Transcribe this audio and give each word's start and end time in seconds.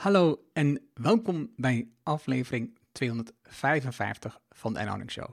Hallo 0.00 0.44
en 0.52 0.82
welkom 0.94 1.52
bij 1.56 1.88
aflevering 2.02 2.78
255 2.92 4.40
van 4.50 4.72
de 4.72 4.78
Enhouding 4.78 5.10
Show. 5.10 5.28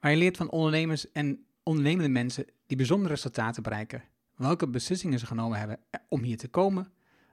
Waar 0.00 0.10
je 0.10 0.16
leert 0.16 0.36
van 0.36 0.50
ondernemers 0.50 1.12
en 1.12 1.46
ondernemende 1.62 2.08
mensen 2.08 2.46
die 2.66 2.76
bijzondere 2.76 3.14
resultaten 3.14 3.62
bereiken. 3.62 4.02
Welke 4.36 4.68
beslissingen 4.68 5.18
ze 5.18 5.26
genomen 5.26 5.58
hebben 5.58 5.78
om 6.08 6.22
hier 6.22 6.36
te 6.36 6.48
komen, 6.48 6.92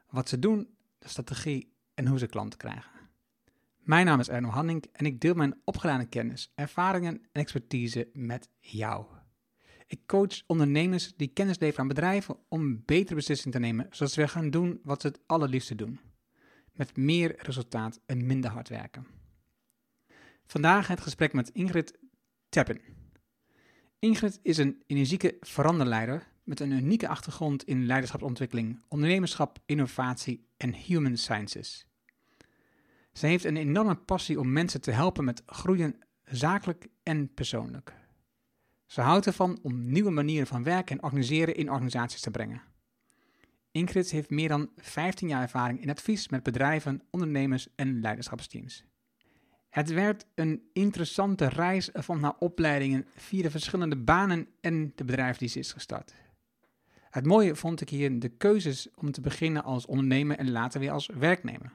wat 0.10 0.30
ze 0.30 0.40
doen, 0.40 0.70
de 1.00 1.08
strategie 1.08 1.74
en 1.94 2.08
hoe 2.08 2.20
ze 2.20 2.26
klanten 2.28 2.60
krijgen. 2.60 2.92
Mijn 3.80 4.06
naam 4.06 4.20
is 4.20 4.30
Erno 4.30 4.50
Hanning 4.50 4.86
en 4.92 5.06
ik 5.06 5.22
deel 5.22 5.34
mijn 5.34 5.62
opgedane 5.64 6.06
kennis, 6.06 6.52
ervaringen 6.56 7.14
en 7.32 7.42
expertise 7.42 8.10
met 8.14 8.50
jou. 8.60 9.06
Ik 9.88 10.00
coach 10.06 10.42
ondernemers 10.48 11.14
die 11.16 11.28
kennis 11.28 11.60
leveren 11.60 11.82
aan 11.82 11.88
bedrijven 11.88 12.38
om 12.48 12.82
betere 12.86 13.16
beslissingen 13.16 13.60
te 13.60 13.66
nemen, 13.66 13.88
zodat 13.90 14.12
ze 14.14 14.20
weer 14.20 14.30
gaan 14.30 14.50
doen 14.50 14.80
wat 14.84 15.02
ze 15.02 15.08
het 15.08 15.20
allerliefste 15.26 15.76
doen. 15.76 16.00
Met 16.72 16.98
meer 16.98 17.36
resultaat 17.38 18.00
en 18.06 18.26
minder 18.26 18.52
hard 18.52 18.70
werken. 18.70 19.08
Vandaag 20.46 20.88
het 20.88 21.02
gesprek 21.02 21.34
met 21.34 21.50
Ingrid 21.50 22.00
Teppen. 22.50 22.82
Ingrid 24.00 24.40
is 24.44 24.58
een 24.58 24.84
energieke 24.88 25.38
veranderleider 25.40 26.28
met 26.44 26.60
een 26.60 26.72
unieke 26.72 27.08
achtergrond 27.08 27.64
in 27.64 27.86
leiderschapsontwikkeling, 27.86 28.82
ondernemerschap, 28.88 29.60
innovatie 29.66 30.48
en 30.58 30.74
human 30.74 31.18
sciences. 31.18 31.86
Zij 33.12 33.30
heeft 33.30 33.44
een 33.44 33.58
enorme 33.58 33.96
passie 33.96 34.40
om 34.40 34.52
mensen 34.52 34.82
te 34.82 34.92
helpen 34.92 35.24
met 35.24 35.44
groeien, 35.46 36.00
zakelijk 36.24 36.88
en 37.04 37.34
persoonlijk. 37.34 37.94
Ze 38.86 39.02
houdt 39.02 39.26
ervan 39.26 39.60
om 39.62 39.92
nieuwe 39.92 40.12
manieren 40.12 40.48
van 40.48 40.64
werken 40.64 40.98
en 40.98 41.04
organiseren 41.04 41.56
in 41.56 41.72
organisaties 41.72 42.22
te 42.22 42.32
brengen. 42.32 42.62
Ingrid 43.72 44.12
heeft 44.12 44.30
meer 44.30 44.48
dan 44.48 44.70
15 44.78 45.28
jaar 45.28 45.42
ervaring 45.42 45.82
in 45.82 45.90
advies 45.90 46.30
met 46.30 46.44
bedrijven, 46.44 47.02
ondernemers 47.10 47.68
en 47.76 48.02
leiderschapsteams. 48.02 48.86
Het 49.70 49.90
werd 49.90 50.26
een 50.36 50.70
interessante 50.74 51.48
reis 51.48 51.90
van 51.94 52.24
haar 52.24 52.36
opleidingen 52.40 53.06
via 53.16 53.42
de 53.42 53.52
verschillende 53.52 53.98
banen 53.98 54.48
en 54.62 54.92
de 54.96 55.04
bedrijven 55.04 55.40
die 55.40 55.50
ze 55.50 55.60
is 55.60 55.72
gestart. 55.72 56.14
Het 57.10 57.26
mooie 57.26 57.56
vond 57.56 57.82
ik 57.82 57.90
hier 57.90 58.20
de 58.20 58.30
keuzes 58.30 58.88
om 58.96 59.12
te 59.12 59.22
beginnen 59.22 59.64
als 59.64 59.86
ondernemer 59.86 60.38
en 60.38 60.52
later 60.52 60.80
weer 60.80 60.92
als 60.92 61.08
werknemer. 61.08 61.74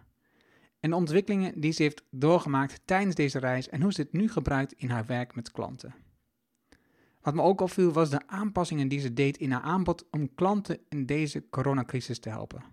En 0.80 0.90
de 0.90 0.96
ontwikkelingen 0.96 1.60
die 1.60 1.72
ze 1.72 1.82
heeft 1.82 2.02
doorgemaakt 2.10 2.80
tijdens 2.84 3.14
deze 3.14 3.38
reis 3.38 3.68
en 3.68 3.82
hoe 3.82 3.92
ze 3.92 4.02
dit 4.02 4.12
nu 4.12 4.28
gebruikt 4.28 4.72
in 4.72 4.90
haar 4.90 5.06
werk 5.06 5.34
met 5.34 5.50
klanten. 5.50 5.94
Wat 7.26 7.34
me 7.34 7.42
ook 7.42 7.60
opviel 7.60 7.92
was 7.92 8.10
de 8.10 8.20
aanpassingen 8.26 8.88
die 8.88 9.00
ze 9.00 9.12
deed 9.12 9.36
in 9.36 9.52
haar 9.52 9.62
aanbod 9.62 10.04
om 10.10 10.34
klanten 10.34 10.78
in 10.88 11.06
deze 11.06 11.44
coronacrisis 11.50 12.18
te 12.18 12.28
helpen. 12.28 12.64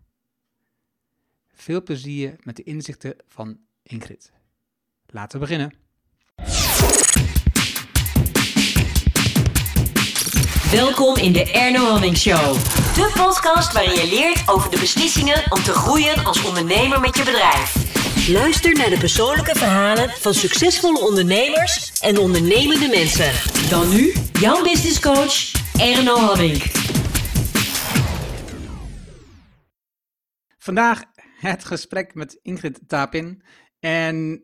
Veel 1.54 1.84
plezier 1.84 2.36
met 2.44 2.56
de 2.56 2.64
inzichten 2.64 3.16
van 3.28 3.58
Ingrid. 3.84 4.32
Laten 5.06 5.40
we 5.40 5.46
beginnen. 5.46 5.74
Welkom 10.72 11.16
in 11.16 11.34
de 11.34 11.52
Erno 11.52 11.86
Hamming 11.86 12.18
Show. 12.18 12.54
De 12.96 13.12
podcast 13.16 13.74
waarin 13.74 13.94
je 13.94 14.10
leert 14.10 14.50
over 14.50 14.72
de 14.72 14.80
beslissingen 14.80 15.52
om 15.52 15.64
te 15.64 15.74
groeien 15.74 16.26
als 16.26 16.46
ondernemer 16.46 17.00
met 17.00 17.18
je 17.18 17.24
bedrijf. 17.24 17.83
Luister 18.28 18.74
naar 18.74 18.90
de 18.90 18.98
persoonlijke 18.98 19.56
verhalen 19.56 20.10
van 20.10 20.34
succesvolle 20.34 21.00
ondernemers 21.00 22.02
en 22.02 22.18
ondernemende 22.18 22.88
mensen. 22.88 23.32
Dan 23.70 23.90
nu 23.90 24.14
jouw 24.40 24.64
business 24.64 25.00
coach 25.00 25.52
Erno 25.80 26.16
Hamming. 26.16 26.64
Vandaag 30.58 31.04
het 31.40 31.66
gesprek 31.66 32.14
met 32.14 32.40
Ingrid 32.42 32.80
Tapin. 32.88 33.44
En 33.80 34.44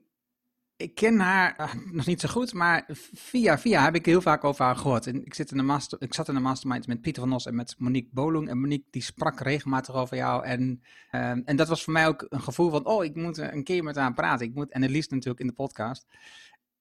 ik 0.79 0.95
ken 0.95 1.19
haar 1.19 1.55
uh, 1.59 1.73
nog 1.91 2.05
niet 2.05 2.21
zo 2.21 2.29
goed, 2.29 2.53
maar 2.53 2.85
via 3.13 3.59
via 3.59 3.83
heb 3.83 3.95
ik 3.95 4.05
heel 4.05 4.21
vaak 4.21 4.43
over 4.43 4.65
haar 4.65 4.75
gehoord. 4.75 5.07
En 5.07 5.25
ik, 5.25 5.33
zit 5.33 5.51
in 5.51 5.57
de 5.57 5.63
master, 5.63 6.01
ik 6.01 6.13
zat 6.13 6.27
in 6.27 6.33
de 6.33 6.39
mastermind 6.39 6.87
met 6.87 7.01
Pieter 7.01 7.21
van 7.21 7.31
Nos 7.31 7.45
en 7.45 7.55
met 7.55 7.75
Monique 7.77 8.09
Bolung. 8.13 8.49
En 8.49 8.59
Monique 8.59 8.87
die 8.89 9.01
sprak 9.01 9.39
regelmatig 9.39 9.95
over 9.95 10.17
jou. 10.17 10.45
En, 10.45 10.83
uh, 11.11 11.29
en 11.29 11.55
dat 11.55 11.67
was 11.67 11.83
voor 11.83 11.93
mij 11.93 12.07
ook 12.07 12.25
een 12.29 12.41
gevoel 12.41 12.69
van, 12.69 12.85
oh, 12.85 13.03
ik 13.03 13.15
moet 13.15 13.37
een 13.37 13.63
keer 13.63 13.83
met 13.83 13.95
haar 13.95 14.13
praten. 14.13 14.45
Ik 14.45 14.53
moet, 14.53 14.71
en 14.71 14.81
het 14.81 14.91
liefst 14.91 15.11
natuurlijk 15.11 15.39
in 15.39 15.47
de 15.47 15.53
podcast. 15.53 16.05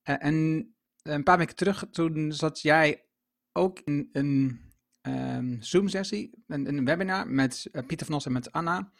Uh, 0.05 0.25
en 0.25 0.69
een 1.03 1.23
paar 1.23 1.39
weken 1.39 1.57
terug, 1.57 1.87
toen 1.91 2.33
zat 2.33 2.61
jij 2.61 3.05
ook 3.53 3.81
in 3.85 4.09
een 4.13 4.61
um, 5.03 5.57
Zoom-sessie, 5.61 6.31
een, 6.47 6.69
een, 6.69 6.85
webinar 6.85 7.29
met 7.29 7.69
Pieter 7.73 8.07
van 8.07 8.15
Nos 8.15 8.27
en 8.27 8.33
met 8.33 8.53
Anna. 8.53 8.91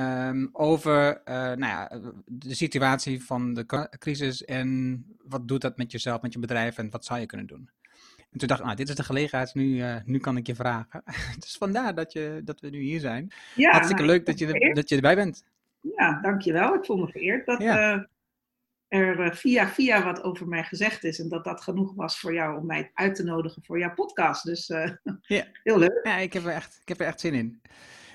Um, 0.00 0.48
over 0.52 1.20
uh, 1.24 1.34
nou 1.34 1.58
ja, 1.58 2.00
de 2.26 2.54
situatie 2.54 3.24
van 3.24 3.54
de 3.54 3.88
crisis 3.98 4.44
en 4.44 5.04
wat 5.24 5.48
doet 5.48 5.60
dat 5.60 5.76
met 5.76 5.92
jezelf, 5.92 6.22
met 6.22 6.32
je 6.32 6.38
bedrijf 6.38 6.78
en 6.78 6.90
wat 6.90 7.04
zou 7.04 7.20
je 7.20 7.26
kunnen 7.26 7.46
doen. 7.46 7.70
En 8.30 8.38
toen 8.38 8.48
dacht 8.48 8.60
ik, 8.60 8.66
nou, 8.66 8.78
dit 8.78 8.88
is 8.88 8.94
de 8.94 9.04
gelegenheid, 9.04 9.54
nu, 9.54 9.64
uh, 9.64 9.96
nu 10.04 10.18
kan 10.18 10.36
ik 10.36 10.46
je 10.46 10.54
vragen. 10.54 11.02
dus 11.38 11.56
vandaar 11.56 11.94
dat, 11.94 12.12
je, 12.12 12.40
dat 12.44 12.60
we 12.60 12.68
nu 12.68 12.78
hier 12.80 13.00
zijn. 13.00 13.32
Ja, 13.54 13.70
Hartstikke 13.70 14.04
leuk 14.04 14.26
dat 14.26 14.38
je, 14.38 14.72
dat 14.74 14.88
je 14.88 14.94
erbij 14.94 15.14
bent. 15.14 15.44
Ja, 15.80 16.20
dankjewel. 16.20 16.74
Ik 16.74 16.84
voel 16.84 16.96
me 16.96 17.08
vereerd 17.08 17.46
dat 17.46 17.62
ja. 17.62 17.94
uh, 18.88 19.18
er 19.18 19.36
via 19.36 19.68
via 19.68 20.04
wat 20.04 20.22
over 20.22 20.48
mij 20.48 20.64
gezegd 20.64 21.04
is 21.04 21.20
en 21.20 21.28
dat 21.28 21.44
dat 21.44 21.60
genoeg 21.60 21.94
was 21.94 22.20
voor 22.20 22.34
jou 22.34 22.58
om 22.58 22.66
mij 22.66 22.90
uit 22.94 23.14
te 23.14 23.24
nodigen 23.24 23.64
voor 23.64 23.78
jouw 23.78 23.94
podcast. 23.94 24.44
Dus 24.44 24.66
ja. 24.66 25.46
heel 25.62 25.78
leuk. 25.78 26.00
Ja, 26.02 26.16
ik 26.16 26.32
heb, 26.32 26.44
er 26.44 26.52
echt, 26.52 26.78
ik 26.82 26.88
heb 26.88 27.00
er 27.00 27.06
echt 27.06 27.20
zin 27.20 27.34
in. 27.34 27.60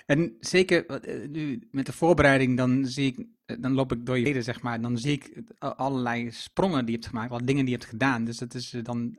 En 0.05 0.35
zeker 0.39 0.85
eh, 0.85 1.29
nu 1.29 1.67
met 1.71 1.85
de 1.85 1.93
voorbereiding, 1.93 2.57
dan 2.57 2.85
zie 2.85 3.11
ik, 3.11 3.25
eh, 3.45 3.57
dan 3.59 3.73
loop 3.73 3.91
ik 3.91 4.05
door 4.05 4.17
je 4.17 4.23
leden, 4.23 4.43
zeg 4.43 4.61
maar. 4.61 4.81
Dan 4.81 4.97
zie 4.97 5.11
ik 5.11 5.43
allerlei 5.59 6.31
sprongen 6.31 6.79
die 6.79 6.95
je 6.95 6.99
hebt 6.99 7.07
gemaakt, 7.07 7.29
wat 7.29 7.47
dingen 7.47 7.65
die 7.65 7.73
je 7.73 7.79
hebt 7.79 7.89
gedaan. 7.89 8.25
Dus 8.25 8.37
dat 8.37 8.53
is 8.53 8.73
eh, 8.73 8.83
dan 8.83 9.17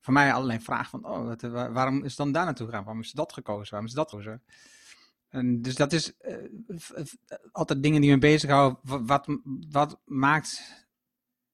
voor 0.00 0.12
mij 0.12 0.32
allerlei 0.32 0.60
vraag 0.60 0.88
van, 0.88 1.06
oh, 1.06 1.24
wat, 1.24 1.40
waarom 1.40 2.04
is 2.04 2.16
dan 2.16 2.32
daar 2.32 2.44
naartoe 2.44 2.66
gegaan? 2.66 2.84
Waarom 2.84 3.02
is 3.02 3.12
dat 3.12 3.32
gekozen? 3.32 3.70
Waarom 3.70 3.88
is 3.88 3.94
dat 3.94 4.10
gekozen? 4.10 4.42
En 5.28 5.62
dus 5.62 5.74
dat 5.74 5.92
is 5.92 6.12
altijd 7.52 7.82
dingen 7.82 8.00
die 8.00 8.10
me 8.10 8.18
bezighouden. 8.18 8.78
Wat, 8.82 9.38
wat 9.68 10.00
maakt 10.04 10.62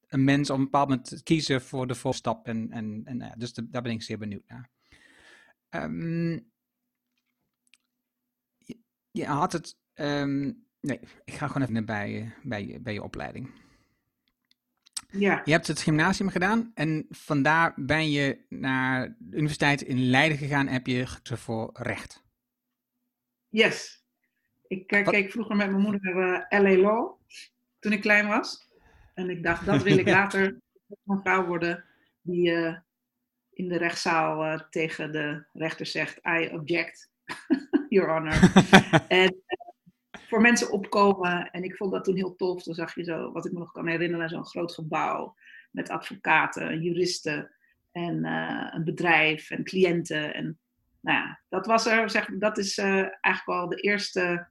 een 0.07 0.25
mens 0.25 0.51
op 0.51 0.57
een 0.59 0.65
bepaald 0.65 0.89
moment 0.89 1.23
kiezen 1.23 1.63
voor 1.63 1.87
de 1.87 1.95
volgende 1.95 2.17
stap? 2.17 2.47
En, 2.47 2.71
en, 2.71 3.03
en 3.05 3.35
dus 3.39 3.53
de, 3.53 3.69
daar 3.69 3.83
ben 3.83 3.93
ik 3.93 4.03
zeer 4.03 4.19
benieuwd 4.19 4.49
naar. 4.49 4.71
Um, 5.71 6.52
je 9.13 9.27
had 9.27 9.53
het. 9.53 9.77
Um, 9.95 10.67
nee, 10.81 11.01
ik 11.25 11.35
ga 11.35 11.47
gewoon 11.47 11.69
even 11.69 11.85
bij, 11.85 12.35
bij, 12.43 12.79
bij 12.83 12.93
je 12.93 13.03
opleiding. 13.03 13.51
Ja. 15.11 15.43
Je 15.45 15.53
hebt 15.53 15.67
het 15.67 15.81
gymnasium 15.81 16.29
gedaan 16.29 16.71
en 16.75 17.07
vandaar 17.11 17.73
ben 17.77 18.11
je 18.11 18.45
naar 18.49 19.17
de 19.19 19.37
universiteit 19.37 19.83
in 19.83 20.11
Leiden 20.11 20.39
gegaan 20.39 20.67
en 20.67 20.73
heb 20.73 20.87
je 20.87 21.07
gekozen 21.07 21.39
voor 21.39 21.71
recht. 21.73 22.25
Yes. 23.49 24.05
Ik 24.67 24.93
uh, 24.93 25.07
keek 25.07 25.31
vroeger 25.31 25.57
met 25.57 25.71
mijn 25.71 25.83
moeder 25.83 26.01
naar 26.01 26.47
uh, 26.53 26.61
LA 26.61 26.77
Law 26.77 27.13
toen 27.79 27.93
ik 27.93 28.01
klein 28.01 28.27
was. 28.27 28.71
En 29.15 29.31
ik 29.31 29.43
dacht, 29.43 29.67
dat 29.67 29.83
wil 29.83 29.99
ik 29.99 30.09
later 30.19 30.61
een 31.05 31.21
vrouw 31.23 31.47
worden 31.47 31.85
die 32.23 32.51
uh, 32.51 32.77
in 33.51 33.69
de 33.69 33.77
rechtszaal 33.77 34.67
tegen 34.71 35.13
de 35.13 35.45
rechter 35.53 35.87
zegt, 35.87 36.21
I 36.27 36.49
object. 36.53 37.11
Your 37.93 38.09
Honor. 38.09 38.53
en 39.09 39.35
uh, 39.35 40.21
voor 40.29 40.41
mensen 40.41 40.71
opkomen. 40.71 41.51
En 41.51 41.63
ik 41.63 41.77
vond 41.77 41.93
dat 41.93 42.05
toen 42.05 42.17
heel 42.17 42.37
tof. 42.37 42.63
Dan 42.63 42.75
zag 42.75 42.95
je 42.95 43.05
zo, 43.05 43.33
wat 43.33 43.47
ik 43.47 43.53
me 43.53 43.59
nog 43.59 43.73
kan 43.73 43.87
herinneren, 43.87 44.29
zo'n 44.29 44.47
groot 44.47 44.75
gebouw 44.75 45.35
met 45.71 45.89
advocaten, 45.89 46.83
juristen 46.83 47.51
en 47.91 48.25
uh, 48.25 48.69
een 48.71 48.85
bedrijf 48.85 49.51
en 49.51 49.65
cliënten. 49.65 50.35
En 50.35 50.59
nou 51.01 51.19
ja, 51.19 51.41
dat 51.49 51.67
was 51.67 51.87
er, 51.87 52.11
zeg, 52.11 52.27
dat 52.39 52.59
is 52.59 52.79
uh, 52.79 52.87
eigenlijk 53.21 53.47
wel 53.47 53.69
de 53.69 53.77
eerste, 53.77 54.49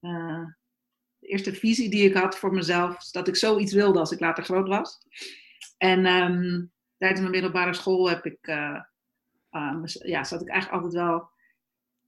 de 0.00 1.26
eerste 1.28 1.54
visie 1.54 1.90
die 1.90 2.08
ik 2.08 2.14
had 2.14 2.38
voor 2.38 2.52
mezelf. 2.52 3.10
Dat 3.10 3.28
ik 3.28 3.36
zoiets 3.36 3.72
wilde 3.72 3.98
als 3.98 4.12
ik 4.12 4.20
later 4.20 4.44
groot 4.44 4.68
was. 4.68 4.98
En 5.78 6.06
um, 6.06 6.72
tijdens 6.98 7.20
mijn 7.20 7.32
middelbare 7.32 7.74
school 7.74 8.08
heb 8.08 8.26
ik, 8.26 8.46
ja, 10.02 10.24
zat 10.24 10.40
ik 10.40 10.48
eigenlijk 10.48 10.82
altijd 10.82 10.92
wel 10.92 11.29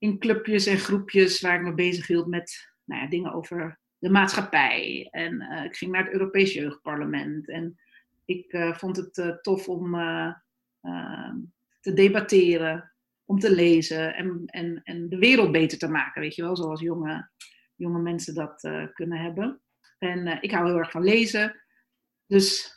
in 0.03 0.19
clubjes 0.19 0.67
en 0.67 0.79
groepjes 0.79 1.41
waar 1.41 1.55
ik 1.55 1.63
me 1.63 1.75
bezig 1.75 2.07
hield 2.07 2.27
met 2.27 2.73
nou 2.85 3.03
ja, 3.03 3.09
dingen 3.09 3.33
over 3.33 3.79
de 3.99 4.11
maatschappij. 4.11 5.09
En 5.11 5.35
uh, 5.35 5.65
ik 5.65 5.77
ging 5.77 5.93
naar 5.93 6.05
het 6.05 6.13
Europees 6.13 6.53
Jeugdparlement. 6.53 7.49
En 7.49 7.79
ik 8.25 8.53
uh, 8.53 8.75
vond 8.75 8.97
het 8.97 9.17
uh, 9.17 9.29
tof 9.29 9.69
om 9.69 9.95
ehm, 9.95 11.37
te 11.81 11.93
debatteren, 11.93 12.93
om 13.25 13.39
te 13.39 13.55
lezen 13.55 14.15
en, 14.15 14.43
en, 14.47 14.81
en 14.83 15.09
de 15.09 15.19
wereld 15.19 15.53
beter 15.53 15.79
te 15.79 15.89
maken, 15.89 16.23
weet 16.23 16.35
je 16.35 16.43
wel, 16.43 16.57
zoals 16.57 16.81
jonge, 16.81 17.31
jonge 17.75 18.01
mensen 18.01 18.35
dat 18.35 18.61
kunnen 18.93 19.19
hebben. 19.19 19.61
En 19.99 20.43
ik 20.43 20.51
hou 20.51 20.67
heel 20.67 20.79
erg 20.79 20.91
van 20.91 21.05
lezen. 21.05 21.63
Dus 22.27 22.77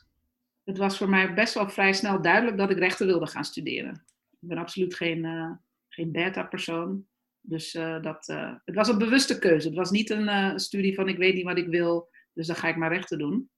het 0.63 0.77
was 0.77 0.97
voor 0.97 1.09
mij 1.09 1.33
best 1.33 1.53
wel 1.53 1.69
vrij 1.69 1.93
snel 1.93 2.21
duidelijk 2.21 2.57
dat 2.57 2.69
ik 2.69 2.77
rechten 2.77 3.05
wilde 3.05 3.27
gaan 3.27 3.45
studeren. 3.45 4.05
Ik 4.41 4.47
ben 4.47 4.57
absoluut 4.57 4.95
geen, 4.95 5.59
geen 5.89 6.11
beta-persoon. 6.11 7.05
Dus 7.47 7.71
dat, 8.01 8.25
het 8.65 8.75
was 8.75 8.87
een 8.87 8.97
bewuste 8.97 9.39
keuze. 9.39 9.67
Het 9.67 9.77
was 9.77 9.91
niet 9.91 10.09
een 10.09 10.59
studie 10.59 10.95
van 10.95 11.07
ik 11.07 11.17
weet 11.17 11.33
niet 11.33 11.43
wat 11.43 11.57
ik 11.57 11.67
wil, 11.67 12.09
dus 12.33 12.47
dan 12.47 12.55
ga 12.55 12.67
ik 12.67 12.75
maar 12.75 12.93
rechten 12.93 13.17
doen. 13.17 13.49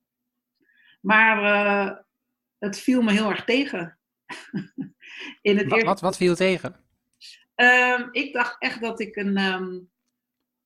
Maar 1.01 2.05
het 2.57 2.79
viel 2.79 3.01
me 3.01 3.11
heel 3.11 3.29
erg 3.29 3.43
tegen. 3.43 3.97
In 5.41 5.57
het 5.57 5.67
wat, 5.67 5.83
wat, 5.83 6.01
wat, 6.01 6.17
viel 6.17 6.35
tegen? 6.35 6.75
Um, 7.55 8.09
ik 8.11 8.33
dacht 8.33 8.55
echt 8.59 8.81
dat 8.81 8.99
ik, 8.99 9.15
een, 9.15 9.37
um, 9.37 9.89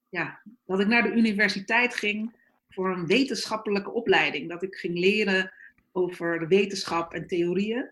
ja, 0.09 0.41
dat 0.65 0.79
ik 0.79 0.87
naar 0.87 1.03
de 1.03 1.13
universiteit 1.13 1.95
ging 1.95 2.35
voor 2.69 2.91
een 2.91 3.07
wetenschappelijke 3.07 3.91
opleiding. 3.91 4.49
Dat 4.49 4.63
ik 4.63 4.75
ging 4.75 4.97
leren 4.97 5.53
over 5.91 6.39
de 6.39 6.47
wetenschap 6.47 7.13
en 7.13 7.27
theorieën. 7.27 7.91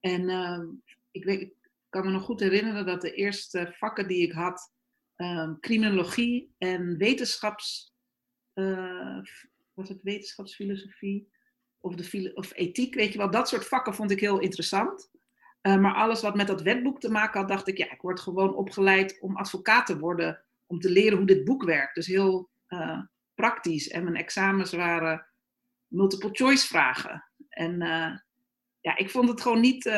En 0.00 0.30
um, 0.30 0.82
ik, 1.10 1.24
weet, 1.24 1.40
ik 1.40 1.52
kan 1.88 2.04
me 2.04 2.10
nog 2.10 2.22
goed 2.22 2.40
herinneren 2.40 2.86
dat 2.86 3.00
de 3.00 3.12
eerste 3.12 3.74
vakken 3.76 4.08
die 4.08 4.22
ik 4.22 4.32
had, 4.32 4.72
criminologie 5.60 6.54
en 6.58 6.96
wetenschaps, 6.96 7.94
uh, 8.54 9.18
was 9.74 9.88
het 9.88 10.02
wetenschapsfilosofie 10.02 11.28
of, 11.80 11.94
de, 11.94 12.30
of 12.34 12.52
ethiek, 12.54 12.94
weet 12.94 13.12
je 13.12 13.18
wel, 13.18 13.30
dat 13.30 13.48
soort 13.48 13.66
vakken 13.66 13.94
vond 13.94 14.10
ik 14.10 14.20
heel 14.20 14.38
interessant. 14.38 15.10
Uh, 15.62 15.76
maar 15.76 15.94
alles 15.94 16.22
wat 16.22 16.34
met 16.34 16.46
dat 16.46 16.62
wetboek 16.62 17.00
te 17.00 17.10
maken 17.10 17.40
had, 17.40 17.48
dacht 17.48 17.68
ik, 17.68 17.78
ja, 17.78 17.90
ik 17.90 18.00
word 18.00 18.20
gewoon 18.20 18.54
opgeleid 18.54 19.20
om 19.20 19.36
advocaat 19.36 19.86
te 19.86 19.98
worden, 19.98 20.44
om 20.66 20.80
te 20.80 20.90
leren 20.90 21.18
hoe 21.18 21.26
dit 21.26 21.44
boek 21.44 21.64
werkt. 21.64 21.94
Dus 21.94 22.06
heel 22.06 22.50
uh, 22.68 23.00
praktisch. 23.34 23.88
En 23.88 24.04
mijn 24.04 24.16
examens 24.16 24.72
waren 24.72 25.26
multiple 25.86 26.30
choice 26.32 26.66
vragen. 26.66 27.24
En 27.48 27.82
ja, 28.80 28.96
ik 28.96 29.10
vond 29.10 29.28
het 29.28 29.40
gewoon 29.40 29.60
niet, 29.60 29.92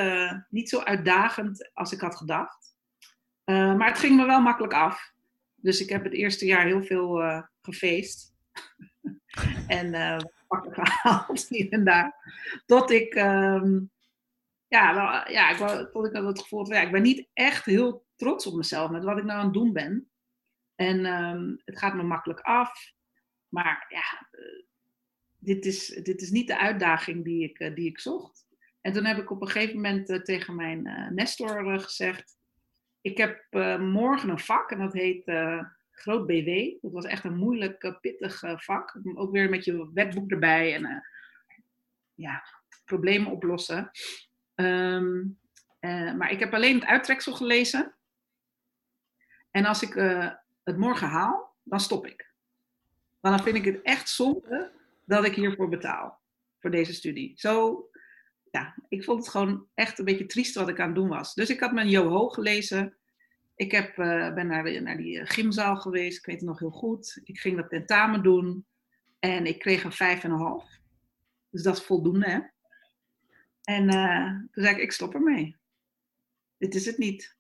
niet 0.49 0.69
zo 0.69 0.81
uitdagend 0.81 1.71
als 1.75 1.93
ik 1.93 2.01
had 2.01 2.17
gedacht. 2.17 2.77
maar 3.45 3.89
het 3.89 3.99
ging 3.99 4.17
me 4.17 4.27
wel 4.27 4.41
makkelijk 4.41 4.75
af. 4.75 5.13
Dus 5.55 5.81
ik 5.81 5.89
heb 5.89 6.05
het 6.05 6.13
eerste 6.13 6.47
jaar 6.47 6.67
heel 6.67 6.83
veel 6.83 7.23
gefeest. 7.63 8.35
en 9.67 9.93
pakken 10.51 10.75
gehaald 10.75 11.49
hier 11.49 11.73
en 11.73 11.85
daar. 11.85 12.15
Tot 12.67 12.91
ik, 12.91 13.15
um, 13.15 13.91
ja, 14.69 15.25
ja, 15.29 15.51
ik, 15.51 15.91
tot 15.93 16.07
ik 16.07 16.15
had 16.15 16.25
het 16.25 16.41
gevoel 16.41 16.67
van, 16.67 16.75
ja, 16.75 16.83
ik 16.83 16.93
ben 16.93 17.03
niet 17.03 17.29
echt 17.33 17.65
heel 17.65 18.07
trots 18.17 18.47
op 18.47 18.55
mezelf 18.55 18.91
met 18.91 19.05
wat 19.05 19.19
ik 19.19 19.25
nou 19.25 19.39
aan 19.39 19.45
het 19.45 19.55
doen 19.55 19.73
ben. 19.73 20.11
En 20.75 21.07
um, 21.07 21.61
het 21.65 21.79
gaat 21.79 21.95
me 21.95 22.03
makkelijk 22.03 22.41
af. 22.41 22.93
Maar 23.49 23.87
ja, 23.89 24.29
uh, 24.41 24.63
dit, 25.39 25.65
is, 25.65 25.87
dit 25.87 26.21
is 26.21 26.31
niet 26.31 26.47
de 26.47 26.59
uitdaging 26.59 27.25
die 27.25 27.45
ik, 27.45 27.59
uh, 27.59 27.75
die 27.75 27.89
ik 27.89 28.01
zocht. 28.01 28.47
En 28.81 28.93
toen 28.93 29.05
heb 29.05 29.19
ik 29.19 29.31
op 29.31 29.41
een 29.41 29.49
gegeven 29.49 29.75
moment 29.75 30.11
uh, 30.11 30.19
tegen 30.19 30.55
mijn 30.55 30.83
Nestor 31.15 31.81
gezegd: 31.81 32.37
Ik 33.01 33.17
heb 33.17 33.47
morgen 33.81 34.29
een 34.29 34.39
vak 34.39 34.71
en 34.71 34.79
dat 34.79 34.93
heet 34.93 35.25
groot 36.01 36.27
BW. 36.27 36.81
Dat 36.81 36.93
was 36.93 37.05
echt 37.05 37.25
een 37.25 37.37
moeilijk, 37.37 37.83
eh, 37.83 38.01
pittig 38.01 38.43
eh, 38.43 38.59
vak. 38.59 39.01
Ook 39.15 39.33
weer 39.33 39.51
met 39.51 39.65
je 39.65 39.91
wetboek 39.93 40.31
erbij 40.31 40.75
en 40.75 41.05
ja, 42.15 42.45
problemen 42.85 43.31
oplossen. 43.31 43.91
Uh, 44.55 45.25
maar 46.15 46.31
ik 46.31 46.39
heb 46.39 46.55
alleen 46.55 46.75
het 46.75 46.85
uittreksel 46.85 47.33
gelezen. 47.33 47.95
En 49.51 49.65
als 49.65 49.83
ik 49.83 49.95
het 50.63 50.77
morgen 50.77 51.09
haal, 51.09 51.57
dan 51.63 51.81
stop 51.81 52.07
ik. 52.07 52.33
Want 53.21 53.37
dan 53.37 53.45
vind 53.45 53.57
ik 53.57 53.75
het 53.75 53.83
echt 53.83 54.09
zonde 54.09 54.73
dat 55.05 55.25
ik 55.25 55.35
hiervoor 55.35 55.69
betaal. 55.69 56.21
Voor 56.59 56.71
deze 56.71 56.95
studie. 56.95 57.33
Zo, 57.37 57.89
ja, 58.51 58.75
ik 58.89 59.05
vond 59.05 59.19
het 59.19 59.29
gewoon 59.29 59.67
echt 59.75 59.99
een 59.99 60.05
beetje 60.05 60.27
triest 60.27 60.55
wat 60.55 60.69
ik 60.69 60.81
aan 60.81 60.87
het 60.87 60.95
doen 60.95 61.09
was. 61.09 61.35
Dus 61.35 61.51
ik 61.51 61.61
had 61.61 61.73
mijn 61.73 61.89
Joho 61.89 62.29
gelezen. 62.29 62.97
Ik 63.55 63.73
heb, 63.73 63.99
uh, 63.99 64.35
ben 64.35 64.47
naar, 64.47 64.83
naar 64.83 64.97
die 64.97 65.27
gymzaal 65.27 65.77
geweest, 65.77 66.19
ik 66.19 66.27
weet 66.27 66.41
het 66.41 66.49
nog 66.49 66.59
heel 66.59 66.71
goed. 66.71 67.21
Ik 67.25 67.39
ging 67.39 67.57
dat 67.57 67.71
tentamen 67.71 68.23
doen 68.23 68.67
en 69.19 69.47
ik 69.47 69.59
kreeg 69.59 69.85
een 69.85 69.93
vijf 69.93 70.25
en 70.25 70.31
een 70.31 70.39
half. 70.39 70.79
Dus 71.51 71.63
dat 71.63 71.77
is 71.77 71.83
voldoende, 71.83 72.31
hè? 72.31 72.41
En 73.63 73.95
uh, 73.95 74.27
toen 74.27 74.65
zei 74.65 74.75
ik, 74.75 74.83
ik 74.83 74.93
stop 74.93 75.15
ermee. 75.15 75.57
Dit 76.59 76.75
is 76.75 76.87
het 76.87 76.99
niet. 76.99 77.37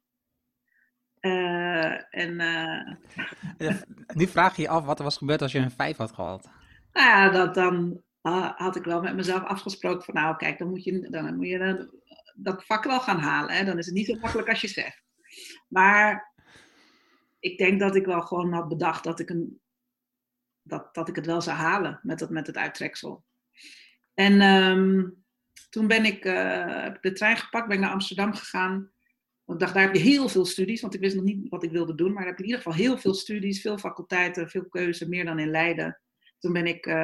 Uh, 1.21 2.15
en, 2.15 2.37
nu 4.15 4.27
vraag 4.27 4.57
je 4.57 4.63
je 4.63 4.69
af 4.69 4.85
wat 4.85 4.99
er 4.99 5.05
was 5.05 5.17
gebeurd 5.17 5.43
als 5.43 5.53
je 5.53 5.59
een 5.59 5.71
vijf 5.71 5.97
had 5.97 6.13
gehad. 6.13 6.51
Nou 6.93 7.07
ja, 7.09 7.31
dat, 7.31 7.55
dan 7.55 8.03
had 8.57 8.77
ik 8.77 8.85
wel 8.85 9.03
met 9.03 9.15
mezelf 9.15 9.43
afgesproken 9.43 10.05
van 10.05 10.15
nou 10.15 10.37
kijk, 10.37 10.59
dan 10.59 10.69
moet 10.69 10.85
je, 10.85 11.11
dan 11.11 11.37
moet 11.37 11.49
je 11.49 11.91
dat 12.35 12.65
vak 12.65 12.85
wel 12.85 13.01
gaan 13.01 13.19
halen. 13.19 13.55
Hè? 13.55 13.65
Dan 13.65 13.79
is 13.79 13.87
het 13.87 13.95
niet 13.95 14.07
zo 14.07 14.19
makkelijk 14.21 14.49
als 14.49 14.61
je 14.61 14.69
zegt. 14.69 15.03
Maar 15.69 16.35
ik 17.39 17.59
denk 17.59 17.81
dat 17.81 17.97
ik 17.97 18.07
wel 18.07 18.21
gewoon 18.21 18.53
had 18.53 18.69
bedacht 18.69 19.05
dat 19.05 19.21
ik, 19.21 19.31
een, 19.31 19.61
dat, 20.63 20.95
dat 20.95 21.09
ik 21.09 21.17
het 21.17 21.27
wel 21.27 21.41
zou 21.41 21.57
halen 21.57 22.01
met 22.03 22.21
het, 22.21 22.31
met 22.31 22.47
het 22.47 22.57
uittreksel. 22.57 23.25
En 24.15 24.41
um, 24.41 25.25
toen 25.71 25.87
ben 25.87 26.05
ik, 26.05 26.25
uh, 26.25 26.83
heb 26.83 27.03
de 27.03 27.13
trein 27.13 27.37
gepakt, 27.37 27.67
ben 27.67 27.77
ik 27.77 27.83
naar 27.83 27.93
Amsterdam 27.93 28.35
gegaan. 28.35 28.93
Want 29.45 29.61
ik 29.61 29.67
dacht, 29.67 29.75
daar 29.75 29.87
heb 29.93 29.95
je 29.95 30.11
heel 30.11 30.29
veel 30.29 30.45
studies, 30.45 30.81
want 30.81 30.95
ik 30.95 31.01
wist 31.01 31.15
nog 31.15 31.25
niet 31.25 31.49
wat 31.49 31.63
ik 31.63 31.71
wilde 31.71 31.95
doen. 31.95 32.13
Maar 32.13 32.23
daar 32.23 32.31
heb 32.31 32.39
ik 32.39 32.45
in 32.45 32.51
ieder 32.51 32.63
geval 32.63 32.79
heel 32.79 32.99
veel 32.99 33.15
studies, 33.15 33.61
veel 33.61 33.79
faculteiten, 33.79 34.49
veel 34.49 34.69
keuze, 34.69 35.09
meer 35.09 35.25
dan 35.25 35.39
in 35.39 35.51
Leiden. 35.51 36.01
Toen 36.41 36.53
ben 36.53 36.67
ik 36.67 36.87
uh, 36.87 36.95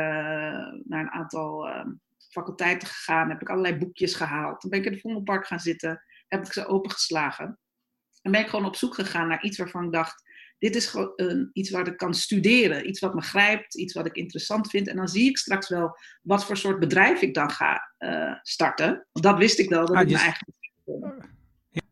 naar 0.84 1.00
een 1.00 1.10
aantal 1.10 1.68
uh, 1.68 1.86
faculteiten 2.28 2.88
gegaan, 2.88 3.28
heb 3.28 3.40
ik 3.40 3.48
allerlei 3.48 3.76
boekjes 3.76 4.14
gehaald. 4.14 4.60
Toen 4.60 4.70
ben 4.70 4.78
ik 4.78 4.86
in 4.86 4.92
het 4.92 5.00
Vondelpark 5.00 5.46
gaan 5.46 5.60
zitten, 5.60 6.02
heb 6.28 6.46
ik 6.46 6.52
ze 6.52 6.66
opengeslagen. 6.66 7.58
En 8.22 8.32
ben 8.32 8.40
ik 8.40 8.48
gewoon 8.48 8.66
op 8.66 8.76
zoek 8.76 8.94
gegaan 8.94 9.28
naar 9.28 9.42
iets 9.42 9.58
waarvan 9.58 9.84
ik 9.84 9.92
dacht, 9.92 10.24
dit 10.58 10.76
is 10.76 10.86
gewoon 10.86 11.12
uh, 11.16 11.46
iets 11.52 11.70
waar 11.70 11.86
ik 11.86 11.96
kan 11.96 12.14
studeren. 12.14 12.88
Iets 12.88 13.00
wat 13.00 13.14
me 13.14 13.22
grijpt, 13.22 13.74
iets 13.74 13.94
wat 13.94 14.06
ik 14.06 14.16
interessant 14.16 14.70
vind. 14.70 14.88
En 14.88 14.96
dan 14.96 15.08
zie 15.08 15.28
ik 15.28 15.38
straks 15.38 15.68
wel 15.68 15.98
wat 16.22 16.44
voor 16.44 16.56
soort 16.56 16.78
bedrijf 16.78 17.20
ik 17.20 17.34
dan 17.34 17.50
ga 17.50 17.92
uh, 17.98 18.34
starten. 18.42 19.06
Want 19.12 19.24
dat 19.24 19.38
wist 19.38 19.58
ik 19.58 19.68
wel, 19.68 19.86
dat 19.86 19.96
ah, 19.96 20.02
ik 20.02 20.08
dus... 20.08 20.16
mijn 20.16 20.32
eigen... 20.32 21.35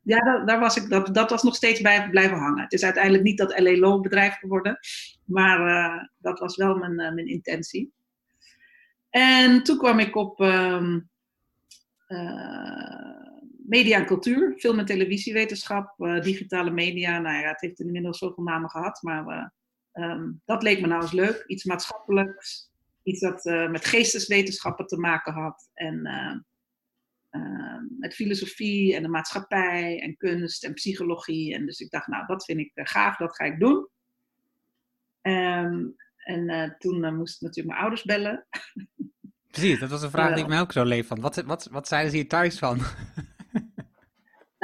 Ja, 0.05 0.19
daar, 0.19 0.47
daar, 0.47 0.61
was 0.61 0.77
ik, 0.77 0.89
dat, 0.89 1.15
dat 1.15 1.31
was 1.31 1.43
nog 1.43 1.55
steeds 1.55 1.81
bij 1.81 2.11
blijven 2.11 2.39
hangen. 2.39 2.63
Het 2.63 2.73
is 2.73 2.85
uiteindelijk 2.85 3.25
niet 3.25 3.39
dat 3.39 3.61
LA 3.61 3.99
bedrijf 4.01 4.35
geworden, 4.35 4.79
maar 5.25 5.69
uh, 5.69 6.03
dat 6.19 6.39
was 6.39 6.57
wel 6.57 6.77
mijn, 6.77 6.95
mijn 6.95 7.27
intentie. 7.27 7.93
En 9.11 9.63
toen 9.63 9.79
kwam 9.79 9.99
ik 9.99 10.17
op 10.17 10.41
um, 10.41 11.11
media 13.67 13.99
en 13.99 14.07
cultuur, 14.07 14.55
film 14.59 14.79
en 14.79 14.85
televisiewetenschap, 14.85 15.95
digitale 16.23 16.71
media. 16.71 17.19
Nou 17.19 17.37
ja, 17.37 17.49
het 17.49 17.61
heeft 17.61 17.81
inmiddels 17.81 18.19
zoveel 18.19 18.45
namen 18.45 18.71
gehad, 18.71 19.03
maar 19.03 19.53
um, 19.93 20.41
dat 20.45 20.63
leek 20.63 20.81
me 20.81 20.87
nou 20.87 21.03
eens 21.03 21.13
leuk. 21.13 21.45
Iets 21.47 21.65
maatschappelijks, 21.65 22.71
iets 23.03 23.21
dat 23.21 23.45
met 23.71 23.85
geesteswetenschappen 23.85 24.87
te 24.87 24.97
maken 24.97 25.33
had. 25.33 25.71
En 25.75 26.07
ehm, 26.07 26.39
met 27.99 28.15
filosofie 28.15 28.95
en 28.95 29.03
de 29.03 29.09
maatschappij 29.09 30.01
en 30.01 30.17
kunst 30.17 30.65
en 30.65 30.75
psychologie. 30.75 31.55
En 31.55 31.67
dus 31.67 31.81
ik 31.81 31.91
dacht, 31.91 32.07
nou, 32.07 32.27
dat 32.27 32.45
vind 32.45 32.59
ik 32.59 32.71
gaaf, 32.75 33.17
dat 33.17 33.37
ga 33.37 33.45
ik 33.45 33.61
doen. 33.61 33.89
Um, 35.23 35.97
en 36.17 36.75
toen 36.79 37.17
moest 37.17 37.35
ik 37.35 37.41
natuurlijk 37.41 37.69
mijn 37.69 37.81
ouders 37.81 38.03
bellen. 38.03 38.47
Precies, 39.51 39.79
dat 39.81 39.91
was 39.91 40.03
een 40.03 40.11
vraag 40.11 40.35
die 40.35 40.43
ik 40.43 40.49
mij 40.49 40.61
ook 40.61 40.73
zo 40.73 40.85
leef 40.85 41.07
van. 41.07 41.21
Wat, 41.21 41.37
wat, 41.37 41.69
wat 41.71 41.89
zeiden 41.89 42.11
ze 42.11 42.17
hier 42.17 42.29
thuis 42.29 42.59
van? 42.59 42.81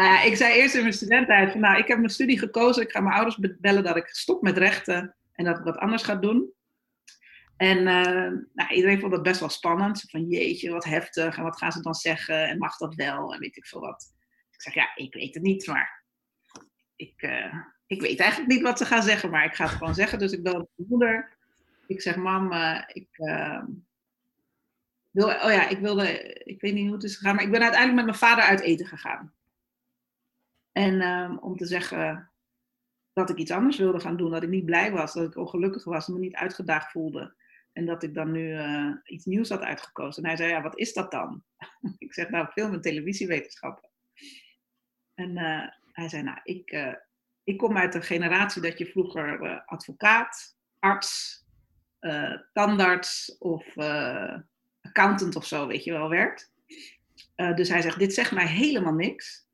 Nou 0.00 0.12
ja, 0.12 0.22
ik 0.22 0.36
zei 0.36 0.54
eerst 0.54 0.74
in 0.74 0.80
mijn 0.80 0.92
studententijd 0.92 1.50
van 1.50 1.60
nou, 1.60 1.78
ik 1.78 1.88
heb 1.88 1.98
mijn 1.98 2.10
studie 2.10 2.38
gekozen. 2.38 2.82
Ik 2.82 2.90
ga 2.90 3.00
mijn 3.00 3.14
ouders 3.14 3.38
bellen 3.58 3.84
dat 3.84 3.96
ik 3.96 4.06
stop 4.06 4.42
met 4.42 4.58
rechten 4.58 5.16
en 5.32 5.44
dat 5.44 5.58
ik 5.58 5.64
wat 5.64 5.76
anders 5.76 6.02
ga 6.02 6.14
doen. 6.14 6.52
En 7.60 7.78
uh, 7.78 8.38
nou, 8.52 8.74
iedereen 8.74 9.00
vond 9.00 9.12
dat 9.12 9.22
best 9.22 9.40
wel 9.40 9.48
spannend. 9.48 10.00
Van 10.10 10.28
jeetje, 10.28 10.70
wat 10.70 10.84
heftig. 10.84 11.36
En 11.36 11.42
wat 11.42 11.58
gaan 11.58 11.72
ze 11.72 11.82
dan 11.82 11.94
zeggen? 11.94 12.48
En 12.48 12.58
mag 12.58 12.76
dat 12.76 12.94
wel? 12.94 13.34
En 13.34 13.40
weet 13.40 13.56
ik 13.56 13.66
veel 13.66 13.80
wat. 13.80 14.14
Ik 14.50 14.62
zeg 14.62 14.74
ja, 14.74 14.94
ik 14.94 15.14
weet 15.14 15.34
het 15.34 15.42
niet, 15.42 15.66
maar 15.66 16.04
ik, 16.96 17.22
uh, 17.22 17.54
ik 17.86 18.00
weet 18.00 18.20
eigenlijk 18.20 18.52
niet 18.52 18.62
wat 18.62 18.78
ze 18.78 18.84
gaan 18.84 19.02
zeggen. 19.02 19.30
Maar 19.30 19.44
ik 19.44 19.54
ga 19.54 19.64
het 19.64 19.72
gewoon 19.72 19.94
zeggen. 19.94 20.18
Dus 20.18 20.32
ik 20.32 20.42
bel 20.42 20.52
mijn 20.52 20.88
moeder. 20.88 21.36
Ik 21.86 22.00
zeg, 22.00 22.16
mam, 22.16 22.52
uh, 22.52 22.82
ik 22.86 23.08
wil, 25.10 25.26
oh 25.26 25.50
ja, 25.52 25.68
ik 25.68 25.78
wilde, 25.78 26.32
ik 26.44 26.60
weet 26.60 26.74
niet 26.74 26.84
hoe 26.84 26.94
het 26.94 27.04
is 27.04 27.16
gegaan. 27.16 27.34
Maar 27.34 27.44
ik 27.44 27.50
ben 27.50 27.62
uiteindelijk 27.62 28.06
met 28.06 28.06
mijn 28.06 28.30
vader 28.30 28.44
uit 28.44 28.60
eten 28.60 28.86
gegaan. 28.86 29.34
En 30.72 31.02
um, 31.02 31.38
om 31.38 31.56
te 31.56 31.66
zeggen 31.66 32.30
dat 33.12 33.30
ik 33.30 33.36
iets 33.36 33.50
anders 33.50 33.76
wilde 33.76 34.00
gaan 34.00 34.16
doen, 34.16 34.30
dat 34.30 34.42
ik 34.42 34.48
niet 34.48 34.64
blij 34.64 34.92
was, 34.92 35.12
dat 35.12 35.26
ik 35.26 35.36
ongelukkig 35.36 35.84
was, 35.84 36.06
me 36.06 36.18
niet 36.18 36.34
uitgedaagd 36.34 36.90
voelde. 36.90 37.38
En 37.80 37.86
dat 37.86 38.02
ik 38.02 38.14
dan 38.14 38.30
nu 38.30 38.48
uh, 38.48 38.92
iets 39.04 39.24
nieuws 39.24 39.48
had 39.48 39.60
uitgekozen. 39.60 40.22
En 40.22 40.28
hij 40.28 40.38
zei, 40.38 40.50
ja, 40.50 40.62
wat 40.62 40.78
is 40.78 40.92
dat 40.92 41.10
dan? 41.10 41.44
ik 41.98 42.14
zeg, 42.14 42.28
nou, 42.28 42.46
film 42.46 42.72
en 42.72 42.80
televisiewetenschappen. 42.80 43.90
En 45.14 45.30
uh, 45.30 45.68
hij 45.92 46.08
zei, 46.08 46.22
nou, 46.22 46.38
ik, 46.42 46.72
uh, 46.72 46.94
ik 47.44 47.58
kom 47.58 47.76
uit 47.76 47.94
een 47.94 48.02
generatie 48.02 48.62
dat 48.62 48.78
je 48.78 48.86
vroeger 48.86 49.62
advocaat, 49.64 50.56
arts, 50.78 51.38
tandarts 52.52 53.36
of 53.38 53.76
accountant 54.80 55.36
of 55.36 55.46
zo, 55.46 55.66
weet 55.66 55.84
je 55.84 55.92
wel, 55.92 56.08
werd. 56.08 56.50
dus 57.34 57.68
hij 57.68 57.82
zegt, 57.82 57.98
dit 57.98 58.14
zegt 58.14 58.32
mij 58.32 58.46
helemaal 58.46 58.94
niks. 58.94 59.46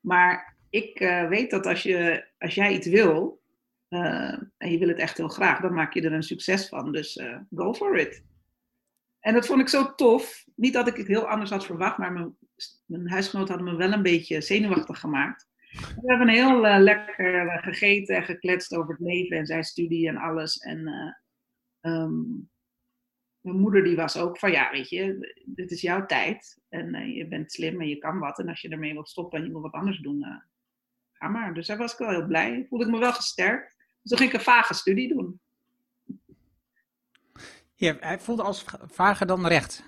Maar 0.00 0.56
ik 0.70 0.98
weet 1.28 1.50
dat 1.50 1.66
als, 1.66 1.82
je, 1.82 2.26
als 2.38 2.54
jij 2.54 2.72
iets 2.72 2.86
wil, 2.86 3.42
eh, 3.94 4.38
en 4.56 4.70
je 4.70 4.78
wil 4.78 4.88
het 4.88 4.98
echt 4.98 5.16
heel 5.16 5.28
graag, 5.28 5.60
dan 5.60 5.74
maak 5.74 5.94
je 5.94 6.02
er 6.02 6.12
een 6.12 6.22
succes 6.22 6.68
van. 6.68 6.92
Dus 6.92 7.16
uh, 7.16 7.38
go 7.54 7.74
for 7.74 7.98
it. 7.98 8.24
En 9.20 9.34
dat 9.34 9.46
vond 9.46 9.60
ik 9.60 9.68
zo 9.68 9.94
tof. 9.94 10.44
Niet 10.56 10.72
dat 10.72 10.88
ik 10.88 10.96
het 10.96 11.06
heel 11.06 11.28
anders 11.28 11.50
had 11.50 11.66
verwacht, 11.66 11.98
maar 11.98 12.12
mijn, 12.12 12.36
mijn 12.86 13.10
huisgenoten 13.10 13.54
hadden 13.54 13.72
me 13.72 13.78
wel 13.78 13.92
een 13.92 14.02
beetje 14.02 14.40
zenuwachtig 14.40 15.00
gemaakt. 15.00 15.48
We 15.70 16.02
hebben 16.04 16.28
heel 16.28 16.66
uh, 16.66 16.78
lekker 16.78 17.60
gegeten 17.62 18.16
en 18.16 18.24
gekletst 18.24 18.74
over 18.74 18.90
het 18.90 19.00
leven 19.00 19.36
en 19.36 19.46
zijn 19.46 19.64
studie 19.64 20.08
en 20.08 20.16
alles. 20.16 20.56
En 20.58 20.78
um, 21.80 22.50
mijn 23.40 23.60
moeder 23.60 23.84
die 23.84 23.96
was 23.96 24.16
ook 24.16 24.38
van, 24.38 24.50
ja, 24.50 24.70
weet 24.70 24.88
je, 24.88 25.34
dit 25.44 25.70
is 25.70 25.80
jouw 25.80 26.06
tijd. 26.06 26.60
En 26.68 27.12
je 27.12 27.28
bent 27.28 27.52
slim 27.52 27.80
en 27.80 27.88
je 27.88 27.98
kan 27.98 28.18
wat. 28.18 28.38
En 28.38 28.48
als 28.48 28.60
je 28.60 28.68
ermee 28.68 28.92
wilt 28.92 29.08
stoppen 29.08 29.38
en 29.38 29.44
je 29.44 29.52
wil 29.52 29.60
wat 29.60 29.72
anders 29.72 29.98
doen, 29.98 30.42
ga 31.12 31.28
maar. 31.28 31.54
Dus 31.54 31.66
daar 31.66 31.78
was 31.78 31.92
ik 31.92 31.98
wel 31.98 32.10
heel 32.10 32.26
blij. 32.26 32.66
Voelde 32.68 32.84
ik 32.84 32.90
me 32.90 32.98
wel 32.98 33.12
gesterkt. 33.12 33.73
Dus 34.04 34.12
toen 34.12 34.18
ging 34.18 34.30
ik 34.30 34.38
een 34.38 34.54
vage 34.54 34.74
studie 34.74 35.08
doen. 35.08 35.40
Ja, 37.74 37.96
hij 38.00 38.18
voelde 38.18 38.42
als 38.42 38.64
vager 38.86 39.26
dan 39.26 39.46
recht. 39.46 39.84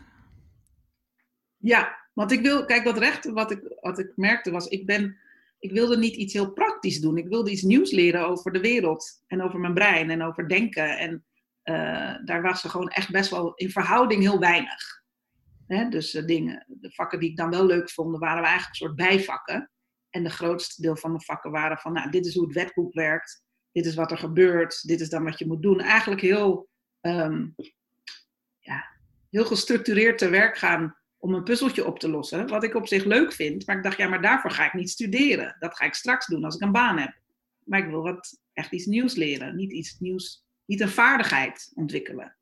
Ja, 1.57 2.09
want 2.13 2.33
ik 2.33 2.41
wil, 2.41 2.65
kijk, 2.65 2.85
dat 2.85 2.99
recht, 2.99 3.31
wat 3.31 3.51
ik, 3.51 3.77
wat 3.81 3.99
ik 3.99 4.13
merkte 4.15 4.51
was, 4.51 4.67
ik 4.67 4.87
ben, 4.87 5.19
ik 5.59 5.73
wilde 5.73 5.99
niet 5.99 6.17
iets 6.17 6.33
heel 6.33 6.53
praktisch 6.53 7.01
doen. 7.01 7.17
Ik 7.17 7.29
wilde 7.29 7.51
iets 7.51 7.63
nieuws 7.63 7.91
leren 7.91 8.29
over 8.29 8.53
de 8.53 8.61
wereld 8.61 9.23
en 9.27 9.43
over 9.43 9.59
mijn 9.59 9.75
brein 9.75 10.11
en 10.11 10.23
over 10.23 10.49
denken. 10.49 10.99
En 10.99 11.25
uh, 11.65 12.25
daar 12.25 12.43
was 12.43 12.65
er 12.65 12.71
gewoon 12.71 12.89
echt 12.89 13.11
best 13.11 13.31
wel 13.31 13.55
in 13.55 13.71
verhouding 13.71 14.23
heel 14.23 14.39
weinig. 14.39 15.03
Hè? 15.67 15.89
Dus 15.89 16.15
uh, 16.15 16.27
dingen, 16.27 16.65
de 16.69 16.93
vakken 16.93 17.21
die 17.21 17.31
ik 17.31 17.37
dan 17.37 17.51
wel 17.51 17.67
leuk 17.67 17.91
vond, 17.91 18.19
waren 18.19 18.45
eigenlijk 18.45 18.69
een 18.69 18.87
soort 18.87 18.97
bijvakken. 18.97 19.71
En 20.11 20.25
de 20.25 20.31
grootste 20.31 20.83
deel 20.83 20.97
van 20.97 21.13
de 21.13 21.25
vakken 21.25 21.51
waren 21.51 21.79
van, 21.79 21.93
nou, 21.93 22.11
dit 22.11 22.27
is 22.27 22.35
hoe 22.35 22.45
het 22.45 22.55
wetboek 22.55 22.95
werkt 22.95 23.45
dit 23.77 23.87
is 23.87 23.95
wat 23.95 24.11
er 24.11 24.19
gebeurt, 24.19 24.89
dit 24.89 25.01
is 25.01 25.09
dan 25.09 25.25
wat 25.25 25.39
je 25.39 25.47
moet 25.47 25.63
doen. 25.63 25.81
Eigenlijk 25.81 26.21
heel, 26.21 26.69
um, 27.01 27.55
ja, 28.59 28.85
heel 29.31 29.45
gestructureerd 29.45 30.19
te 30.19 30.29
werk 30.29 30.59
gaan 30.59 30.97
om 31.17 31.35
een 31.35 31.45
puzzeltje 31.45 31.87
op 31.87 31.99
te 31.99 32.09
lossen. 32.09 32.47
Wat 32.47 32.65
ik 32.65 32.75
op 32.75 32.87
zich 32.87 33.05
leuk 33.05 33.33
vind, 33.33 33.67
maar 33.67 33.77
ik 33.77 33.83
dacht, 33.83 33.97
ja, 33.97 34.09
maar 34.09 34.23
daarvoor 34.23 34.51
ga 34.51 34.67
ik 34.67 34.73
niet 34.73 34.91
studeren. 34.91 35.57
Dat 35.59 35.77
ga 35.77 35.85
ik 35.85 35.95
straks 35.95 36.27
doen 36.27 36.45
als 36.45 36.55
ik 36.55 36.61
een 36.61 36.73
baan 36.73 36.99
heb. 36.99 37.19
Maar 37.65 37.79
ik 37.79 37.87
wil 37.87 38.03
wat, 38.03 38.41
echt 38.53 38.73
iets 38.73 38.87
nieuws 38.87 39.15
leren, 39.15 39.57
niet 39.57 39.73
iets 39.73 39.99
nieuws, 39.99 40.45
niet 40.65 40.81
een 40.81 40.89
vaardigheid 40.89 41.73
ontwikkelen. 41.75 42.37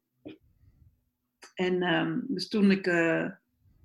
En 1.55 1.83
um, 1.83 2.25
dus 2.29 2.49
toen 2.49 2.71
ik 2.71 2.87
uh, 2.87 3.31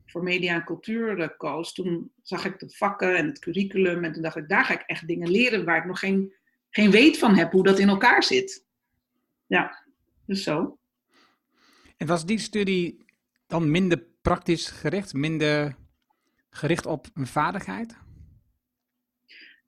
voor 0.06 0.24
media 0.24 0.54
en 0.54 0.64
cultuur 0.64 1.20
uh, 1.20 1.28
koos, 1.38 1.74
toen 1.74 2.12
zag 2.22 2.46
ik 2.46 2.60
de 2.60 2.70
vakken 2.70 3.18
en 3.18 3.26
het 3.26 3.40
curriculum 3.40 4.04
en 4.04 4.14
toen 4.14 4.22
dacht 4.22 4.36
ik, 4.36 4.50
daar 4.50 4.66
ga 4.66 4.74
ik 4.74 4.84
echt 4.86 5.08
dingen 5.08 5.32
leren 5.32 5.66
waar 5.66 5.78
ik 5.78 5.86
nog 5.86 6.00
geen 6.00 6.38
geen 6.70 6.92
weet 6.92 7.18
van 7.18 7.36
heb 7.36 7.52
hoe 7.52 7.64
dat 7.64 7.80
in 7.80 7.90
elkaar 7.90 8.24
zit. 8.24 8.66
Ja, 9.46 9.86
dus 10.26 10.44
zo. 10.44 10.80
En 11.98 12.08
was 12.08 12.26
die 12.26 12.40
studie 12.40 13.06
dan 13.48 13.72
minder 13.72 14.04
praktisch 14.22 14.68
gericht, 14.68 15.14
minder 15.14 15.76
gericht 16.50 16.86
op 16.86 17.08
een 17.14 17.28
vaardigheid? 17.28 17.98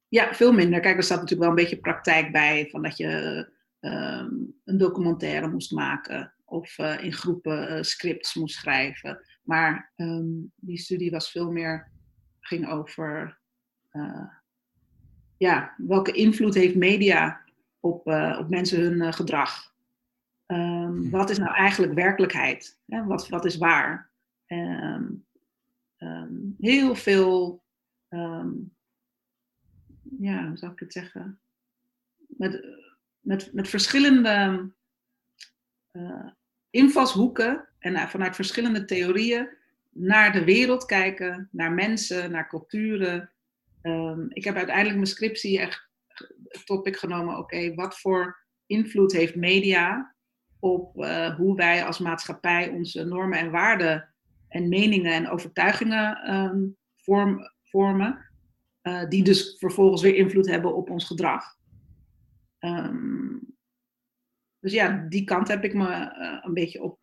Ja, 0.08 0.34
veel 0.34 0.53
minder. 0.53 0.79
Kijk, 0.79 0.98
er 0.98 1.03
staat 1.03 1.20
natuurlijk 1.20 1.50
wel 1.50 1.58
een 1.58 1.63
beetje 1.63 1.81
praktijk 1.81 2.31
bij, 2.31 2.67
van 2.70 2.81
dat 2.81 2.98
je 2.98 3.50
uh, 3.81 4.25
een 4.63 4.77
documentaire 4.77 5.48
moest 5.48 5.72
maken 5.72 6.34
of 6.46 6.77
uh, 6.77 7.03
in 7.03 7.13
groepen 7.13 7.77
uh, 7.77 7.81
scripts 7.81 8.36
moest 8.36 8.55
schrijven. 8.55 9.25
Maar 9.43 9.93
um, 9.96 10.51
die 10.55 10.77
studie 10.77 11.12
was 11.12 11.31
veel 11.31 11.51
meer, 11.51 11.91
ging 12.39 12.70
over 12.70 13.39
eh, 13.89 14.27
ja, 15.41 15.74
welke 15.77 16.12
invloed 16.12 16.53
heeft 16.53 16.75
media 16.75 17.41
op, 17.79 18.07
uh, 18.07 18.38
op 18.39 18.50
mensen 18.50 18.79
hun 18.81 18.93
uh, 18.93 19.12
gedrag? 19.12 19.74
Um, 20.48 21.10
wat 21.10 21.29
is 21.29 21.38
nou 21.38 21.55
eigenlijk 21.55 21.93
werkelijkheid? 21.93 22.79
Wat, 22.86 23.29
wat 23.29 23.45
is 23.45 23.57
waar? 23.57 24.12
Um, 24.48 25.25
um, 25.98 26.55
heel 26.60 26.95
veel, 26.95 27.63
ja, 30.19 30.48
hoe 30.48 30.57
zou 30.57 30.71
ik 30.71 30.79
het 30.79 30.93
zeggen? 30.93 31.39
Met, 32.27 32.65
met, 33.19 33.53
met 33.53 33.69
verschillende 33.69 34.69
uh, 35.91 36.27
invalshoeken 36.69 37.67
en 37.79 38.10
vanuit 38.10 38.36
verschillende 38.36 38.86
theorieën 38.86 39.50
naar 39.89 40.31
de 40.31 40.43
wereld 40.43 40.86
kijken, 40.86 41.50
naar 41.51 41.71
mensen, 41.71 42.31
naar 42.31 42.48
culturen, 42.48 43.31
Um, 43.82 44.26
ik 44.30 44.44
heb 44.44 44.56
uiteindelijk 44.56 44.96
mijn 44.96 45.08
scriptie 45.08 45.60
echt 45.60 45.90
topic 46.66 46.98
genomen, 46.98 47.38
oké, 47.38 47.74
wat 47.74 48.00
voor 48.00 48.46
invloed 48.66 49.12
heeft 49.12 49.36
media 49.36 50.16
op 50.60 50.98
uh, 50.98 51.36
hoe 51.36 51.56
wij 51.56 51.86
als 51.86 52.00
maatschappij 52.00 52.70
onze 52.70 53.06
normen 53.06 53.40
en 53.40 53.52
waarden 53.52 54.14
en 54.48 54.70
meningen 54.70 55.14
en 55.14 55.30
overtuigingen 55.30 56.34
um, 56.36 56.78
vorm, 56.96 57.52
vormen, 57.64 58.30
uh, 58.82 59.10
die 59.10 59.24
dus 59.24 59.56
vervolgens 59.60 60.02
weer 60.02 60.16
invloed 60.16 60.48
hebben 60.48 60.76
op 60.76 60.90
ons 60.90 61.06
gedrag. 61.06 61.44
Um, 62.60 63.56
dus 64.60 64.74
ja, 64.74 65.06
die 65.10 65.24
kant 65.24 65.48
heb 65.48 65.64
ik 65.64 65.74
me 65.74 65.88
uh, 65.88 66.38
een 66.42 66.54
beetje 66.54 66.82
op 66.82 67.00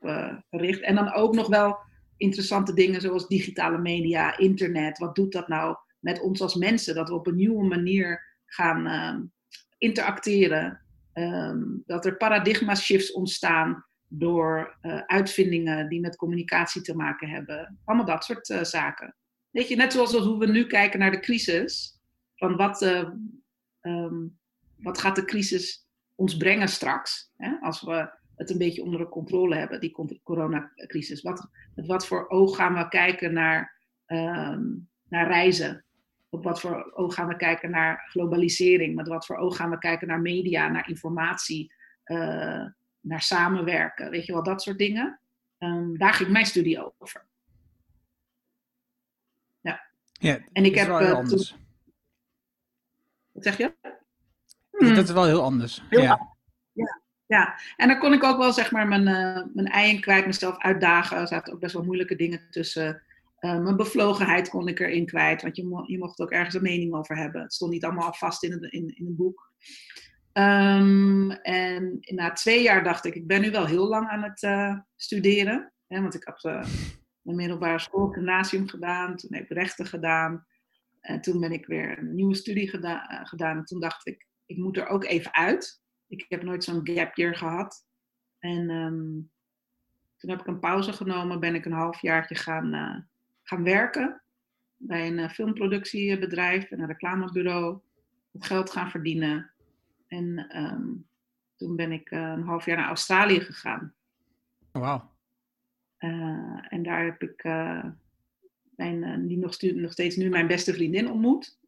gericht. 0.50 0.80
En 0.80 0.94
dan 0.94 1.12
ook 1.12 1.34
nog 1.34 1.48
wel 1.48 1.78
interessante 2.16 2.74
dingen 2.74 3.00
zoals 3.00 3.28
digitale 3.28 3.78
media, 3.78 4.38
internet. 4.38 4.98
Wat 4.98 5.14
doet 5.14 5.32
dat 5.32 5.48
nou 5.48 5.76
met 5.98 6.20
ons 6.20 6.40
als 6.40 6.54
mensen. 6.54 6.94
Dat 6.94 7.08
we 7.08 7.14
op 7.14 7.26
een 7.26 7.36
nieuwe 7.36 7.64
manier 7.64 8.36
gaan 8.46 8.86
uh, 8.86 9.24
interacteren. 9.78 10.82
Um, 11.14 11.82
dat 11.86 12.06
er 12.06 12.16
paradigma 12.16 12.74
shifts 12.74 13.12
ontstaan 13.12 13.84
door 14.08 14.78
uh, 14.82 15.00
uitvindingen 15.06 15.88
die 15.88 16.00
met 16.00 16.16
communicatie 16.16 16.82
te 16.82 16.96
maken 16.96 17.28
hebben. 17.28 17.78
Allemaal 17.84 18.06
dat 18.06 18.24
soort 18.24 18.48
uh, 18.48 18.62
zaken. 18.62 19.16
Weet 19.50 19.68
je, 19.68 19.76
net 19.76 19.92
zoals 19.92 20.16
hoe 20.16 20.38
we 20.38 20.46
nu 20.46 20.66
kijken 20.66 20.98
naar 20.98 21.10
de 21.10 21.20
crisis. 21.20 22.00
Van 22.34 22.56
wat, 22.56 22.82
um, 23.80 24.38
wat 24.76 24.98
gaat 24.98 25.16
de 25.16 25.24
crisis 25.24 25.86
ons 26.14 26.36
brengen 26.36 26.68
straks? 26.68 27.32
Hè? 27.36 27.56
Als 27.60 27.82
we 27.82 28.10
het 28.36 28.50
een 28.50 28.58
beetje 28.58 28.82
onder 28.82 29.00
de 29.00 29.08
controle 29.08 29.56
hebben, 29.56 29.80
die 29.80 30.20
coronacrisis. 30.22 31.22
Wat, 31.22 31.48
met 31.74 31.86
wat 31.86 32.06
voor 32.06 32.28
oog 32.28 32.56
gaan 32.56 32.74
we 32.74 32.88
kijken 32.88 33.32
naar, 33.32 33.86
naar 35.08 35.26
reizen? 35.26 35.84
Op 36.28 36.44
wat 36.44 36.60
voor 36.60 36.92
oog 36.94 37.14
gaan 37.14 37.28
we 37.28 37.36
kijken 37.36 37.70
naar 37.70 38.08
globalisering, 38.10 38.94
met 38.94 39.08
wat 39.08 39.26
voor 39.26 39.36
oog 39.36 39.56
gaan 39.56 39.70
we 39.70 39.78
kijken 39.78 40.08
naar 40.08 40.20
media, 40.20 40.68
naar 40.68 40.88
informatie, 40.88 41.72
uh, 42.04 42.66
naar 43.00 43.22
samenwerken, 43.22 44.10
weet 44.10 44.26
je 44.26 44.32
wel, 44.32 44.42
dat 44.42 44.62
soort 44.62 44.78
dingen. 44.78 45.20
Um, 45.58 45.98
daar 45.98 46.14
ging 46.14 46.30
mijn 46.30 46.46
studie 46.46 46.92
over. 47.00 47.26
Ja. 49.60 49.80
ja 50.12 50.38
en 50.52 50.64
ik 50.64 50.74
heb. 50.74 50.88
Uh, 50.88 51.18
toen... 51.18 51.46
Wat 53.32 53.44
zeg 53.44 53.56
je? 53.56 53.74
Hmm. 54.70 54.94
Dat 54.94 55.04
is 55.04 55.10
wel 55.10 55.24
heel 55.24 55.42
anders. 55.42 55.82
Heel 55.88 56.02
ja. 56.02 56.36
ja. 56.72 57.00
Ja, 57.26 57.58
en 57.76 57.88
dan 57.88 57.98
kon 57.98 58.12
ik 58.12 58.24
ook 58.24 58.38
wel 58.38 58.52
zeg 58.52 58.70
maar 58.70 58.88
mijn, 58.88 59.06
uh, 59.06 59.44
mijn 59.54 59.66
ei 59.66 59.94
in 59.94 60.00
kwijt, 60.00 60.26
mezelf 60.26 60.58
uitdagen. 60.58 61.16
Er 61.16 61.26
zaten 61.26 61.52
ook 61.52 61.60
best 61.60 61.72
wel 61.72 61.84
moeilijke 61.84 62.16
dingen 62.16 62.50
tussen. 62.50 63.02
Uh, 63.40 63.58
mijn 63.58 63.76
bevlogenheid 63.76 64.48
kon 64.48 64.68
ik 64.68 64.80
erin 64.80 65.06
kwijt, 65.06 65.42
want 65.42 65.56
je, 65.56 65.84
je 65.86 65.98
mocht 65.98 66.20
ook 66.20 66.30
ergens 66.30 66.54
een 66.54 66.62
mening 66.62 66.94
over 66.94 67.16
hebben. 67.16 67.42
Het 67.42 67.54
stond 67.54 67.72
niet 67.72 67.84
allemaal 67.84 68.12
vast 68.12 68.42
in, 68.42 68.52
het, 68.52 68.62
in, 68.62 68.96
in 68.96 69.06
een 69.06 69.16
boek. 69.16 69.52
Um, 70.32 71.30
en 71.30 71.98
na 72.00 72.32
twee 72.32 72.62
jaar 72.62 72.84
dacht 72.84 73.04
ik, 73.04 73.14
ik 73.14 73.26
ben 73.26 73.40
nu 73.40 73.50
wel 73.50 73.66
heel 73.66 73.88
lang 73.88 74.08
aan 74.08 74.22
het 74.22 74.42
uh, 74.42 74.78
studeren. 74.96 75.72
Hè, 75.86 76.00
want 76.00 76.14
ik 76.14 76.24
had 76.24 76.44
uh, 76.44 76.64
mijn 77.22 77.36
middelbare 77.36 77.78
school, 77.78 78.08
gymnasium 78.08 78.68
gedaan, 78.68 79.16
toen 79.16 79.34
heb 79.34 79.42
ik 79.42 79.56
rechten 79.56 79.86
gedaan. 79.86 80.46
En 81.00 81.20
toen 81.20 81.40
ben 81.40 81.52
ik 81.52 81.66
weer 81.66 81.98
een 81.98 82.14
nieuwe 82.14 82.34
studie 82.34 82.68
geda 82.68 83.24
gedaan. 83.24 83.56
En 83.56 83.64
toen 83.64 83.80
dacht 83.80 84.06
ik, 84.06 84.26
ik 84.46 84.56
moet 84.56 84.76
er 84.76 84.86
ook 84.86 85.04
even 85.04 85.34
uit. 85.34 85.82
Ik 86.06 86.24
heb 86.28 86.42
nooit 86.42 86.64
zo'n 86.64 86.88
gap 86.88 87.16
year 87.16 87.36
gehad. 87.36 87.86
En 88.38 88.70
um, 88.70 89.30
toen 90.16 90.30
heb 90.30 90.40
ik 90.40 90.46
een 90.46 90.60
pauze 90.60 90.92
genomen, 90.92 91.40
ben 91.40 91.54
ik 91.54 91.64
een 91.64 91.72
halfjaartje 91.72 92.34
gaan 92.34 93.08
gaan 93.48 93.64
werken 93.64 94.22
bij 94.76 95.06
een 95.06 95.18
uh, 95.18 95.28
filmproductiebedrijf 95.28 96.70
en 96.70 96.80
een 96.80 96.86
reclamebureau. 96.86 97.78
Het 98.32 98.44
geld 98.44 98.70
gaan 98.70 98.90
verdienen. 98.90 99.52
En 100.06 100.56
um, 100.56 101.08
toen 101.56 101.76
ben 101.76 101.92
ik 101.92 102.10
uh, 102.10 102.20
een 102.20 102.42
half 102.42 102.64
jaar 102.64 102.76
naar 102.76 102.86
Australië 102.86 103.40
gegaan. 103.40 103.94
Oh, 104.72 104.82
Wauw. 104.82 105.16
Uh, 105.98 106.64
en 106.68 106.82
daar 106.82 107.04
heb 107.04 107.22
ik 107.22 107.42
mijn, 108.76 109.26
die 109.26 109.38
nog, 109.38 109.60
nog, 109.60 109.92
steeds 109.92 110.16
nu 110.16 110.28
mijn 110.28 110.46
beste 110.46 110.74
vriendin 110.74 111.10
ontmoet. 111.10 111.58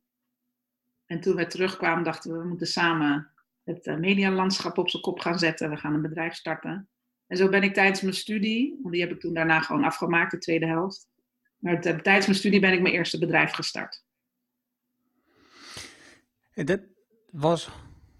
En 1.07 1.21
toen 1.21 1.37
we 1.37 1.47
terugkwamen 1.47 2.05
dachten 2.05 2.33
we, 2.33 2.39
we 2.39 2.49
moeten 2.49 2.67
samen 2.67 3.31
het 3.65 3.99
medialandschap 3.99 4.79
op 4.79 4.91
zijn 4.91 5.03
kop 5.03 5.21
gaan 5.21 5.39
zetten. 5.39 5.71
We 5.71 5.77
gaan 5.77 5.95
een 5.95 6.03
bedrijf 6.03 6.35
starten. 6.35 6.89
En 7.27 7.37
zo 7.37 7.49
ben 7.49 7.63
ik 7.63 7.75
tijdens 7.75 8.01
mijn 8.01 8.15
studie, 8.15 8.79
want 8.81 8.93
die 8.93 9.03
heb 9.03 9.13
ik 9.13 9.21
toen 9.21 9.35
daarna 9.35 9.61
gewoon 9.61 9.85
afgemaakt, 9.85 10.31
de 10.31 10.39
tweede 10.39 10.67
helft. 10.67 11.10
Maar 11.61 11.81
tijdens 11.81 12.27
mijn 12.27 12.39
studie 12.39 12.61
ben 12.61 12.73
ik 12.73 12.81
mijn 12.83 12.95
eerste 12.95 13.19
bedrijf 13.19 13.53
gestart. 13.53 14.05
En 16.55 16.67
dat 16.67 16.81
was 17.31 17.71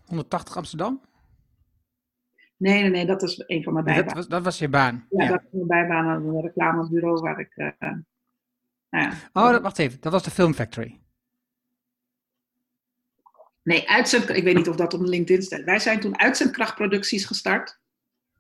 180 0.05 0.57
Amsterdam? 0.57 1.01
Nee, 2.57 2.81
nee, 2.81 2.91
nee, 2.91 3.07
dat 3.07 3.23
is 3.23 3.43
een 3.47 3.63
van 3.63 3.73
mijn 3.73 3.85
Dat 3.85 3.95
bijbanen. 3.95 4.17
was, 4.17 4.29
dat 4.29 4.43
was 4.43 4.59
je 4.59 4.69
baan. 4.69 5.07
Ja, 5.11 5.25
Ja. 5.25 5.31
dat 5.31 5.41
is 5.43 5.49
mijn 5.51 5.67
bijbaan 5.67 6.07
aan 6.09 6.27
een 6.27 6.41
reclamebureau 6.41 7.21
waar 7.21 7.41
ik... 7.41 7.53
eh, 7.57 7.67
nou 7.81 8.01
ja, 8.91 9.13
Oh, 9.33 9.51
dat, 9.51 9.63
wacht 9.63 9.79
even. 9.79 10.01
Dat 10.01 10.13
was 10.13 10.23
de 10.23 10.31
Film 10.31 10.55
Factory. 10.55 11.01
Nee, 13.63 13.89
uitzend, 13.89 14.29
ik 14.29 14.45
weet 14.45 14.55
niet 14.57 14.69
of 14.69 14.77
dat 14.77 14.95
op 14.95 15.01
LinkedIn 15.01 15.43
staat. 15.43 15.65
Wij 15.65 15.79
zijn 15.79 16.01
toen 16.01 16.19
uitzendkrachtproducties 16.19 17.25
gestart. 17.25 17.81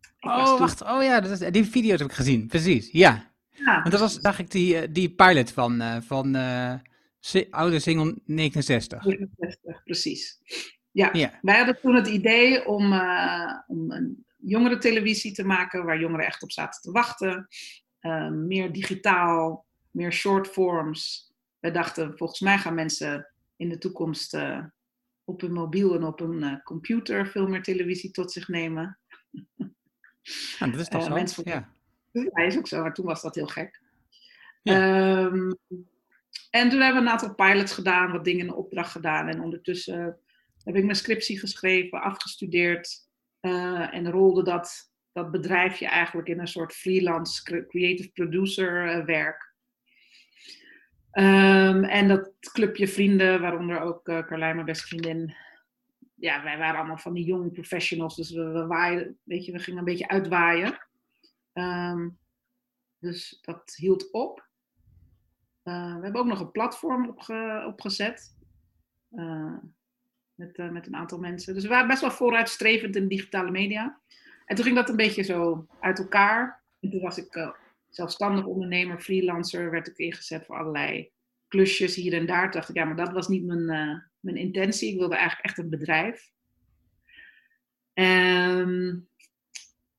Ik 0.01 0.29
was 0.29 0.39
Oh, 0.41 0.47
toen- 0.49 0.59
wacht. 0.59 0.83
Oh 0.83 1.03
ja, 1.03 1.21
dat 1.21 1.41
is, 1.41 1.51
die 1.51 1.65
video's 1.65 1.99
heb 2.01 2.09
ik 2.09 2.15
gezien. 2.17 2.47
Precies, 2.47 2.91
ja. 2.91 3.30
Ja, 3.65 3.75
Want 3.81 3.91
dat 3.91 4.01
was, 4.01 4.15
zag 4.21 4.39
ik 4.39 4.51
die, 4.51 4.77
eh, 4.77 4.89
die 4.91 5.11
pilot 5.15 5.53
van, 5.53 5.81
eh, 5.81 5.97
van 6.01 6.35
eh, 6.35 6.75
Oude 7.51 7.79
Single 7.79 8.19
69. 8.25 9.05
69, 9.05 9.83
precies. 9.85 10.39
Ja, 10.91 11.09
Ja. 11.13 11.39
wij 11.43 11.57
hadden 11.57 11.81
toen 11.81 11.95
het 11.95 12.07
idee 12.07 12.67
om, 12.67 12.85
om 13.67 13.91
een 13.91 14.25
jongere 14.37 14.79
televisie 14.79 15.33
te 15.33 15.45
maken 15.45 15.85
waar 15.85 16.01
jongeren 16.01 16.27
echt 16.27 16.43
op 16.43 16.53
zaten 16.53 16.81
te 16.81 16.91
wachten. 16.91 17.49
Meer 18.47 18.73
digitaal, 18.73 19.67
meer 19.91 20.13
short 20.13 20.47
forms. 20.49 21.33
Wij 21.59 21.73
dachten, 21.73 22.17
volgens 22.17 22.41
mij 22.41 22.59
gaan 22.59 22.75
mensen 22.75 23.33
in 23.57 23.69
de 23.69 23.79
toekomst 23.79 24.37
op 25.25 25.41
hun 25.41 25.53
mobiel 25.53 25.95
en 25.95 26.05
op 26.05 26.19
hun 26.19 26.61
computer 26.63 27.27
veel 27.27 27.47
meer 27.47 27.63
televisie 27.63 28.11
tot 28.11 28.33
zich 28.33 28.49
nemen. 28.49 28.99
Nou, 30.59 30.71
dat 30.73 30.81
is 30.81 30.89
toch 30.89 31.05
zo? 31.05 31.15
mensen- 31.15 31.43
Ja. 31.47 31.73
Ja, 32.13 32.45
is 32.45 32.59
ook 32.59 32.67
zo, 32.69 32.83
maar 32.83 32.95
toen 32.95 33.07
was 33.07 33.23
dat 33.23 33.35
heel 33.35 33.47
gek. 33.47 33.81
Ja. 34.63 34.75
Ehm, 34.75 35.51
en 36.51 36.69
toen 36.71 36.81
hebben 36.81 37.03
we 37.03 37.09
een 37.09 37.13
aantal 37.13 37.35
pilots 37.35 37.73
gedaan, 37.73 38.13
wat 38.13 38.25
dingen 38.25 38.47
in 38.47 38.53
opdracht 38.55 38.91
gedaan. 38.93 39.29
En 39.29 39.41
ondertussen 39.41 40.19
heb 40.65 40.77
ik 40.77 40.85
mijn 40.85 40.97
scriptie 40.97 41.39
geschreven, 41.39 42.01
afgestudeerd. 42.03 43.09
eh, 43.41 43.95
en 43.95 44.11
rolde 44.11 44.43
dat, 44.43 44.93
dat 45.13 45.31
bedrijfje 45.31 45.87
eigenlijk 45.87 46.29
in 46.29 46.41
een 46.41 46.49
soort 46.49 46.73
freelance 46.73 47.43
cre- 47.43 47.67
creative 47.67 48.11
producer 48.11 48.89
eh, 48.89 49.05
werk. 49.05 49.55
Ehm, 51.11 51.85
en 51.85 52.09
dat 52.09 52.33
clubje 52.53 52.89
vrienden, 52.89 53.41
waaronder 53.41 53.81
ook 53.81 54.09
eh 54.09 54.19
Carlijn, 54.27 54.55
mijn 54.55 54.67
beste 54.67 54.87
vriendin. 54.87 55.35
Ja, 56.15 56.43
wij 56.43 56.59
waren 56.59 56.79
allemaal 56.79 56.99
van 56.99 57.15
die 57.15 57.25
jonge 57.25 57.51
professionals, 57.51 58.17
dus 58.17 58.31
we, 58.31 58.43
we 58.45 58.67
waaien, 58.67 59.19
weet 59.23 59.45
je, 59.45 59.53
we 59.53 59.59
gingen 59.59 59.79
een 59.79 59.85
beetje 59.85 60.09
uitwaaien. 60.09 60.89
Ehm, 61.53 62.09
dus 62.99 63.39
dat 63.43 63.75
hield 63.77 64.11
op. 64.13 64.49
Eh, 65.63 65.95
we 65.97 66.03
hebben 66.03 66.21
ook 66.21 66.27
nog 66.27 66.41
een 66.41 66.51
platform 66.51 67.09
opge- 67.09 67.65
opgezet. 67.67 68.39
eh, 69.11 69.57
met, 70.35 70.57
eh, 70.57 70.71
met 70.71 70.87
een 70.87 70.97
aantal 70.97 71.19
mensen. 71.19 71.55
Dus 71.55 71.63
we 71.63 71.69
waren 71.69 71.89
best 71.89 72.01
wel 72.01 72.11
vooruitstrevend 72.11 72.97
in 72.97 73.09
digitale 73.09 73.51
media. 73.51 74.01
En 74.47 74.57
toen 74.57 74.65
ging 74.65 74.77
dat 74.77 74.89
een 74.89 74.97
beetje 74.97 75.23
zo 75.23 75.67
uit 75.81 75.99
elkaar. 75.99 76.63
En 76.81 76.91
toen 76.91 77.01
was 77.01 77.19
ik 77.19 77.53
zelfstandig 77.89 78.45
ondernemer, 78.45 79.01
freelancer. 79.01 79.71
Werd 79.71 79.87
ik 79.89 79.97
ingezet 79.99 80.45
voor 80.47 80.57
allerlei 80.59 81.11
klusjes 81.49 81.95
hier 81.95 82.13
en 82.13 82.27
daar. 82.27 82.43
Toen 82.43 82.61
dacht 82.61 82.69
ik, 82.69 82.75
ja, 82.75 82.85
maar 82.85 82.97
dat 82.97 83.13
was 83.13 83.29
niet 83.29 83.45
mijn, 83.45 83.65
mijn 84.21 84.37
intentie. 84.37 84.93
Ik 84.93 84.99
wilde 84.99 85.15
eigenlijk 85.17 85.45
echt 85.47 85.59
een 85.59 85.71
bedrijf. 85.71 86.31
Ehm, 87.93 88.97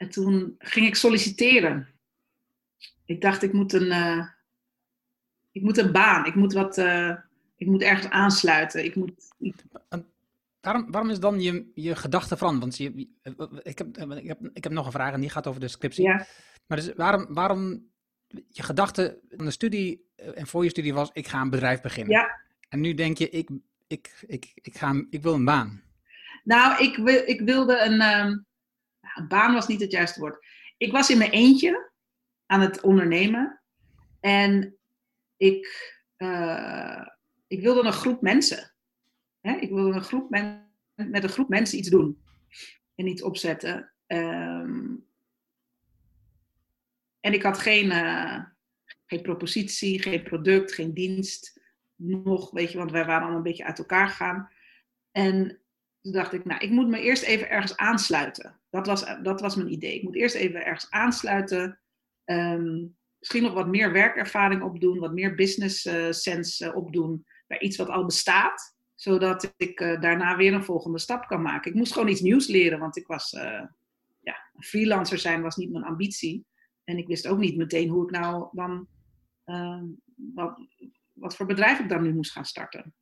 en 0.01 0.10
toen 0.10 0.55
ging 0.60 0.86
ik 0.88 0.96
solliciteren. 0.96 1.88
Ik 3.05 3.22
dacht, 3.22 3.43
ik 3.43 3.53
moet 3.53 3.74
een, 3.74 3.91
eh, 3.91 4.27
ik 5.51 5.62
moet 5.62 5.77
een 5.77 5.91
baan. 5.91 6.25
Ik 6.25 6.36
moet, 6.36 6.53
wat, 6.53 6.77
eh, 6.77 7.15
ik 7.55 7.67
moet 7.67 7.81
ergens 7.81 8.10
aansluiten. 8.10 8.84
Ik 8.86 8.96
moet, 8.96 9.12
ik- 9.39 9.63
Waarom, 10.62 10.91
waarom 10.91 11.10
is 11.10 11.20
dan 11.20 11.41
je, 11.41 11.72
je 11.74 11.96
gedachte 11.96 12.38
veranderd? 12.38 12.63
Want 12.63 12.77
je, 12.77 13.08
ik, 13.63 13.77
heb, 13.77 13.98
ik, 13.98 14.27
heb, 14.27 14.50
ik 14.53 14.63
heb 14.63 14.72
nog 14.72 14.86
een 14.86 14.91
vraag 14.91 15.13
en 15.13 15.22
die 15.22 15.29
gaat 15.29 15.48
over 15.48 15.62
de 15.62 15.67
scriptie. 15.67 16.03
ja, 16.03 16.25
Maar 16.67 16.77
dus 16.77 16.93
waarom, 16.93 17.25
waarom 17.34 17.89
je 18.27 18.63
gedachte 18.63 19.20
van 19.29 19.46
de 19.46 19.51
studie 19.51 20.09
eh, 20.16 20.40
en 20.40 20.48
voor 20.48 20.64
je 20.64 20.70
studie 20.70 20.94
was, 20.94 21.09
ik 21.14 21.27
ga 21.27 21.42
een 21.42 21.50
bedrijf 21.50 21.81
beginnen. 21.81 22.14
ja. 22.14 22.40
En 22.70 22.79
nu 22.79 22.94
denk 22.94 23.18
je, 23.18 23.29
ik, 23.29 23.50
ik, 23.87 24.24
ik, 24.27 24.51
ik, 24.55 24.77
ga, 24.77 25.05
ik 25.09 25.22
wil 25.22 25.33
een 25.33 25.46
baan. 25.46 25.81
Nou, 26.44 26.83
ik, 26.83 26.96
wil, 26.96 27.22
ik 27.25 27.42
wilde 27.42 27.79
een, 27.79 28.01
ehm, 28.01 28.37
baan 29.27 29.53
was 29.53 29.67
niet 29.67 29.81
het 29.81 29.91
juiste 29.91 30.19
woord. 30.19 30.45
Ik 30.77 30.91
was 30.91 31.09
in 31.09 31.17
mijn 31.17 31.31
eentje 31.31 31.91
aan 32.45 32.61
het 32.61 32.81
ondernemen. 32.81 33.61
En 34.19 34.77
ik, 35.37 35.67
eh, 36.15 37.07
ik 37.47 37.61
wilde 37.61 37.83
een 37.83 37.93
groep 37.93 38.21
mensen. 38.21 38.74
Hè? 39.41 39.55
Ik 39.55 39.69
wilde 39.69 39.95
een 39.95 40.03
groep 40.03 40.29
men, 40.29 40.71
met 40.95 41.24
een 41.24 41.29
groep 41.29 41.50
mensen 41.50 41.77
iets 41.77 41.89
doen. 41.89 42.24
En 42.95 43.07
iets 43.07 43.21
opzetten. 43.21 43.91
Ehm, 44.07 44.95
en 47.19 47.33
ik 47.33 47.43
had 47.43 47.57
geen, 47.57 47.91
eh, 47.91 48.43
geen 49.05 49.21
propositie, 49.21 50.01
geen 50.01 50.24
product, 50.24 50.74
geen 50.74 50.93
dienst. 50.93 51.61
Nog, 51.95 52.51
weet 52.51 52.71
je, 52.71 52.77
want 52.77 52.91
wij 52.91 53.05
waren 53.05 53.21
allemaal 53.21 53.37
een 53.37 53.43
beetje 53.43 53.65
uit 53.65 53.79
elkaar 53.79 54.07
gegaan. 54.07 54.50
En 55.11 55.60
toen 56.01 56.11
dacht 56.11 56.33
ik, 56.33 56.46
nou, 56.46 56.61
ik 56.61 56.70
moet 56.70 56.87
me 56.87 57.00
eerst 57.00 57.24
even 57.24 57.50
ergens 57.50 57.77
aansluiten. 57.77 58.59
Dat 58.70 58.87
was, 58.87 59.05
dat 59.24 59.42
was 59.42 59.55
mijn 59.55 59.72
idee. 59.72 59.96
Ik 59.96 60.03
moet 60.03 60.16
eerst 60.16 60.35
even 60.35 60.66
ergens 60.66 60.90
aansluiten. 60.90 61.79
Ehm, 62.25 62.85
misschien 63.20 63.44
nog 63.44 63.53
wat 63.53 63.68
meer 63.68 63.92
werkervaring 63.92 64.61
opdoen, 64.61 65.00
wat 65.00 65.14
meer 65.14 65.35
business 65.35 65.85
eh, 65.85 66.11
sense 66.11 66.66
eh, 66.66 66.75
opdoen 66.75 67.25
bij 67.48 67.59
iets 67.59 67.77
wat 67.77 67.90
al 67.90 68.05
bestaat. 68.05 68.75
Zodat 68.96 69.53
ik 69.57 69.79
eh, 69.79 70.01
daarna 70.01 70.37
weer 70.37 70.53
een 70.53 70.64
volgende 70.64 71.00
stap 71.00 71.27
kan 71.27 71.42
maken. 71.42 71.72
Ik 71.72 71.77
moest 71.77 71.94
gewoon 71.94 72.07
iets 72.07 72.22
nieuws 72.22 72.48
leren, 72.48 72.79
want 72.79 72.98
ik 72.98 73.07
was, 73.07 73.29
ja, 74.22 74.35
freelancer 74.59 75.18
zijn 75.18 75.42
was 75.42 75.55
niet 75.55 75.72
mijn 75.72 75.83
ambitie. 75.83 76.46
En 76.83 76.98
ik 76.98 77.07
wist 77.07 77.27
ook 77.27 77.37
niet 77.37 77.57
meteen 77.57 77.90
hoe 77.90 78.03
ik 78.03 78.11
nou 78.11 78.48
dan, 78.51 78.87
ehm, 79.46 79.85
wat, 80.16 80.59
wat 81.14 81.35
voor 81.35 81.46
bedrijf 81.46 81.79
ik 81.79 81.90
dan 81.90 82.03
nu 82.03 82.14
moest 82.14 82.31
gaan 82.31 82.46
starten. 82.46 82.94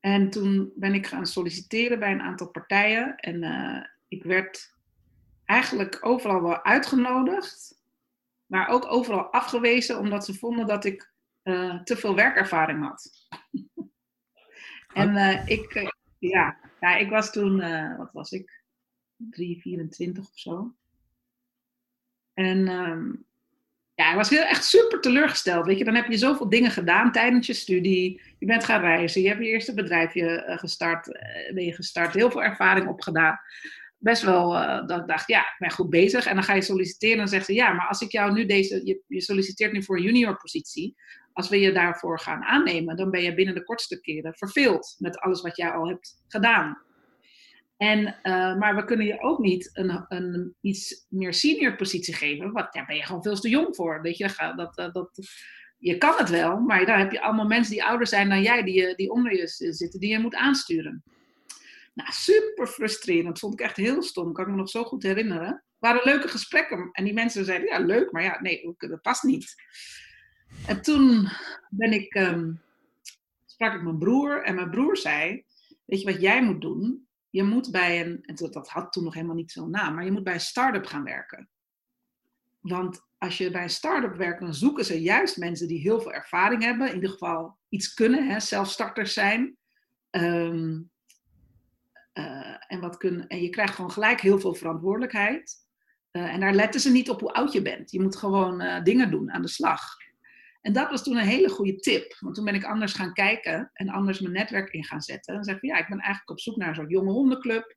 En 0.00 0.30
toen 0.30 0.72
ben 0.74 0.94
ik 0.94 1.06
gaan 1.06 1.26
solliciteren 1.26 1.98
bij 1.98 2.12
een 2.12 2.20
aantal 2.20 2.50
partijen. 2.50 3.16
En 3.16 3.42
eh, 3.42 3.84
ik 4.08 4.24
werd 4.24 4.74
eigenlijk 5.44 6.06
overal 6.06 6.42
wel 6.42 6.64
uitgenodigd. 6.64 7.82
Maar 8.46 8.68
ook 8.68 8.86
overal 8.86 9.32
afgewezen 9.32 9.98
omdat 9.98 10.24
ze 10.24 10.34
vonden 10.34 10.66
dat 10.66 10.84
ik 10.84 11.12
eh, 11.42 11.82
te 11.82 11.96
veel 11.96 12.14
werkervaring 12.14 12.82
had. 12.82 13.28
en 14.92 15.16
eh, 15.16 15.48
ik, 15.48 15.90
ja, 16.18 16.58
ja, 16.80 16.96
ik 16.96 17.10
was 17.10 17.32
toen, 17.32 17.58
wat 17.96 18.12
was 18.12 18.32
ik? 18.32 18.62
3, 19.16 19.60
24 19.60 20.24
of 20.24 20.38
zo. 20.38 20.74
En 22.34 22.68
ehm, 22.68 23.12
ja, 23.98 24.10
ik 24.10 24.16
was 24.16 24.30
heel, 24.30 24.42
echt 24.42 24.64
super 24.64 25.00
teleurgesteld. 25.00 25.66
Weet 25.66 25.78
je, 25.78 25.84
dan 25.84 25.94
heb 25.94 26.06
je 26.06 26.16
zoveel 26.16 26.48
dingen 26.48 26.70
gedaan 26.70 27.12
tijdens 27.12 27.46
je 27.46 27.52
studie. 27.52 28.20
Je 28.38 28.46
bent 28.46 28.64
gaan 28.64 28.80
reizen, 28.80 29.22
je 29.22 29.28
hebt 29.28 29.40
je 29.40 29.48
eerste 29.48 29.74
bedrijfje 29.74 30.42
eh, 30.42 30.58
gestart, 30.58 31.12
eh, 31.12 31.54
ben 31.54 31.64
je 31.64 31.72
gestart, 31.72 32.14
heel 32.14 32.30
veel 32.30 32.42
ervaring 32.42 32.88
opgedaan. 32.88 33.38
Best 33.98 34.22
wel, 34.22 34.56
eh, 34.56 34.86
dat 34.86 35.00
ik 35.00 35.06
dacht, 35.06 35.28
ja, 35.28 35.40
ik 35.40 35.56
ben 35.58 35.70
goed 35.70 35.90
bezig. 35.90 36.26
En 36.26 36.34
dan 36.34 36.44
ga 36.44 36.54
je 36.54 36.62
solliciteren 36.62 37.14
en 37.14 37.20
dan 37.20 37.28
zegt 37.28 37.46
ze, 37.46 37.54
ja, 37.54 37.72
maar 37.72 37.88
als 37.88 38.00
ik 38.00 38.12
jou 38.12 38.32
nu 38.32 38.46
deze, 38.46 38.86
je, 38.86 39.02
je 39.06 39.20
solliciteert 39.20 39.72
nu 39.72 39.82
voor 39.82 39.96
een 39.96 40.02
junior 40.02 40.36
positie. 40.36 40.94
Als 41.32 41.48
we 41.48 41.60
je 41.60 41.72
daarvoor 41.72 42.20
gaan 42.20 42.42
aannemen, 42.42 42.96
dan 42.96 43.10
ben 43.10 43.22
je 43.22 43.34
binnen 43.34 43.54
de 43.54 43.64
kortste 43.64 44.00
keren 44.00 44.34
verveeld 44.34 44.94
met 44.98 45.18
alles 45.18 45.40
wat 45.40 45.56
jij 45.56 45.70
al 45.70 45.88
hebt 45.88 46.22
gedaan. 46.28 46.82
En, 47.78 48.22
eh, 48.22 48.56
maar 48.56 48.76
we 48.76 48.84
kunnen 48.84 49.06
je 49.06 49.20
ook 49.20 49.38
niet 49.38 49.70
een, 49.72 50.04
een 50.08 50.54
iets 50.60 51.06
meer 51.08 51.34
senior 51.34 51.76
positie 51.76 52.14
geven. 52.14 52.52
Want 52.52 52.72
daar 52.72 52.86
ben 52.86 52.96
je 52.96 53.02
gewoon 53.02 53.22
veel 53.22 53.40
te 53.40 53.48
jong 53.48 53.76
voor. 53.76 54.02
Weet 54.02 54.16
je, 54.16 54.34
dat, 54.36 54.56
dat, 54.56 54.74
dat, 54.74 54.94
dat, 54.94 55.28
je 55.78 55.98
kan 55.98 56.14
het 56.16 56.30
wel, 56.30 56.60
maar 56.60 56.86
daar 56.86 56.98
heb 56.98 57.12
je 57.12 57.20
allemaal 57.20 57.46
mensen 57.46 57.72
die 57.72 57.84
ouder 57.84 58.06
zijn 58.06 58.28
dan 58.28 58.42
jij, 58.42 58.62
die, 58.62 58.94
die 58.94 59.10
onder 59.10 59.36
je 59.36 59.72
zitten, 59.72 60.00
die 60.00 60.10
je 60.10 60.18
moet 60.18 60.34
aansturen. 60.34 61.02
Nou, 61.94 62.10
super 62.12 62.66
frustrerend. 62.66 63.38
Vond 63.38 63.52
ik 63.52 63.60
echt 63.60 63.76
heel 63.76 64.02
stom. 64.02 64.32
Kan 64.32 64.44
ik 64.44 64.50
me 64.50 64.56
nog 64.56 64.70
zo 64.70 64.84
goed 64.84 65.02
herinneren. 65.02 65.46
Het 65.46 65.62
waren 65.78 66.00
leuke 66.04 66.28
gesprekken. 66.28 66.88
En 66.92 67.04
die 67.04 67.12
mensen 67.12 67.44
zeiden, 67.44 67.68
ja, 67.68 67.78
leuk, 67.78 68.12
maar 68.12 68.22
ja, 68.22 68.40
nee, 68.40 68.74
dat 68.78 69.02
past 69.02 69.22
niet. 69.22 69.54
En 70.66 70.82
toen 70.82 71.28
ben 71.70 71.92
ik, 71.92 72.14
ehm, 72.14 72.52
sprak 73.44 73.74
ik 73.74 73.82
mijn 73.82 73.98
broer. 73.98 74.42
En 74.42 74.54
mijn 74.54 74.70
broer 74.70 74.96
zei, 74.96 75.44
weet 75.84 76.00
je 76.00 76.12
wat 76.12 76.20
jij 76.20 76.42
moet 76.42 76.60
doen? 76.60 77.07
Je 77.38 77.44
moet 77.44 77.70
bij 77.70 78.00
een, 78.00 78.22
en 78.22 78.34
dat 78.34 78.68
had 78.68 78.92
toen 78.92 79.04
nog 79.04 79.14
helemaal 79.14 79.36
niet 79.36 79.52
zo'n 79.52 79.70
naam, 79.70 79.94
maar 79.94 80.04
je 80.04 80.12
moet 80.12 80.24
bij 80.24 80.34
een 80.34 80.40
start-up 80.40 80.86
gaan 80.86 81.04
werken. 81.04 81.48
Want 82.60 83.00
als 83.18 83.38
je 83.38 83.50
bij 83.50 83.62
een 83.62 83.70
start-up 83.70 84.16
werkt, 84.16 84.40
dan 84.40 84.54
zoeken 84.54 84.84
ze 84.84 85.02
juist 85.02 85.36
mensen 85.36 85.68
die 85.68 85.80
heel 85.80 86.00
veel 86.00 86.12
ervaring 86.12 86.62
hebben. 86.62 86.88
In 86.88 86.94
ieder 86.94 87.10
geval 87.10 87.58
iets 87.68 87.94
kunnen, 87.94 88.28
hè, 88.28 88.40
zelfstarters 88.40 89.12
zijn. 89.12 89.56
Ehm, 90.10 90.80
eh, 92.12 92.56
en, 92.66 92.80
wat 92.80 92.96
kunnen, 92.96 93.26
en 93.26 93.42
je 93.42 93.50
krijgt 93.50 93.74
gewoon 93.74 93.92
gelijk 93.92 94.20
heel 94.20 94.40
veel 94.40 94.54
verantwoordelijkheid. 94.54 95.56
Eh, 96.10 96.34
en 96.34 96.40
daar 96.40 96.54
letten 96.54 96.80
ze 96.80 96.90
niet 96.90 97.10
op 97.10 97.20
hoe 97.20 97.32
oud 97.32 97.52
je 97.52 97.62
bent. 97.62 97.90
Je 97.90 98.00
moet 98.00 98.16
gewoon 98.16 98.60
eh, 98.60 98.84
dingen 98.84 99.10
doen 99.10 99.30
aan 99.32 99.42
de 99.42 99.48
slag. 99.48 99.96
En 100.60 100.72
dat 100.72 100.90
was 100.90 101.02
toen 101.02 101.16
een 101.16 101.26
hele 101.26 101.48
goede 101.48 101.76
tip. 101.76 102.16
Want 102.20 102.34
toen 102.34 102.44
ben 102.44 102.54
ik 102.54 102.64
anders 102.64 102.92
gaan 102.92 103.12
kijken 103.12 103.70
en 103.72 103.88
anders 103.88 104.20
mijn 104.20 104.32
netwerk 104.32 104.72
in 104.72 104.84
gaan 104.84 105.02
zetten. 105.02 105.34
En 105.34 105.44
zei 105.44 105.56
ik 105.56 105.60
van 105.60 105.68
ja, 105.68 105.78
ik 105.78 105.88
ben 105.88 105.98
eigenlijk 105.98 106.30
op 106.30 106.40
zoek 106.40 106.56
naar 106.56 106.74
soort 106.74 106.90
jonge 106.90 107.12
hondenclub. 107.12 107.76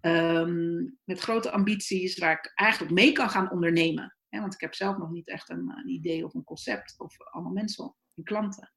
ehm, 0.00 0.84
met 1.04 1.20
grote 1.20 1.50
ambities, 1.50 2.18
waar 2.18 2.32
ik 2.32 2.52
eigenlijk 2.54 2.92
mee 2.94 3.12
kan 3.12 3.30
gaan 3.30 3.50
ondernemen. 3.50 4.16
Want 4.40 4.54
ik 4.54 4.60
heb 4.60 4.74
zelf 4.74 4.96
nog 4.96 5.10
niet 5.10 5.28
echt 5.28 5.50
een, 5.50 5.72
een 5.76 5.88
idee 5.88 6.24
of 6.24 6.34
een 6.34 6.44
concept 6.44 6.94
of 6.98 7.16
allemaal 7.30 7.52
mensen 7.52 7.94
en 8.14 8.22
klanten. 8.22 8.72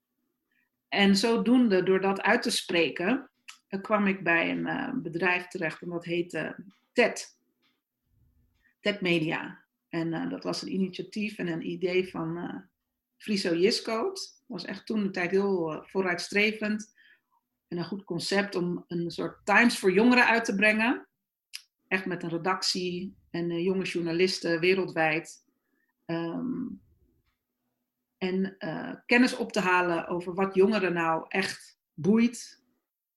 En 0.88 1.16
zodoende, 1.16 1.84
door 1.84 2.02
dat 2.02 2.22
uit 2.22 2.42
te 2.42 2.52
spreken, 2.52 3.32
eh, 3.68 3.82
kwam 3.82 4.08
ik 4.08 4.24
bij 4.24 4.52
een 4.52 4.68
uh, 4.68 4.94
bedrijf 4.94 5.48
terecht 5.48 5.82
en 5.82 5.90
dat 5.90 6.06
heette 6.06 6.66
TED. 6.92 7.38
TED 8.80 9.02
Media. 9.02 9.66
En 9.90 10.08
uh, 10.08 10.30
dat 10.30 10.44
was 10.44 10.62
een 10.62 10.74
initiatief 10.74 11.38
en 11.38 11.48
een 11.48 11.70
idee 11.70 12.10
van 12.10 12.38
Friso 13.20 13.56
Jiskoot. 13.56 14.44
Was 14.46 14.66
echt 14.66 14.86
toen 14.86 15.04
de 15.04 15.10
tijd 15.10 15.32
heel 15.32 15.84
vooruitstrevend. 15.86 16.94
En 17.68 17.78
een 17.78 17.86
goed 17.86 18.04
concept 18.04 18.56
om 18.56 18.84
een 18.88 19.12
soort 19.12 19.46
Times 19.46 19.80
voor 19.80 19.92
jongeren 19.92 20.26
uit 20.26 20.46
te 20.46 20.56
brengen. 20.56 21.08
Echt 21.88 22.06
met 22.06 22.24
een 22.24 22.30
redactie 22.30 23.16
en 23.30 23.62
jonge 23.64 23.84
journalisten 23.84 24.60
wereldwijd. 24.60 25.46
Um, 26.06 26.82
en 28.18 28.56
uh, 28.60 28.94
kennis 29.06 29.36
op 29.36 29.52
te 29.52 29.60
halen 29.60 30.08
over 30.08 30.34
wat 30.34 30.56
jongeren 30.56 30.94
nou 30.94 31.26
echt 31.28 31.80
boeit 31.94 32.64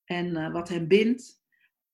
en 0.05 0.51
wat 0.51 0.69
hen 0.69 0.87
bindt. 0.87 1.41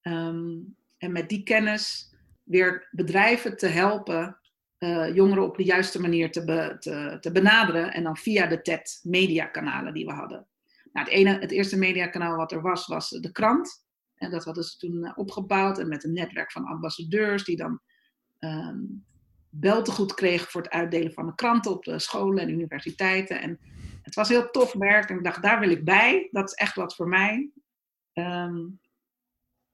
Um, 0.02 0.78
en 0.98 1.12
met 1.12 1.30
die 1.30 1.44
kennis 1.44 2.14
weer 2.44 2.88
bedrijven 2.92 3.58
te 3.58 3.68
helpen 3.68 4.39
uh, 4.80 5.16
jongeren 5.16 5.44
op 5.44 5.58
de 5.58 5.64
juiste 5.64 6.02
manier 6.02 6.32
te, 6.32 6.76
te, 6.80 7.18
te, 7.20 7.32
benaderen. 7.32 7.94
En 7.94 8.04
dan 8.04 8.18
via 8.18 8.48
de 8.48 8.62
TED 8.62 9.00
mediakanalen 9.04 9.94
die 9.94 10.06
we 10.06 10.12
hadden. 10.12 10.48
Nou, 10.92 11.06
het, 11.06 11.16
ene, 11.16 11.40
het 11.40 11.52
eerste 11.52 11.78
mediakanaal 11.78 12.36
wat 12.36 12.52
er 12.52 12.62
was, 12.62 12.88
was 12.88 13.10
de 13.10 13.32
krant. 13.32 13.88
En 14.16 14.32
dat 14.32 14.44
hadden 14.44 14.64
ze 14.64 14.78
toen 14.78 15.16
opgebouwd 15.16 15.80
en 15.80 15.88
met 15.88 16.04
een 16.04 16.14
netwerk 16.14 16.52
van 16.52 16.66
ambassadeurs 16.66 17.44
die 17.44 17.58
dan 17.58 17.80
um, 18.40 19.06
beltegoed 19.50 20.14
kreeg 20.14 20.52
voor 20.52 20.62
het 20.62 20.72
uitdelen 20.72 21.14
van 21.14 21.26
de 21.26 21.36
kranten 21.36 21.72
op 21.72 21.84
de 21.84 22.00
scholen 22.00 22.44
en 22.44 22.50
universiteiten. 22.50 23.42
En 23.42 23.60
het 24.02 24.16
was 24.16 24.30
heel 24.30 24.50
tof 24.50 24.74
werk 24.74 25.10
en 25.10 25.18
ik 25.18 25.24
dacht, 25.24 25.42
daar 25.42 25.60
wil 25.60 25.70
ik 25.70 25.86
bij. 25.86 26.28
Dat 26.32 26.48
is 26.48 26.54
echt 26.54 26.76
wat 26.76 26.96
voor 26.96 27.08
mij. 27.08 27.50
Um, 28.14 28.80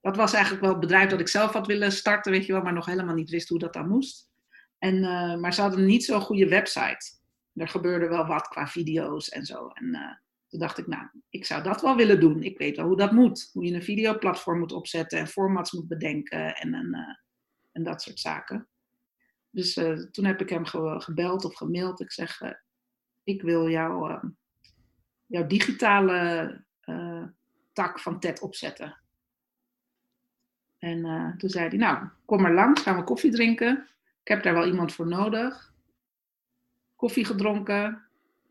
dat 0.02 0.16
was 0.16 0.34
eigenlijk 0.34 0.64
wel 0.64 0.72
het 0.72 0.82
bedrijf 0.82 1.10
dat 1.10 1.20
ik 1.20 1.28
zelf 1.28 1.54
had 1.54 1.68
willen 1.68 1.92
starten, 1.92 2.32
weet 2.32 2.46
je 2.46 2.54
wel, 2.54 2.62
maar 2.62 2.74
nog 2.74 2.86
helemaal 2.86 3.16
niet 3.16 3.30
wist 3.30 3.50
hoe 3.50 3.60
dat 3.60 3.74
dan 3.74 3.88
moest. 3.88 4.30
En, 4.86 4.96
uh, 4.96 5.36
maar 5.36 5.54
ze 5.54 5.62
hadden 5.62 5.86
niet 5.86 6.06
zo'n 6.06 6.22
goede 6.22 6.48
website. 6.48 7.18
Er 7.54 7.68
gebeurde 7.68 8.08
wel 8.08 8.26
wat 8.26 8.48
qua 8.48 8.68
video's 8.68 9.30
en 9.30 9.46
zo. 9.46 9.68
En 9.68 9.86
uh, 9.86 10.14
toen 10.48 10.60
dacht 10.60 10.78
ik, 10.78 10.88
nou, 10.88 11.08
ik 11.30 11.46
zou 11.46 11.64
dat 11.64 11.82
wel 11.82 11.96
willen 11.96 12.20
doen. 12.20 12.44
Ik 12.44 12.58
weet 12.58 12.78
wel 12.78 12.86
hoe 12.86 12.98
dat 12.98 13.12
moet. 13.12 13.50
Hoe 13.54 13.64
je 13.66 13.74
een 13.74 13.84
videoplatform 13.84 14.60
moet 14.60 14.72
opzetten 14.72 15.20
en 15.20 15.28
formats 15.28 15.72
moet 15.72 15.88
bedenken 15.88 16.56
en, 16.56 16.74
en, 16.74 16.88
uh, 16.92 17.16
en 17.72 17.84
dat 17.84 18.02
soort 18.02 18.20
zaken. 18.20 18.68
Dus 19.50 19.74
toen 20.12 20.26
heb 20.26 20.42
ik 20.42 20.50
hem 20.50 20.66
ge 20.66 20.96
gebeld 20.98 21.46
of 21.46 21.56
gemaild. 21.56 22.00
Ik 22.00 22.12
zeg, 22.12 22.42
ik 23.24 23.42
wil 23.42 23.70
jou, 23.70 24.20
jouw 25.26 25.48
digitale 25.48 26.66
tak 27.74 28.00
van 28.00 28.20
TED 28.20 28.42
opzetten. 28.42 28.98
En 30.78 31.02
toen 31.38 31.50
zei 31.50 31.68
hij, 31.68 31.78
nou, 31.78 32.08
kom 32.26 32.42
maar 32.42 32.54
langs, 32.54 32.82
gaan 32.82 32.98
we 32.98 33.04
koffie 33.04 33.32
drinken. 33.32 33.95
Ik 34.26 34.32
heb 34.32 34.44
daar 34.44 34.54
wel 34.54 34.68
iemand 34.68 34.94
voor 34.94 35.08
nodig. 35.08 35.74
Koffie 36.96 37.26
gedronken. 37.26 38.04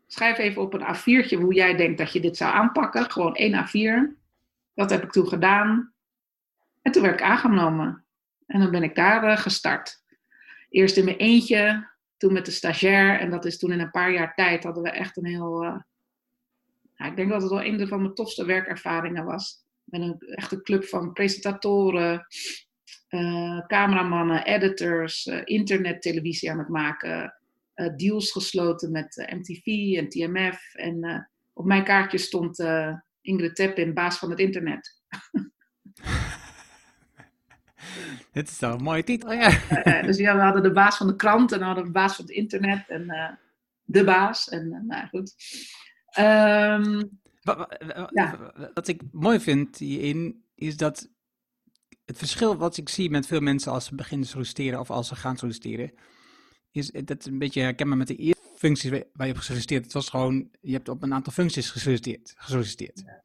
Schrijf 0.07 0.37
even 0.37 0.61
op 0.61 0.73
een 0.73 0.95
A4'tje 0.95 1.37
hoe 1.37 1.53
jij 1.53 1.75
denkt 1.75 1.97
dat 1.97 2.13
je 2.13 2.19
dit 2.19 2.37
zou 2.37 2.53
aanpakken. 2.53 3.11
Gewoon 3.11 3.35
één 3.35 3.65
A4. 3.65 4.19
Dat 4.73 4.89
heb 4.89 5.03
ik 5.03 5.11
toen 5.11 5.27
gedaan. 5.27 5.93
En 6.81 6.91
toen 6.91 7.01
werd 7.01 7.19
ik 7.19 7.25
aangenomen. 7.25 8.05
En 8.45 8.59
dan 8.59 8.71
ben 8.71 8.83
ik 8.83 8.95
daar 8.95 9.37
gestart 9.37 10.03
eerst 10.75 10.97
in 10.97 11.05
mijn 11.05 11.17
eentje, 11.17 11.89
toen 12.17 12.33
met 12.33 12.45
de 12.45 12.51
stagiair. 12.51 13.19
En 13.19 13.29
dat 13.29 13.45
is 13.45 13.57
toen 13.57 13.71
in 13.71 13.79
een 13.79 13.91
paar 13.91 14.11
jaar 14.11 14.33
tijd 14.33 14.63
hadden 14.63 14.83
we 14.83 14.89
echt 14.89 15.17
een 15.17 15.25
heel. 15.25 15.63
Uh, 15.63 15.77
nou, 16.95 17.11
ik 17.11 17.15
denk 17.15 17.29
dat 17.29 17.41
het 17.41 17.51
wel 17.51 17.63
een 17.63 17.87
van 17.87 18.01
mijn 18.01 18.13
tofste 18.13 18.45
werkervaringen 18.45 19.25
was. 19.25 19.63
Met 19.83 20.01
een 20.01 20.19
echte 20.19 20.61
club 20.61 20.85
van 20.85 21.13
presentatoren, 21.13 22.27
uh, 23.09 23.65
cameramannen, 23.67 24.45
editors, 24.45 25.25
uh, 25.25 25.41
internettelevisie 25.43 26.51
aan 26.51 26.59
het 26.59 26.69
maken. 26.69 27.33
deals 27.97 28.31
gesloten 28.31 28.91
met 28.91 29.25
MTV 29.29 29.65
en 29.97 30.09
TMF. 30.09 30.75
En 30.75 31.29
op 31.53 31.65
mijn 31.65 31.83
kaartje 31.83 32.17
stond 32.17 32.59
Ingrid 33.21 33.55
Teppin, 33.55 33.93
baas 33.93 34.17
van 34.17 34.29
het 34.29 34.39
internet. 34.39 35.01
Dit 38.31 38.49
is 38.49 38.59
wel 38.59 38.73
een 38.73 38.83
mooie 38.83 39.03
titel, 39.03 39.31
ja. 39.31 39.49
Dus 40.01 40.17
ja, 40.17 40.35
we 40.35 40.41
hadden 40.41 40.63
de 40.63 40.71
baas 40.71 40.97
van 40.97 41.07
de 41.07 41.15
krant 41.15 41.51
en 41.51 41.57
dan 41.57 41.67
hadden 41.67 41.85
we 41.85 41.91
de 41.91 41.99
baas 41.99 42.15
van 42.15 42.25
het 42.25 42.33
internet 42.33 42.89
en 42.89 43.37
de 43.83 44.03
baas. 44.03 44.49
En 44.49 44.85
nou 44.87 45.07
goed. 45.07 45.35
Um, 46.19 47.19
wat, 47.45 47.77
ja. 48.09 48.53
wat, 48.73 48.87
ik 48.87 49.01
mooi 49.11 49.39
vind 49.39 49.77
hierin 49.77 50.43
is 50.55 50.77
dat 50.77 51.09
het 52.05 52.17
verschil 52.17 52.57
wat 52.57 52.77
ik 52.77 52.89
zie 52.89 53.09
met 53.09 53.27
veel 53.27 53.39
mensen 53.39 53.71
als 53.71 53.85
ze 53.85 53.95
beginnen 53.95 54.27
solliciteren 54.27 54.79
of 54.79 54.89
als 54.89 55.07
ze 55.07 55.15
gaan 55.15 55.37
solliciteren, 55.37 55.93
is 56.71 56.91
dat 56.91 57.25
een 57.25 57.37
beetje 57.37 57.61
herkenbaar 57.61 57.97
met 57.97 58.07
de 58.07 58.15
eerste 58.15 58.43
functies 58.55 58.89
waar 59.13 59.27
je 59.27 59.33
op 59.33 59.37
gesolliciteerd. 59.37 59.83
Het 59.83 59.93
was 59.93 60.09
gewoon, 60.09 60.49
je 60.61 60.73
hebt 60.73 60.89
op 60.89 61.03
een 61.03 61.13
aantal 61.13 61.33
functies 61.33 61.69
gesolliciteerd. 61.69 62.33
gesolliciteerd. 62.37 63.03
Ja. 63.05 63.23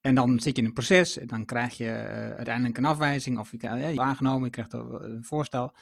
En 0.00 0.14
dan 0.14 0.40
zit 0.40 0.56
je 0.56 0.62
in 0.62 0.68
een 0.68 0.74
proces 0.74 1.18
en 1.18 1.26
dan 1.26 1.44
krijg 1.44 1.76
je 1.76 1.84
uh, 1.84 1.90
uiteindelijk 2.34 2.78
een 2.78 2.84
afwijzing 2.84 3.38
of 3.38 3.50
je, 3.50 3.58
uh, 3.62 3.94
je 3.94 4.00
aangenomen, 4.00 4.44
je 4.44 4.50
krijgt 4.50 4.72
een 4.72 5.24
voorstel. 5.24 5.74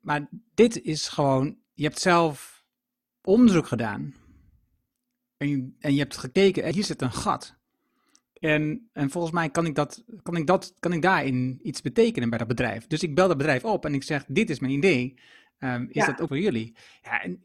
Maar 0.00 0.28
dit 0.54 0.82
is 0.82 1.08
gewoon, 1.08 1.58
je 1.72 1.84
hebt 1.84 1.98
zelf 1.98 2.64
onderzoek 3.22 3.66
gedaan 3.66 4.14
en 5.36 5.48
je, 5.48 5.74
en 5.78 5.92
je 5.92 5.98
hebt 5.98 6.16
gekeken, 6.16 6.72
hier 6.72 6.84
zit 6.84 7.02
een 7.02 7.12
gat. 7.12 7.56
En, 8.44 8.88
en 8.92 9.10
volgens 9.10 9.32
mij 9.32 9.50
kan 9.50 9.66
ik, 9.66 9.74
dat, 9.74 10.04
kan, 10.22 10.36
ik 10.36 10.46
dat, 10.46 10.74
kan 10.78 10.92
ik 10.92 11.02
daarin 11.02 11.60
iets 11.62 11.80
betekenen 11.80 12.28
bij 12.28 12.38
dat 12.38 12.48
bedrijf. 12.48 12.86
Dus 12.86 13.02
ik 13.02 13.14
bel 13.14 13.28
dat 13.28 13.36
bedrijf 13.36 13.64
op 13.64 13.84
en 13.84 13.94
ik 13.94 14.02
zeg, 14.02 14.24
dit 14.28 14.50
is 14.50 14.58
mijn 14.58 14.72
idee. 14.72 15.14
Um, 15.58 15.86
is 15.88 15.94
ja. 15.94 16.06
dat 16.06 16.20
ook 16.20 16.28
voor 16.28 16.38
jullie? 16.38 16.74
Ja, 17.02 17.22
en 17.22 17.42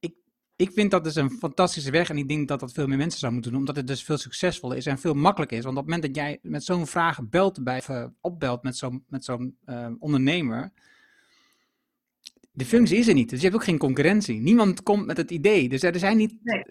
ik, 0.00 0.14
ik 0.56 0.70
vind 0.72 0.90
dat 0.90 1.04
dus 1.04 1.14
een 1.14 1.30
fantastische 1.30 1.90
weg 1.90 2.10
en 2.10 2.18
ik 2.18 2.28
denk 2.28 2.48
dat 2.48 2.60
dat 2.60 2.72
veel 2.72 2.86
meer 2.86 2.96
mensen 2.96 3.18
zouden 3.18 3.40
moeten 3.40 3.50
doen, 3.50 3.60
omdat 3.60 3.76
het 3.76 3.86
dus 3.86 4.04
veel 4.04 4.18
succesvoller 4.18 4.76
is 4.76 4.86
en 4.86 4.98
veel 4.98 5.14
makkelijker 5.14 5.58
is. 5.58 5.64
Want 5.64 5.76
op 5.76 5.82
het 5.82 5.92
moment 5.92 6.14
dat 6.14 6.24
jij 6.24 6.38
met 6.42 6.64
zo'n 6.64 6.86
vraag 6.86 7.28
belt 7.28 7.64
bij, 7.64 7.78
of 7.78 8.10
opbelt 8.20 8.62
met 8.62 8.76
zo'n 8.76 9.04
met 9.08 9.24
zo'n 9.24 9.56
uh, 9.66 9.88
ondernemer, 9.98 10.72
de 12.52 12.64
functie 12.64 12.98
is 12.98 13.08
er 13.08 13.14
niet. 13.14 13.30
Dus 13.30 13.38
je 13.38 13.44
hebt 13.44 13.58
ook 13.58 13.64
geen 13.64 13.78
concurrentie. 13.78 14.40
Niemand 14.40 14.82
komt 14.82 15.06
met 15.06 15.16
het 15.16 15.30
idee. 15.30 15.68
Dus 15.68 15.82
er 15.82 15.98
zijn 15.98 16.16
niet, 16.16 16.34
nee. 16.42 16.64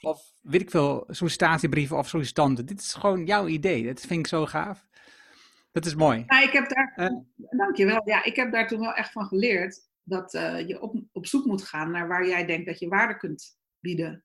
Of 0.00 0.32
weet 0.42 0.60
ik 0.60 0.70
veel, 0.70 1.04
sollicitatiebrieven 1.08 1.96
of 1.96 2.08
sollicitanten. 2.08 2.66
Dit 2.66 2.80
is 2.80 2.94
gewoon 2.94 3.26
jouw 3.26 3.46
idee. 3.46 3.86
Dat 3.86 4.00
vind 4.00 4.20
ik 4.20 4.26
zo 4.26 4.46
gaaf. 4.46 4.86
Dat 5.72 5.86
is 5.86 5.94
mooi. 5.94 6.24
Ja, 6.26 6.40
ik 6.40 6.52
heb 6.52 6.68
daar, 6.68 6.94
uh, 6.96 7.18
dankjewel. 7.50 8.02
Ja, 8.04 8.24
ik 8.24 8.36
heb 8.36 8.52
daar 8.52 8.68
toen 8.68 8.80
wel 8.80 8.94
echt 8.94 9.12
van 9.12 9.26
geleerd 9.26 9.88
dat 10.02 10.34
uh, 10.34 10.68
je 10.68 10.80
op, 10.80 11.02
op 11.12 11.26
zoek 11.26 11.44
moet 11.44 11.62
gaan 11.62 11.90
naar 11.90 12.08
waar 12.08 12.26
jij 12.26 12.46
denkt 12.46 12.66
dat 12.66 12.78
je 12.78 12.88
waarde 12.88 13.16
kunt 13.16 13.58
bieden. 13.80 14.24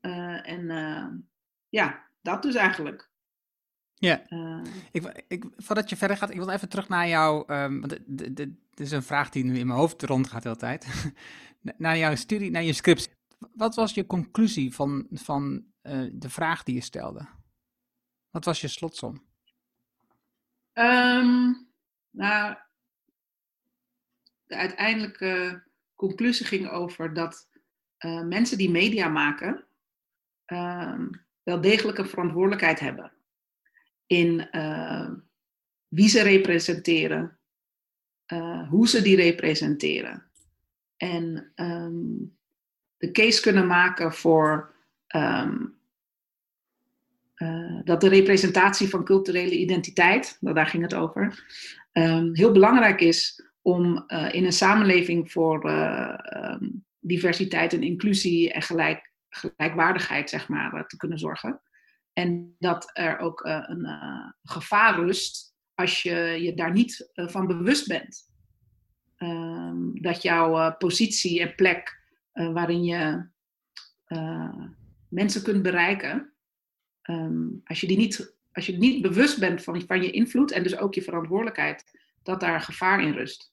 Uh, 0.00 0.48
en 0.48 1.28
ja, 1.68 2.06
dat 2.22 2.42
dus 2.42 2.54
eigenlijk. 2.54 3.12
Ja, 3.94 4.22
ik, 4.92 5.24
ik, 5.28 5.44
voordat 5.56 5.90
je 5.90 5.96
verder 5.96 6.16
gaat, 6.16 6.30
ik 6.30 6.36
wil 6.36 6.50
even 6.50 6.68
terug 6.68 6.88
naar 6.88 7.08
jou, 7.08 7.52
um, 7.52 7.80
want 7.80 7.98
dit 8.36 8.50
is 8.74 8.90
een 8.90 9.02
vraag 9.02 9.30
die 9.30 9.44
nu 9.44 9.58
in 9.58 9.66
mijn 9.66 9.78
hoofd 9.78 10.02
rondgaat 10.02 10.42
de 10.42 10.48
hele 10.48 10.60
tijd. 10.60 10.86
naar 11.78 11.98
jouw 11.98 12.14
studie, 12.14 12.50
naar 12.50 12.62
je 12.62 12.72
scriptie. 12.72 13.12
Wat 13.52 13.74
was 13.74 13.94
je 13.94 14.06
conclusie 14.06 14.74
van, 14.74 15.06
van 15.10 15.64
de 16.12 16.28
vraag 16.28 16.62
die 16.62 16.74
je 16.74 16.80
stelde? 16.80 17.28
Wat 18.30 18.44
was 18.44 18.60
je 18.60 18.68
slotsom? 18.68 19.24
Um, 20.72 21.68
nou, 22.10 22.56
de 24.44 24.56
uiteindelijke 24.56 25.62
conclusie 25.94 26.46
ging 26.46 26.68
over 26.68 27.14
dat 27.14 27.48
uh, 27.98 28.22
mensen 28.22 28.58
die 28.58 28.70
media 28.70 29.08
maken 29.08 29.64
uh, 30.46 31.00
wel 31.42 31.60
degelijk 31.60 31.98
een 31.98 32.08
verantwoordelijkheid 32.08 32.80
hebben 32.80 33.12
in 34.06 34.48
uh, 34.52 35.10
wie 35.88 36.08
ze 36.08 36.22
representeren, 36.22 37.38
hoe 38.68 38.88
ze 38.88 39.02
die 39.02 39.16
representeren 39.16 40.30
en 40.96 41.52
um, 41.56 42.38
de 43.04 43.10
case 43.12 43.40
kunnen 43.40 43.66
maken 43.66 44.12
voor 44.12 44.74
um, 45.16 45.72
dat 47.84 48.00
de 48.00 48.08
representatie 48.08 48.88
van 48.88 49.04
culturele 49.04 49.58
identiteit, 49.58 50.36
daar 50.40 50.66
ging 50.66 50.82
het 50.82 50.94
over, 50.94 51.44
um, 51.92 52.34
heel 52.34 52.52
belangrijk 52.52 53.00
is 53.00 53.48
om 53.62 54.04
uh, 54.06 54.34
in 54.34 54.44
een 54.44 54.52
samenleving 54.52 55.32
voor 55.32 55.70
uh, 55.70 56.18
um, 56.36 56.84
diversiteit 57.00 57.72
en 57.72 57.82
inclusie 57.82 58.52
en 58.52 58.62
gelijk, 58.62 59.12
gelijkwaardigheid 59.28 60.30
zeg 60.30 60.48
maar, 60.48 60.86
te 60.86 60.96
kunnen 60.96 61.18
zorgen. 61.18 61.60
En 62.12 62.56
dat 62.58 62.90
er 62.92 63.18
ook 63.18 63.40
een 63.44 63.86
gevaar 64.42 64.94
rust 64.94 65.54
als 65.74 66.02
je 66.02 66.38
je 66.40 66.54
daar 66.54 66.72
niet 66.72 67.10
eh, 67.12 67.28
van 67.28 67.46
bewust 67.46 67.88
bent. 67.88 68.32
Ehm, 69.16 69.92
dat 69.92 70.22
jouw 70.22 70.56
eh, 70.56 70.76
positie 70.76 71.40
en 71.40 71.54
plek 71.54 72.02
eh, 72.34 72.52
waarin 72.52 72.84
je 72.84 73.32
mensen 75.08 75.42
kunt 75.42 75.62
bereiken, 75.62 76.32
ehm, 77.02 77.48
als, 77.64 77.80
je 77.80 77.86
die 77.86 77.96
niet, 77.96 78.36
als 78.52 78.66
je 78.66 78.78
niet 78.78 79.02
bewust 79.02 79.38
bent 79.38 79.62
van, 79.62 79.82
van 79.86 80.02
je 80.02 80.10
invloed 80.10 80.50
en 80.50 80.62
dus 80.62 80.76
ook 80.76 80.94
je 80.94 81.02
verantwoordelijkheid, 81.02 81.84
dat 82.22 82.40
daar 82.40 82.60
gevaar 82.60 83.02
in 83.02 83.12
rust. 83.12 83.52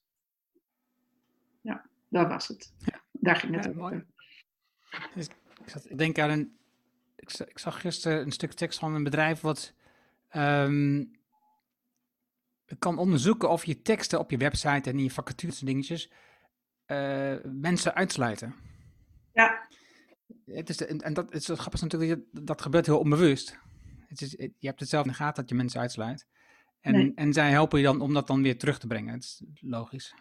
Ja, 1.60 1.86
dat 2.08 2.28
was 2.28 2.48
het. 2.48 2.72
Ja. 2.78 3.00
Daar 3.12 3.36
ging 3.36 3.54
het 3.54 3.64
ja, 3.64 3.70
over. 3.70 4.06
Dus 5.14 5.26
ik, 5.26 5.68
zat, 5.68 5.90
ik 5.90 5.98
denk 5.98 6.18
aan 6.18 6.30
een. 6.30 6.56
Ik, 7.16 7.32
ik, 7.32 7.58
zag 7.58 7.80
gisteren 7.80 8.20
een 8.20 8.32
stuk 8.32 8.52
tekst 8.52 8.78
van 8.78 8.94
een 8.94 9.04
bedrijf 9.04 9.40
wat 9.40 9.74
um, 10.36 11.10
kan 12.78 12.98
onderzoeken 12.98 13.50
of 13.50 13.64
je 13.64 13.82
teksten 13.82 14.18
op 14.18 14.30
je 14.30 14.36
website 14.36 14.90
en 14.90 14.96
in 14.96 15.02
je 15.02 15.10
vacatures 15.10 15.60
en 15.60 15.66
dingetjes 15.66 16.10
uh, 16.86 17.34
mensen 17.44 17.94
uitsluiten. 17.94 18.54
Ja. 19.32 19.68
Het 20.44 20.68
is, 20.68 20.86
en 20.86 21.14
dat 21.14 21.34
is 21.34 21.48
grappig 21.48 21.80
natuurlijk, 21.80 22.20
dat 22.30 22.62
gebeurt 22.62 22.86
heel 22.86 22.98
onbewust. 22.98 23.58
Het 24.06 24.20
is, 24.20 24.30
je 24.30 24.66
hebt 24.66 24.80
het 24.80 24.88
zelf 24.88 25.04
in 25.04 25.10
de 25.10 25.16
gaten 25.16 25.40
dat 25.40 25.50
je 25.50 25.56
mensen 25.56 25.80
uitsluit. 25.80 26.26
En, 26.80 27.14
en 27.14 27.32
zij 27.32 27.50
helpen 27.50 27.78
je 27.78 27.84
dan 27.84 28.00
om 28.00 28.14
dat 28.14 28.26
dan 28.26 28.42
weer 28.42 28.58
terug 28.58 28.78
te 28.78 28.86
brengen. 28.86 29.14
Het 29.14 29.22
is 29.22 29.42
logisch. 29.60 30.14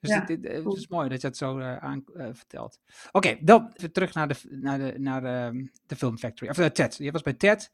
Dus 0.00 0.10
ja, 0.10 0.20
het, 0.20 0.28
het, 0.28 0.76
is 0.76 0.88
mooi 0.88 1.08
dat 1.08 1.20
je 1.20 1.26
het 1.26 1.36
zo 1.36 1.58
uh, 1.58 1.76
aan 1.76 2.04
uh, 2.14 2.28
vertelt. 2.32 2.80
Oké, 3.12 3.28
okay, 3.28 3.38
dan 3.42 3.72
terug 3.92 4.14
naar 4.14 4.28
de, 4.28 4.34
naar 4.48 4.78
de, 4.78 4.94
naar 4.98 5.20
de, 5.20 5.28
ehm, 5.28 5.66
de 5.86 5.96
Film 5.96 6.18
Factory. 6.18 6.50
Of 6.50 6.58
uh, 6.58 6.66
TED. 6.66 6.96
Je 6.96 7.10
was 7.10 7.22
bij 7.22 7.32
TED. 7.32 7.72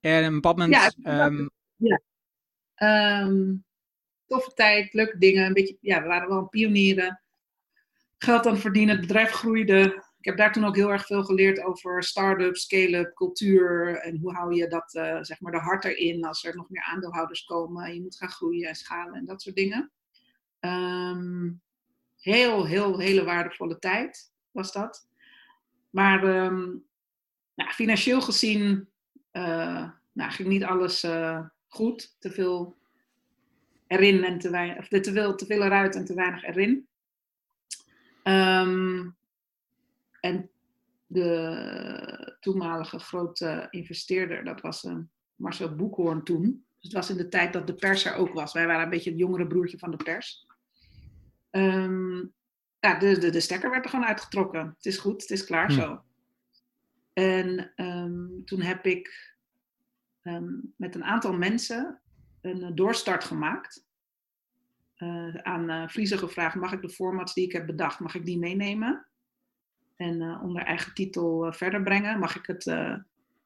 En 0.00 0.24
een 0.24 0.34
bepaald 0.34 0.56
moment... 0.56 0.96
Ja, 1.02 1.26
um, 1.26 1.50
ja. 1.76 2.00
Um, 3.22 3.64
toffe 4.26 4.52
tijd, 4.54 4.92
leuke 4.92 5.18
dingen. 5.18 5.46
Een 5.46 5.52
beetje, 5.52 5.76
ja, 5.80 6.02
we 6.02 6.08
waren 6.08 6.28
wel 6.28 6.48
pionieren. 6.48 7.20
Geld 8.18 8.46
aan 8.46 8.58
verdienen, 8.58 8.96
het 8.96 9.06
bedrijf 9.06 9.30
groeide. 9.30 10.04
Ik 10.26 10.32
heb 10.32 10.40
daar 10.40 10.52
toen 10.52 10.64
ook 10.64 10.76
heel 10.76 10.92
erg 10.92 11.06
veel 11.06 11.24
geleerd 11.24 11.62
over 11.62 12.02
start-up, 12.02 12.56
scale-up, 12.56 13.14
cultuur. 13.14 13.96
En 13.96 14.18
hoe 14.18 14.34
hou 14.34 14.54
je 14.54 14.66
dat, 14.68 14.94
uh, 14.94 15.18
zeg 15.22 15.40
maar, 15.40 15.52
de 15.52 15.58
hart 15.58 15.84
erin 15.84 16.24
als 16.24 16.44
er 16.44 16.56
nog 16.56 16.70
meer 16.70 16.82
aandeelhouders 16.82 17.44
komen. 17.44 17.94
Je 17.94 18.00
moet 18.00 18.16
gaan 18.16 18.28
groeien 18.28 18.68
en 18.68 18.74
schalen 18.74 19.14
en 19.14 19.24
dat 19.24 19.42
soort 19.42 19.56
dingen. 19.56 19.90
Um, 20.60 21.60
heel, 22.18 22.66
heel, 22.66 22.98
hele 22.98 23.24
waardevolle 23.24 23.78
tijd 23.78 24.32
was 24.50 24.72
dat. 24.72 25.08
Maar 25.90 26.24
um, 26.24 26.84
nou, 27.54 27.70
financieel 27.70 28.20
gezien 28.20 28.88
uh, 29.32 29.90
nou, 30.12 30.30
ging 30.30 30.48
niet 30.48 30.64
alles 30.64 31.04
uh, 31.04 31.46
goed. 31.66 32.16
Te 32.18 32.30
veel 32.30 32.76
erin 33.86 34.24
en 34.24 34.38
te 34.38 34.50
weinig, 34.50 34.78
of 34.78 34.88
te 34.88 35.12
veel, 35.12 35.34
te 35.34 35.46
veel 35.46 35.62
eruit 35.62 35.94
en 35.94 36.04
te 36.04 36.14
weinig 36.14 36.42
erin. 36.42 36.88
Um, 38.24 39.16
en 40.26 40.50
de 41.06 42.36
toenmalige 42.40 42.98
grote 42.98 43.66
investeerder, 43.70 44.44
dat 44.44 44.60
was 44.60 44.84
uh, 44.84 44.96
Marcel 45.34 45.74
Boekhoorn 45.74 46.24
toen. 46.24 46.42
Dus 46.42 46.84
het 46.84 46.92
was 46.92 47.10
in 47.10 47.16
de 47.16 47.28
tijd 47.28 47.52
dat 47.52 47.66
de 47.66 47.74
pers 47.74 48.04
er 48.04 48.14
ook 48.14 48.32
was. 48.32 48.52
Wij 48.52 48.66
waren 48.66 48.82
een 48.82 48.90
beetje 48.90 49.10
het 49.10 49.18
jongere 49.18 49.46
broertje 49.46 49.78
van 49.78 49.90
de 49.90 49.96
pers. 49.96 50.46
Um, 51.50 52.34
ja, 52.80 52.98
de, 52.98 53.18
de, 53.18 53.30
de 53.30 53.40
stekker 53.40 53.70
werd 53.70 53.84
er 53.84 53.90
gewoon 53.90 54.06
uitgetrokken. 54.06 54.66
Het 54.76 54.86
is 54.86 54.98
goed, 54.98 55.22
het 55.22 55.30
is 55.30 55.44
klaar 55.44 55.72
hm. 55.72 55.80
zo. 55.80 56.02
En 57.12 57.72
um, 57.76 58.42
toen 58.44 58.60
heb 58.60 58.86
ik 58.86 59.36
um, 60.22 60.74
met 60.76 60.94
een 60.94 61.04
aantal 61.04 61.32
mensen 61.32 62.00
een 62.40 62.62
eh, 62.62 62.70
doorstart 62.74 63.24
gemaakt. 63.24 63.84
Uh, 64.98 65.34
aan 65.34 65.70
uh, 65.70 65.88
Friese 65.88 66.18
gevraagd, 66.18 66.54
mag 66.54 66.72
ik 66.72 66.82
de 66.82 66.88
formats 66.90 67.34
die 67.34 67.44
ik 67.44 67.52
heb 67.52 67.66
bedacht, 67.66 68.00
mag 68.00 68.14
ik 68.14 68.24
die 68.24 68.38
meenemen? 68.38 69.06
En 69.96 70.20
uh, 70.20 70.42
onder 70.42 70.62
eigen 70.62 70.94
titel 70.94 71.52
verder 71.52 71.82
brengen. 71.82 72.18
Mag 72.18 72.36
ik 72.36 72.46
het, 72.46 72.64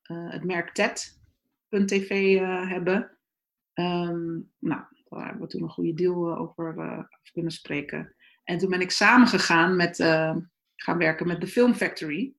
het 0.06 0.44
merk 0.44 0.72
TED.tv 0.74 2.38
hebben? 2.68 3.10
Um, 3.74 4.50
nou, 4.58 4.82
daar 5.08 5.24
hebben 5.24 5.40
we 5.40 5.46
toen 5.46 5.62
een 5.62 5.70
goede 5.70 5.94
deal 5.94 6.36
over, 6.36 7.08
kunnen 7.32 7.52
spreken. 7.52 8.14
En 8.44 8.58
toen 8.58 8.70
ben 8.70 8.80
ik 8.80 8.90
samengegaan 8.90 9.76
met, 9.76 9.96
gaan 10.76 10.98
werken 10.98 11.26
met 11.26 11.40
de 11.40 11.46
Film 11.46 11.74
Factory. 11.74 12.32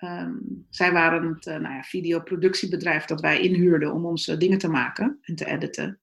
Um, 0.00 0.66
zij 0.70 0.92
waren 0.92 1.28
het 1.28 1.46
uh, 1.46 1.56
nou 1.56 1.74
ja, 1.74 1.82
videoproductiebedrijf 1.82 3.04
dat 3.04 3.20
wij 3.20 3.40
inhuurden 3.40 3.92
om 3.92 4.06
onze 4.06 4.36
dingen 4.36 4.58
te 4.58 4.68
maken 4.68 5.18
en 5.22 5.34
te 5.34 5.46
editen. 5.46 6.00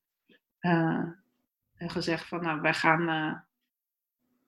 En 0.60 1.90
gezegd 1.90 2.28
van 2.28 2.42
nou, 2.42 2.62
wij 2.62 2.74
gaan 2.74 3.46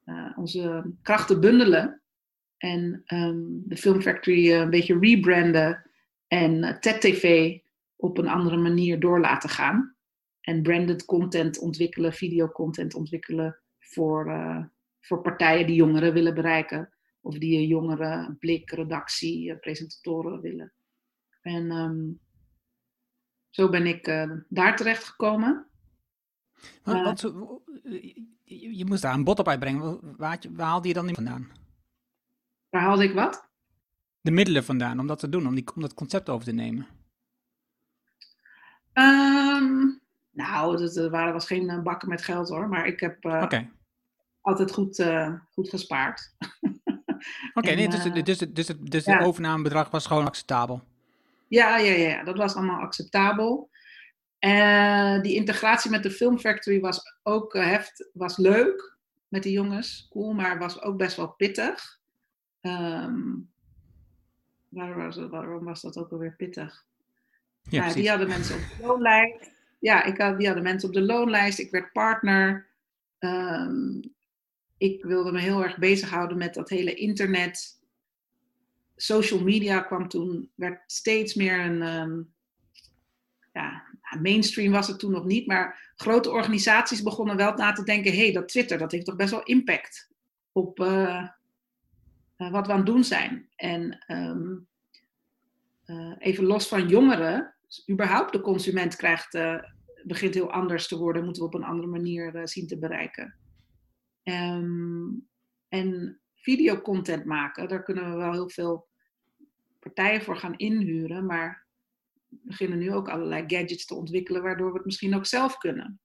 uh, 0.10 0.38
onze 0.38 0.94
krachten 1.02 1.40
bundelen 1.40 2.02
en 2.58 3.04
um, 3.08 3.64
de 3.66 3.78
Film 3.78 4.02
Factory 4.02 4.52
een 4.52 4.70
beetje 4.70 5.00
rebranden 5.00 5.90
en 6.28 6.78
TED-TV 6.80 7.58
op 7.96 8.18
een 8.18 8.28
andere 8.28 8.58
manier 8.58 9.00
door 9.00 9.20
laten 9.20 9.50
gaan. 9.50 9.96
En 10.42 10.62
branded 10.62 11.06
content 11.06 11.60
ontwikkelen, 11.60 12.14
videocontent 12.14 12.94
ontwikkelen 12.94 13.60
voor, 13.80 14.32
voor 15.00 15.22
partijen 15.22 15.68
die 15.68 15.76
jongeren 15.76 16.14
willen 16.14 16.34
bereiken 16.34 16.98
of 17.28 17.38
die 17.38 17.68
jongere 17.68 18.36
blik, 18.40 18.72
redactie, 18.72 19.52
eh, 19.52 19.60
presentatoren 19.60 20.42
willen. 20.42 20.74
En 21.42 21.72
um, 21.72 22.20
zo 23.50 23.70
ben 23.70 23.86
ik 23.86 24.08
uh, 24.08 24.32
daar 24.50 24.76
terecht 24.76 25.04
gekomen. 25.04 25.68
Wat, 26.84 27.22
wat, 27.22 27.34
je, 28.48 28.78
je 28.78 28.86
moest 28.86 29.02
daar 29.02 29.14
een 29.14 29.24
bod 29.24 29.40
op 29.40 29.48
uitbrengen. 29.48 30.00
Waar, 30.18 30.40
waar 30.50 30.68
haalde 30.68 30.88
je 30.88 30.94
dan 30.94 31.06
die 31.06 31.16
vandaan? 31.16 31.52
Waar 32.70 32.82
haalde 32.82 33.04
ik 33.04 33.14
wat? 33.14 33.50
De 34.22 34.32
middelen 34.32 34.64
vandaan 34.64 35.00
om 35.00 35.08
dat 35.08 35.20
te 35.20 35.30
doen, 35.30 35.48
om, 35.48 35.56
die, 35.56 35.66
om 35.76 35.82
dat 35.82 35.94
concept 35.94 36.30
over 36.30 36.46
te 36.46 36.52
nemen. 36.52 36.88
Um, 38.94 40.02
nou, 40.32 40.84
er 40.84 41.10
waren, 41.10 41.34
was 41.34 41.48
geen 41.48 41.84
bakken 41.84 42.10
met 42.10 42.24
geld 42.24 42.50
hoor, 42.50 42.68
maar 42.68 42.88
ik 42.88 43.00
heb 43.00 43.26
uh, 43.26 43.48
altijd 44.42 44.72
goed, 44.72 45.00
uh, 45.00 45.34
goed 45.54 45.70
gespaard. 45.70 46.36
Oké, 47.54 47.72
nee, 47.74 47.90
dus, 47.90 48.24
dus, 48.24 48.38
dus, 48.38 48.72
dus 48.80 49.06
ja. 49.06 49.18
het 49.18 49.26
overnamebedrag 49.26 49.90
was 49.90 50.06
gewoon 50.06 50.26
acceptabel? 50.26 50.84
Ja, 51.48 51.78
ja, 51.78 51.94
ja, 51.94 52.24
dat 52.24 52.38
was 52.38 52.56
allemaal 52.56 52.82
acceptabel. 52.82 53.70
Uh, 54.40 55.22
die 55.22 55.36
integratie 55.36 55.92
met 55.92 56.04
de 56.04 56.12
Film 56.12 56.40
Factory 56.40 56.80
was 56.80 57.20
ook 57.24 57.56
uh, 57.56 57.66
heft, 57.66 58.10
was 58.14 58.38
leuk 58.38 58.98
met 59.28 59.44
die 59.44 59.52
jongens, 59.52 60.08
cool, 60.10 60.34
maar 60.34 60.60
was 60.60 60.82
ook 60.82 60.98
best 60.98 61.16
wel 61.16 61.28
pittig. 61.28 62.00
Um, 62.62 63.50
waarom, 64.70 64.98
was 65.04 65.16
waarom 65.16 65.64
was 65.64 65.82
dat 65.82 65.98
ook 65.98 66.12
alweer 66.12 66.36
pittig? 66.36 66.86
Ja, 67.62 67.94
die 67.94 68.10
hadden 68.10 68.28
mensen 68.28 68.56
op 68.56 68.62
de 68.78 68.86
loonlijst. 68.86 69.52
Ja, 69.80 70.04
ik 70.04 70.18
had, 70.18 70.38
die 70.38 70.46
hadden 70.46 70.64
mensen 70.64 70.90
op 70.90 70.96
de 70.96 71.02
loonlijst. 71.02 71.60
Ik 71.60 71.72
werd 71.72 71.92
partner. 71.92 72.68
Um, 73.20 74.02
ik 74.78 75.04
wilde 75.04 75.32
me 75.32 75.40
heel 75.40 75.64
erg 75.64 75.78
bezighouden 75.78 76.38
met 76.38 76.54
dat 76.54 76.70
hele 76.70 76.94
internet. 76.94 77.80
Social 78.96 79.40
media 79.44 79.80
kwam 79.80 80.08
toen, 80.08 80.52
werd 80.56 80.92
steeds 80.92 81.34
meer 81.34 81.60
een. 81.60 81.82
Um, 81.82 82.34
ja, 83.54 83.84
mainstream 84.22 84.72
was 84.72 84.88
het 84.88 85.00
toen 85.00 85.12
nog 85.12 85.26
niet, 85.26 85.48
maar 85.48 85.92
grote 85.96 86.30
organisaties 86.30 87.04
begonnen 87.04 87.36
wel 87.36 87.54
na 87.54 87.72
te 87.72 87.84
denken: 87.84 88.12
hé, 88.12 88.18
hey, 88.18 88.32
dat 88.32 88.48
Twitter, 88.48 88.78
dat 88.78 88.92
heeft 88.92 89.06
toch 89.06 89.16
best 89.16 89.32
wel 89.32 89.44
impact 89.44 90.12
op 90.52 90.80
uh, 90.80 91.28
uh, 92.38 92.52
wat 92.52 92.68
we 92.68 92.72
aan 92.72 92.78
het 92.78 92.88
doen 92.88 93.04
zijn. 93.04 93.50
En 93.56 94.06
um, 94.08 94.68
uh, 95.86 96.16
even 96.18 96.46
los 96.46 96.68
van 96.68 96.88
jongeren, 96.88 97.56
überhaupt 97.92 98.32
de 98.32 98.42
consument 98.42 98.96
krijgt, 98.96 99.38
begint 100.04 100.34
heel 100.34 100.52
anders 100.52 100.88
te 100.88 100.98
worden, 100.98 101.24
moeten 101.24 101.42
we 101.42 101.48
op 101.48 101.54
een 101.54 101.64
andere 101.64 101.88
manier 101.88 102.48
zien 102.48 102.68
te 102.68 102.78
bereiken. 102.78 103.36
Um, 104.24 105.28
en 105.70 106.20
videocontent 106.36 107.26
maken, 107.26 107.68
daar 107.68 107.84
kunnen 107.84 108.12
we 108.12 108.18
wel 108.18 108.32
heel 108.32 108.50
veel 108.50 108.88
partijen 109.80 110.22
voor 110.22 110.38
gaan 110.38 110.58
inhuren, 110.58 111.26
maar 111.26 111.67
beginnen 112.30 112.78
nu 112.78 112.94
ook 112.94 113.10
allerlei 113.10 113.44
gadgets 113.48 113.86
te 113.86 113.96
ontwikkelen, 113.96 114.42
waardoor 114.42 114.70
we 114.70 114.78
het 114.78 114.86
misschien 114.86 115.16
ook 115.16 115.26
zelf 115.26 115.58
kunnen. 115.58 116.00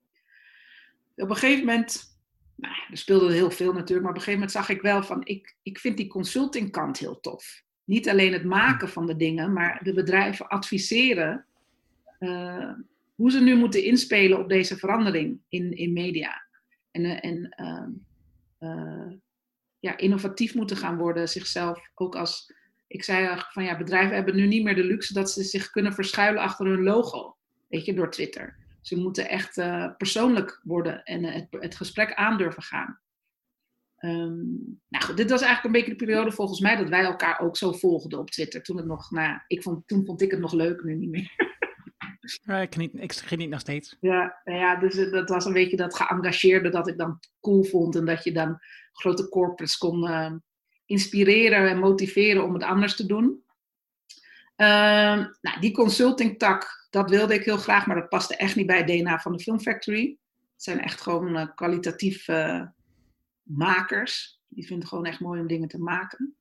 Op 1.14 1.30
een 1.30 1.37
gegeven 1.37 1.64
moment, 1.64 2.20
nou, 2.56 2.74
er 2.90 2.96
speelde 2.96 3.32
heel 3.32 3.50
veel 3.50 3.72
natuurlijk, 3.72 4.00
maar 4.00 4.11
op 4.11 4.16
een 4.16 4.22
gegeven 4.22 4.40
moment 4.40 4.50
zag 4.50 4.68
ik 4.68 4.82
wel 4.82 5.02
van, 5.02 5.20
ik, 5.24 5.56
ik 5.62 5.78
vind 5.78 5.96
die 5.96 6.08
consultingkant 6.08 6.98
heel 6.98 7.20
tof. 7.20 7.62
Niet 7.85 8.08
alleen 8.08 8.32
het 8.32 8.44
maken 8.44 8.88
van 8.88 9.06
de 9.06 9.16
dingen, 9.16 9.52
maar 9.52 9.80
de 9.82 9.94
bedrijven 9.94 10.48
adviseren 10.48 11.46
uh, 12.18 12.72
hoe 13.14 13.30
ze 13.30 13.40
nu 13.40 13.56
moeten 13.56 13.85
inspelen 13.85 14.38
op 14.38 14.48
deze 14.48 14.76
verandering 14.76 15.40
in, 15.48 15.76
in 15.76 15.92
media. 15.92 16.46
En, 16.90 17.04
uh, 17.04 17.24
en 17.24 17.54
uh, 17.61 18.68
uh, 18.70 19.12
ja, 19.78 19.96
innovatief 19.96 20.54
moeten 20.54 20.76
gaan 20.76 20.96
worden, 20.96 21.28
zichzelf 21.28 21.90
ook 21.94 22.16
als. 22.16 22.61
Ik 22.92 23.05
zei 23.05 23.42
van 23.48 23.64
ja, 23.64 23.76
bedrijven 23.76 24.14
hebben 24.14 24.37
nu 24.37 24.46
niet 24.46 24.64
meer 24.64 24.74
de 24.74 24.85
luxe 24.85 25.12
dat 25.12 25.31
ze 25.31 25.42
zich 25.42 25.70
kunnen 25.70 25.92
verschuilen 25.92 26.42
achter 26.42 26.66
hun 26.66 26.83
logo, 26.83 27.37
weet 27.68 27.85
je, 27.85 27.94
door 27.94 28.11
Twitter. 28.11 28.57
Ze 28.81 28.96
moeten 28.96 29.28
echt 29.28 29.59
eh, 29.59 29.96
persoonlijk 29.96 30.61
worden 30.62 31.02
en 31.02 31.24
het, 31.24 31.46
het 31.50 31.76
gesprek 31.76 32.14
aandurven 32.14 32.62
gaan. 32.62 33.00
Ehm, 33.96 34.40
nou 34.88 35.05
goed, 35.05 35.16
dit 35.16 35.31
was 35.31 35.40
eigenlijk 35.40 35.64
een 35.64 35.81
beetje 35.81 35.98
de 35.98 36.05
periode 36.05 36.33
volgens 36.33 36.61
mij 36.61 36.76
dat 36.76 36.88
wij 36.88 37.05
elkaar 37.05 37.40
ook 37.40 37.57
zo 37.57 37.72
volgden 37.72 38.18
op 38.18 38.31
Twitter. 38.31 38.62
Toen, 38.62 38.76
het 38.76 38.87
nog, 38.87 39.11
nou, 39.11 39.38
ik 39.46 39.62
vond, 39.62 39.88
toen 39.88 40.05
vond 40.05 40.22
ik 40.22 40.31
het 40.31 40.40
nog 40.40 40.52
leuk, 40.52 40.83
nu 40.83 40.94
niet 40.94 41.11
meer. 41.11 41.33
Ja, 42.42 42.61
ik, 42.61 42.72
geniet, 42.72 42.94
ik 42.94 43.12
geniet 43.12 43.48
nog 43.48 43.61
steeds. 43.61 43.96
Ja, 44.00 44.40
nou 44.44 44.59
ja, 44.59 44.76
dus 44.76 44.96
eh, 44.96 45.11
dat 45.11 45.28
was 45.28 45.44
een 45.44 45.52
beetje 45.52 45.76
dat 45.76 45.94
geëngageerde 45.94 46.68
dat 46.68 46.88
ik 46.88 46.98
dan 46.98 47.20
cool 47.40 47.64
vond. 47.64 47.96
En 47.96 48.05
dat 48.05 48.24
je 48.24 48.33
dan 48.33 48.59
grote 48.92 49.28
corporates 49.28 49.76
kon 49.76 50.11
uh, 50.11 50.33
inspireren 50.92 51.68
en 51.68 51.78
motiveren 51.78 52.44
om 52.44 52.55
het 52.55 52.62
anders 52.62 52.96
te 52.96 53.07
doen. 53.07 53.44
Uh, 54.57 55.26
nou, 55.40 55.61
die 55.61 55.72
consulting 55.72 56.38
tak, 56.38 56.87
dat 56.90 57.11
wilde 57.11 57.35
ik 57.35 57.44
heel 57.44 57.57
graag, 57.57 57.87
maar 57.87 57.96
dat 57.96 58.09
paste 58.09 58.37
echt 58.37 58.57
niet 58.57 58.66
bij 58.66 58.76
het 58.76 58.87
DNA 58.87 59.18
van 59.18 59.33
de 59.33 59.38
Film 59.38 59.61
Factory. 59.61 60.18
Het 60.52 60.62
zijn 60.62 60.81
echt 60.81 61.00
gewoon 61.00 61.37
uh, 61.37 61.46
kwalitatief 61.55 62.28
uh, 62.28 62.62
makers. 63.42 64.40
Die 64.48 64.66
vinden 64.66 64.78
het 64.78 64.88
gewoon 64.88 65.07
echt 65.07 65.20
mooi 65.20 65.40
om 65.40 65.46
dingen 65.46 65.68
te 65.68 65.78
maken. 65.78 66.37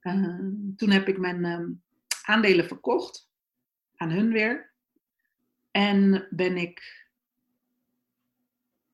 Ehm, 0.00 0.74
toen 0.76 0.90
heb 0.90 1.08
ik 1.08 1.18
mijn 1.18 1.44
ehm, 1.44 1.68
aandelen 2.22 2.66
verkocht 2.66 3.28
aan 3.96 4.10
hun 4.10 4.32
weer. 4.32 4.72
En 5.70 6.26
ben 6.30 6.56
ik 6.56 7.08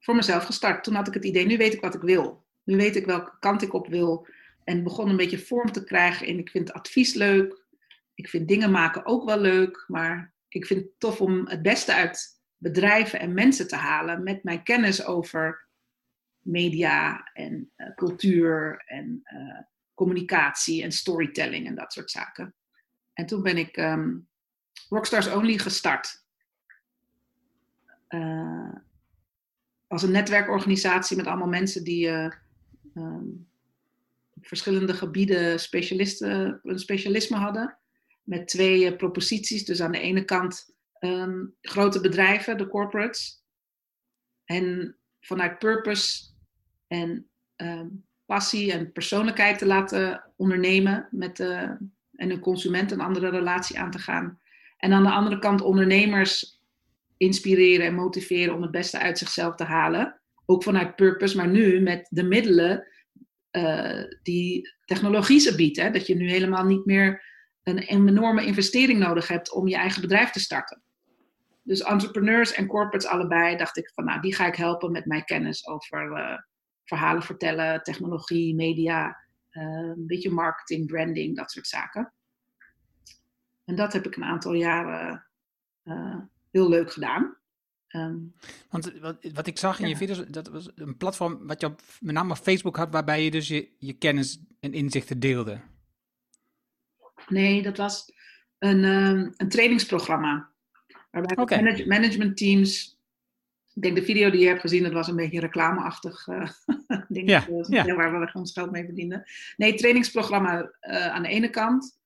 voor 0.01 0.15
mezelf 0.15 0.45
gestart. 0.45 0.85
Toen 0.85 0.95
had 0.95 1.09
ik 1.09 1.15
het 1.15 1.25
idee, 1.25 1.47
nu 1.47 1.57
weet 1.57 1.75
ik 1.75 1.81
wat 1.81 1.95
ik 1.95 2.01
wil. 2.01 2.45
Nu 2.63 2.77
weet 2.77 2.97
ik 2.97 3.07
welke 3.07 3.37
kant 3.41 3.63
ik 3.63 3.73
op 3.73 3.87
wil. 3.87 4.27
En 4.67 4.83
begon 4.83 5.09
een 5.09 5.17
beetje 5.17 5.39
vorm 5.39 5.73
te 5.73 5.85
krijgen 5.85 6.27
in, 6.27 6.39
ik 6.39 6.51
vind 6.51 6.73
advies 6.73 7.15
leuk. 7.15 7.65
Ik 8.15 8.29
vind 8.29 8.49
dingen 8.49 8.71
maken 8.71 9.07
ook 9.07 9.25
wel 9.25 9.41
leuk. 9.41 9.85
Maar 9.87 10.35
ik 10.49 10.67
vind 10.67 10.81
het 10.81 10.91
tof 10.99 11.21
om 11.21 11.49
het 11.49 11.63
beste 11.63 11.95
uit 11.95 12.41
bedrijven 12.57 13.21
en 13.21 13.35
mensen 13.35 13.69
te 13.69 13.77
halen 13.77 14.23
met 14.23 14.45
mijn 14.45 14.63
kennis 14.63 15.05
over 15.05 15.69
media 16.41 17.31
en 17.33 17.73
uh, 17.77 17.95
cultuur 17.95 18.83
en 18.87 19.21
uh, 19.25 19.61
communicatie 19.95 20.83
en 20.83 20.93
storytelling 20.93 21.67
en 21.67 21.75
dat 21.75 21.93
soort 21.93 22.11
zaken. 22.11 22.55
En 23.13 23.27
toen 23.27 23.43
ben 23.43 23.57
ik 23.57 23.77
um, 23.77 24.29
Rockstars 24.89 25.29
Only 25.29 25.59
gestart. 25.59 26.25
Uh, 28.09 28.75
als 29.87 30.03
een 30.03 30.11
netwerkorganisatie 30.11 31.17
met 31.17 31.27
allemaal 31.27 31.49
mensen 31.49 31.85
die 31.85 32.11
op 32.13 32.35
verschillende 34.47 34.95
gebieden 34.95 35.61
specialisten, 35.61 36.61
een 36.63 36.79
specialisme 36.79 37.37
hadden. 37.37 37.79
Met 38.23 38.49
twee 38.49 38.97
proposities. 38.97 39.65
Dus 39.65 39.81
aan 39.81 39.93
de 39.93 40.01
ene 40.01 40.25
kant 40.25 40.75
um, 41.01 41.55
grote 41.61 42.01
bedrijven, 42.01 42.59
de 42.59 42.69
corporates. 42.69 43.45
En 44.45 44.97
vanuit 45.21 45.59
purpose 45.59 46.25
en 46.87 47.31
um, 47.57 48.05
passie 48.27 48.73
en 48.73 48.93
persoonlijkheid 48.93 49.59
te 49.59 49.67
laten 49.67 50.33
ondernemen 50.37 51.09
met 51.11 51.37
de, 51.37 51.77
en 52.13 52.31
een 52.31 52.41
consument 52.41 52.91
een 52.91 53.01
andere 53.01 53.29
relatie 53.29 53.79
aan 53.79 53.91
te 53.91 53.99
gaan. 53.99 54.41
En 54.77 54.93
aan 54.93 55.03
de 55.03 55.11
andere 55.11 55.39
kant 55.39 55.61
ondernemers 55.61 56.61
inspireren 57.17 57.87
en 57.87 57.95
motiveren 57.95 58.55
om 58.55 58.63
het 58.63 58.71
beste 58.71 58.99
uit 58.99 59.19
zichzelf 59.19 59.55
te 59.55 59.65
halen. 59.65 60.21
Ook 60.47 60.63
vanuit 60.63 60.97
purpose, 60.97 61.37
maar 61.37 61.49
nu 61.49 61.81
met 61.81 62.07
de 62.11 62.23
middelen 62.23 62.87
uh, 63.57 64.05
die 64.23 64.75
technologie 64.85 65.41
ze 65.41 65.55
biedt. 65.55 65.77
Hè? 65.77 65.91
Dat 65.91 66.07
je 66.07 66.15
nu 66.15 66.31
helemaal 66.31 66.65
niet 66.65 66.85
meer 66.85 67.25
een, 67.63 67.79
enorme 67.79 68.45
investering 68.45 68.99
nodig 68.99 69.29
hebt 69.29 69.53
om 69.53 69.69
je 69.69 69.77
eigen 69.77 70.01
bedrijf 70.01 70.31
te 70.31 70.41
starten. 70.41 70.83
Dus 71.63 71.81
entrepreneurs 71.81 72.53
en 72.53 72.67
corporates 72.67 73.11
allebei 73.11 73.57
dacht 73.57 73.77
ik 73.77 73.91
van 73.95 74.05
nou, 74.05 74.21
die 74.21 74.35
ga 74.35 74.47
ik 74.47 74.55
helpen 74.55 74.93
met 74.93 75.07
mijn 75.07 75.25
kennis 75.25 75.67
over 75.67 76.19
uh, 76.19 76.39
verhalen 76.85 77.23
vertellen, 77.23 77.83
technologie, 77.83 78.55
media, 78.55 79.07
uh, 79.53 79.63
een 79.63 80.07
beetje 80.07 80.31
marketing, 80.31 80.87
branding, 80.87 81.37
dat 81.37 81.51
soort 81.51 81.67
zaken. 81.67 82.13
En 83.65 83.75
dat 83.75 83.93
heb 83.93 84.07
ik 84.07 84.17
een 84.17 84.25
aantal 84.25 84.53
jaren 84.53 85.27
heel 86.51 86.69
leuk 86.69 86.93
gedaan. 86.93 87.37
Um, 87.91 88.35
Want 88.71 88.93
wat, 89.01 89.17
wat, 89.33 89.47
ik 89.47 89.59
zag 89.59 89.79
in 89.79 89.85
ja. 89.85 89.91
je 89.91 89.97
video's, 89.97 90.27
dat 90.29 90.49
was 90.49 90.71
een 90.75 90.97
platform 90.97 91.47
wat 91.47 91.61
je 91.61 91.67
op, 91.67 91.83
met 92.01 92.15
name 92.15 92.31
op 92.31 92.39
Facebook 92.39 92.77
had, 92.77 92.93
waarbij 92.93 93.25
je 93.25 93.31
dus 93.31 93.49
je, 93.49 93.69
je 93.79 93.93
kennis 93.93 94.41
en 94.61 94.73
inzichten 94.73 95.21
deelde. 95.21 95.61
Nee, 97.29 97.63
dat 97.63 97.77
was 97.77 98.13
een, 98.59 98.85
um, 98.85 99.35
een 99.37 99.49
trainingsprogramma. 99.49 100.51
Waarbij 101.11 101.37
okay. 101.37 101.63
manage, 101.63 101.87
management 101.87 102.37
teams 102.37 102.97
ik 103.77 103.83
denk 103.83 103.97
de 103.97 104.05
video 104.05 104.31
die 104.31 104.41
je 104.41 104.47
hebt 104.47 104.61
gezien, 104.61 104.83
dat 104.83 104.93
was 104.93 105.09
een 105.09 105.17
beetje 105.17 105.41
reclameachtig 105.41 106.27
uh, 106.27 106.49
ding. 107.09 107.29
Ja, 107.29 107.47
ja. 107.69 107.95
Waar 107.95 108.21
we 108.21 108.31
ons 108.33 108.53
geld 108.53 108.71
mee 108.71 108.85
verdienen. 108.85 109.25
Nee, 109.57 109.75
trainingsprogramma 109.75 110.73
uh, 110.81 111.07
aan 111.07 111.23
de 111.23 111.29
ene 111.29 111.51
kant. 111.51 111.99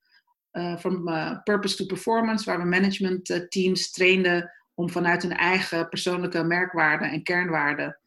Uh, 0.52 0.76
from 0.76 1.04
Purpose 1.44 1.76
to 1.76 1.84
Performance, 1.84 2.44
waar 2.44 2.58
we 2.58 2.64
management 2.64 3.46
teams 3.48 3.90
trainden 3.90 4.52
om 4.80 4.90
vanuit 4.90 5.22
hun 5.22 5.36
eigen 5.36 5.88
persoonlijke 5.88 6.42
merkwaarden 6.42 7.10
en 7.10 7.22
kernwaarden 7.22 7.98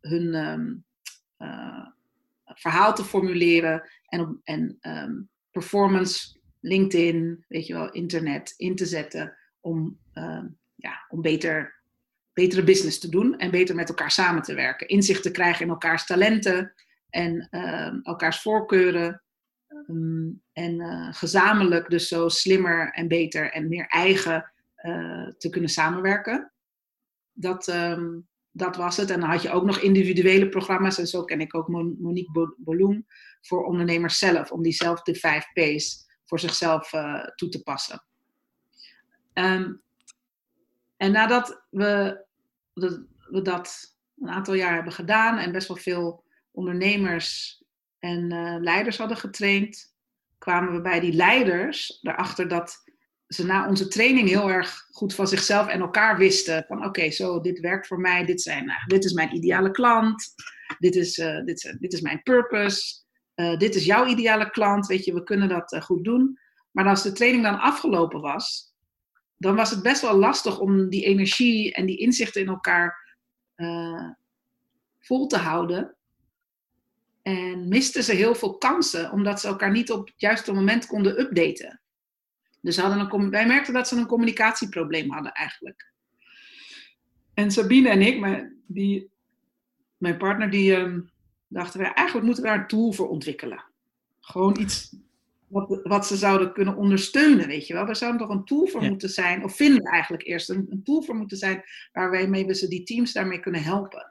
hun 0.00 0.34
um, 0.34 0.84
verhaal 2.44 2.94
te 2.94 3.04
formuleren 3.04 3.88
en, 4.06 4.40
en 4.44 4.78
um, 4.82 5.28
performance, 5.50 6.38
LinkedIn, 6.60 7.44
weet 7.48 7.66
je 7.66 7.72
wel, 7.72 7.90
internet 7.90 8.54
in 8.56 8.76
te 8.76 8.86
zetten 8.86 9.36
om, 9.60 9.98
ja, 10.74 11.06
om 11.08 11.22
beter 11.22 11.78
betere 12.32 12.64
business 12.64 12.98
te 12.98 13.08
doen 13.08 13.38
en 13.38 13.50
beter 13.50 13.74
met 13.74 13.88
elkaar 13.88 14.10
samen 14.10 14.42
te 14.42 14.54
werken. 14.54 14.88
Inzicht 14.88 15.22
te 15.22 15.30
krijgen 15.30 15.64
in 15.64 15.70
elkaars 15.70 16.06
talenten 16.06 16.72
en 17.10 17.48
elkaars 18.02 18.42
voorkeuren. 18.42 19.22
En 20.52 20.80
uh, 20.80 21.08
gezamenlijk 21.10 21.90
dus 21.90 22.08
zo 22.08 22.28
slimmer 22.28 22.90
en 22.92 23.08
beter 23.08 23.52
en 23.52 23.68
meer 23.68 23.86
eigen 23.86 24.52
uh, 24.82 25.28
te 25.28 25.48
kunnen 25.50 25.70
samenwerken. 25.70 26.52
Dat, 27.32 27.68
um, 27.68 28.28
dat 28.50 28.76
was 28.76 28.96
het. 28.96 29.10
En 29.10 29.20
dan 29.20 29.28
had 29.28 29.42
je 29.42 29.50
ook 29.50 29.64
nog 29.64 29.78
individuele 29.78 30.48
programma's. 30.48 30.98
En 30.98 31.06
zo 31.06 31.24
ken 31.24 31.40
ik 31.40 31.54
ook 31.54 31.68
Monique 31.68 32.54
Boloum 32.58 33.06
voor 33.40 33.64
ondernemers 33.64 34.18
zelf. 34.18 34.52
Om 34.52 34.62
diezelfde 34.62 35.14
vijf 35.14 35.46
P's 35.52 36.08
voor 36.24 36.40
zichzelf 36.40 36.92
uh, 36.92 37.24
toe 37.24 37.48
te 37.48 37.62
passen. 37.62 38.04
Um, 39.34 39.82
en 40.96 41.12
nadat 41.12 41.66
we, 41.70 42.24
dat, 42.74 43.00
we 43.30 43.42
dat 43.42 43.96
een 44.20 44.28
aantal 44.28 44.54
jaar 44.54 44.74
hebben 44.74 44.92
gedaan 44.92 45.38
en 45.38 45.52
best 45.52 45.68
wel 45.68 45.76
veel 45.76 46.24
ondernemers 46.50 47.62
en 47.98 48.32
uh, 48.32 48.56
leiders 48.60 48.98
hadden 48.98 49.16
getraind, 49.16 49.94
kwamen 50.38 50.72
we 50.72 50.80
bij 50.80 51.00
die 51.00 51.12
leiders 51.12 51.98
erachter 52.02 52.48
dat 52.48 52.89
ze 53.34 53.46
na 53.46 53.68
onze 53.68 53.88
training 53.88 54.28
heel 54.28 54.50
erg 54.50 54.86
goed 54.90 55.14
van 55.14 55.28
zichzelf 55.28 55.66
en 55.66 55.80
elkaar 55.80 56.18
wisten. 56.18 56.64
Van 56.68 56.84
oké, 56.84 57.10
zo, 57.10 57.40
dit 57.40 57.60
werkt 57.60 57.86
voor 57.86 58.00
mij, 58.00 58.24
dit, 58.24 58.42
zijn, 58.42 58.64
nou, 58.66 58.78
dit 58.86 59.04
is 59.04 59.12
mijn 59.12 59.34
ideale 59.34 59.70
klant, 59.70 60.34
dit 60.78 60.96
is, 60.96 61.18
uh, 61.18 61.44
dit, 61.44 61.76
dit 61.78 61.92
is 61.92 62.00
mijn 62.00 62.22
purpose, 62.22 63.02
uh, 63.34 63.58
dit 63.58 63.74
is 63.74 63.84
jouw 63.84 64.06
ideale 64.06 64.50
klant, 64.50 64.86
weet 64.86 65.04
je, 65.04 65.14
we 65.14 65.22
kunnen 65.22 65.48
dat 65.48 65.78
goed 65.82 66.04
doen. 66.04 66.38
Maar 66.70 66.86
als 66.86 67.02
de 67.02 67.12
training 67.12 67.42
dan 67.42 67.60
afgelopen 67.60 68.20
was, 68.20 68.74
dan 69.36 69.56
was 69.56 69.70
het 69.70 69.82
best 69.82 70.02
wel 70.02 70.16
lastig 70.16 70.58
om 70.58 70.88
die 70.88 71.04
energie 71.04 71.72
en 71.74 71.86
die 71.86 71.98
inzichten 71.98 72.40
in 72.40 72.48
elkaar 72.48 73.08
vol 75.00 75.26
te 75.26 75.36
houden. 75.36 75.96
En 77.22 77.68
misten 77.68 78.02
ze 78.02 78.12
heel 78.12 78.34
veel 78.34 78.58
kansen, 78.58 79.10
omdat 79.12 79.40
ze 79.40 79.46
elkaar 79.46 79.70
niet 79.70 79.92
op 79.92 80.06
het 80.06 80.20
juiste 80.20 80.52
moment 80.52 80.86
konden 80.86 81.20
updaten. 81.20 81.79
Dus 82.60 82.76
hadden 82.76 83.12
een, 83.12 83.30
wij 83.30 83.46
merkten 83.46 83.74
dat 83.74 83.88
ze 83.88 83.96
een 83.96 84.06
communicatieprobleem 84.06 85.10
hadden 85.10 85.32
eigenlijk. 85.32 85.92
En 87.34 87.50
Sabine 87.50 87.88
en 87.88 88.02
ik, 88.02 88.20
mijn, 88.20 88.62
die, 88.66 89.10
mijn 89.96 90.16
partner, 90.16 90.50
die 90.50 90.76
um, 90.76 91.10
dachten 91.48 91.80
wij, 91.80 91.92
eigenlijk 91.92 92.26
moeten 92.26 92.44
we 92.44 92.50
daar 92.50 92.58
een 92.60 92.66
tool 92.66 92.92
voor 92.92 93.08
ontwikkelen. 93.08 93.64
Gewoon 94.20 94.60
iets 94.60 94.96
wat, 95.50 95.80
wat 95.82 96.06
ze 96.06 96.16
zouden 96.16 96.52
kunnen 96.52 96.76
ondersteunen, 96.76 97.46
weet 97.46 97.66
je 97.66 97.74
wel. 97.74 97.86
Daar 97.86 97.96
zou 97.96 98.18
toch 98.18 98.28
een 98.28 98.44
tool 98.44 98.66
voor 98.66 98.82
ja. 98.82 98.88
moeten 98.88 99.08
zijn, 99.08 99.44
of 99.44 99.56
vinden 99.56 99.82
we 99.82 99.90
eigenlijk 99.90 100.26
eerst 100.26 100.50
een, 100.50 100.66
een 100.70 100.82
tool 100.82 101.02
voor 101.02 101.16
moeten 101.16 101.36
zijn, 101.36 101.62
waarmee 101.92 102.46
we 102.46 102.54
ze 102.54 102.68
die 102.68 102.82
teams 102.82 103.12
daarmee 103.12 103.40
kunnen 103.40 103.62
helpen. 103.62 104.09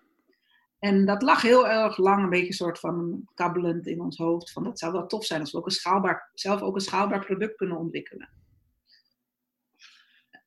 En 0.80 1.05
dat 1.05 1.21
lag 1.21 1.41
heel 1.41 1.67
erg 1.67 1.97
lang 1.97 2.23
een 2.23 2.30
beetje 2.30 2.53
soort 2.53 2.80
van 2.80 3.27
kabbelend 3.34 3.88
in 3.88 4.01
ons 4.01 4.17
hoofd. 4.17 4.51
Van 4.51 4.63
dat 4.63 4.80
zou 4.80 4.91
wel 4.91 5.07
tof 5.07 5.25
zijn 5.25 5.39
als 5.39 5.51
we 5.51 5.57
ook 5.57 5.65
een 5.65 5.71
schaalbaar, 5.71 6.30
zelf 6.34 6.61
ook 6.61 6.75
een 6.75 6.82
schaalbaar 6.82 7.25
product 7.25 7.55
kunnen 7.55 7.77
ontwikkelen. 7.77 8.30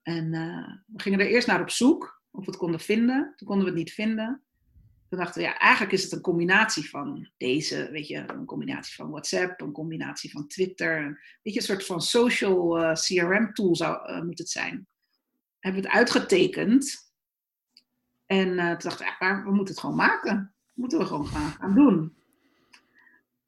En 0.03 0.33
uh, 0.33 0.69
we 0.87 1.03
gingen 1.03 1.21
er 1.21 1.27
eerst 1.27 1.47
naar 1.47 1.61
op 1.61 1.71
zoek 1.71 2.23
of 2.31 2.45
we 2.45 2.51
het 2.51 2.61
konden 2.61 2.81
vinden. 2.81 3.33
Toen 3.37 3.49
konden 3.49 3.65
we 3.65 3.71
het 3.71 3.81
niet 3.81 3.93
vinden. 3.93 4.43
Toen 5.09 5.19
dachten 5.19 5.43
we, 5.43 5.49
ja, 5.49 5.59
eigenlijk 5.59 5.93
is 5.93 6.03
het 6.03 6.13
een 6.13 6.21
combinatie 6.21 6.89
van 6.91 7.31
deze, 7.37 7.89
weet 7.91 8.09
je, 8.09 8.25
een 8.27 8.45
combinatie 8.45 8.95
van 8.95 9.11
WhatsApp, 9.11 9.61
een 9.61 9.73
combinatie 9.73 10.31
van 10.31 10.47
Twitter. 10.47 10.99
Een, 10.99 11.19
weet 11.43 11.55
je, 11.55 11.61
een 11.61 11.67
soort 11.67 11.87
van 11.87 12.01
social 12.01 12.83
uh, 12.83 12.93
CRM 12.93 13.53
tool 13.53 13.77
zou 13.77 14.11
uh, 14.11 14.23
moet 14.23 14.39
het 14.39 14.49
zijn. 14.49 14.87
hebben 15.59 15.83
we 15.83 15.89
het 15.89 15.97
uitgetekend. 15.97 17.12
En 18.33 18.49
uh, 18.49 18.71
toen 18.71 18.91
dacht 18.91 19.01
ik, 19.01 19.17
ja, 19.19 19.43
we 19.45 19.51
moeten 19.51 19.75
het 19.75 19.81
gewoon 19.81 19.97
maken. 19.97 20.55
moeten 20.73 20.99
we 20.99 21.05
gewoon 21.05 21.27
gaan, 21.27 21.51
gaan 21.51 21.75
doen. 21.75 22.17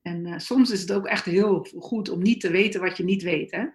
En 0.03 0.27
uh, 0.27 0.39
soms 0.39 0.71
is 0.71 0.81
het 0.81 0.93
ook 0.93 1.07
echt 1.07 1.25
heel 1.25 1.67
goed 1.79 2.09
om 2.09 2.23
niet 2.23 2.41
te 2.41 2.51
weten 2.51 2.81
wat 2.81 2.97
je 2.97 3.05
niet 3.05 3.23
weet. 3.23 3.51
Hè? 3.51 3.59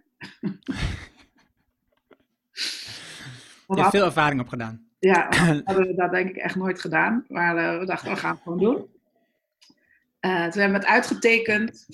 je 3.68 3.82
hebt 3.82 3.90
veel 3.90 4.06
ervaring 4.06 4.42
opgedaan. 4.42 4.88
Ja, 5.00 5.28
hadden 5.66 5.88
we 5.88 5.94
dat 5.96 6.12
denk 6.12 6.30
ik 6.30 6.36
echt 6.36 6.56
nooit 6.56 6.80
gedaan. 6.82 7.26
Maar 7.28 7.58
uh, 7.58 7.80
we 7.80 7.86
dachten, 7.86 8.12
we 8.12 8.18
gaan 8.18 8.34
het 8.34 8.42
gewoon 8.44 8.60
doen. 8.60 8.76
Uh, 8.76 10.48
toen 10.48 10.62
hebben 10.62 10.80
we 10.80 10.86
het 10.86 10.86
uitgetekend. 10.86 11.88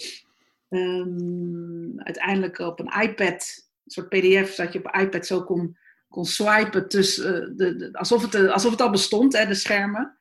Um, 0.69 1.99
uiteindelijk 1.99 2.59
op 2.59 2.79
een 2.79 3.01
iPad, 3.01 3.67
een 3.85 3.91
soort 3.91 4.09
pdf, 4.09 4.55
dat 4.55 4.73
je 4.73 4.79
op 4.79 4.93
een 4.93 5.01
iPad 5.01 5.25
zo 5.25 5.43
kon, 5.43 5.77
kon 6.15 6.25
swipen 6.25 6.89
tussen, 6.89 7.49
uh, 7.51 7.57
de, 7.57 7.89
alsof, 7.91 8.21
het, 8.21 8.47
alsof 8.49 8.71
het 8.71 8.81
al 8.81 8.89
bestond, 8.89 9.37
hè, 9.37 9.45
de 9.45 9.53
schermen. 9.53 10.19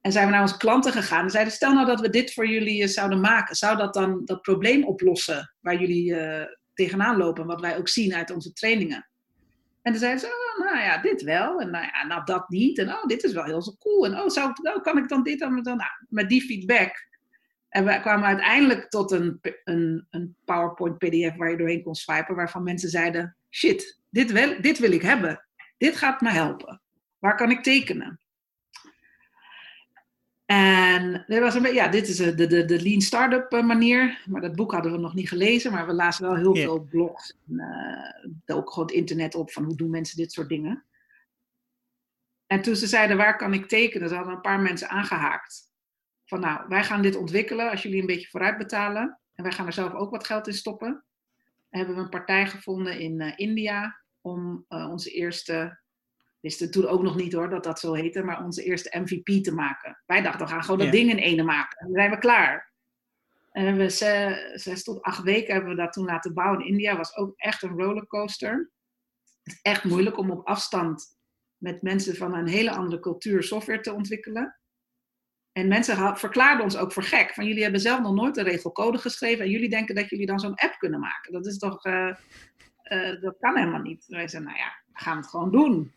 En 0.00 0.12
zijn 0.12 0.26
we 0.26 0.32
naar 0.32 0.40
onze 0.40 0.56
klanten 0.56 0.92
gegaan 0.92 1.24
en 1.24 1.30
zeiden, 1.30 1.52
stel 1.52 1.72
nou 1.72 1.86
dat 1.86 2.00
we 2.00 2.10
dit 2.10 2.32
voor 2.32 2.46
jullie 2.46 2.88
zouden 2.88 3.20
maken. 3.20 3.56
Zou 3.56 3.76
dat 3.76 3.94
dan 3.94 4.24
dat 4.24 4.42
probleem 4.42 4.84
oplossen 4.84 5.54
waar 5.60 5.80
jullie 5.80 6.16
tegenaan 6.74 7.16
lopen, 7.16 7.46
wat 7.46 7.60
wij 7.60 7.78
ook 7.78 7.88
zien 7.88 8.14
uit 8.14 8.30
onze 8.30 8.52
trainingen? 8.52 9.10
En 9.82 9.92
dan 9.92 10.00
zeiden 10.00 10.20
ze, 10.20 10.26
oh, 10.26 10.64
nou 10.64 10.78
ja, 10.78 10.98
dit 10.98 11.22
wel. 11.22 11.60
En 11.60 11.70
nou 11.70 11.84
ja, 11.84 12.06
nou 12.06 12.24
dat 12.24 12.48
niet. 12.48 12.78
En 12.78 12.88
oh, 12.88 13.04
dit 13.06 13.24
is 13.24 13.32
wel 13.32 13.44
heel 13.44 13.62
zo 13.62 13.72
cool. 13.78 14.04
En 14.04 14.20
oh, 14.20 14.28
zou, 14.28 14.52
oh 14.62 14.82
kan 14.82 14.98
ik 14.98 15.08
dan 15.08 15.22
dit 15.22 15.38
dan? 15.38 15.62
nou, 15.62 15.80
met 16.08 16.28
die 16.28 16.42
feedback. 16.42 17.08
En 17.68 17.84
we 17.84 18.00
kwamen 18.00 18.26
uiteindelijk 18.26 18.88
tot 18.88 19.10
een, 19.10 19.40
een, 19.64 20.06
een 20.10 20.36
PowerPoint 20.44 20.98
PDF 20.98 21.36
waar 21.36 21.50
je 21.50 21.56
doorheen 21.56 21.82
kon 21.82 21.94
swipen. 21.94 22.34
Waarvan 22.34 22.62
mensen 22.62 22.88
zeiden, 22.88 23.36
shit, 23.50 23.99
dit, 24.10 24.32
wel, 24.32 24.60
dit 24.60 24.78
wil 24.78 24.92
ik 24.92 25.02
hebben. 25.02 25.46
Dit 25.76 25.96
gaat 25.96 26.20
me 26.20 26.30
helpen. 26.30 26.82
Waar 27.18 27.36
kan 27.36 27.50
ik 27.50 27.62
tekenen? 27.62 28.20
En 30.50 31.24
er 31.26 31.40
was 31.40 31.54
een, 31.54 31.74
ja, 31.74 31.88
dit 31.88 32.08
is 32.08 32.16
de, 32.16 32.34
de, 32.34 32.64
de 32.64 32.82
Lean 32.82 33.00
Startup 33.00 33.52
eh, 33.52 33.62
manier. 33.62 34.22
Maar 34.26 34.40
dat 34.40 34.56
boek 34.56 34.72
hadden 34.72 34.92
we 34.92 34.98
nog 34.98 35.14
niet 35.14 35.28
gelezen. 35.28 35.72
Maar 35.72 35.86
we 35.86 35.92
lazen 35.92 36.24
wel 36.24 36.36
heel 36.36 36.54
veel 36.54 36.80
blogs. 36.80 37.36
En, 37.48 37.54
uh, 38.46 38.56
ook 38.56 38.70
gewoon 38.70 38.88
het 38.88 38.96
internet 38.96 39.34
op 39.34 39.50
van 39.50 39.64
hoe 39.64 39.76
doen 39.76 39.90
mensen 39.90 40.16
dit 40.16 40.32
soort 40.32 40.48
dingen. 40.48 40.84
En 42.46 42.62
toen 42.62 42.76
ze 42.76 42.86
zeiden, 42.86 43.16
waar 43.16 43.36
kan 43.36 43.54
ik 43.54 43.68
tekenen? 43.68 44.08
Ze 44.08 44.14
hadden 44.14 44.34
een 44.34 44.40
paar 44.40 44.60
mensen 44.60 44.88
aangehaakt. 44.88 45.72
Van 46.24 46.40
nou, 46.40 46.68
wij 46.68 46.84
gaan 46.84 47.02
dit 47.02 47.16
ontwikkelen 47.16 47.70
als 47.70 47.82
jullie 47.82 48.00
een 48.00 48.06
beetje 48.06 48.28
vooruit 48.28 48.58
betalen. 48.58 49.20
En 49.34 49.42
wij 49.44 49.52
gaan 49.52 49.66
er 49.66 49.72
zelf 49.72 49.92
ook 49.92 50.10
wat 50.10 50.26
geld 50.26 50.46
in 50.46 50.54
stoppen. 50.54 51.04
En 51.70 51.78
hebben 51.78 51.96
we 51.96 52.02
een 52.02 52.08
partij 52.08 52.46
gevonden 52.46 52.98
in 52.98 53.20
uh, 53.20 53.32
India 53.36 54.00
om 54.20 54.64
onze 54.68 55.10
eerste 55.10 55.80
wisten 56.40 56.70
toen 56.70 56.86
ook 56.86 57.02
nog 57.02 57.16
niet 57.16 57.32
hoor 57.32 57.50
dat 57.50 57.64
dat 57.64 57.80
zo 57.80 57.92
heette, 57.92 58.22
maar 58.22 58.44
onze 58.44 58.62
eerste 58.62 58.98
MVP 58.98 59.44
te 59.44 59.54
maken. 59.54 60.02
Wij 60.06 60.22
dachten, 60.22 60.46
we 60.46 60.52
gaan 60.52 60.64
gewoon 60.64 60.78
dat 60.78 60.92
ding 60.92 61.10
in 61.10 61.18
ene 61.18 61.42
maken. 61.42 61.78
En 61.78 61.86
dan 61.86 61.94
zijn 61.94 62.10
we 62.10 62.18
klaar. 62.18 62.72
En 63.50 63.64
hebben 63.64 63.86
we 63.86 63.90
zes, 64.54 64.82
tot 64.82 65.02
acht 65.02 65.22
weken 65.22 65.52
hebben 65.52 65.70
we 65.70 65.82
dat 65.82 65.92
toen 65.92 66.04
laten 66.04 66.34
bouwen 66.34 66.60
in 66.60 66.66
India. 66.66 66.96
Was 66.96 67.16
ook 67.16 67.32
echt 67.36 67.62
een 67.62 67.78
rollercoaster. 67.78 68.70
Het 69.42 69.52
is 69.52 69.58
echt 69.62 69.84
moeilijk 69.84 70.18
om 70.18 70.30
op 70.30 70.46
afstand 70.46 71.18
met 71.56 71.82
mensen 71.82 72.16
van 72.16 72.34
een 72.34 72.46
hele 72.46 72.70
andere 72.70 73.00
cultuur 73.00 73.42
software 73.42 73.80
te 73.80 73.92
ontwikkelen. 73.92 74.59
En 75.52 75.68
mensen 75.68 76.16
verklaarden 76.16 76.64
ons 76.64 76.76
ook 76.76 76.92
voor 76.92 77.02
gek. 77.02 77.34
Van 77.34 77.46
jullie 77.46 77.62
hebben 77.62 77.80
zelf 77.80 78.00
nog 78.00 78.14
nooit 78.14 78.36
een 78.36 78.44
regelcode 78.44 78.98
geschreven 78.98 79.44
en 79.44 79.50
jullie 79.50 79.68
denken 79.68 79.94
dat 79.94 80.08
jullie 80.08 80.26
dan 80.26 80.38
zo'n 80.38 80.54
app 80.54 80.74
kunnen 80.78 81.00
maken. 81.00 81.32
Dat 81.32 81.46
is 81.46 81.58
toch, 81.58 81.86
uh, 81.86 82.14
uh, 82.92 83.20
dat 83.20 83.36
kan 83.38 83.56
helemaal 83.56 83.80
niet. 83.80 84.04
Wij 84.06 84.28
zeiden, 84.28 84.52
nou 84.52 84.62
ja, 84.64 84.72
we 84.92 85.00
gaan 85.00 85.16
het 85.16 85.26
gewoon 85.26 85.50
doen. 85.50 85.92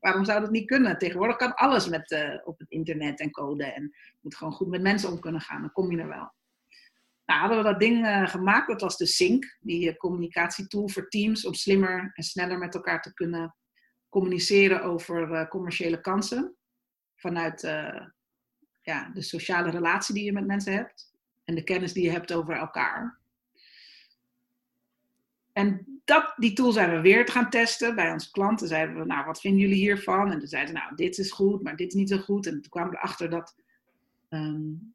Waarom 0.00 0.24
zou 0.24 0.40
dat 0.40 0.50
niet 0.50 0.66
kunnen? 0.66 0.98
Tegenwoordig 0.98 1.36
kan 1.36 1.54
alles 1.54 1.88
met, 1.88 2.10
uh, 2.10 2.34
op 2.44 2.58
het 2.58 2.70
internet 2.70 3.20
en 3.20 3.30
code. 3.30 3.64
En 3.64 3.94
moet 4.20 4.36
gewoon 4.36 4.52
goed 4.52 4.68
met 4.68 4.82
mensen 4.82 5.10
om 5.10 5.20
kunnen 5.20 5.40
gaan. 5.40 5.60
Dan 5.60 5.72
kom 5.72 5.90
je 5.90 5.98
er 5.98 6.08
wel. 6.08 6.32
Nou, 7.26 7.40
hadden 7.40 7.58
we 7.58 7.64
dat 7.64 7.80
ding 7.80 8.28
gemaakt. 8.30 8.68
Dat 8.68 8.80
was 8.80 8.96
de 8.96 9.06
Sync, 9.06 9.56
die 9.60 9.96
communicatietool 9.96 10.88
voor 10.88 11.08
teams. 11.08 11.46
Om 11.46 11.54
slimmer 11.54 12.10
en 12.14 12.22
sneller 12.22 12.58
met 12.58 12.74
elkaar 12.74 13.02
te 13.02 13.14
kunnen 13.14 13.56
communiceren 14.08 14.82
over 14.82 15.48
commerciële 15.48 16.00
kansen. 16.00 16.56
Vanuit 17.14 17.62
ja, 18.90 19.10
de 19.14 19.22
sociale 19.22 19.70
relatie 19.70 20.14
die 20.14 20.24
je 20.24 20.32
met 20.32 20.46
mensen 20.46 20.72
hebt. 20.72 21.12
En 21.44 21.54
de 21.54 21.64
kennis 21.64 21.92
die 21.92 22.04
je 22.04 22.10
hebt 22.10 22.32
over 22.32 22.54
elkaar. 22.54 23.18
En 25.52 26.00
dat, 26.04 26.32
die 26.36 26.52
tool 26.52 26.72
zijn 26.72 26.90
we 26.90 27.00
weer 27.00 27.26
te 27.26 27.32
gaan 27.32 27.50
testen 27.50 27.94
bij 27.94 28.12
onze 28.12 28.30
klanten. 28.30 28.68
Zeiden 28.68 28.98
we, 28.98 29.04
nou, 29.04 29.24
wat 29.24 29.40
vinden 29.40 29.60
jullie 29.60 29.76
hiervan? 29.76 30.32
En 30.32 30.38
toen 30.38 30.48
zeiden 30.48 30.74
ze, 30.74 30.80
nou, 30.80 30.96
dit 30.96 31.18
is 31.18 31.30
goed, 31.30 31.62
maar 31.62 31.76
dit 31.76 31.88
is 31.88 31.94
niet 31.94 32.08
zo 32.08 32.18
goed. 32.18 32.46
En 32.46 32.52
toen 32.52 32.70
kwamen 32.70 32.90
we 32.90 32.96
erachter 32.96 33.30
dat 33.30 33.54
um, 34.28 34.94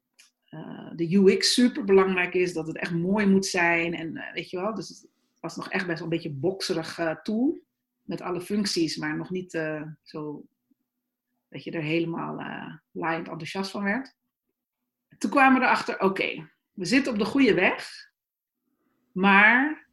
uh, 0.50 0.90
de 0.94 1.16
UX 1.16 1.54
super 1.54 1.84
belangrijk 1.84 2.34
is, 2.34 2.52
dat 2.52 2.66
het 2.66 2.76
echt 2.76 2.92
mooi 2.92 3.26
moet 3.26 3.46
zijn. 3.46 3.94
En 3.94 4.16
uh, 4.16 4.32
weet 4.32 4.50
je 4.50 4.60
wel, 4.60 4.74
dus 4.74 4.88
het 4.88 5.08
was 5.40 5.56
nog 5.56 5.70
echt 5.70 5.86
best 5.86 5.98
wel 5.98 6.08
een 6.08 6.16
beetje 6.16 6.32
bokserig 6.32 7.20
tool. 7.22 7.58
Met 8.02 8.20
alle 8.20 8.40
functies, 8.40 8.96
maar 8.96 9.16
nog 9.16 9.30
niet 9.30 9.50
zo 10.02 10.44
dat 11.48 11.64
je 11.64 11.70
er 11.70 11.82
helemaal 11.82 12.34
laaiend 12.90 13.28
enthousiast 13.28 13.70
van 13.70 13.82
werd. 13.82 14.14
Toen 15.18 15.30
kwamen 15.30 15.60
we 15.60 15.66
erachter, 15.66 16.00
oké, 16.00 16.50
we 16.72 16.84
zitten 16.84 17.12
op 17.12 17.18
de 17.18 17.24
goede 17.24 17.54
weg. 17.54 18.10
Maar 19.12 19.88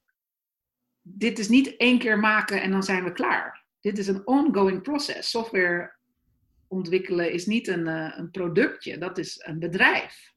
dit 1.01 1.39
is 1.39 1.49
niet 1.49 1.75
één 1.77 1.99
keer 1.99 2.19
maken 2.19 2.61
en 2.61 2.71
dan 2.71 2.83
zijn 2.83 3.03
we 3.03 3.11
klaar. 3.11 3.65
Dit 3.79 3.97
is 3.97 4.07
een 4.07 4.27
ongoing 4.27 4.81
process. 4.81 5.29
Software 5.29 5.95
ontwikkelen 6.67 7.31
is 7.31 7.45
niet 7.45 7.67
een, 7.67 7.87
uh, 7.87 8.13
een 8.17 8.31
productje, 8.31 8.97
dat 8.97 9.17
is 9.17 9.43
een 9.45 9.59
bedrijf. 9.59 10.31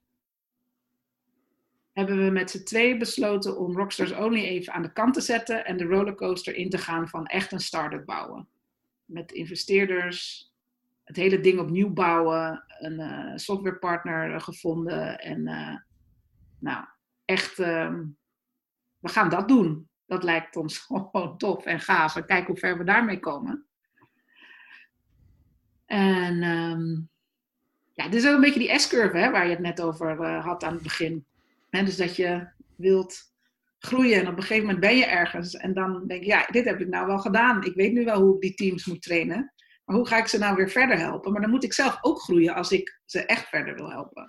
Hebben 1.92 2.24
we 2.24 2.30
met 2.30 2.50
z'n 2.50 2.64
twee 2.64 2.96
besloten 2.96 3.58
om 3.58 3.76
Rockstars 3.76 4.12
Only 4.12 4.44
even 4.44 4.72
aan 4.72 4.82
de 4.82 4.92
kant 4.92 5.14
te 5.14 5.20
zetten 5.20 5.64
en 5.64 5.76
de 5.76 5.84
rollercoaster 5.84 6.54
in 6.54 6.70
te 6.70 6.78
gaan 6.78 7.08
van 7.08 7.26
echt 7.26 7.52
een 7.52 7.60
start-up 7.60 8.04
bouwen. 8.04 8.48
Met 9.04 9.32
investeerders, 9.32 10.45
het 11.06 11.16
hele 11.16 11.40
ding 11.40 11.58
opnieuw 11.58 11.92
bouwen, 11.92 12.64
een 12.78 13.00
uh, 13.00 13.32
softwarepartner 13.36 14.40
gevonden 14.40 15.18
en 15.18 15.48
uh, 15.48 15.76
nou, 16.58 16.84
echt, 17.24 17.58
uh, 17.58 17.94
we 18.98 19.08
gaan 19.08 19.28
dat 19.28 19.48
doen 19.48 19.88
dat 20.06 20.22
lijkt 20.22 20.56
ons 20.56 20.78
gewoon 20.86 21.38
tof 21.38 21.64
en 21.64 21.80
gaaf. 21.80 22.16
En 22.16 22.26
kijken 22.26 22.46
hoe 22.46 22.56
ver 22.56 22.78
we 22.78 22.84
daarmee 22.84 23.18
komen. 23.18 23.66
En 25.86 26.42
um, 26.42 27.08
ja, 27.92 28.04
dit 28.04 28.14
is 28.14 28.28
ook 28.28 28.34
een 28.34 28.40
beetje 28.40 28.58
die 28.58 28.78
S-curve 28.78 29.30
waar 29.30 29.44
je 29.44 29.50
het 29.50 29.60
net 29.60 29.80
over 29.80 30.20
uh, 30.20 30.44
had 30.44 30.64
aan 30.64 30.74
het 30.74 30.82
begin. 30.82 31.26
Dus 31.70 31.96
dat 31.96 32.16
je 32.16 32.48
wilt 32.76 33.34
groeien 33.78 34.20
en 34.20 34.28
op 34.28 34.36
een 34.36 34.42
gegeven 34.42 34.62
moment 34.62 34.80
ben 34.80 34.96
je 34.96 35.04
ergens. 35.04 35.54
En 35.54 35.74
dan 35.74 36.06
denk 36.06 36.22
je, 36.22 36.28
ja, 36.28 36.46
dit 36.50 36.64
heb 36.64 36.80
ik 36.80 36.88
nou 36.88 37.06
wel 37.06 37.18
gedaan. 37.18 37.64
Ik 37.64 37.74
weet 37.74 37.92
nu 37.92 38.04
wel 38.04 38.20
hoe 38.20 38.34
ik 38.34 38.40
die 38.40 38.54
teams 38.54 38.86
moet 38.86 39.02
trainen. 39.02 39.52
Maar 39.86 39.96
hoe 39.96 40.06
ga 40.06 40.18
ik 40.18 40.26
ze 40.26 40.38
nou 40.38 40.56
weer 40.56 40.70
verder 40.70 40.98
helpen? 40.98 41.32
Maar 41.32 41.40
dan 41.40 41.50
moet 41.50 41.64
ik 41.64 41.72
zelf 41.72 41.98
ook 42.00 42.20
groeien 42.20 42.54
als 42.54 42.72
ik 42.72 43.00
ze 43.04 43.26
echt 43.26 43.48
verder 43.48 43.74
wil 43.74 43.90
helpen. 43.90 44.22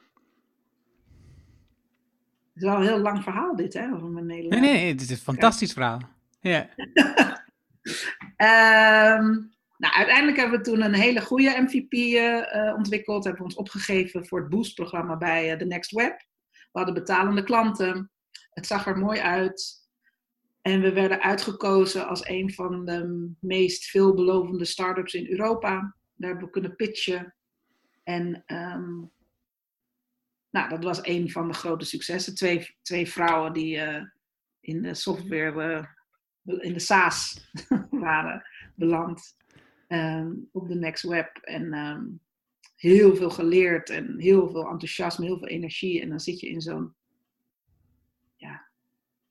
Het 2.53 2.65
is 2.65 2.71
wel 2.71 2.75
een 2.75 2.87
heel 2.87 2.99
lang 2.99 3.23
verhaal 3.23 3.55
dit, 3.55 3.73
hè, 3.73 3.93
over 3.93 4.07
mijn 4.07 4.25
Nederland. 4.25 4.61
Nee, 4.61 4.73
nee, 4.73 4.91
het 4.91 5.01
is 5.01 5.09
een 5.09 5.17
fantastisch 5.17 5.73
verhaal. 5.73 5.99
Ja. 6.39 6.69
um, 9.17 9.55
nou, 9.77 9.93
uiteindelijk 9.93 10.37
hebben 10.37 10.57
we 10.57 10.65
toen 10.65 10.81
een 10.81 10.93
hele 10.93 11.21
goede 11.21 11.61
MVP 11.61 11.93
uh, 11.93 12.55
eh, 12.55 12.75
ontwikkeld. 12.75 13.23
Hebben 13.23 13.41
we 13.41 13.47
ons 13.47 13.57
opgegeven 13.57 14.27
voor 14.27 14.39
het 14.39 14.49
Boost-programma 14.49 15.17
bij 15.17 15.51
uh, 15.51 15.57
The 15.57 15.65
Next 15.65 15.91
Web. 15.91 16.25
We 16.51 16.83
hadden 16.83 16.93
betalende 16.93 17.43
klanten. 17.43 18.11
Het 18.49 18.67
zag 18.67 18.87
er 18.87 18.97
mooi 18.97 19.19
uit. 19.19 19.76
En 20.67 20.81
we 20.81 20.93
werden 20.93 21.21
uitgekozen 21.21 22.07
als 22.07 22.27
een 22.27 22.53
van 22.53 22.85
de 22.85 23.31
meest 23.39 23.85
veelbelovende 23.85 24.65
start-ups 24.65 25.13
in 25.13 25.29
Europa. 25.29 25.95
Daar 26.15 26.29
hebben 26.29 26.45
we 26.45 26.51
kunnen 26.51 26.75
pitchen. 26.75 27.35
En 28.03 28.43
um, 28.47 29.11
nou, 30.49 30.69
dat 30.69 30.83
was 30.83 30.99
een 31.01 31.31
van 31.31 31.47
de 31.47 31.53
grote 31.53 31.85
successen. 31.85 32.35
Twee, 32.35 32.75
twee 32.81 33.07
vrouwen 33.07 33.53
die 33.53 33.75
uh, 33.75 34.03
in 34.59 34.81
de 34.81 34.93
software, 34.93 35.87
uh, 36.45 36.63
in 36.63 36.73
de 36.73 36.79
SaaS 36.79 37.49
waren 37.89 38.43
beland 38.75 39.35
um, 39.87 40.49
op 40.51 40.67
de 40.67 40.75
Next 40.75 41.03
Web. 41.03 41.37
En 41.37 41.73
um, 41.73 42.19
heel 42.75 43.15
veel 43.15 43.29
geleerd 43.29 43.89
en 43.89 44.19
heel 44.19 44.49
veel 44.49 44.69
enthousiasme, 44.69 45.25
heel 45.25 45.37
veel 45.37 45.47
energie. 45.47 46.01
En 46.01 46.09
dan 46.09 46.19
zit 46.19 46.39
je 46.39 46.49
in 46.49 46.61
zo'n 46.61 46.95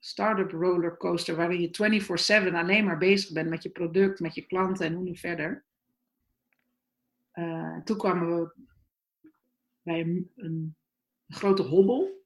startup 0.07 0.51
rollercoaster 0.51 1.35
waarin 1.35 1.61
je 1.61 2.49
24/7 2.51 2.55
alleen 2.55 2.85
maar 2.85 2.97
bezig 2.97 3.33
bent 3.33 3.49
met 3.49 3.63
je 3.63 3.69
product, 3.69 4.19
met 4.19 4.35
je 4.35 4.41
klanten 4.41 4.85
en 4.85 4.93
hoe 4.93 5.03
nu 5.03 5.17
verder. 5.17 5.63
Uh, 7.33 7.77
toen 7.83 7.97
kwamen 7.97 8.27
we 8.27 8.51
bij 9.81 9.99
een, 9.99 10.31
een 10.35 10.75
grote 11.27 11.61
hobbel. 11.61 12.25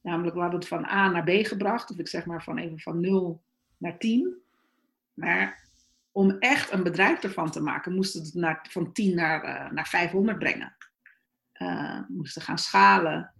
Namelijk, 0.00 0.34
we 0.34 0.40
hadden 0.40 0.58
het 0.58 0.68
van 0.68 0.84
A 0.84 1.10
naar 1.10 1.24
B 1.24 1.46
gebracht, 1.46 1.90
of 1.90 1.98
ik 1.98 2.08
zeg 2.08 2.26
maar 2.26 2.42
van 2.42 2.58
even 2.58 2.80
van 2.80 3.00
0 3.00 3.42
naar 3.76 3.98
10. 3.98 4.42
Maar 5.14 5.68
om 6.12 6.30
echt 6.30 6.72
een 6.72 6.82
bedrijf 6.82 7.22
ervan 7.22 7.50
te 7.50 7.62
maken, 7.62 7.94
moesten 7.94 8.22
het 8.22 8.34
naar, 8.34 8.66
van 8.70 8.92
10 8.92 9.14
naar, 9.14 9.44
uh, 9.44 9.70
naar 9.70 9.88
500 9.88 10.38
brengen. 10.38 10.76
Uh, 11.54 12.00
moesten 12.08 12.42
gaan 12.42 12.58
schalen. 12.58 13.34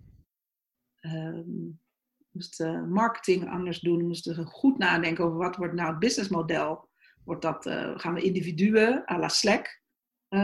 Uh, 2.31 2.37
moesten 2.37 2.93
marketing 2.93 3.51
anders 3.51 3.81
doen. 3.81 4.07
Moesten 4.07 4.47
goed 4.47 4.79
nadenken 4.79 5.25
over 5.25 5.39
wat 5.39 5.57
wordt 5.57 5.75
nou 5.75 5.91
het 5.91 5.99
businessmodel. 5.99 6.89
Wordt 7.25 7.43
dat, 7.43 7.67
uh, 7.67 7.99
gaan 7.99 8.15
we 8.15 8.21
individuen 8.21 9.03
à 9.11 9.19
la 9.19 9.29
Slack 9.29 9.79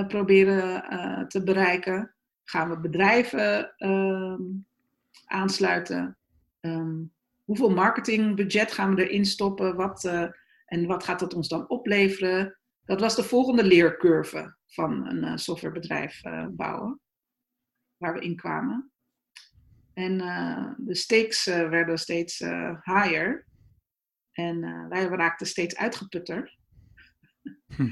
proberen 0.08 1.28
te 1.28 1.42
bereiken? 1.42 2.14
Gaan 2.44 2.70
we 2.70 2.80
bedrijven 2.80 3.74
ehm, 3.76 4.42
aansluiten? 5.24 6.18
Um, 6.60 7.12
hoeveel 7.44 7.70
marketingbudget 7.70 8.72
gaan 8.72 8.94
we 8.94 9.08
erin 9.08 9.24
stoppen? 9.24 9.76
Wat, 9.76 10.04
en 10.66 10.86
wat 10.86 11.04
gaat 11.04 11.20
dat 11.20 11.34
ons 11.34 11.48
dan 11.48 11.68
opleveren? 11.68 12.58
Dat 12.84 13.00
was 13.00 13.16
de 13.16 13.22
volgende 13.22 13.64
leercurve 13.64 14.56
van 14.66 15.06
een 15.06 15.24
uh, 15.24 15.36
softwarebedrijf 15.36 16.24
uh, 16.24 16.46
bouwen, 16.50 17.00
waar 17.96 18.14
we 18.14 18.20
in 18.20 18.36
kwamen. 18.36 18.90
En 19.96 20.12
uh, 20.12 20.72
de 20.76 20.94
stakes 20.94 21.44
werden 21.44 21.98
steeds 21.98 22.38
higher. 22.82 23.46
En 24.32 24.88
wij 24.88 25.04
raakten 25.04 25.46
steeds 25.46 25.76
uitgeputter. 25.76 26.56
Hm. 27.66 27.88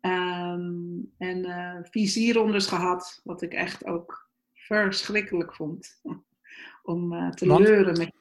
Um, 0.00 1.12
en 1.18 1.46
visierondes 1.90 2.66
gehad, 2.66 3.20
wat 3.24 3.42
ik 3.42 3.52
echt 3.52 3.86
ook 3.86 4.30
verschrikkelijk 4.54 5.54
vond. 5.54 6.00
Om 6.82 7.30
te 7.34 7.46
leuren 7.46 7.98
met 7.98 8.12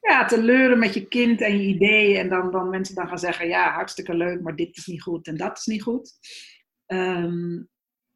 ja, 0.00 0.24
te 0.24 0.42
leuren 0.42 0.78
met 0.78 0.94
je 0.94 1.08
kind 1.08 1.40
en 1.40 1.58
je 1.58 1.66
ideeën. 1.66 2.16
En 2.16 2.28
dan, 2.28 2.50
dan 2.50 2.68
mensen 2.68 2.94
dan 2.94 3.08
gaan 3.08 3.18
zeggen, 3.18 3.48
ja, 3.48 3.72
hartstikke 3.72 4.14
leuk, 4.14 4.40
maar 4.40 4.56
dit 4.56 4.76
is 4.76 4.86
niet 4.86 5.02
goed 5.02 5.26
en 5.26 5.36
dat 5.36 5.58
is 5.58 5.66
niet 5.66 5.82
goed. 5.82 6.12
Um, 6.86 7.68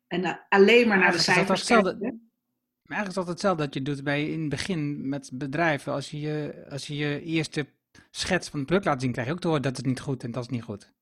en 0.06 0.20
uh, 0.20 0.34
alleen 0.48 0.88
maar 0.88 0.98
naar 0.98 1.12
de 1.12 1.18
cijfers 1.18 1.64
kijken. 1.64 2.23
Maar 2.84 2.96
eigenlijk 2.96 3.08
is 3.08 3.14
dat 3.14 3.34
hetzelfde 3.34 3.64
dat 3.64 3.74
je 3.74 3.82
doet 3.82 4.04
bij 4.04 4.30
in 4.30 4.40
het 4.40 4.48
begin 4.48 5.08
met 5.08 5.30
bedrijven. 5.32 5.92
Als 5.92 6.10
je 6.10 6.20
je, 6.20 6.64
als 6.70 6.86
je, 6.86 6.96
je 6.96 7.22
eerste 7.22 7.66
schets 8.10 8.48
van 8.48 8.58
het 8.58 8.68
product 8.68 8.88
laat 8.88 9.00
zien, 9.00 9.12
krijg 9.12 9.26
je 9.26 9.32
ook 9.32 9.40
te 9.40 9.46
horen 9.46 9.62
dat 9.62 9.76
het 9.76 9.86
niet 9.86 10.00
goed 10.00 10.24
en 10.24 10.30
dat 10.30 10.42
is 10.42 10.48
niet 10.48 10.62
goed. 10.62 10.92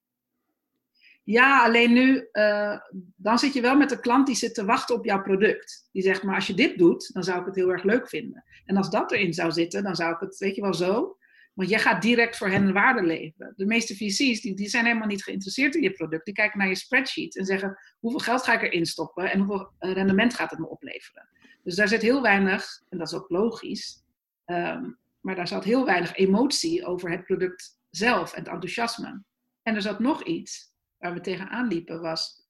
Ja, 1.24 1.64
alleen 1.64 1.92
nu, 1.92 2.28
uh, 2.32 2.78
dan 3.16 3.38
zit 3.38 3.52
je 3.52 3.60
wel 3.60 3.76
met 3.76 3.90
een 3.90 4.00
klant 4.00 4.26
die 4.26 4.36
zit 4.36 4.54
te 4.54 4.64
wachten 4.64 4.94
op 4.94 5.04
jouw 5.04 5.22
product. 5.22 5.88
Die 5.92 6.02
zegt, 6.02 6.22
maar 6.22 6.34
als 6.34 6.46
je 6.46 6.54
dit 6.54 6.78
doet, 6.78 7.10
dan 7.12 7.24
zou 7.24 7.40
ik 7.40 7.46
het 7.46 7.54
heel 7.54 7.70
erg 7.70 7.82
leuk 7.82 8.08
vinden. 8.08 8.44
En 8.64 8.76
als 8.76 8.90
dat 8.90 9.12
erin 9.12 9.32
zou 9.32 9.52
zitten, 9.52 9.82
dan 9.82 9.96
zou 9.96 10.14
ik 10.14 10.20
het, 10.20 10.38
weet 10.38 10.54
je 10.54 10.62
wel, 10.62 10.74
zo. 10.74 11.16
Want 11.54 11.68
jij 11.68 11.78
gaat 11.78 12.02
direct 12.02 12.36
voor 12.36 12.48
hen 12.48 12.72
waarde 12.72 13.02
leveren. 13.02 13.52
De 13.56 13.66
meeste 13.66 13.94
VC's, 13.96 14.40
die, 14.40 14.54
die 14.54 14.68
zijn 14.68 14.84
helemaal 14.84 15.06
niet 15.06 15.24
geïnteresseerd 15.24 15.74
in 15.74 15.82
je 15.82 15.92
product. 15.92 16.24
Die 16.24 16.34
kijken 16.34 16.58
naar 16.58 16.68
je 16.68 16.74
spreadsheet 16.74 17.36
en 17.36 17.44
zeggen, 17.44 17.78
hoeveel 17.98 18.20
geld 18.20 18.42
ga 18.42 18.52
ik 18.52 18.62
erin 18.62 18.86
stoppen 18.86 19.30
en 19.30 19.38
hoeveel 19.38 19.70
eh, 19.78 19.92
rendement 19.92 20.34
gaat 20.34 20.50
het 20.50 20.58
me 20.58 20.68
opleveren. 20.68 21.28
Dus 21.62 21.74
daar 21.74 21.88
zit 21.88 22.02
heel 22.02 22.22
weinig, 22.22 22.82
en 22.88 22.98
dat 22.98 23.06
is 23.06 23.14
ook 23.14 23.30
logisch, 23.30 24.04
um, 24.46 24.98
maar 25.20 25.34
daar 25.34 25.48
zat 25.48 25.64
heel 25.64 25.84
weinig 25.84 26.16
emotie 26.16 26.86
over 26.86 27.10
het 27.10 27.24
product 27.24 27.78
zelf 27.90 28.32
en 28.32 28.38
het 28.38 28.52
enthousiasme. 28.52 29.22
En 29.62 29.74
er 29.74 29.82
zat 29.82 29.98
nog 29.98 30.24
iets, 30.24 30.74
waar 30.98 31.14
we 31.14 31.20
tegenaan 31.20 31.68
liepen 31.68 32.00
was 32.00 32.42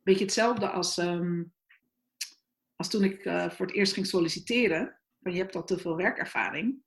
een 0.00 0.12
beetje 0.12 0.24
hetzelfde 0.24 0.70
als, 0.70 0.96
um, 0.96 1.52
als 2.76 2.88
toen 2.88 3.04
ik 3.04 3.24
uh, 3.24 3.50
voor 3.50 3.66
het 3.66 3.74
eerst 3.74 3.92
ging 3.92 4.06
solliciteren. 4.06 4.98
Want 5.18 5.34
je 5.36 5.42
hebt 5.42 5.56
al 5.56 5.64
te 5.64 5.78
veel 5.78 5.96
werkervaring. 5.96 6.82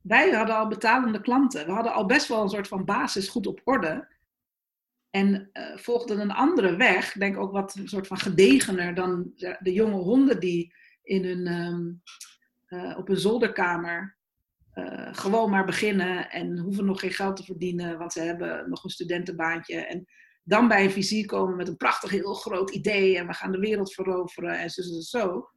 Wij 0.00 0.30
hadden 0.30 0.56
al 0.56 0.68
betalende 0.68 1.20
klanten. 1.20 1.66
We 1.66 1.72
hadden 1.72 1.92
al 1.92 2.06
best 2.06 2.28
wel 2.28 2.42
een 2.42 2.48
soort 2.48 2.68
van 2.68 2.84
basis 2.84 3.28
goed 3.28 3.46
op 3.46 3.60
orde. 3.64 4.11
En 5.12 5.50
uh, 5.52 5.76
volgden 5.76 6.20
een 6.20 6.30
andere 6.30 6.76
weg, 6.76 7.12
denk 7.12 7.38
ook 7.38 7.52
wat 7.52 7.74
een 7.74 7.88
soort 7.88 8.06
van 8.06 8.18
gedegener 8.18 8.94
dan 8.94 9.32
de 9.58 9.72
jonge 9.72 10.02
honden 10.02 10.40
die 10.40 10.74
in 11.02 11.24
hun, 11.24 11.46
um, 11.46 12.02
uh, 12.68 12.98
op 12.98 13.08
een 13.08 13.16
zolderkamer 13.16 14.16
uh, 14.74 15.08
gewoon 15.12 15.50
maar 15.50 15.64
beginnen 15.64 16.30
en 16.30 16.58
hoeven 16.58 16.84
nog 16.84 17.00
geen 17.00 17.12
geld 17.12 17.36
te 17.36 17.44
verdienen, 17.44 17.98
want 17.98 18.12
ze 18.12 18.20
hebben 18.20 18.70
nog 18.70 18.84
een 18.84 18.90
studentenbaantje. 18.90 19.76
En 19.76 20.04
dan 20.42 20.68
bij 20.68 20.84
een 20.84 20.90
vizier 20.90 21.26
komen 21.26 21.56
met 21.56 21.68
een 21.68 21.76
prachtig, 21.76 22.10
heel 22.10 22.34
groot 22.34 22.70
idee 22.70 23.18
en 23.18 23.26
we 23.26 23.32
gaan 23.32 23.52
de 23.52 23.58
wereld 23.58 23.94
veroveren 23.94 24.58
en 24.58 24.70
zo, 24.70 24.82
zo, 24.82 25.00
zo. 25.00 25.48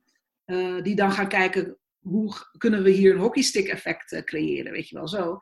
Die 0.82 0.96
dan 0.96 1.12
gaan 1.12 1.28
kijken, 1.28 1.78
hoe 2.00 2.34
kunnen 2.58 2.84
we 2.84 2.90
hier 2.90 3.14
een 3.14 3.22
hockeystick 3.22 3.68
effect 3.68 4.24
creëren, 4.24 4.72
weet 4.72 4.90
je 4.90 4.96
wel 4.96 5.08
zo. 5.08 5.40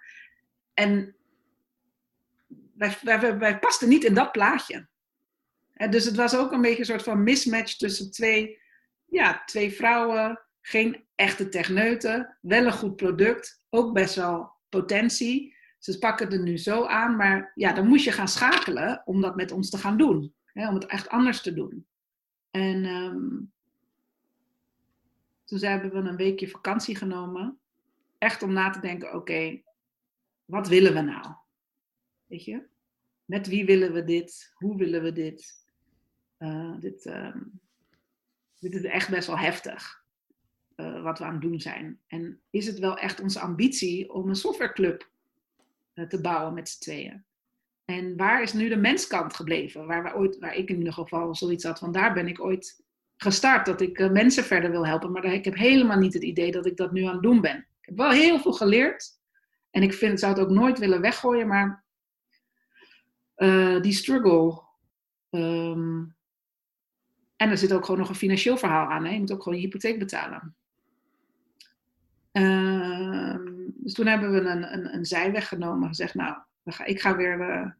En 0.73 1.15
wij, 3.01 3.59
pasten 3.59 3.89
niet 3.89 4.03
in 4.03 4.13
dat 4.13 4.31
plaatje. 4.31 4.87
Dus 5.89 6.05
het 6.05 6.15
was 6.15 6.35
ook 6.35 6.51
een 6.51 6.61
beetje 6.61 6.79
een 6.79 6.85
soort 6.85 7.03
van 7.03 7.23
mismatch 7.23 7.77
tussen 7.77 8.11
twee, 8.11 8.61
ja, 9.05 9.43
twee 9.45 9.71
vrouwen, 9.73 10.41
geen 10.61 11.05
echte 11.15 11.49
techneuten, 11.49 12.37
wel 12.41 12.65
een 12.65 12.71
goed 12.71 12.95
product, 12.95 13.63
ook 13.69 13.93
best 13.93 14.15
wel 14.15 14.51
potentie. 14.69 15.55
Ze 15.79 15.97
pakken 15.97 16.31
het 16.31 16.41
nu 16.41 16.57
zo 16.57 16.85
aan, 16.85 17.15
maar 17.15 17.51
ja, 17.55 17.73
dan 17.73 17.87
moest 17.87 18.05
je 18.05 18.11
gaan 18.11 18.27
schakelen 18.27 19.01
om 19.05 19.21
dat 19.21 19.35
met 19.35 19.51
ons 19.51 19.69
te 19.69 19.77
gaan 19.77 19.97
doen. 19.97 20.33
Hè, 20.45 20.67
om 20.67 20.73
het 20.73 20.85
echt 20.85 21.09
anders 21.09 21.41
te 21.41 21.53
doen. 21.53 21.87
En 22.51 22.85
um, 22.85 23.51
toen 25.45 25.59
hebben 25.59 25.91
we 25.91 26.09
een 26.09 26.15
weekje 26.15 26.47
vakantie 26.47 26.95
genomen. 26.95 27.59
Echt 28.17 28.43
om 28.43 28.53
na 28.53 28.69
te 28.69 28.79
denken, 28.79 29.13
oké, 29.13 29.61
wat 30.45 30.67
willen 30.67 30.93
we 30.93 31.01
nou? 31.01 31.35
Met 33.25 33.47
wie 33.47 33.65
willen 33.65 33.93
we 33.93 34.03
dit? 34.03 34.51
Hoe 34.53 34.77
willen 34.77 35.03
we 35.03 35.11
dit? 35.11 35.61
Dit, 36.79 37.05
um, 37.05 37.61
dit 38.59 38.75
is 38.75 38.83
echt 38.83 39.09
best 39.09 39.27
wel 39.27 39.37
heftig 39.37 40.03
uh, 40.75 41.03
wat 41.03 41.19
we 41.19 41.25
aan 41.25 41.33
het 41.33 41.41
doen 41.41 41.59
zijn. 41.59 41.99
En 42.07 42.41
is 42.49 42.67
het 42.67 42.79
wel 42.79 42.97
echt 42.97 43.21
onze 43.21 43.39
ambitie 43.39 44.13
om 44.13 44.29
een 44.29 44.35
softwareclub 44.35 45.09
uh, 45.93 46.07
te 46.07 46.21
bouwen 46.21 46.53
met 46.53 46.69
z'n 46.69 46.81
tweeën? 46.81 47.23
En 47.85 48.17
waar 48.17 48.41
is 48.41 48.53
nu 48.53 48.69
de 48.69 48.75
menskant 48.75 49.35
gebleven? 49.35 49.85
Waar, 49.85 50.03
we 50.03 50.15
ooit, 50.15 50.39
waar 50.39 50.55
ik 50.55 50.69
in 50.69 50.77
ieder 50.77 50.93
geval 50.93 51.35
zoiets 51.35 51.63
had 51.63 51.79
van 51.79 51.91
daar 51.91 52.13
ben 52.13 52.27
ik 52.27 52.41
ooit 52.41 52.83
gestart. 53.17 53.65
Dat 53.65 53.81
ik 53.81 54.11
mensen 54.11 54.43
verder 54.43 54.71
wil 54.71 54.87
helpen. 54.87 55.11
Maar 55.11 55.25
ik 55.25 55.45
heb 55.45 55.55
helemaal 55.55 55.97
niet 55.97 56.13
het 56.13 56.23
idee 56.23 56.51
dat 56.51 56.65
ik 56.65 56.77
dat 56.77 56.91
nu 56.91 57.03
aan 57.03 57.13
het 57.13 57.23
doen 57.23 57.41
ben. 57.41 57.57
Ik 57.57 57.85
heb 57.85 57.97
wel 57.97 58.11
heel 58.11 58.39
veel 58.39 58.53
geleerd. 58.53 59.21
En 59.71 59.83
ik 59.83 59.93
vind, 59.93 60.19
zou 60.19 60.33
het 60.33 60.41
ook 60.41 60.49
nooit 60.49 60.79
willen 60.79 61.01
weggooien. 61.01 61.47
Maar 61.47 61.82
die 63.81 63.93
struggle. 63.93 64.61
Um, 65.29 66.15
en 67.35 67.49
er 67.49 67.57
zit 67.57 67.73
ook 67.73 67.85
gewoon 67.85 67.99
nog 67.99 68.09
een 68.09 68.15
financieel 68.15 68.57
verhaal 68.57 68.87
aan. 68.87 69.05
Hè? 69.05 69.11
Je 69.11 69.19
moet 69.19 69.31
ook 69.31 69.43
gewoon 69.43 69.59
je 69.59 69.65
hypotheek 69.65 69.99
betalen. 69.99 70.55
Uh, 72.31 73.35
dus 73.65 73.93
toen 73.93 74.05
hebben 74.05 74.31
we 74.31 74.39
een, 74.39 74.73
een, 74.73 74.93
een 74.93 75.05
zijweg 75.05 75.47
genomen. 75.47 75.87
Gezegd, 75.87 76.13
nou, 76.13 76.37
ik 76.85 77.01
ga 77.01 77.15
weer 77.15 77.39
uh, 77.39 77.71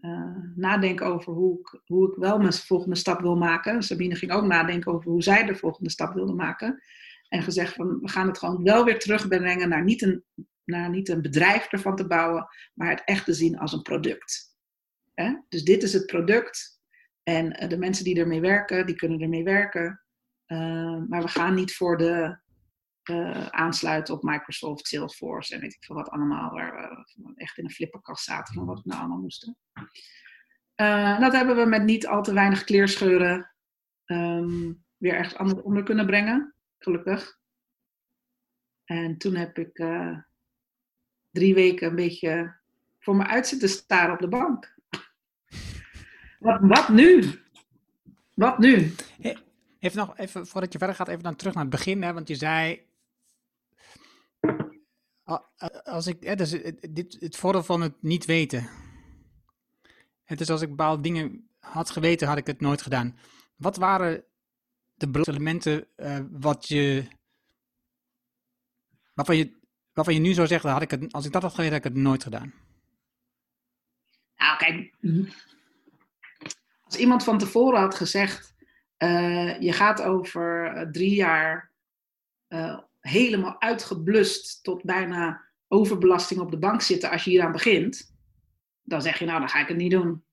uh, 0.00 0.36
nadenken 0.54 1.06
over 1.06 1.32
hoe 1.32 1.58
ik, 1.58 1.80
hoe 1.86 2.10
ik 2.10 2.16
wel 2.16 2.38
mijn 2.38 2.52
volgende 2.52 2.96
stap 2.96 3.20
wil 3.20 3.36
maken. 3.36 3.82
Sabine 3.82 4.14
ging 4.14 4.32
ook 4.32 4.44
nadenken 4.44 4.92
over 4.92 5.10
hoe 5.10 5.22
zij 5.22 5.44
de 5.44 5.54
volgende 5.54 5.90
stap 5.90 6.14
wilde 6.14 6.34
maken. 6.34 6.82
En 7.28 7.42
gezegd 7.42 7.74
van, 7.74 8.00
we 8.00 8.08
gaan 8.08 8.26
het 8.26 8.38
gewoon 8.38 8.62
wel 8.62 8.84
weer 8.84 8.98
terugbrengen 8.98 9.68
naar 9.68 9.84
niet 9.84 10.02
een, 10.02 10.24
naar 10.64 10.90
niet 10.90 11.08
een 11.08 11.22
bedrijf 11.22 11.66
ervan 11.66 11.96
te 11.96 12.06
bouwen, 12.06 12.48
maar 12.74 12.90
het 12.90 13.02
echt 13.04 13.24
te 13.24 13.32
zien 13.32 13.58
als 13.58 13.72
een 13.72 13.82
product. 13.82 14.56
Dus 15.48 15.64
dit 15.64 15.82
is 15.82 15.92
het 15.92 16.06
product. 16.06 16.80
En 17.22 17.52
eh, 17.52 17.68
de 17.68 17.78
mensen 17.78 18.04
die 18.04 18.18
ermee 18.18 18.40
werken, 18.40 18.86
die 18.86 18.94
kunnen 18.94 19.20
ermee 19.20 19.44
werken. 19.44 20.00
maar 21.08 21.22
we 21.22 21.28
gaan 21.28 21.54
niet 21.54 21.74
voor 21.74 21.96
de 21.96 22.42
uh, 23.10 23.46
aansluiten 23.46 24.14
op 24.14 24.22
Microsoft, 24.22 24.86
Salesforce 24.86 25.54
en 25.54 25.60
weet 25.60 25.74
ik 25.74 25.84
veel 25.84 25.96
wat 25.96 26.08
allemaal, 26.08 26.50
waar 26.50 27.04
we 27.14 27.32
echt 27.34 27.58
in 27.58 27.64
een 27.64 27.70
flipperkast 27.70 28.24
zaten 28.24 28.54
van 28.54 28.66
wat 28.66 28.82
we 28.82 28.88
nou 28.88 29.00
allemaal 29.00 29.20
moesten. 29.20 29.56
Dat 31.20 31.32
hebben 31.32 31.56
we 31.56 31.64
met 31.64 31.82
niet 31.82 32.06
al 32.06 32.22
te 32.22 32.32
weinig 32.32 32.64
kleerscheuren 32.64 33.54
um, 34.06 34.84
weer 34.96 35.14
ergens 35.14 35.36
anders 35.36 35.62
onder 35.62 35.82
kunnen 35.82 36.06
brengen, 36.06 36.54
gelukkig. 36.78 37.38
En 38.84 39.18
toen 39.18 39.34
heb 39.34 39.58
ik 39.58 39.78
drie 41.34 41.54
weken 41.54 41.88
een 41.88 41.96
beetje 41.96 42.54
voor 42.98 43.16
me 43.16 43.26
uit 43.26 43.46
zitten 43.46 43.68
staren 43.68 44.14
op 44.14 44.20
de 44.20 44.28
bank. 44.28 44.74
wat, 46.38 46.58
wat 46.60 46.88
nu? 46.88 47.24
Wat 48.34 48.58
nu? 48.58 48.94
Even 49.78 49.98
nog, 49.98 50.18
even 50.18 50.46
voordat 50.46 50.72
je 50.72 50.78
verder 50.78 50.96
gaat, 50.96 51.08
even 51.08 51.22
dan 51.22 51.36
terug 51.36 51.54
naar 51.54 51.62
het 51.62 51.72
begin. 51.72 52.02
Hè, 52.02 52.12
want 52.12 52.28
je 52.28 52.34
zei, 52.34 52.86
als 55.84 56.06
ik, 56.06 56.22
hè, 56.22 56.34
dus 56.34 56.50
dit, 56.90 57.16
het 57.20 57.36
voordeel 57.36 57.62
van 57.62 57.80
het 57.80 58.02
niet 58.02 58.24
weten. 58.24 58.68
Het 60.24 60.40
is 60.40 60.50
als 60.50 60.62
ik 60.62 60.68
bepaalde 60.68 61.02
dingen 61.02 61.48
had 61.58 61.90
geweten, 61.90 62.28
had 62.28 62.36
ik 62.36 62.46
het 62.46 62.60
nooit 62.60 62.82
gedaan. 62.82 63.18
Wat 63.56 63.76
waren 63.76 64.24
de 64.94 65.08
elementen 65.24 65.86
uh, 65.96 66.18
wat 66.30 66.68
je, 66.68 67.08
waarvan 69.14 69.36
je, 69.36 69.62
waarvan 69.94 70.14
je 70.14 70.20
nu 70.20 70.32
zou 70.32 70.46
zeggen, 70.46 70.70
had 70.70 70.82
ik 70.82 70.90
het, 70.90 71.12
als 71.12 71.26
ik 71.26 71.32
dat 71.32 71.42
had 71.42 71.54
geweten, 71.54 71.76
had 71.76 71.84
ik 71.84 71.92
het 71.92 72.02
nooit 72.02 72.22
gedaan? 72.22 72.52
Nou, 74.36 74.56
kijk, 74.56 74.94
als 76.84 76.96
iemand 76.96 77.24
van 77.24 77.38
tevoren 77.38 77.80
had 77.80 77.94
gezegd, 77.94 78.54
uh, 78.98 79.60
je 79.60 79.72
gaat 79.72 80.02
over 80.02 80.76
uh, 80.76 80.90
drie 80.90 81.14
jaar 81.14 81.70
uh, 82.48 82.78
helemaal 83.00 83.60
uitgeblust 83.60 84.62
tot 84.62 84.82
bijna 84.82 85.42
overbelasting 85.68 86.40
op 86.40 86.50
de 86.50 86.58
bank 86.58 86.82
zitten 86.82 87.10
als 87.10 87.24
je 87.24 87.30
hieraan 87.30 87.52
begint, 87.52 88.14
dan 88.82 89.02
zeg 89.02 89.18
je 89.18 89.24
nou, 89.24 89.38
dan 89.38 89.48
ga 89.48 89.60
ik 89.60 89.68
het 89.68 89.76
niet 89.76 89.90
doen. 89.90 90.24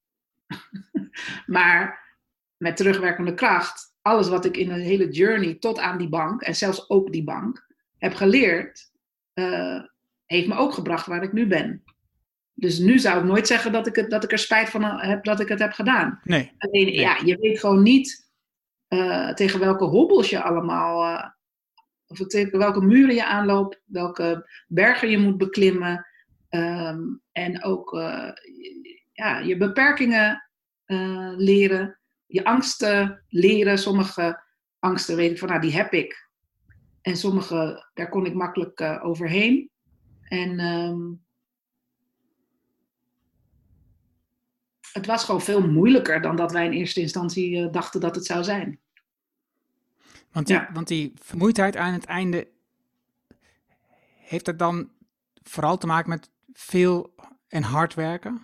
maar 1.46 2.10
met 2.58 2.78
terugwerkende 2.78 3.34
kracht, 3.34 3.96
alles 4.02 4.30
wat 4.30 4.46
ik 4.46 4.58
in 4.58 4.72
een 4.72 4.82
hele 4.82 5.10
journey 5.10 5.56
tot 5.56 5.80
aan 5.80 5.98
die 5.98 6.10
bank 6.10 6.42
en 6.42 6.56
zelfs 6.56 6.90
ook 6.90 7.12
die 7.12 7.24
bank 7.24 7.68
heb 7.98 8.14
geleerd, 8.14 8.91
heeft 10.26 10.48
me 10.48 10.56
ook 10.56 10.74
gebracht 10.74 11.06
waar 11.06 11.24
ik 11.24 11.34
nu 11.34 11.48
ben. 11.48 11.84
Dus 12.54 12.80
nu 12.80 13.00
zou 13.00 13.20
ik 13.20 13.26
nooit 13.26 13.48
zeggen 13.48 13.72
dat 13.72 13.88
ik, 13.88 13.96
het, 13.96 14.10
dat 14.10 14.24
ik 14.24 14.32
er 14.32 14.40
spijt 14.40 14.70
van 14.70 14.84
heb 14.84 15.24
dat 15.24 15.40
ik 15.40 15.48
het 15.48 15.60
heb 15.60 15.72
gedaan. 15.72 16.20
Nee. 16.24 16.52
Alleen, 16.58 16.94
ja, 16.94 17.18
je 17.26 17.38
weet 17.38 17.60
gewoon 17.60 17.84
niet 17.84 18.30
uh, 18.90 19.34
tegen 19.34 19.60
welke 19.60 19.84
hobbels 19.84 20.30
je 20.30 20.42
allemaal, 20.42 21.04
uh, 21.04 21.26
of 22.08 22.28
tegen 22.28 22.60
welke 22.60 22.82
muren 22.82 23.16
je 23.16 23.26
aanloopt, 23.26 23.82
welke 23.86 24.50
bergen 24.68 25.10
je 25.10 25.18
moet 25.18 25.38
beklimmen. 25.38 26.06
Um, 26.50 27.22
en 27.32 27.64
ook 27.64 27.94
uh, 27.94 28.30
ja, 29.12 29.40
je 29.40 29.58
beperkingen 29.58 30.50
leren, 31.36 32.00
je 32.26 32.44
angsten 32.44 33.24
leren. 33.28 33.78
Sommige 33.78 34.44
angsten 34.80 35.16
weet 35.16 35.32
ik 35.32 35.40
van, 35.40 35.48
nou, 35.48 35.62
die 35.62 35.74
heb 35.74 35.94
ik. 35.94 36.30
En 37.02 37.18
sommige, 37.18 37.90
daar 37.94 38.10
kon 38.10 38.26
ik 38.26 38.34
makkelijk 38.34 38.82
overheen. 39.04 39.70
En 40.22 40.60
um, 40.60 41.24
het 44.92 45.06
was 45.06 45.24
gewoon 45.24 45.42
veel 45.42 45.68
moeilijker 45.68 46.22
dan 46.22 46.36
dat 46.36 46.52
wij 46.52 46.66
in 46.66 46.72
eerste 46.72 47.02
instantie 47.02 47.58
uh, 47.58 47.72
dachten 47.72 48.02
dat 48.02 48.16
het 48.16 48.26
zou 48.26 48.44
zijn. 48.44 48.80
Want 50.32 50.48
die, 50.48 50.56
ja. 50.56 50.70
want 50.74 50.88
die 50.88 51.14
vermoeidheid 51.16 51.76
aan 51.76 51.94
het 51.94 52.06
einde, 52.06 52.48
heeft 54.18 54.46
dat 54.46 54.60
dan 54.60 54.92
vooral 55.44 55.78
te 55.78 55.88
maken 55.88 56.10
met 56.10 56.30
veel 56.54 57.16
en 57.48 57.64
hard 57.64 57.94
werken? 57.94 58.44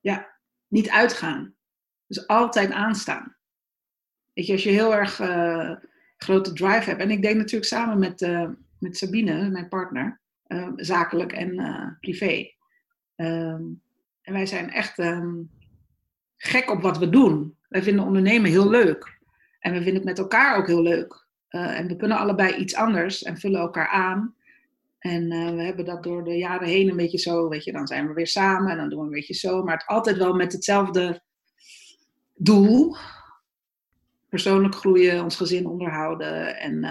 Ja, 0.00 0.38
niet 0.68 0.90
uitgaan. 0.90 1.54
Dus 2.06 2.26
altijd 2.26 2.70
aanstaan. 2.70 3.36
Weet 4.32 4.46
je, 4.46 4.52
als 4.52 4.62
je 4.62 4.70
heel 4.70 4.94
erg 4.94 5.20
uh, 5.20 5.76
grote 6.16 6.52
drive 6.52 6.88
hebt. 6.88 7.00
En 7.00 7.10
ik 7.10 7.22
deed 7.22 7.36
natuurlijk 7.36 7.64
samen 7.64 7.98
met, 7.98 8.22
uh, 8.22 8.48
met 8.78 8.96
Sabine, 8.96 9.48
mijn 9.50 9.68
partner, 9.68 10.20
zakelijk 10.76 11.32
en 11.32 11.96
privé. 12.00 12.52
Um, 13.16 13.82
en 14.22 14.32
wij 14.32 14.46
zijn 14.46 14.70
echt 14.70 14.98
um, 14.98 15.50
gek 16.36 16.70
op 16.70 16.82
wat 16.82 16.98
we 16.98 17.08
doen. 17.08 17.56
Wij 17.68 17.82
vinden 17.82 18.04
ondernemen 18.04 18.50
heel 18.50 18.70
leuk. 18.70 19.18
En 19.58 19.72
we 19.72 19.76
vinden 19.76 19.94
het 19.94 20.04
met 20.04 20.18
elkaar 20.18 20.56
ook 20.56 20.66
heel 20.66 20.82
leuk. 20.82 21.26
En 21.48 21.86
we 21.86 21.96
kunnen 21.96 22.18
allebei 22.18 22.54
iets 22.54 22.74
anders 22.74 23.22
en 23.22 23.38
vullen 23.38 23.60
elkaar 23.60 23.88
aan. 23.88 24.34
En 24.98 25.28
we 25.28 25.62
hebben 25.62 25.84
dat 25.84 26.02
door 26.02 26.24
de 26.24 26.36
jaren 26.36 26.68
heen 26.68 26.88
een 26.88 26.96
beetje 26.96 27.18
zo, 27.18 27.48
weet 27.48 27.64
je, 27.64 27.72
dan 27.72 27.86
zijn 27.86 28.08
we 28.08 28.12
weer 28.12 28.26
samen 28.26 28.70
en 28.70 28.76
dan 28.76 28.88
doen 28.88 28.98
we 28.98 29.04
een 29.04 29.10
beetje 29.10 29.34
zo. 29.34 29.62
Maar 29.62 29.76
het 29.76 29.86
altijd 29.86 30.16
wel 30.16 30.34
met 30.34 30.52
hetzelfde 30.52 31.22
doel. 32.34 32.96
Persoonlijk 34.34 34.74
groeien, 34.74 35.22
ons 35.22 35.36
gezin 35.36 35.66
onderhouden 35.66 36.56
en 36.56 36.84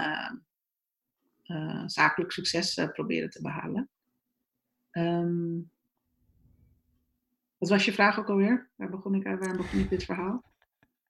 uh, 1.46 1.82
zakelijk 1.86 2.32
succes 2.32 2.80
proberen 2.92 3.30
te 3.30 3.42
behalen. 3.42 3.88
Um, 4.90 5.70
wat 7.58 7.68
was 7.68 7.84
je 7.84 7.92
vraag 7.92 8.18
ook 8.18 8.28
alweer? 8.28 8.70
Waar 8.76 8.90
begon 8.90 9.14
ik, 9.14 9.22
waar 9.22 9.56
begon 9.56 9.80
ik 9.80 9.90
dit 9.90 10.04
verhaal? 10.04 10.44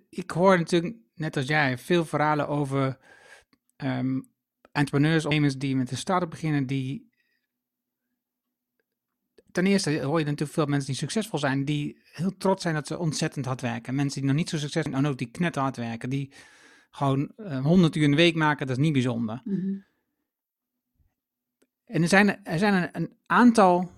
Ik 0.08 0.30
hoor 0.30 0.58
natuurlijk, 0.58 0.96
net 1.14 1.36
als 1.36 1.46
jij, 1.46 1.78
veel 1.78 2.04
verhalen 2.04 2.48
over 2.48 2.98
um, 3.76 4.28
entrepreneurs, 4.72 5.24
ondernemers 5.24 5.58
die 5.58 5.76
met 5.76 5.90
een 5.90 5.96
start-up 5.96 6.30
beginnen, 6.30 6.66
die. 6.66 7.14
Ten 9.56 9.66
eerste 9.66 10.00
hoor 10.00 10.18
je 10.18 10.24
natuurlijk 10.24 10.52
veel 10.52 10.66
mensen 10.66 10.86
die 10.86 10.96
succesvol 10.98 11.38
zijn, 11.38 11.64
die 11.64 11.98
heel 12.12 12.36
trots 12.36 12.62
zijn 12.62 12.74
dat 12.74 12.86
ze 12.86 12.98
ontzettend 12.98 13.46
hard 13.46 13.60
werken. 13.60 13.94
Mensen 13.94 14.20
die 14.20 14.28
nog 14.28 14.38
niet 14.38 14.48
zo 14.48 14.56
succesvol 14.58 14.92
zijn, 14.92 15.04
en 15.04 15.10
ook 15.10 15.18
die 15.18 15.30
knetterhard 15.30 15.76
werken, 15.76 16.10
die 16.10 16.32
gewoon 16.90 17.32
uh, 17.36 17.64
100 17.64 17.96
uur 17.96 18.02
in 18.02 18.10
de 18.10 18.16
week 18.16 18.34
maken, 18.34 18.66
dat 18.66 18.76
is 18.76 18.82
niet 18.82 18.92
bijzonder. 18.92 19.40
Mm 19.44 19.60
-hmm. 19.60 19.86
En 21.84 22.02
er 22.02 22.08
zijn, 22.08 22.44
er 22.44 22.58
zijn 22.58 22.74
een, 22.74 22.88
een, 22.92 23.16
aantal 23.26 23.90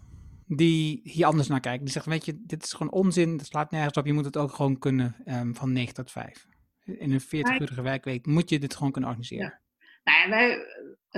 die 0.46 1.00
hier 1.04 1.26
anders 1.26 1.48
naar 1.48 1.60
kijken. 1.60 1.84
Die 1.84 1.92
zeggen, 1.92 2.12
weet 2.12 2.24
je, 2.24 2.42
dit 2.46 2.64
is 2.64 2.72
gewoon 2.72 2.92
onzin, 2.92 3.36
dat 3.36 3.46
slaat 3.46 3.70
nergens 3.70 3.96
op. 3.96 4.06
Je 4.06 4.12
moet 4.12 4.24
het 4.24 4.36
ook 4.36 4.52
gewoon 4.52 4.78
kunnen 4.78 5.16
um, 5.26 5.54
van 5.54 5.72
9 5.72 5.94
tot 5.94 6.10
5. 6.10 6.46
In 6.84 7.12
een 7.12 7.22
40-urige 7.22 7.82
werkweek 7.82 8.26
moet 8.26 8.50
je 8.50 8.58
dit 8.58 8.74
gewoon 8.74 8.92
kunnen 8.92 9.10
organiseren. 9.10 9.44
Ja. 9.44 9.60
Nou 10.04 10.18
ja, 10.18 10.28
wij 10.28 10.58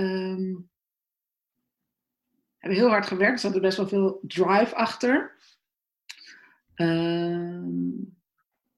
um, 0.05 0.71
hebben 2.61 2.79
heel 2.79 2.89
hard 2.89 3.07
gewerkt. 3.07 3.33
Er 3.33 3.39
zat 3.39 3.55
er 3.55 3.61
best 3.61 3.77
wel 3.77 3.89
veel 3.89 4.21
drive 4.23 4.75
achter. 4.75 5.37
Um, 6.77 8.19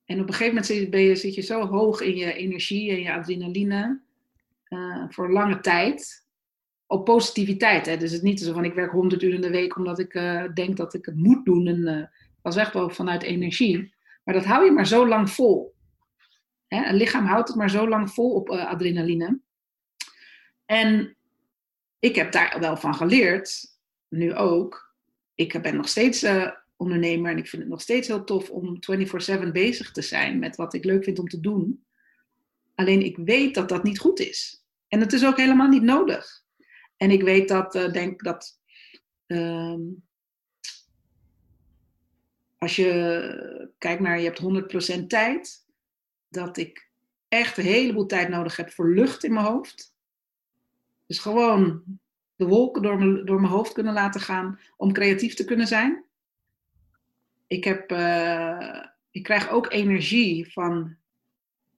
en 0.05 0.21
op 0.21 0.29
een 0.29 0.35
gegeven 0.35 0.55
moment 0.95 1.19
zit, 1.19 1.35
je, 1.35 1.41
zo 1.41 1.67
hoog 1.67 2.01
in 2.01 2.17
je 2.17 2.33
energie 2.33 2.91
en 2.91 3.01
je 3.01 3.13
adrenaline 3.13 4.01
uh, 4.69 5.05
voor 5.09 5.33
lange 5.33 5.61
tijd 5.61 6.27
op 6.87 7.05
positiviteit. 7.05 7.87
Hè? 7.87 7.97
Dus 7.97 8.11
het 8.11 8.23
is 8.23 8.29
niet 8.29 8.41
zo 8.41 8.53
van 8.53 8.65
ik 8.65 8.75
werk 8.75 8.91
100 8.91 9.23
uur 9.23 9.35
in 9.35 9.41
de 9.41 9.51
week 9.51 9.77
omdat 9.77 9.99
ik 9.99 10.15
uh, 10.15 10.45
denk 10.55 10.77
dat 10.77 10.95
ik 10.95 11.07
het 11.07 11.17
moet 11.17 11.45
doen. 11.45 11.67
En 11.67 11.79
uh, 11.79 12.07
dat 12.43 12.55
is 12.55 12.61
echt 12.61 12.73
wel 12.73 12.91
vanuit 12.91 13.23
energie. 13.23 13.95
Maar 14.25 14.35
dat 14.35 14.45
hou 14.45 14.65
je 14.65 14.71
maar 14.71 14.87
zo 14.87 15.09
lang 15.09 15.31
vol. 15.31 15.75
Hè? 16.67 16.89
Een 16.89 16.97
lichaam 16.97 17.27
houdt 17.27 17.49
het 17.49 17.57
maar 17.57 17.71
zo 17.71 17.89
lang 17.89 18.11
vol 18.11 18.31
op 18.35 18.51
adrenaline. 18.51 19.41
En 20.67 21.17
ik 21.99 22.15
heb 22.15 22.33
daar 22.33 22.57
wel 22.61 22.77
van 22.77 22.95
geleerd, 22.95 23.72
nu 24.13 24.35
ook. 24.35 24.95
Ik 25.35 25.63
ben 25.63 25.77
nog 25.77 25.89
steeds 25.89 26.27
ondernemer 26.77 27.31
en 27.31 27.39
ik 27.39 27.49
vind 27.49 27.63
het 27.63 27.71
nog 27.71 27.81
steeds 27.81 28.09
heel 28.09 28.25
tof 28.25 28.51
om 28.51 28.79
24/7 28.81 29.53
bezig 29.53 29.93
te 29.93 30.03
zijn 30.03 30.39
met 30.39 30.57
wat 30.57 30.75
ik 30.75 30.85
leuk 30.85 31.05
vind 31.05 31.19
om 31.19 31.29
te 31.29 31.41
doen. 31.41 31.85
Alleen 32.75 33.03
ik 33.05 33.17
weet 33.17 33.55
dat 33.55 33.69
dat 33.69 33.83
niet 33.83 33.99
goed 33.99 34.21
is. 34.21 34.65
En 34.89 35.01
het 35.01 35.13
is 35.13 35.25
ook 35.25 35.37
helemaal 35.37 35.69
niet 35.69 35.83
nodig. 35.83 36.45
En 36.97 37.11
ik 37.11 37.23
weet 37.23 37.49
dat, 37.49 37.75
uh, 37.75 37.93
denk 37.93 38.23
dat 38.23 38.61
um, 39.27 40.05
als 42.59 42.77
je 42.77 43.71
kijkt 43.79 44.01
naar 44.01 44.21
je 44.21 44.25
hebt 44.25 45.03
100% 45.03 45.07
tijd, 45.07 45.67
dat 46.29 46.57
ik 46.57 46.91
echt 47.29 47.59
een 47.59 47.65
heleboel 47.65 48.07
tijd 48.07 48.29
nodig 48.29 48.57
heb 48.57 48.71
voor 48.71 48.95
lucht 48.95 49.25
in 49.25 49.33
mijn 49.33 49.47
hoofd. 49.47 49.95
Dus 51.07 51.19
gewoon 51.19 51.83
de 52.37 52.47
wolken 52.47 52.83
door 52.83 52.99
mijn, 52.99 53.25
door 53.25 53.41
mijn 53.41 53.53
hoofd 53.53 53.73
kunnen 53.73 53.93
laten 53.93 54.21
gaan 54.21 54.59
om 54.77 54.93
creatief 54.93 55.35
te 55.35 55.45
kunnen 55.45 55.67
zijn. 55.67 56.05
Ik, 57.47 57.65
heb, 57.65 57.93
uh, 57.93 58.85
ik 59.11 59.23
krijg 59.23 59.51
ook 59.51 59.73
energie 59.73 60.53
van 60.53 60.97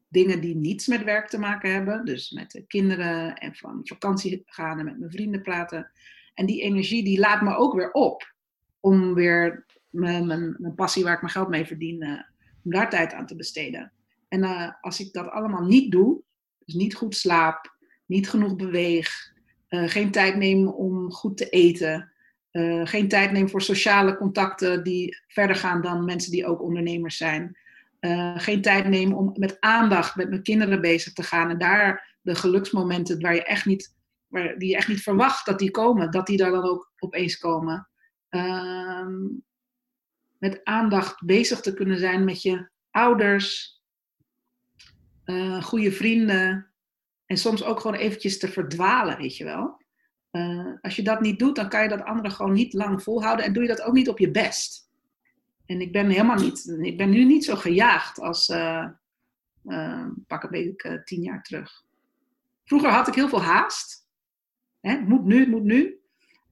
dingen 0.08 0.40
die 0.40 0.56
niets 0.56 0.86
met 0.86 1.04
werk 1.04 1.28
te 1.28 1.38
maken 1.38 1.72
hebben. 1.72 2.04
Dus 2.04 2.30
met 2.30 2.50
de 2.50 2.66
kinderen 2.66 3.36
en 3.36 3.54
van 3.54 3.80
vakantie 3.82 4.42
gaan 4.46 4.78
en 4.78 4.84
met 4.84 4.98
mijn 4.98 5.10
vrienden 5.10 5.42
praten. 5.42 5.90
En 6.34 6.46
die 6.46 6.62
energie 6.62 7.04
die 7.04 7.18
laat 7.18 7.42
me 7.42 7.56
ook 7.56 7.74
weer 7.74 7.92
op. 7.92 8.34
Om 8.80 9.14
weer 9.14 9.66
mijn, 9.90 10.26
mijn, 10.26 10.56
mijn 10.58 10.74
passie 10.74 11.04
waar 11.04 11.14
ik 11.14 11.20
mijn 11.20 11.32
geld 11.32 11.48
mee 11.48 11.64
verdien, 11.64 12.04
uh, 12.04 12.20
om 12.64 12.70
daar 12.70 12.90
tijd 12.90 13.12
aan 13.12 13.26
te 13.26 13.36
besteden. 13.36 13.92
En 14.28 14.42
uh, 14.42 14.70
als 14.80 15.00
ik 15.00 15.12
dat 15.12 15.30
allemaal 15.30 15.64
niet 15.64 15.92
doe, 15.92 16.22
dus 16.64 16.74
niet 16.74 16.94
goed 16.94 17.16
slaap, 17.16 17.76
niet 18.06 18.28
genoeg 18.28 18.56
beweeg, 18.56 19.33
uh, 19.74 19.88
geen 19.88 20.10
tijd 20.10 20.36
neem 20.36 20.68
om 20.68 21.12
goed 21.12 21.36
te 21.36 21.48
eten, 21.48 22.12
geen 22.84 23.08
tijd 23.08 23.32
neem 23.32 23.48
voor 23.48 23.62
sociale 23.62 24.16
contacten 24.16 24.84
die 24.84 25.16
verder 25.28 25.56
gaan 25.56 25.82
dan 25.82 26.04
mensen 26.04 26.30
die 26.30 26.46
ook 26.46 26.62
ondernemers 26.62 27.16
zijn. 27.16 27.56
Uh, 28.00 28.38
geen 28.38 28.62
tijd 28.62 28.88
nemen 28.88 29.16
om 29.16 29.32
met 29.36 29.56
aandacht 29.60 30.16
met 30.16 30.28
mijn 30.28 30.42
kinderen 30.42 30.80
bezig 30.80 31.12
te 31.12 31.22
gaan. 31.22 31.50
En 31.50 31.58
daar 31.58 32.16
de 32.22 32.34
geluksmomenten 32.34 33.20
waar 33.20 33.34
je 33.34 33.44
echt 33.44 33.66
niet, 33.66 33.94
waar, 34.26 34.58
die 34.58 34.68
je 34.68 34.76
echt 34.76 34.88
niet 34.88 35.02
verwacht 35.02 35.46
dat 35.46 35.58
die 35.58 35.70
komen, 35.70 36.10
dat 36.10 36.26
die 36.26 36.36
daar 36.36 36.50
dan 36.50 36.64
ook 36.64 36.92
opeens 36.98 37.38
komen. 37.38 37.88
Uh, 38.30 39.06
met 40.38 40.60
aandacht 40.64 41.24
bezig 41.24 41.60
te 41.60 41.74
kunnen 41.74 41.98
zijn 41.98 42.24
met 42.24 42.42
je 42.42 42.68
ouders, 42.90 43.80
goede 45.60 45.92
vrienden. 45.92 46.73
En 47.26 47.36
soms 47.36 47.64
ook 47.64 47.80
gewoon 47.80 47.96
eventjes 47.96 48.38
te 48.38 48.48
verdwalen, 48.48 49.16
weet 49.16 49.36
je 49.36 49.44
wel. 49.44 49.82
Uh, 50.32 50.72
als 50.80 50.96
je 50.96 51.02
dat 51.02 51.20
niet 51.20 51.38
doet, 51.38 51.56
dan 51.56 51.68
kan 51.68 51.82
je 51.82 51.88
dat 51.88 52.04
andere 52.04 52.30
gewoon 52.30 52.52
niet 52.52 52.72
lang 52.72 53.02
volhouden. 53.02 53.44
En 53.44 53.52
doe 53.52 53.62
je 53.62 53.68
dat 53.68 53.82
ook 53.82 53.94
niet 53.94 54.08
op 54.08 54.18
je 54.18 54.30
best. 54.30 54.90
En 55.66 55.80
ik 55.80 55.92
ben 55.92 56.08
helemaal 56.08 56.38
niet, 56.40 56.76
ik 56.80 56.96
ben 56.96 57.10
nu 57.10 57.24
niet 57.24 57.44
zo 57.44 57.56
gejaagd 57.56 58.20
als 58.20 58.48
uh, 58.48 58.88
uh, 59.64 60.06
pak 60.26 60.42
een 60.42 60.50
beetje 60.50 61.02
tien 61.04 61.22
jaar 61.22 61.42
terug. 61.42 61.84
Vroeger 62.64 62.90
had 62.90 63.08
ik 63.08 63.14
heel 63.14 63.28
veel 63.28 63.42
haast. 63.42 64.08
Hè, 64.80 64.98
moet 65.00 65.24
nu, 65.24 65.48
moet 65.48 65.62
nu. 65.62 66.00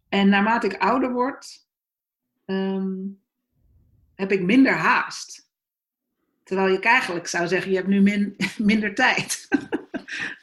En 0.09 0.29
naarmate 0.29 0.67
ik 0.67 0.83
ouder 0.83 1.13
word, 1.13 1.67
ehm, 2.45 2.99
heb 4.15 4.33
ik 4.33 4.43
minder 4.43 4.73
haast. 4.73 5.51
Terwijl 6.43 6.73
je 6.73 6.81
eigenlijk 6.81 7.27
zou 7.27 7.49
zeggen, 7.49 7.71
je 7.71 7.77
hebt 7.77 7.89
nu 7.89 8.01
min, 8.01 8.37
minder 8.59 8.95
tijd. 8.95 9.49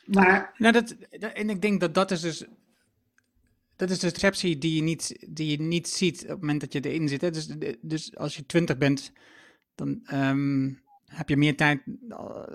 maar... 0.10 0.53
Nou, 0.57 0.74
dat, 0.74 0.91
en 1.34 1.49
ik 1.49 1.62
denk 1.62 1.80
dat 1.80 1.93
dat 1.93 2.12
is 2.12 2.22
dus... 2.22 2.45
Dat 3.76 3.89
is 3.89 3.99
de 3.99 4.12
perceptie 4.12 4.57
die 4.57 4.76
je 4.76 4.82
niet, 4.82 5.26
die 5.30 5.51
je 5.51 5.62
niet 5.62 5.88
ziet 5.88 6.22
op 6.22 6.30
het 6.30 6.39
moment 6.39 6.62
dat 6.62 6.74
je 6.74 6.82
erin 6.82 7.07
zit. 7.07 7.22
Hè? 7.22 7.32
Dus, 7.32 7.47
dus 7.82 8.16
als 8.16 8.36
je 8.36 8.45
twintig 8.45 8.78
bent, 8.78 9.12
dan 9.76 10.01
ehm, 10.05 10.74
heb 11.05 11.30
je 11.30 11.38
meer 11.38 11.55
tijd 11.55 11.82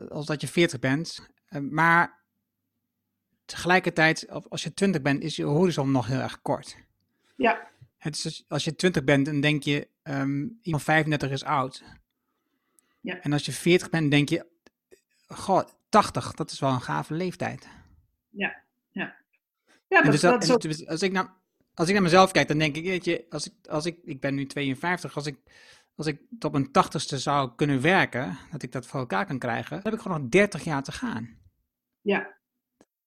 als 0.09 0.27
dat 0.27 0.41
je 0.41 0.49
40 0.49 0.79
bent. 0.79 1.29
Uh, 1.51 1.61
maar 1.61 2.23
tegelijkertijd, 3.45 4.29
als 4.49 4.63
je 4.63 4.75
20 4.75 5.03
bent, 5.03 5.23
is 5.23 5.37
je 5.37 5.45
horizon 5.45 5.91
nog 5.91 6.07
heel 6.07 6.21
erg 6.21 6.43
kort. 6.43 6.77
Ja. 7.37 7.69
Het 7.97 8.15
is 8.15 8.23
dus, 8.23 8.45
als 8.49 8.65
je 8.65 8.75
20 8.75 9.05
bent, 9.05 9.27
dan 9.27 9.41
denk 9.41 9.63
je, 9.63 9.89
um, 10.03 10.59
iemand 10.63 10.83
35 10.83 11.31
is 11.31 11.45
oud. 11.45 11.85
Ja. 13.01 13.21
En 13.21 13.33
als 13.33 13.45
je 13.45 13.53
40 13.53 13.91
bent, 13.91 14.11
denk 14.11 14.29
je, 14.29 14.47
goh, 15.27 15.69
80, 15.95 16.33
dat 16.33 16.51
is 16.51 16.61
wel 16.61 16.71
een 16.71 16.81
gave 16.81 17.15
leeftijd. 17.15 17.69
Ja, 18.31 18.63
ja. 18.91 19.15
Ja, 19.89 20.03
dat, 20.03 20.13
dus 20.13 20.21
dat, 20.21 20.33
dat 20.33 20.63
zo... 20.63 20.69
dus 20.69 20.87
als, 20.87 21.03
ik 21.03 21.13
naar, 21.13 21.33
als 21.75 21.89
ik 21.89 21.95
naar 21.95 22.03
mezelf 22.03 22.31
kijk, 22.31 22.49
dan 22.49 22.59
denk 22.59 22.77
ik, 22.77 22.85
weet 22.85 23.05
je, 23.05 23.27
als 23.31 23.47
ik, 23.47 23.53
als 23.69 23.87
ik, 23.87 23.99
ik 24.03 24.21
ben 24.21 24.35
nu 24.35 24.47
52, 24.47 25.17
als 25.17 25.27
ik, 25.27 25.37
als 25.95 26.07
ik 26.07 26.21
tot 26.39 26.53
mijn 26.53 26.73
tachtigste 26.73 27.19
zou 27.19 27.51
kunnen 27.57 27.81
werken, 27.81 28.39
dat 28.51 28.63
ik 28.63 28.73
dat 28.73 28.87
voor 28.87 29.01
elkaar 29.01 29.27
kan 29.27 29.39
krijgen, 29.39 29.71
dan 29.71 29.83
heb 29.83 29.95
ik 29.95 30.01
gewoon 30.01 30.21
nog 30.21 30.31
30 30.31 30.65
jaar 30.65 30.83
te 30.83 30.93
gaan. 30.93 31.39
Ja, 32.01 32.37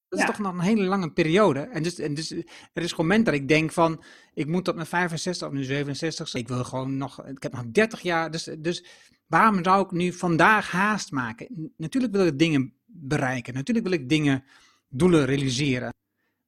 dat 0.10 0.20
is 0.20 0.26
toch 0.26 0.40
nog 0.40 0.54
een 0.54 0.60
hele 0.60 0.84
lange 0.84 1.12
periode. 1.12 1.60
En 1.60 1.84
dus, 1.84 2.00
en 2.00 2.14
dus 2.14 2.32
er 2.32 2.84
is 2.84 2.92
een 2.92 2.98
moment 2.98 3.26
dat 3.26 3.34
ik 3.34 3.48
denk 3.48 3.72
van, 3.72 4.04
ik 4.34 4.48
moet 4.48 4.66
tot 4.66 4.76
mijn 4.76 4.88
65 4.88 5.48
of 5.48 5.54
nu 5.54 5.64
67, 5.64 6.34
ik 6.34 6.48
wil 6.48 6.64
gewoon 6.64 6.98
nog, 6.98 7.26
ik 7.26 7.44
heb 7.44 7.54
nog 7.54 7.66
30 7.72 8.02
jaar, 8.02 8.32
dus, 8.32 8.50
dus 8.60 8.86
waarom 9.28 9.64
zou 9.64 9.86
ik 9.86 9.92
nu 9.92 10.14
vandaag 10.14 10.72
haast 10.72 11.12
maken? 11.12 11.72
Natuurlijk 11.78 12.14
wil 12.14 12.26
ik 12.26 12.40
dingen 12.40 12.77
bereiken, 12.88 13.54
natuurlijk 13.54 13.88
wil 13.88 14.00
ik 14.00 14.10
dingen, 14.10 14.44
doelen 14.90 15.26
realiseren. 15.26 15.94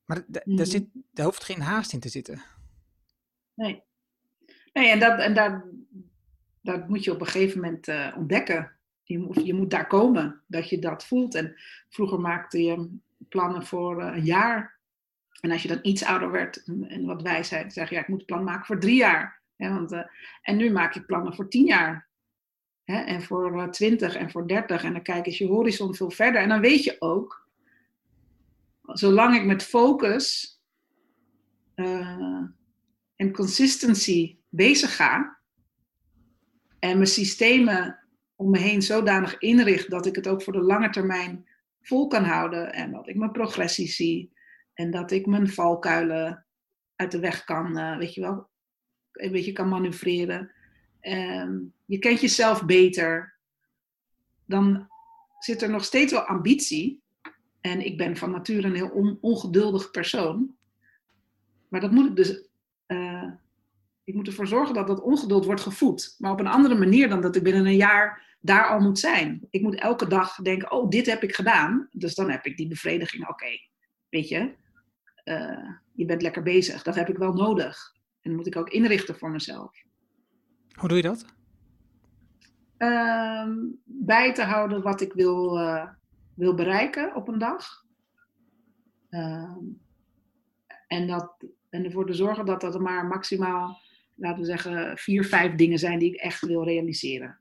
Maar 0.05 0.23
Mhm. 0.27 0.55
daar, 0.55 0.65
zit, 0.65 0.87
daar 1.11 1.25
hoeft 1.25 1.43
geen 1.43 1.61
haast 1.61 1.93
in 1.93 1.99
te 1.99 2.09
zitten. 2.09 2.41
Nee. 3.53 3.83
Nee, 4.73 4.89
en, 4.89 4.99
dat, 4.99 5.19
en 5.19 5.33
daar, 5.33 5.65
dat 6.61 6.87
moet 6.87 7.03
je 7.03 7.11
op 7.11 7.21
een 7.21 7.27
gegeven 7.27 7.61
moment 7.61 7.87
uh, 7.87 8.15
ontdekken. 8.17 8.71
Je 9.03 9.19
moet, 9.19 9.45
je 9.45 9.53
moet 9.53 9.69
daar 9.69 9.87
komen, 9.87 10.43
dat 10.47 10.69
je 10.69 10.79
dat 10.79 11.05
voelt. 11.05 11.35
En 11.35 11.55
vroeger 11.89 12.19
maakte 12.19 12.61
je 12.61 12.97
plannen 13.29 13.65
voor 13.65 14.01
uh, 14.01 14.15
een 14.15 14.25
jaar. 14.25 14.79
En 15.41 15.51
als 15.51 15.61
je 15.61 15.67
dan 15.67 15.79
iets 15.81 16.03
ouder 16.03 16.31
werd, 16.31 16.63
en, 16.63 16.89
en 16.89 17.05
wat 17.05 17.21
wij 17.21 17.43
zeiden, 17.43 17.71
zeg 17.71 17.89
je, 17.89 17.95
ja, 17.95 18.01
ik 18.01 18.07
moet 18.07 18.19
een 18.19 18.25
plan 18.25 18.43
maken 18.43 18.65
voor 18.65 18.79
drie 18.79 18.97
jaar. 18.97 19.41
Want, 19.55 19.91
uh, 19.91 20.03
en 20.41 20.57
nu 20.57 20.71
maak 20.71 20.93
je 20.93 21.05
plannen 21.05 21.35
voor 21.35 21.49
tien 21.49 21.65
jaar. 21.65 22.08
Hè, 22.89 22.99
en 22.99 23.21
voor 23.21 23.71
twintig 23.71 24.15
en 24.15 24.31
voor 24.31 24.47
dertig. 24.47 24.83
En 24.83 24.93
dan 24.93 25.01
kijk 25.01 25.25
je 25.25 25.43
je 25.43 25.51
horizon 25.51 25.95
veel 25.95 26.11
verder. 26.11 26.41
En 26.41 26.49
dan 26.49 26.61
weet 26.61 26.83
je 26.83 26.95
ook, 26.99 27.47
zolang 28.81 29.35
ik 29.35 29.45
met 29.45 29.63
focus 29.63 30.57
uh, 31.75 32.43
en 33.15 33.31
consistency 33.31 34.37
bezig 34.49 34.95
ga. 34.95 35.39
En 36.79 36.97
mijn 36.97 37.09
systemen 37.09 37.99
om 38.35 38.49
me 38.49 38.57
heen 38.57 38.81
zodanig 38.81 39.37
inricht 39.37 39.89
dat 39.89 40.05
ik 40.05 40.15
het 40.15 40.27
ook 40.27 40.43
voor 40.43 40.53
de 40.53 40.61
lange 40.61 40.89
termijn 40.89 41.47
vol 41.81 42.07
kan 42.07 42.23
houden. 42.23 42.73
En 42.73 42.91
dat 42.91 43.07
ik 43.07 43.15
mijn 43.15 43.31
progressie 43.31 43.87
zie. 43.87 44.33
En 44.73 44.91
dat 44.91 45.11
ik 45.11 45.25
mijn 45.25 45.49
valkuilen 45.49 46.45
uit 46.95 47.11
de 47.11 47.19
weg 47.19 47.43
kan, 47.43 47.77
uh, 47.77 47.97
weet 47.97 48.13
je 48.13 48.21
wel, 48.21 48.49
een 49.11 49.31
beetje 49.31 49.51
kan 49.51 49.69
manoeuvreren. 49.69 50.51
En 50.99 51.73
je 51.89 51.99
kent 51.99 52.21
jezelf 52.21 52.65
beter. 52.65 53.37
Dan 54.45 54.87
zit 55.39 55.61
er 55.61 55.69
nog 55.69 55.83
steeds 55.83 56.11
wel 56.11 56.21
ambitie. 56.21 57.01
En 57.61 57.85
ik 57.85 57.97
ben 57.97 58.17
van 58.17 58.31
nature 58.31 58.67
een 58.67 58.75
heel 58.75 58.89
on 58.89 59.17
ongeduldig 59.21 59.91
persoon. 59.91 60.55
Maar 61.67 61.81
dat 61.81 61.91
moet 61.91 62.09
ik 62.09 62.15
dus. 62.15 62.47
Uh, 62.87 63.31
ik 64.03 64.15
moet 64.15 64.27
ervoor 64.27 64.47
zorgen 64.47 64.73
dat 64.73 64.87
dat 64.87 65.01
ongeduld 65.01 65.45
wordt 65.45 65.61
gevoed. 65.61 66.15
Maar 66.17 66.31
op 66.31 66.39
een 66.39 66.47
andere 66.47 66.75
manier 66.75 67.09
dan 67.09 67.21
dat 67.21 67.35
ik 67.35 67.43
binnen 67.43 67.65
een 67.65 67.75
jaar 67.75 68.37
daar 68.39 68.67
al 68.67 68.79
moet 68.79 68.99
zijn. 68.99 69.47
Ik 69.49 69.61
moet 69.61 69.79
elke 69.79 70.07
dag 70.07 70.35
denken: 70.35 70.71
oh, 70.71 70.89
dit 70.89 71.05
heb 71.05 71.23
ik 71.23 71.35
gedaan. 71.35 71.89
Dus 71.91 72.15
dan 72.15 72.29
heb 72.29 72.45
ik 72.45 72.57
die 72.57 72.67
bevrediging. 72.67 73.27
Oké, 73.27 73.59
weet 74.09 74.27
je, 74.27 74.53
uh, 75.25 75.69
je 75.93 76.05
bent 76.05 76.21
lekker 76.21 76.43
bezig. 76.43 76.83
Dat 76.83 76.95
heb 76.95 77.09
ik 77.09 77.17
wel 77.17 77.33
nodig. 77.33 77.93
En 78.21 78.29
dat 78.29 78.39
moet 78.39 78.47
ik 78.47 78.55
ook 78.55 78.69
inrichten 78.69 79.15
voor 79.15 79.31
mezelf. 79.31 79.71
Hoe 80.75 80.87
doe 80.87 80.97
je 80.97 81.03
dat? 81.03 81.37
Uh, 82.79 83.49
bij 83.83 84.33
te 84.33 84.43
houden 84.43 84.81
wat 84.81 85.01
ik 85.01 85.13
wil, 85.13 85.57
uh, 85.57 85.89
wil 86.33 86.53
bereiken 86.53 87.15
op 87.15 87.27
een 87.27 87.39
dag. 87.39 87.85
Ehm, 89.09 89.57
en, 90.87 91.07
dat, 91.07 91.45
en 91.69 91.85
ervoor 91.85 92.05
te 92.05 92.13
zorgen 92.13 92.45
dat 92.45 92.63
er 92.63 92.81
maar 92.81 93.05
maximaal, 93.05 93.79
laten 94.15 94.39
we 94.39 94.45
zeggen, 94.45 94.97
vier, 94.97 95.25
vijf 95.25 95.55
dingen 95.55 95.79
zijn 95.79 95.99
die 95.99 96.13
ik 96.13 96.19
echt 96.19 96.45
wil 96.45 96.63
realiseren. 96.63 97.39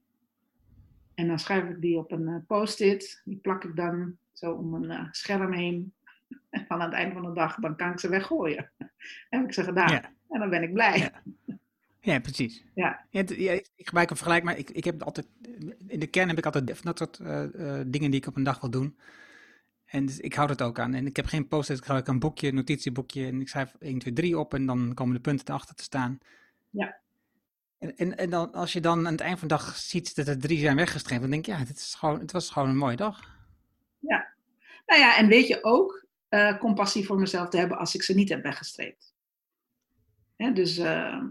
En 1.15 1.27
dan 1.27 1.39
schrijf 1.39 1.69
ik 1.69 1.81
die 1.81 1.99
op 1.99 2.13
een 2.13 2.29
uh, 2.29 2.37
post-it. 2.47 3.23
Die 3.25 3.37
plak 3.37 3.65
ik 3.65 3.77
dan 3.77 4.17
zo 4.33 4.53
om 4.53 4.75
een 4.75 4.91
uh, 4.91 5.07
scherm 5.11 5.53
heen. 5.53 5.93
En 6.51 6.65
aan 6.69 6.81
het 6.81 6.93
einde 6.93 7.15
van 7.15 7.23
de 7.23 7.33
dag, 7.33 7.57
dan 7.57 7.77
kan 7.77 7.91
ik 7.91 7.99
ze 7.99 8.09
weggooien. 8.09 8.73
heb 9.31 9.45
ik 9.45 9.53
ze 9.53 9.65
gedaan. 9.65 9.91
Ja. 9.91 10.13
En 10.29 10.41
dan 10.41 10.51
ben 10.51 10.63
ik 10.63 10.73
blij. 10.73 10.99
Ja. 10.99 11.23
Ja, 12.09 12.21
precies. 12.21 12.65
Ja. 12.75 13.07
ja, 13.11 13.23
ik 13.53 13.87
gebruik 13.87 14.11
een 14.11 14.17
vergelijk, 14.17 14.45
maar 14.45 14.59
ik, 14.59 14.71
ik 14.71 14.85
heb 14.85 15.03
altijd, 15.03 15.27
in 15.87 16.01
de 16.01 16.07
kern 16.07 16.29
heb 16.29 16.39
ik 16.39 16.45
altijd 16.45 16.83
dat 16.83 16.99
soort 16.99 17.19
uh, 17.19 17.43
uh, 17.55 17.81
dingen 17.87 18.11
die 18.11 18.21
ik 18.21 18.27
op 18.27 18.37
een 18.37 18.43
dag 18.43 18.61
wil 18.61 18.71
doen. 18.71 18.99
En 19.85 20.07
dus 20.07 20.19
ik 20.19 20.35
hou 20.35 20.51
het 20.51 20.63
ook 20.63 20.79
aan. 20.79 20.95
En 20.95 21.07
ik 21.07 21.17
heb 21.17 21.27
geen 21.27 21.49
post-it, 21.49 21.77
ik 21.77 21.85
gebruik 21.85 22.09
een 22.09 22.19
boekje, 22.19 22.49
een 22.49 22.55
notitieboekje. 22.55 23.27
En 23.27 23.41
ik 23.41 23.49
schrijf 23.49 23.75
1, 23.79 23.99
2, 23.99 24.13
3 24.13 24.39
op 24.39 24.55
en 24.55 24.67
dan 24.67 24.95
komen 24.95 25.15
de 25.15 25.21
punten 25.21 25.47
erachter 25.49 25.75
te 25.75 25.83
staan. 25.83 26.19
Ja. 26.71 26.97
En, 27.79 27.97
en, 27.97 28.17
en 28.17 28.31
dan, 28.31 28.53
als 28.53 28.73
je 28.73 28.81
dan 28.81 29.07
aan 29.07 29.13
het 29.13 29.21
eind 29.21 29.39
van 29.39 29.49
de 29.49 29.55
dag 29.55 29.77
ziet 29.77 30.17
dat 30.17 30.29
er 30.29 30.39
drie 30.39 30.59
zijn 30.59 30.77
weggestreept, 30.77 31.21
dan 31.21 31.31
denk 31.31 31.47
je, 31.47 31.53
ja, 31.53 31.65
dit 31.65 31.77
is 31.77 31.95
gewoon, 31.95 32.21
het 32.21 32.33
was 32.33 32.51
gewoon 32.51 32.69
een 32.69 32.77
mooie 32.77 32.97
dag. 32.97 33.37
Ja. 33.99 34.29
Nou 34.87 35.01
ja, 35.01 35.17
en 35.17 35.29
weet 35.29 35.47
je 35.49 35.65
ook, 35.65 36.07
uh, 36.31 36.59
compassie 36.59 37.07
voor 37.07 37.19
mezelf 37.19 37.49
te 37.49 37.59
hebben 37.59 37.79
als 37.79 37.95
ik 37.95 38.03
ze 38.03 38.15
niet 38.15 38.29
heb 38.29 38.43
weggestreept. 38.43 39.15
Hè, 40.37 40.53
dus 40.53 40.79
uh, 40.79 41.25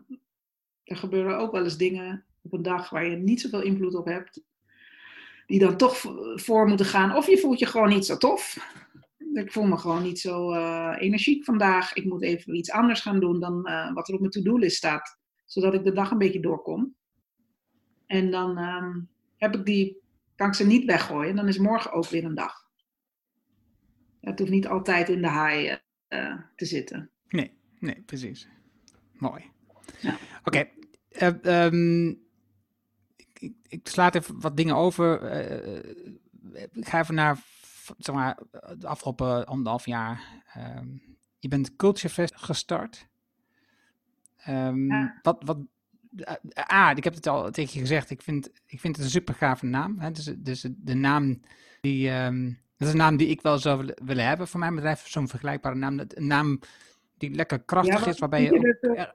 er 0.88 0.97
gebeuren 0.97 1.38
ook 1.38 1.51
wel 1.51 1.63
eens 1.63 1.77
dingen 1.77 2.25
op 2.41 2.53
een 2.53 2.61
dag 2.61 2.89
waar 2.89 3.05
je 3.05 3.15
niet 3.15 3.41
zoveel 3.41 3.61
invloed 3.61 3.95
op 3.95 4.05
hebt, 4.05 4.41
die 5.45 5.59
dan 5.59 5.77
toch 5.77 5.97
voor 6.35 6.67
moeten 6.67 6.85
gaan. 6.85 7.15
Of 7.15 7.27
je 7.27 7.38
voelt 7.38 7.59
je 7.59 7.65
gewoon 7.65 7.89
niet 7.89 8.05
zo 8.05 8.17
tof. 8.17 8.57
Ik 9.33 9.51
voel 9.51 9.65
me 9.65 9.77
gewoon 9.77 10.03
niet 10.03 10.19
zo 10.19 10.53
uh, 10.53 10.95
energiek 10.99 11.43
vandaag. 11.43 11.93
Ik 11.93 12.05
moet 12.05 12.23
even 12.23 12.55
iets 12.55 12.71
anders 12.71 13.01
gaan 13.01 13.19
doen 13.19 13.39
dan 13.39 13.69
uh, 13.69 13.93
wat 13.93 14.07
er 14.07 14.13
op 14.13 14.19
mijn 14.19 14.31
to-do-list 14.31 14.77
staat, 14.77 15.17
zodat 15.45 15.73
ik 15.73 15.83
de 15.83 15.91
dag 15.91 16.11
een 16.11 16.17
beetje 16.17 16.39
doorkom. 16.39 16.95
En 18.05 18.31
dan 18.31 18.57
um, 18.57 19.09
heb 19.38 19.55
ik 19.55 19.65
die, 19.65 20.01
kan 20.35 20.47
ik 20.47 20.53
ze 20.53 20.65
niet 20.65 20.85
weggooien. 20.85 21.35
Dan 21.35 21.47
is 21.47 21.57
morgen 21.57 21.91
ook 21.91 22.07
weer 22.07 22.23
een 22.23 22.35
dag. 22.35 22.65
Het 24.21 24.39
hoeft 24.39 24.51
niet 24.51 24.67
altijd 24.67 25.09
in 25.09 25.21
de 25.21 25.27
haai 25.27 25.79
uh, 26.09 26.39
te 26.55 26.65
zitten. 26.65 27.09
Nee, 27.29 27.51
nee, 27.79 28.03
precies. 28.05 28.47
Mooi. 29.13 29.43
Ja. 29.99 30.13
Oké. 30.13 30.19
Okay. 30.43 30.76
Uh, 31.12 31.64
um, 31.66 32.10
ik, 33.16 33.28
ik, 33.39 33.53
ik, 33.68 33.88
sla 33.88 34.14
even 34.14 34.39
wat 34.39 34.58
dingen 34.58 34.76
over. 34.76 35.22
Uh, 35.24 35.91
ik 36.53 36.88
ga 36.88 36.99
even 36.99 37.16
naar 37.16 37.38
zeg 37.97 38.16
maar, 38.16 38.38
de 38.78 38.88
afgelopen 38.88 39.45
anderhalf 39.45 39.86
jaar. 39.86 40.43
Um, 40.78 41.18
je 41.39 41.47
bent 41.47 41.76
Culture 41.76 42.14
Fest 42.14 42.36
gestart. 42.36 43.08
Um, 44.47 44.91
ja. 44.91 45.20
Wat, 45.22 45.41
wat, 45.45 45.58
ah, 46.53 46.91
ik 46.95 47.03
heb 47.03 47.14
het 47.14 47.28
al 47.28 47.51
tegen 47.51 47.74
je 47.74 47.80
gezegd. 47.80 48.10
Ik 48.10 48.22
vind, 48.22 48.49
ik 48.66 48.80
vind 48.80 48.95
het 48.95 49.05
een 49.05 49.12
super 49.12 49.34
gave 49.34 49.66
naam. 49.66 49.99
Hè? 49.99 50.12
Dus, 50.12 50.34
dus 50.38 50.68
de 50.78 50.95
naam 50.95 51.41
die. 51.82 52.10
dat 52.78 52.88
is 52.88 52.91
een 52.91 52.97
naam 52.97 53.18
die 53.18 53.28
ik 53.28 53.41
wel 53.41 53.60
zou 53.60 53.78
willen, 53.78 53.95
willen 54.05 54.28
hebben 54.28 54.47
voor 54.47 54.60
mijn 54.60 54.76
bedrijf. 54.76 55.08
Zo'n 55.08 55.28
vergelijkbare 55.28 55.76
naam. 55.76 55.99
Een 55.99 56.28
naam 56.28 56.60
die 57.18 57.32
lekker 57.32 57.60
krachtig 57.60 58.05
ja, 58.05 58.12
is, 58.12 58.20
waarbij 58.20 58.41
je. 58.43 58.53
Ook, 58.53 58.97
er, 58.97 59.14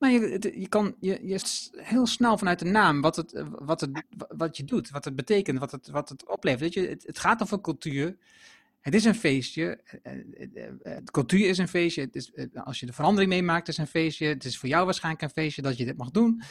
nou, 0.00 0.12
je, 0.12 0.60
je 0.60 0.68
kan 0.68 0.94
je, 1.00 1.18
je 1.22 1.40
heel 1.76 2.06
snel 2.06 2.38
vanuit 2.38 2.58
de 2.58 2.64
naam 2.64 3.00
wat, 3.00 3.16
het, 3.16 3.44
wat, 3.50 3.80
het, 3.80 4.02
wat 4.28 4.56
je 4.56 4.64
doet, 4.64 4.90
wat 4.90 5.04
het 5.04 5.16
betekent, 5.16 5.58
wat 5.58 5.70
het, 5.72 5.88
wat 5.88 6.08
het 6.08 6.28
oplevert. 6.28 6.60
Weet 6.60 6.74
je, 6.74 6.88
het, 6.88 7.06
het 7.06 7.18
gaat 7.18 7.42
over 7.42 7.60
cultuur. 7.60 8.16
Het 8.80 8.94
is 8.94 9.04
een 9.04 9.14
feestje. 9.14 9.80
Cultuur 11.04 11.48
is 11.48 11.58
een 11.58 11.68
feestje. 11.68 12.00
Het 12.00 12.16
is, 12.16 12.32
als 12.54 12.80
je 12.80 12.86
de 12.86 12.92
verandering 12.92 13.32
meemaakt, 13.32 13.68
is 13.68 13.78
een 13.78 13.86
feestje. 13.86 14.26
Het 14.26 14.44
is 14.44 14.58
voor 14.58 14.68
jou 14.68 14.84
waarschijnlijk 14.84 15.22
een 15.24 15.42
feestje 15.42 15.62
dat 15.62 15.76
je 15.76 15.84
dit 15.84 15.96
mag 15.96 16.10
doen. 16.10 16.42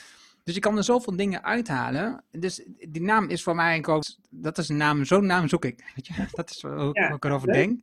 Dus 0.44 0.56
je 0.56 0.60
kan 0.62 0.78
er 0.78 0.84
zoveel 0.84 1.16
dingen 1.16 1.44
uithalen. 1.44 2.24
Dus 2.32 2.64
die 2.90 3.02
naam 3.02 3.30
is 3.30 3.44
voor 3.44 3.56
mij 3.56 3.66
eigenlijk 3.66 3.98
ook, 3.98 4.16
dat 4.30 4.58
is 4.58 4.70
een 4.70 4.78
naam, 4.78 5.06
zo'n 5.06 5.26
naam 5.26 5.48
zoek 5.48 5.66
ik. 5.66 5.92
Weet 5.96 6.08
je? 6.08 6.26
Dat 6.32 6.50
is 6.50 6.62
hoe 6.62 6.90
ja, 6.94 7.10
ik 7.14 7.26
erover 7.26 7.48
leuk. 7.48 7.56
denk. 7.56 7.80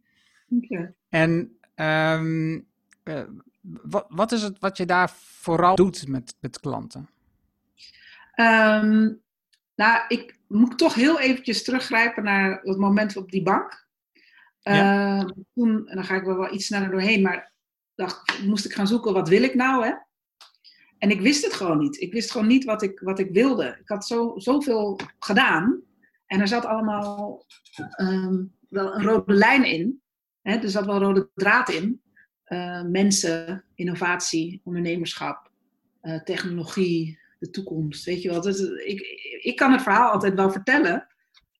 Okay. 0.64 0.94
En 1.08 1.56
Ehm, 1.76 2.60
eh, 3.02 3.22
wat, 3.82 4.06
wat 4.08 4.32
is 4.32 4.42
het 4.42 4.58
wat 4.58 4.76
je 4.76 4.86
daar 4.86 5.10
vooral 5.16 5.76
doet 5.76 6.08
met, 6.08 6.36
met 6.40 6.60
klanten? 6.60 7.08
Ehm, 8.32 9.12
nou, 9.74 10.04
ik 10.08 10.38
moet 10.46 10.78
toch 10.78 10.94
heel 10.94 11.20
eventjes 11.20 11.64
teruggrijpen 11.64 12.24
naar 12.24 12.60
het 12.62 12.78
moment 12.78 13.16
op 13.16 13.30
die 13.30 13.42
bank. 13.42 13.86
Ja. 14.60 15.18
Ehm, 15.18 15.28
toen, 15.54 15.88
en 15.88 15.94
dan 15.94 16.04
ga 16.04 16.14
ik 16.14 16.24
wel, 16.24 16.36
wel 16.36 16.54
iets 16.54 16.66
sneller 16.66 16.90
doorheen, 16.90 17.22
maar 17.22 17.52
dacht, 17.94 18.42
moest 18.42 18.64
ik 18.64 18.72
gaan 18.72 18.86
zoeken, 18.86 19.12
wat 19.12 19.28
wil 19.28 19.42
ik 19.42 19.54
nou? 19.54 19.84
Hè? 19.84 19.92
En 20.98 21.10
ik 21.10 21.20
wist 21.20 21.44
het 21.44 21.52
gewoon 21.52 21.78
niet. 21.78 22.00
Ik 22.00 22.12
wist 22.12 22.30
gewoon 22.30 22.46
niet 22.46 22.64
wat 22.64 22.82
ik, 22.82 23.00
wat 23.00 23.18
ik 23.18 23.30
wilde. 23.30 23.78
Ik 23.80 23.88
had 23.88 24.06
zo, 24.06 24.32
zoveel 24.36 25.00
gedaan. 25.18 25.82
En 26.26 26.40
er 26.40 26.48
zat 26.48 26.64
allemaal 26.64 27.46
ehm, 27.90 28.44
wel 28.68 28.94
een 28.94 29.02
rode 29.02 29.32
lijn 29.32 29.64
in. 29.64 30.02
Hè? 30.42 30.56
Er 30.56 30.70
zat 30.70 30.86
wel 30.86 30.94
een 30.94 31.02
rode 31.02 31.30
draad 31.34 31.68
in. 31.68 32.00
Eh, 32.46 32.82
mensen, 32.82 33.64
innovatie, 33.74 34.60
ondernemerschap, 34.64 35.50
eh, 36.00 36.22
technologie, 36.22 37.18
de 37.38 37.50
toekomst. 37.50 38.04
Weet 38.04 38.22
je 38.22 38.28
wel, 38.28 38.40
dus, 38.40 38.60
ik, 38.60 39.00
ik 39.42 39.56
kan 39.56 39.72
het 39.72 39.82
verhaal 39.82 40.10
altijd 40.10 40.34
wel 40.34 40.50
vertellen. 40.50 41.06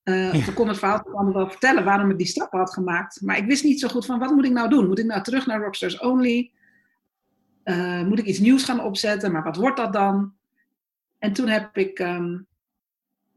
Uh, 0.05 0.33
ja. 0.33 0.49
Ik 0.49 0.55
kon 0.55 0.69
het 0.69 0.79
verhaal 0.79 1.33
wel 1.33 1.51
vertellen 1.51 1.85
waarom 1.85 2.11
ik 2.11 2.19
die 2.19 2.27
stappen 2.27 2.59
had 2.59 2.73
gemaakt. 2.73 3.21
Maar 3.21 3.37
ik 3.37 3.47
wist 3.47 3.65
niet 3.65 3.81
zo 3.81 3.89
goed 3.89 4.07
van 4.07 4.19
wat 4.19 4.31
moet 4.31 4.45
ik 4.45 4.53
nou 4.53 4.69
doen? 4.69 4.87
Moet 4.87 4.99
ik 4.99 5.05
nou 5.05 5.23
terug 5.23 5.47
naar 5.47 5.61
Rockstars 5.61 5.99
Only? 5.99 6.53
Uh, 7.65 8.03
moet 8.03 8.19
ik 8.19 8.25
iets 8.25 8.39
nieuws 8.39 8.65
gaan 8.65 8.81
opzetten? 8.81 9.33
Maar 9.33 9.43
wat 9.43 9.57
wordt 9.57 9.77
dat 9.77 9.93
dan? 9.93 10.35
En 11.19 11.33
toen 11.33 11.49
heb 11.49 11.77
ik 11.77 11.99
um, 11.99 12.47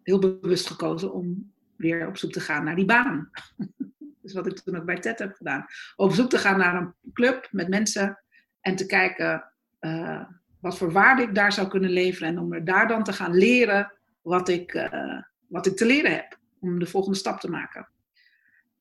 heel 0.04 0.20
bewust 0.20 0.68
gekozen 0.68 1.14
om 1.14 1.52
weer 1.76 2.08
op 2.08 2.18
zoek 2.18 2.32
te 2.32 2.40
gaan 2.40 2.64
naar 2.64 2.76
die 2.76 2.86
baan. 2.86 3.30
dus 4.34 4.44
wat 4.44 4.52
ik 4.52 4.60
toen 4.60 4.78
ook 4.78 4.86
bij 4.86 5.00
TED 5.00 5.20
heb 5.20 5.34
gedaan. 5.34 5.66
Op 5.96 6.14
zoek 6.14 6.30
te 6.30 6.38
gaan 6.38 6.58
naar 6.58 6.76
een 6.76 6.94
club 7.14 7.48
met 7.52 7.68
mensen 7.68 8.24
en 8.62 8.76
te 8.76 8.86
kijken 8.86 9.52
uh, 9.82 10.24
wat 10.60 10.78
voor 10.78 10.92
waarde 10.92 11.22
ik 11.22 11.36
daar 11.36 11.54
zou 11.54 11.68
kunnen 11.68 11.90
leveren. 11.90 12.28
En 12.28 12.40
om 12.40 12.54
er 12.54 12.66
daar 12.66 12.88
dan 12.88 13.04
te 13.04 13.14
gaan 13.14 13.34
leren 13.34 13.94
wat 14.22 14.50
ik, 14.50 14.74
uh, 14.74 15.22
wat 15.48 15.66
ik 15.66 15.76
te 15.76 15.86
leren 15.86 16.12
heb. 16.12 16.38
Om 16.60 16.80
de 16.80 16.86
volgende 16.86 17.18
stap 17.18 17.40
te 17.40 17.50
maken. 17.50 17.90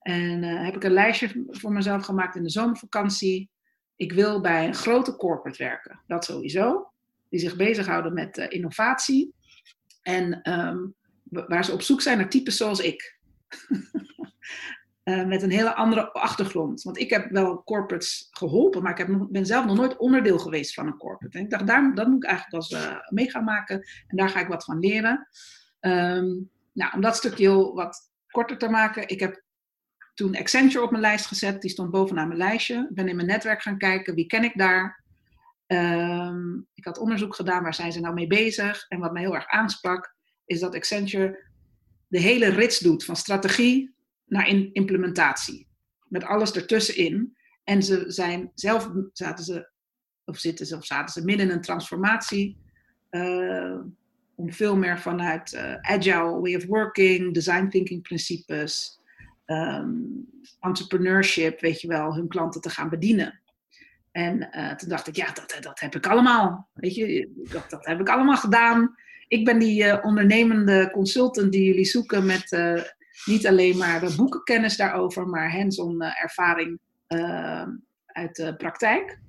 En 0.01 0.43
uh, 0.43 0.65
heb 0.65 0.77
ik 0.77 0.85
een 0.85 0.93
lijstje 0.93 1.45
voor 1.47 1.73
mezelf 1.73 2.05
gemaakt 2.05 2.37
in 2.37 2.43
de 2.43 2.51
zomervakantie. 2.51 3.51
Ik 3.97 4.13
wil 4.13 4.41
bij 4.41 4.67
een 4.67 4.75
grote 4.75 5.17
corporate 5.17 5.63
werken. 5.65 6.01
Dat 6.07 6.25
sowieso. 6.25 6.93
Die 7.29 7.41
zich 7.41 7.57
bezighouden 7.57 8.15
met 8.15 8.37
innovatie. 8.37 9.35
En 10.03 10.53
um, 10.53 10.95
waar 11.31 11.65
ze 11.65 11.73
op 11.73 11.83
zoek 11.83 12.01
zijn 12.01 12.19
naar 12.19 12.29
types 12.29 12.57
zoals 12.57 12.81
ik. 12.81 13.19
uh, 15.09 15.25
met 15.25 15.43
een 15.43 15.51
hele 15.51 15.75
andere 15.75 16.13
achtergrond. 16.13 16.83
Want 16.83 16.99
ik 16.99 17.11
heb 17.11 17.31
wel 17.31 17.63
corporates 17.63 18.29
geholpen, 18.31 18.83
maar 18.83 18.93
ik 18.93 18.99
heb, 18.99 19.27
ben 19.31 19.47
zelf 19.47 19.67
nog 19.67 19.77
nooit 19.77 19.97
onderdeel 19.97 20.39
geweest 20.39 20.75
van 20.75 20.87
een 20.87 20.97
corporate. 20.97 21.39
En 21.39 21.45
ik 21.45 21.51
dacht, 21.51 21.67
daar, 21.67 21.95
dat 21.95 22.07
moet 22.07 22.23
ik 22.23 22.29
eigenlijk 22.29 22.57
als 22.57 22.71
uh, 22.71 22.97
mee 23.09 23.31
gaan 23.31 23.45
maken. 23.45 23.77
En 24.07 24.17
daar 24.17 24.29
ga 24.29 24.41
ik 24.41 24.49
wat 24.49 24.65
van 24.65 24.79
leren. 24.79 25.29
Um, 25.81 26.51
nou, 26.73 26.95
om 26.95 27.01
dat 27.01 27.17
stukje 27.17 27.45
heel 27.45 27.75
wat 27.75 28.11
korter 28.31 28.59
te 28.59 28.69
maken. 28.69 29.09
Ik 29.09 29.21
heb 29.21 29.43
toen 30.15 30.37
Accenture 30.37 30.85
op 30.85 30.91
mijn 30.91 31.03
lijst 31.03 31.27
gezet. 31.27 31.61
Die 31.61 31.71
stond 31.71 31.91
bovenaan 31.91 32.29
mijn 32.29 32.41
lijstje. 32.41 32.87
Ik 32.89 32.95
ben 32.95 33.09
in 33.09 33.17
mijn 33.17 33.29
netwerk 33.29 33.63
gaan 33.63 33.79
kijken. 33.79 34.15
Wie 34.15 34.27
ken 34.27 34.45
ik 34.45 34.59
daar? 34.59 35.05
Um, 35.67 36.67
ik 36.75 36.85
had 36.85 36.99
onderzoek 36.99 37.35
gedaan. 37.35 37.63
Waar 37.63 37.75
zijn 37.75 37.93
ze 37.93 38.01
nou 38.01 38.15
mee 38.15 38.27
bezig? 38.27 38.85
En 38.89 38.99
wat 38.99 39.13
mij 39.13 39.23
heel 39.23 39.35
erg 39.35 39.47
aansprak, 39.47 40.15
is 40.45 40.61
dat 40.61 40.75
Accenture 40.75 41.47
de 42.07 42.21
hele 42.21 42.49
rits 42.49 42.79
doet. 42.79 43.05
Van 43.05 43.17
strategie 43.17 43.97
naar 44.29 44.49
in 44.49 44.71
implementatie. 44.73 45.67
Met 46.09 46.25
alles 46.25 46.53
ertussenin. 46.53 47.37
En 47.65 47.83
ze 47.83 48.05
zijn 48.07 48.51
zelf, 48.55 48.91
zaten 49.13 49.45
ze, 49.45 49.71
of 50.25 50.39
zitten 50.39 50.67
ze, 50.67 50.77
of 50.77 50.87
zaten 50.87 51.13
ze 51.13 51.25
midden 51.25 51.47
in 51.49 51.53
een 51.53 51.61
transformatie. 51.61 52.57
Uh, 53.11 53.79
om 54.35 54.53
veel 54.53 54.77
meer 54.77 54.99
vanuit 54.99 55.53
uh, 55.53 55.75
agile 55.75 56.41
way 56.41 56.55
of 56.55 56.67
working, 56.67 57.35
design 57.35 57.69
thinking 57.69 58.03
principes, 58.03 59.01
um, 59.47 60.29
entrepreneurship, 60.61 61.61
weet 61.61 61.81
je 61.81 61.89
wel, 61.89 62.15
hun 62.15 62.29
klanten 62.29 62.61
te 62.61 62.71
gaan 62.71 62.89
bedienen. 62.89 63.41
En 64.13 64.49
uh, 64.53 64.75
toen 64.75 64.89
dacht 64.89 65.07
ik, 65.07 65.17
ja, 65.17 65.33
dat, 65.33 65.59
dat 65.61 65.81
heb 65.81 65.95
ik 65.95 66.07
allemaal. 66.07 66.69
Weet 66.75 66.95
je, 66.95 67.33
dat, 67.51 67.71
dat 67.71 67.87
heb 67.87 68.01
ik 68.01 68.09
allemaal 68.09 68.37
gedaan. 68.37 68.95
Ik 69.29 69.45
ben 69.45 69.59
die 69.59 70.03
ondernemende 70.03 70.91
consultant 70.93 71.53
die 71.53 71.65
jullie 71.65 71.85
zoeken 71.85 72.27
met 72.27 72.51
niet 73.25 73.47
alleen 73.47 73.77
maar 73.77 74.01
de 74.01 74.15
boekenkennis 74.17 74.77
daarover, 74.77 75.27
maar 75.27 75.53
hands-on 75.53 76.03
ervaring 76.03 76.79
uit 78.07 78.37
de 78.37 78.55
praktijk. 78.57 79.21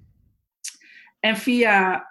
En 1.19 1.37
via, 1.37 2.07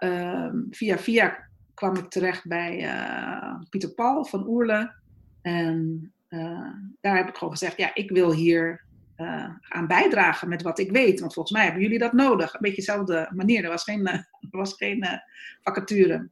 via, 0.70 0.99
via 0.99 1.49
kwam 1.74 1.97
ik 1.97 2.09
terecht 2.09 2.47
bij 2.47 2.85
uh, 2.85 3.55
Pieter 3.68 3.91
Paul 3.91 4.24
van 4.24 4.47
Oerle. 4.49 4.95
En 5.43 6.12
daar 7.01 7.16
heb 7.16 7.29
ik 7.29 7.37
gewoon 7.37 7.53
gezegd, 7.53 7.76
ja, 7.76 7.95
ik 7.95 8.11
wil 8.11 8.33
hier 8.33 8.85
uh, 9.18 9.49
aan 9.68 9.87
bijdragen 9.87 10.49
met 10.49 10.62
wat 10.62 10.79
ik 10.79 10.91
weet. 10.91 11.20
Want 11.20 11.33
volgens 11.33 11.55
mij 11.55 11.64
hebben 11.64 11.83
jullie 11.83 11.99
dat 11.99 12.12
nodig. 12.12 12.55
Een 12.55 12.61
beetje 12.61 12.76
dezelfde 12.76 13.31
manier. 13.35 13.64
Er 13.64 13.70
was 13.70 13.85
geen, 13.85 14.26
was 14.51 14.74
geen 14.74 15.07
vacature. 15.62 16.29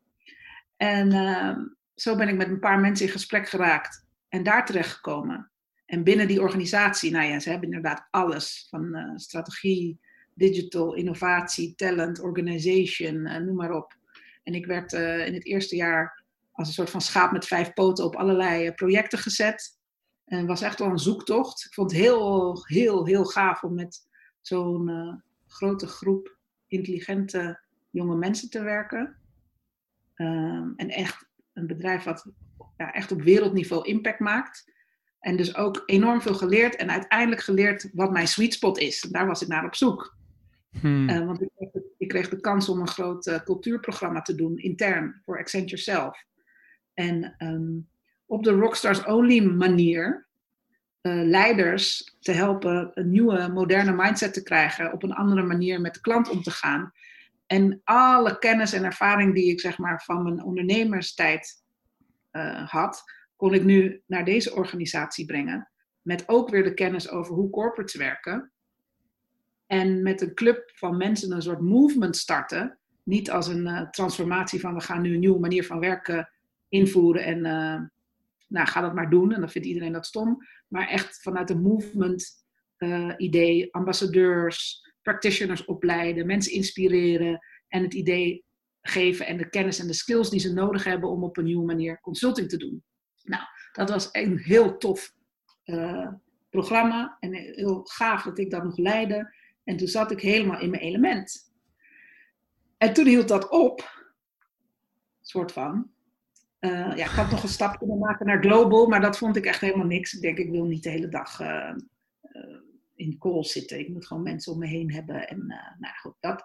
En 0.77 1.13
ehm, 1.13 1.61
zo 1.95 2.17
ben 2.17 2.29
ik 2.29 2.37
met 2.37 2.49
een 2.49 2.61
paar 2.61 2.81
mensen 2.81 3.07
in 3.07 3.13
gesprek 3.13 3.49
geraakt. 3.49 4.06
En 4.29 4.43
daar 4.43 4.67
terecht 4.67 4.93
gekomen. 4.93 5.51
En 5.87 6.05
binnen 6.05 6.29
die 6.29 6.41
organisatie, 6.41 7.11
nou 7.11 7.25
ja, 7.25 7.41
ze 7.41 7.51
hebben 7.51 7.69
inderdaad 7.69 8.07
alles. 8.11 8.67
Van 8.71 9.13
strategie, 9.17 10.01
digital, 10.35 10.95
innovatie, 10.95 11.75
talent, 11.75 12.21
organization, 12.21 13.23
noem 13.23 13.57
maar 13.57 13.73
op. 13.73 13.97
En 14.43 14.55
ik 14.55 14.67
werd 14.67 14.93
uh, 14.93 15.27
in 15.27 15.35
het 15.35 15.45
eerste 15.45 15.77
jaar 15.77 16.25
als 16.53 16.69
een 16.69 16.75
soort 16.75 16.91
van 16.91 17.01
schaap 17.01 17.33
met 17.33 17.47
vijf 17.47 17.73
poten 17.73 18.05
op 18.05 18.17
allerlei 18.17 18.73
projecten 18.73 19.19
gezet. 19.19 19.79
En 20.25 20.47
was 20.47 20.63
echt 20.63 20.79
wel 20.79 20.89
een 20.89 20.99
zoektocht. 20.99 21.65
Ik 21.65 21.75
vond 21.75 21.91
het 21.91 22.01
heel, 22.01 22.65
heel, 22.67 23.07
heel 23.07 23.25
gaaf 23.25 23.63
om 23.63 23.75
met 23.75 24.09
zo'n 24.41 25.23
grote 25.47 25.87
groep 25.87 26.39
intelligente 26.67 27.61
jonge 27.91 28.17
mensen 28.17 28.51
te 28.51 28.63
werken. 28.63 29.17
Um, 30.17 30.73
en 30.77 30.89
echt 30.89 31.26
een 31.57 31.67
bedrijf 31.67 32.05
wat 32.05 32.27
ja, 32.77 32.93
echt 32.93 33.13
op 33.13 33.23
wereldniveau 33.23 33.89
impact 33.89 34.21
maakt. 34.21 34.75
En 35.21 35.37
dus 35.37 35.57
ook 35.57 35.83
enorm 35.87 36.23
veel 36.23 36.35
geleerd 36.35 36.77
en 36.77 36.91
uiteindelijk 36.91 37.43
geleerd 37.43 37.91
wat 37.93 38.13
mijn 38.13 38.29
sweet 38.29 38.55
spot 38.55 38.79
is. 38.79 39.05
En 39.05 39.13
daar 39.13 39.27
was 39.27 39.43
ik 39.43 39.49
naar 39.49 39.65
op 39.65 39.75
zoek. 39.75 40.17
Hmm. 40.81 41.09
Uh, 41.09 41.27
want 41.27 41.43
ik 41.43 41.51
kreeg, 41.57 41.71
de, 41.71 41.95
ik 41.99 42.09
kreeg, 42.09 42.29
de, 42.29 42.41
kans 42.41 42.69
om 42.69 42.81
een 42.81 42.89
groot 42.89 43.27
uh, 43.27 43.39
cultuurprogramma 43.45 44.23
te 44.23 44.35
doen, 44.35 44.59
intern, 44.59 45.21
voor 45.25 45.39
Accenture 45.39 45.83
zelf. 45.83 46.25
En 46.95 47.35
um, 47.39 47.89
op 48.27 48.45
de 48.45 48.51
Rockstars 48.51 49.05
Only 49.05 49.41
manier 49.41 50.27
uh, 51.03 51.23
leiders 51.25 52.17
te 52.21 52.33
helpen 52.33 52.91
een 52.95 53.11
nieuwe, 53.11 53.49
moderne 53.49 53.93
mindset 53.93 54.35
te 54.35 54.43
krijgen, 54.43 54.93
op 54.93 55.03
een 55.03 55.15
andere 55.15 55.43
manier 55.43 55.81
met 55.81 55.95
de 55.95 56.01
klant 56.01 56.29
om 56.29 56.43
te 56.43 56.51
gaan. 56.51 56.93
En 57.47 57.81
alle 57.85 58.39
kennis 58.39 58.73
en 58.73 58.85
ervaring 58.85 59.35
die 59.35 59.51
ik 59.51 59.61
zeg 59.61 59.79
maar 59.79 60.03
van 60.03 60.23
mijn 60.23 60.43
ondernemerstijd 60.43 61.65
had, 62.67 63.03
kon 63.37 63.55
ik 63.55 63.65
nu 63.65 64.03
naar 64.07 64.25
deze 64.25 64.55
organisatie 64.55 65.27
brengen. 65.27 65.71
Met 66.03 66.29
ook 66.29 66.51
weer 66.51 66.65
de 66.65 66.75
kennis 66.75 67.11
over 67.11 67.35
hoe 67.35 67.51
corporates 67.51 67.95
werken 67.95 68.53
en 69.67 70.03
met 70.03 70.21
een 70.21 70.35
club 70.35 70.71
van 70.75 70.97
mensen 70.97 71.33
een 71.33 71.43
soort 71.43 71.61
movement 71.61 72.17
starten. 72.17 72.79
Niet 73.03 73.31
als 73.31 73.47
een 73.49 73.67
uh, 73.67 73.91
transformatie 73.91 74.61
van 74.61 74.75
we 74.75 74.81
gaan 74.81 75.03
nu 75.03 75.15
een 75.15 75.21
nieuwe 75.21 75.41
manier 75.41 75.65
van 75.65 75.81
werken 75.81 76.31
invoeren 76.69 77.25
en 77.25 77.37
uh, 77.39 77.81
nou 78.49 78.67
ga 78.67 78.81
dat 78.81 78.95
maar 78.95 79.11
doen. 79.11 79.33
En 79.33 79.41
dan 79.41 79.51
vindt 79.51 79.69
iedereen 79.69 79.93
dat 79.93 80.07
stom. 80.07 80.39
Maar 80.69 80.89
echt 80.89 81.23
vanuit 81.23 81.51
een 81.51 81.63
movement 81.63 82.45
uh, 82.79 83.13
idee, 83.17 83.75
ambassadeurs, 83.75 84.86
practitioners 85.07 85.65
opleiden, 85.65 86.27
mensen 86.27 86.53
inspireren 86.53 87.41
en 87.69 87.83
het 87.83 87.95
idee 87.95 88.45
geven 88.81 89.27
en 89.27 89.37
de 89.37 89.49
kennis 89.49 89.79
en 89.79 89.87
de 89.87 89.93
skills 89.93 90.31
die 90.31 90.41
ze 90.41 90.53
nodig 90.53 90.85
hebben 90.85 91.11
om 91.11 91.25
op 91.25 91.37
een 91.37 91.45
nieuwe 91.45 91.65
manier 91.65 92.01
consulting 92.01 92.49
te 92.49 92.57
doen. 92.57 92.85
Nou, 93.23 93.43
dat 93.73 93.91
was 93.91 94.09
een 94.13 94.39
heel 94.39 94.77
tof 94.77 95.15
programma 96.51 97.17
en 97.21 97.35
heel 97.35 97.85
gaaf 97.85 98.23
dat 98.23 98.39
ik 98.39 98.51
dat 98.51 98.65
nog 98.65 98.77
leidde. 98.77 99.35
En 99.65 99.77
toen 99.77 99.89
zat 99.89 100.11
ik 100.11 100.21
helemaal 100.21 100.61
in 100.61 100.71
mijn 100.71 100.83
element. 100.83 101.55
En 102.79 102.93
toen 102.93 103.07
hield 103.07 103.29
dat 103.29 103.51
op, 103.51 104.07
soort 105.21 105.53
van. 105.53 105.91
Uh, 106.61 106.71
ja, 106.71 107.05
ik 107.05 107.17
had 107.17 107.31
nog 107.31 107.43
een 107.43 107.49
stap 107.49 107.79
kunnen 107.79 107.99
maken 107.99 108.27
naar 108.27 108.43
global, 108.43 108.87
maar 108.87 109.01
dat 109.01 109.19
vond 109.19 109.37
ik 109.37 109.47
echt 109.47 109.61
helemaal 109.61 109.87
niks. 109.87 110.13
Ik 110.13 110.21
denk, 110.21 110.39
ik 110.39 110.51
wil 110.51 110.65
niet 110.65 110.83
de 110.83 110.91
hele 110.91 111.09
dag 111.09 111.41
uh, 111.41 111.77
in 112.97 113.19
calls 113.19 113.53
zitten. 113.53 113.79
Ik 113.79 113.89
moet 113.89 114.07
gewoon 114.07 114.23
mensen 114.23 114.53
om 114.53 114.59
me 114.59 114.67
heen 114.67 114.93
hebben. 114.93 115.29
En 115.29 115.47
nou 115.79 115.95
goed, 116.01 116.17
dat. 116.21 116.45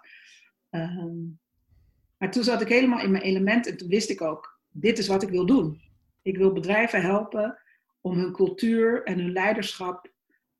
Um, 0.70 1.40
maar 2.22 2.30
toen 2.30 2.44
zat 2.44 2.60
ik 2.60 2.68
helemaal 2.68 3.00
in 3.00 3.10
mijn 3.10 3.22
element 3.22 3.66
en 3.66 3.76
toen 3.76 3.88
wist 3.88 4.10
ik 4.10 4.20
ook, 4.20 4.60
dit 4.70 4.98
is 4.98 5.06
wat 5.06 5.22
ik 5.22 5.28
wil 5.28 5.46
doen. 5.46 5.80
Ik 6.22 6.36
wil 6.36 6.52
bedrijven 6.52 7.02
helpen 7.02 7.58
om 8.00 8.18
hun 8.18 8.32
cultuur 8.32 9.02
en 9.02 9.18
hun 9.18 9.32
leiderschap 9.32 10.12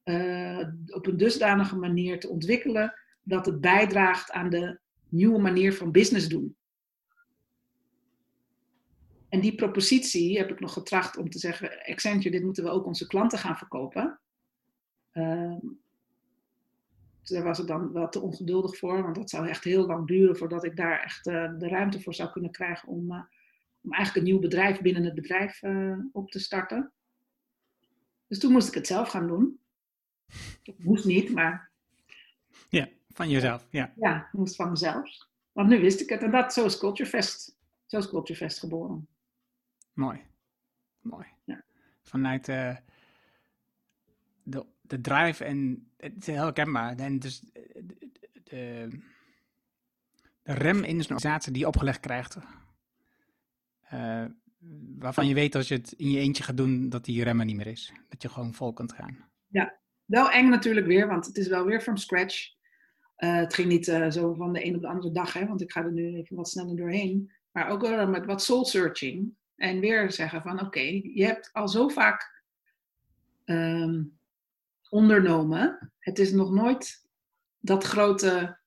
uh, 0.05 0.68
op 0.86 1.07
een 1.07 1.16
dusdanige 1.16 1.76
manier 1.76 2.20
te 2.20 2.28
ontwikkelen 2.28 2.95
dat 3.22 3.47
het 3.47 3.61
bijdraagt 3.61 4.30
aan 4.30 4.51
de 4.51 4.80
nieuwe 5.09 5.38
manier 5.38 5.74
van 5.74 5.93
business 5.93 6.28
doen. 6.28 6.57
En 9.28 9.40
die 9.40 9.55
propositie 9.55 10.38
heb 10.38 10.51
ik 10.51 10.61
nog 10.61 10.72
getracht 10.72 11.16
om 11.16 11.30
te 11.30 11.38
zeggen: 11.38 11.84
Accenture, 11.84 12.30
dit 12.30 12.45
moeten 12.45 12.64
we 12.64 12.70
ook 12.70 12.86
onze 12.86 13.07
klanten 13.07 13.38
gaan 13.38 13.57
verkopen. 13.57 14.20
Uh, 15.12 15.57
daar 17.29 17.43
was 17.43 17.59
ik 17.59 17.66
dan 17.66 17.93
wel 17.93 18.09
te 18.09 18.20
ongeduldig 18.20 18.77
voor, 18.77 19.03
want 19.03 19.14
dat 19.14 19.31
zou 19.31 19.49
echt 19.49 19.64
heel 19.64 19.87
lang 19.87 20.07
duren 20.07 20.37
voordat 20.37 20.64
ik 20.64 20.77
daar 20.77 21.01
echt 21.01 21.27
uh, 21.27 21.59
de 21.59 21.68
ruimte 21.68 22.01
voor 22.01 22.14
zou 22.14 22.31
kunnen 22.31 22.51
krijgen 22.51 22.89
om, 22.89 23.12
uh, 23.12 23.23
om 23.81 23.93
eigenlijk 23.93 24.16
een 24.27 24.33
nieuw 24.33 24.43
bedrijf 24.43 24.81
binnen 24.81 25.05
het 25.05 25.14
bedrijf 25.14 25.62
uh, 25.62 25.99
op 26.12 26.31
te 26.31 26.39
starten. 26.39 26.93
Dus 28.27 28.39
toen 28.39 28.53
moest 28.53 28.68
ik 28.68 28.75
het 28.75 28.87
zelf 28.87 29.09
gaan 29.09 29.27
doen. 29.27 29.61
Ik 30.62 30.85
moest 30.85 31.05
niet, 31.05 31.33
maar. 31.33 31.70
Ja, 32.68 32.89
van 33.09 33.31
jezelf, 33.31 33.66
ja. 33.70 33.93
Ja, 33.97 34.29
moest 34.33 34.57
van 34.57 34.70
mezelf. 34.70 35.27
Want 35.53 35.68
nu 35.68 35.81
wist 35.81 36.01
ik 36.01 36.09
het 36.09 36.23
en 36.23 36.31
dat, 36.31 36.53
zo 36.53 36.64
is 36.64 36.79
Culturefest. 36.79 37.57
Zo 37.87 37.99
is 37.99 38.09
Culturefest 38.09 38.59
geboren. 38.59 39.09
Mooi. 39.93 40.20
Mooi. 41.01 41.27
Ja. 41.45 41.64
Vanuit 42.03 42.45
de, 42.45 42.77
de 44.93 45.01
drive 45.01 45.45
en 45.45 45.90
het 45.97 46.12
is 46.16 46.26
heel 46.26 46.43
herkenbaar. 46.43 46.97
En 46.97 47.18
dus 47.18 47.40
de, 47.40 47.53
de, 48.45 48.88
de 50.43 50.53
rem 50.53 50.82
in 50.84 51.01
organisatie 51.01 51.53
die 51.53 51.61
je 51.61 51.66
opgelegd 51.66 52.01
krijgt. 52.01 52.36
Uh, 53.93 54.24
waarvan 54.99 55.26
je 55.26 55.34
weet 55.34 55.55
als 55.55 55.68
je 55.68 55.74
het 55.74 55.93
in 55.93 56.11
je 56.11 56.18
eentje 56.18 56.43
gaat 56.43 56.57
doen, 56.57 56.88
dat 56.88 57.05
die 57.05 57.24
remmen 57.24 57.47
niet 57.47 57.57
meer 57.57 57.66
is. 57.66 57.93
Dat 58.09 58.22
je 58.22 58.28
gewoon 58.28 58.55
vol 58.55 58.72
kunt 58.72 58.93
gaan. 58.93 59.30
Ja, 59.49 59.78
wel 60.05 60.30
eng 60.30 60.49
natuurlijk 60.49 60.86
weer, 60.86 61.07
want 61.07 61.26
het 61.26 61.36
is 61.36 61.49
wel 61.49 61.64
weer 61.64 61.80
from 61.80 61.97
scratch. 61.97 62.51
Uh, 63.16 63.36
het 63.36 63.55
ging 63.55 63.68
niet 63.68 63.84
zo 64.09 64.34
van 64.34 64.53
de 64.53 64.66
een 64.66 64.74
op 64.74 64.80
de 64.80 64.88
andere 64.88 65.12
dag, 65.12 65.32
hè, 65.32 65.47
want 65.47 65.61
ik 65.61 65.72
ga 65.72 65.84
er 65.84 65.93
nu 65.93 66.16
even 66.16 66.36
wat 66.36 66.49
sneller 66.49 66.76
doorheen. 66.76 67.32
Maar 67.53 67.68
ook 67.68 67.80
wel 67.80 68.09
met 68.09 68.26
wat 68.26 68.43
soul 68.43 68.64
searching. 68.64 69.34
En 69.57 69.80
weer 69.80 70.12
zeggen 70.12 70.43
van 70.43 70.61
oké, 70.61 71.01
je 71.14 71.24
hebt 71.24 71.51
al 71.53 71.68
zo 71.68 71.88
vaak 71.88 72.45
um, 73.45 74.18
ondernomen. 74.93 75.93
Het 75.99 76.18
is 76.18 76.32
nog 76.32 76.51
nooit 76.51 77.09
dat 77.59 77.84
grote 77.84 78.59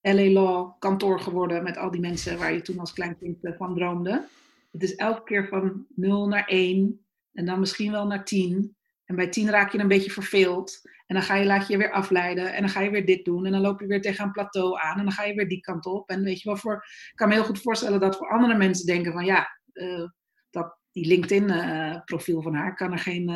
LA 0.00 0.30
Law 0.30 0.78
kantoor 0.78 1.20
geworden 1.20 1.62
met 1.62 1.76
al 1.76 1.90
die 1.90 2.00
mensen 2.00 2.38
waar 2.38 2.52
je 2.52 2.62
toen 2.62 2.78
als 2.78 2.92
klein 2.92 3.18
kind 3.18 3.38
van 3.42 3.74
droomde. 3.74 4.26
Het 4.72 4.82
is 4.82 4.94
elke 4.94 5.22
keer 5.22 5.48
van 5.48 5.86
0 5.94 6.28
naar 6.28 6.46
1 6.46 7.04
en 7.32 7.44
dan 7.44 7.60
misschien 7.60 7.90
wel 7.90 8.06
naar 8.06 8.24
10. 8.24 8.76
En 9.04 9.16
bij 9.16 9.28
10 9.28 9.50
raak 9.50 9.72
je 9.72 9.78
een 9.78 9.88
beetje 9.88 10.10
verveeld. 10.10 10.80
En 11.06 11.14
dan 11.14 11.22
ga 11.24 11.34
je, 11.34 11.46
laat 11.46 11.68
je 11.68 11.76
weer 11.76 11.92
afleiden. 11.92 12.52
En 12.52 12.60
dan 12.60 12.70
ga 12.70 12.80
je 12.80 12.90
weer 12.90 13.06
dit 13.06 13.24
doen. 13.24 13.46
En 13.46 13.52
dan 13.52 13.60
loop 13.60 13.80
je 13.80 13.86
weer 13.86 14.02
tegen 14.02 14.24
een 14.24 14.32
plateau 14.32 14.80
aan. 14.80 14.98
En 14.98 15.04
dan 15.04 15.12
ga 15.12 15.24
je 15.24 15.34
weer 15.34 15.48
die 15.48 15.60
kant 15.60 15.86
op. 15.86 16.08
En 16.08 16.22
weet 16.22 16.40
je 16.40 16.48
wel, 16.48 16.58
voor, 16.58 16.74
ik 17.10 17.16
kan 17.16 17.28
me 17.28 17.34
heel 17.34 17.44
goed 17.44 17.60
voorstellen 17.60 18.00
dat 18.00 18.16
voor 18.16 18.30
andere 18.30 18.56
mensen 18.56 18.86
denken 18.86 19.12
van 19.12 19.24
ja, 19.24 19.58
uh, 19.72 20.08
dat, 20.50 20.78
die 20.92 21.06
LinkedIn-profiel 21.06 22.36
uh, 22.36 22.42
van 22.42 22.54
haar 22.54 22.74
kan 22.74 22.92
er 22.92 22.98
geen, 22.98 23.30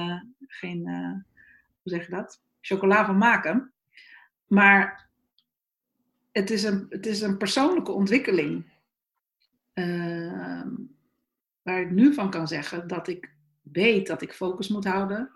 geen 0.47 0.89
hoe 1.87 1.95
zeg 1.95 2.07
je 2.07 2.15
dat, 2.15 2.43
chocola 2.61 3.05
van 3.05 3.19
maken. 3.19 3.73
Maar 4.47 5.11
het 6.33 6.51
is 6.51 6.63
een, 6.63 6.87
het 6.89 7.07
is 7.07 7.21
een 7.21 7.37
persoonlijke 7.37 7.93
ontwikkeling. 7.93 8.73
Ehm, 9.73 10.75
waar 11.63 11.81
ik 11.81 11.91
nu 11.91 12.15
van 12.15 12.31
kan 12.31 12.49
zeggen 12.49 12.89
dat 12.89 13.09
ik 13.09 13.35
weet 13.63 14.07
dat 14.07 14.23
ik 14.23 14.33
focus 14.33 14.69
moet 14.69 14.85
houden. 14.85 15.31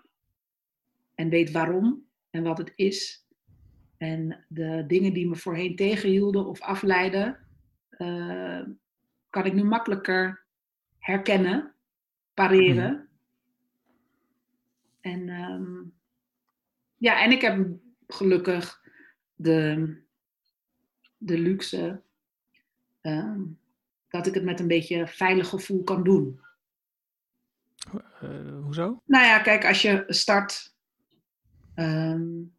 En 1.15 1.29
weet 1.29 1.51
waarom 1.51 2.05
en 2.29 2.43
wat 2.43 2.57
het 2.57 2.73
is. 2.75 3.27
En 3.97 4.45
de 4.47 4.83
dingen 4.87 5.13
die 5.13 5.27
me 5.27 5.35
voorheen 5.35 5.75
tegenhielden 5.75 6.45
of 6.45 6.61
afleiden, 6.61 7.47
uh, 7.97 8.61
kan 9.29 9.45
ik 9.45 9.53
nu 9.53 9.63
makkelijker 9.63 10.45
herkennen, 10.97 11.73
pareren. 12.33 12.91
Mm. 12.91 13.09
En 15.01 15.29
um, 15.29 15.93
ja, 17.01 17.23
en 17.23 17.31
ik 17.31 17.41
heb 17.41 17.67
gelukkig 18.07 18.81
de, 19.35 19.95
de 21.17 21.39
luxe 21.39 22.01
um, 23.01 23.59
dat 24.07 24.27
ik 24.27 24.33
het 24.33 24.43
met 24.43 24.59
een 24.59 24.67
beetje 24.67 25.07
veilig 25.07 25.49
gevoel 25.49 25.83
kan 25.83 26.03
doen. 26.03 26.39
Uh, 28.23 28.63
hoezo? 28.63 29.01
Nou 29.05 29.25
ja, 29.25 29.39
kijk, 29.39 29.65
als 29.65 29.81
je 29.81 30.03
start 30.07 30.75
um, 31.75 32.55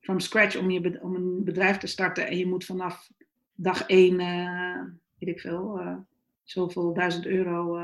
from 0.00 0.20
scratch 0.20 0.56
om, 0.56 0.70
je, 0.70 1.02
om 1.02 1.14
een 1.14 1.44
bedrijf 1.44 1.76
te 1.76 1.86
starten 1.86 2.26
en 2.26 2.36
je 2.36 2.46
moet 2.46 2.64
vanaf 2.64 3.10
dag 3.54 3.86
één, 3.86 4.20
uh, 4.20 4.82
weet 5.18 5.28
ik 5.28 5.40
veel, 5.40 5.80
uh, 5.80 5.96
zoveel 6.42 6.94
duizend 6.94 7.26
euro 7.26 7.80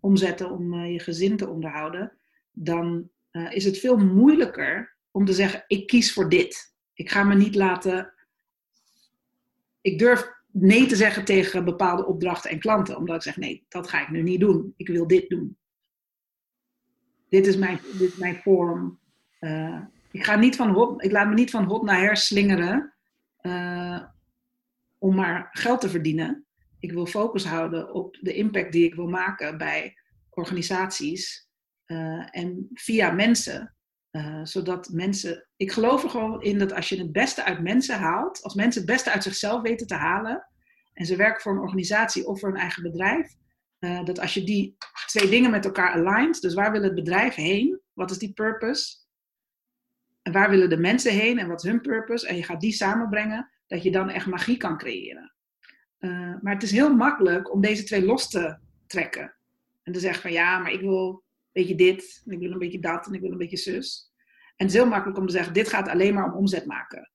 omzetten 0.00 0.50
om 0.50 0.84
je 0.84 1.00
gezin 1.00 1.36
te 1.36 1.48
onderhouden, 1.48 2.12
dan 2.52 3.10
is 3.50 3.64
het 3.64 3.78
veel 3.78 3.96
moeilijker 3.96 4.96
om 5.10 5.24
te 5.24 5.32
zeggen: 5.32 5.64
ik 5.66 5.86
kies 5.86 6.12
voor 6.12 6.28
dit. 6.28 6.74
Ik 6.94 7.10
ga 7.10 7.24
me 7.24 7.34
niet 7.34 7.54
laten. 7.54 8.14
Ik 9.80 9.98
durf 9.98 10.34
nee 10.52 10.86
te 10.86 10.96
zeggen 10.96 11.24
tegen 11.24 11.64
bepaalde 11.64 12.06
opdrachten 12.06 12.50
en 12.50 12.58
klanten, 12.58 12.96
omdat 12.96 13.16
ik 13.16 13.22
zeg: 13.22 13.36
nee, 13.36 13.64
dat 13.68 13.88
ga 13.88 14.02
ik 14.02 14.10
nu 14.10 14.22
niet 14.22 14.40
doen. 14.40 14.74
Ik 14.76 14.88
wil 14.88 15.06
dit 15.06 15.28
doen. 15.28 15.56
Dit 17.28 17.46
is 17.46 17.56
mijn, 17.56 17.80
dit 17.98 18.12
is 18.12 18.16
mijn 18.16 18.36
vorm. 18.36 18.98
Uh, 19.40 19.80
ik, 20.10 20.24
ga 20.24 20.36
niet 20.36 20.56
van 20.56 20.70
hot, 20.70 21.04
ik 21.04 21.10
laat 21.10 21.28
me 21.28 21.34
niet 21.34 21.50
van 21.50 21.64
hot 21.64 21.82
naar 21.82 22.00
her 22.00 22.16
slingeren 22.16 22.94
uh, 23.42 24.02
om 24.98 25.14
maar 25.14 25.48
geld 25.50 25.80
te 25.80 25.88
verdienen. 25.88 26.46
Ik 26.78 26.92
wil 26.92 27.06
focus 27.06 27.44
houden 27.44 27.94
op 27.94 28.18
de 28.20 28.34
impact 28.34 28.72
die 28.72 28.84
ik 28.84 28.94
wil 28.94 29.08
maken 29.08 29.58
bij 29.58 29.96
organisaties 30.30 31.45
uh, 31.86 32.28
en 32.30 32.68
via 32.74 33.10
mensen. 33.10 33.74
zodat 34.42 34.88
mensen. 34.88 35.46
Ik 35.56 35.72
geloof 35.72 36.02
er 36.02 36.10
gewoon 36.10 36.42
in 36.42 36.58
dat 36.58 36.72
als 36.72 36.88
je 36.88 36.98
het 36.98 37.12
beste 37.12 37.44
uit 37.44 37.62
mensen 37.62 37.98
haalt, 37.98 38.42
als 38.42 38.54
mensen 38.54 38.82
het 38.82 38.90
beste 38.90 39.10
uit 39.10 39.22
zichzelf 39.22 39.62
weten 39.62 39.86
te 39.86 39.94
halen, 39.94 40.46
en 40.96 41.06
ze 41.06 41.16
werken 41.16 41.42
voor 41.42 41.52
een 41.52 41.58
organisatie 41.58 42.26
of 42.26 42.40
voor 42.40 42.48
een 42.48 42.56
eigen 42.56 42.82
bedrijf, 42.82 43.34
uh, 43.80 44.04
dat 44.04 44.20
als 44.20 44.34
je 44.34 44.44
die 44.44 44.76
twee 45.06 45.28
dingen 45.28 45.50
met 45.50 45.64
elkaar 45.64 45.92
alignt, 45.92 46.40
dus 46.40 46.54
waar 46.54 46.72
wil 46.72 46.82
het 46.82 46.94
bedrijf 46.94 47.34
heen? 47.34 47.80
Wat 47.92 48.10
is 48.10 48.18
die 48.18 48.32
purpose? 48.32 48.96
En 50.22 50.32
waar 50.32 50.50
willen 50.50 50.68
de 50.68 50.76
mensen 50.76 51.12
heen 51.12 51.38
en 51.38 51.48
wat 51.48 51.64
is 51.64 51.70
hun 51.70 51.80
purpose? 51.80 52.26
En 52.26 52.36
je 52.36 52.42
gaat 52.42 52.60
die 52.60 52.72
samenbrengen, 52.72 53.50
dat 53.66 53.82
je 53.82 53.90
dan 53.90 54.10
echt 54.10 54.26
magie 54.26 54.56
kan 54.56 54.78
creëren. 54.78 55.34
Maar 56.42 56.54
het 56.54 56.62
is 56.62 56.70
heel 56.70 56.94
makkelijk 56.94 57.52
om 57.52 57.60
deze 57.60 57.84
twee 57.84 58.04
los 58.04 58.28
te 58.28 58.58
trekken. 58.86 59.36
En 59.82 59.92
te 59.92 60.00
zeggen 60.00 60.22
van 60.22 60.32
ja, 60.32 60.58
maar 60.58 60.72
ik 60.72 60.80
wil 60.80 61.24
beetje 61.56 61.74
dit, 61.74 62.22
en 62.24 62.32
ik 62.32 62.38
wil 62.38 62.52
een 62.52 62.58
beetje 62.58 62.80
dat, 62.80 63.06
en 63.06 63.12
ik 63.12 63.20
wil 63.20 63.30
een 63.30 63.38
beetje 63.38 63.56
zus. 63.56 64.12
En 64.56 64.66
het 64.66 64.74
is 64.74 64.80
heel 64.80 64.88
makkelijk 64.88 65.18
om 65.18 65.26
te 65.26 65.32
zeggen, 65.32 65.52
dit 65.52 65.68
gaat 65.68 65.88
alleen 65.88 66.14
maar 66.14 66.24
om 66.24 66.38
omzet 66.38 66.66
maken. 66.66 67.10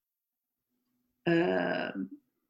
Uh, 1.23 1.95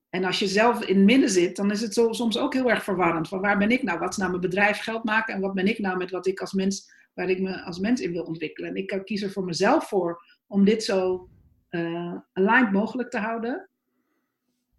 en 0.09 0.23
als 0.23 0.39
je 0.39 0.47
zelf 0.47 0.85
in 0.85 0.95
het 0.95 1.05
midden 1.05 1.29
zit, 1.29 1.55
dan 1.55 1.71
is 1.71 1.81
het 1.81 1.93
zo, 1.93 2.11
soms 2.11 2.37
ook 2.37 2.53
heel 2.53 2.69
erg 2.69 2.83
verwarrend. 2.83 3.27
Van 3.27 3.41
waar 3.41 3.57
ben 3.57 3.71
ik 3.71 3.83
nou? 3.83 3.99
Wat 3.99 4.09
is 4.09 4.17
nou 4.17 4.29
mijn 4.29 4.41
bedrijf 4.41 4.79
geld 4.79 5.03
maken? 5.03 5.33
En 5.33 5.41
wat 5.41 5.53
ben 5.53 5.67
ik 5.67 5.79
nou 5.79 5.97
met 5.97 6.11
wat 6.11 6.27
ik 6.27 6.39
als 6.39 6.53
mens, 6.53 6.91
waar 7.13 7.29
ik 7.29 7.41
me 7.41 7.61
als 7.61 7.79
mens 7.79 8.01
in 8.01 8.11
wil 8.11 8.23
ontwikkelen? 8.23 8.69
En 8.69 8.75
ik 8.75 9.01
kies 9.05 9.21
er 9.21 9.31
voor 9.31 9.45
mezelf 9.45 9.87
voor 9.87 10.23
om 10.47 10.65
dit 10.65 10.83
zo 10.83 11.29
uh, 11.69 12.17
aligned 12.33 12.71
mogelijk 12.71 13.09
te 13.09 13.17
houden. 13.17 13.69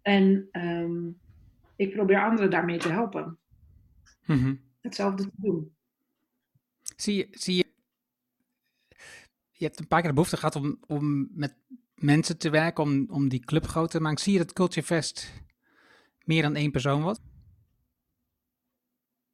En 0.01 0.47
um, 0.51 1.19
ik 1.75 1.93
probeer 1.93 2.23
anderen 2.23 2.49
daarmee 2.49 2.77
te 2.77 2.91
helpen. 2.91 3.39
Mm-hmm. 4.25 4.61
Hetzelfde 4.81 5.23
te 5.23 5.31
doen. 5.35 5.75
Zie 7.03 7.15
je, 7.15 7.27
zie 7.31 7.55
je, 7.55 7.65
je 9.51 9.65
hebt 9.65 9.79
een 9.79 9.87
paar 9.87 9.99
keer 9.99 10.09
de 10.09 10.15
behoefte 10.15 10.37
gehad 10.37 10.55
om, 10.55 10.79
om 10.87 11.29
met 11.31 11.55
mensen 11.95 12.37
te 12.37 12.49
werken 12.49 12.83
om, 12.83 13.05
om 13.09 13.29
die 13.29 13.45
club 13.45 13.65
groot 13.65 13.91
te 13.91 13.99
maken. 13.99 14.23
Zie 14.23 14.33
je 14.33 14.39
dat 14.39 14.53
Culture 14.53 14.85
Fest 14.85 15.31
meer 16.25 16.41
dan 16.41 16.55
één 16.55 16.71
persoon 16.71 17.01
wordt? 17.01 17.21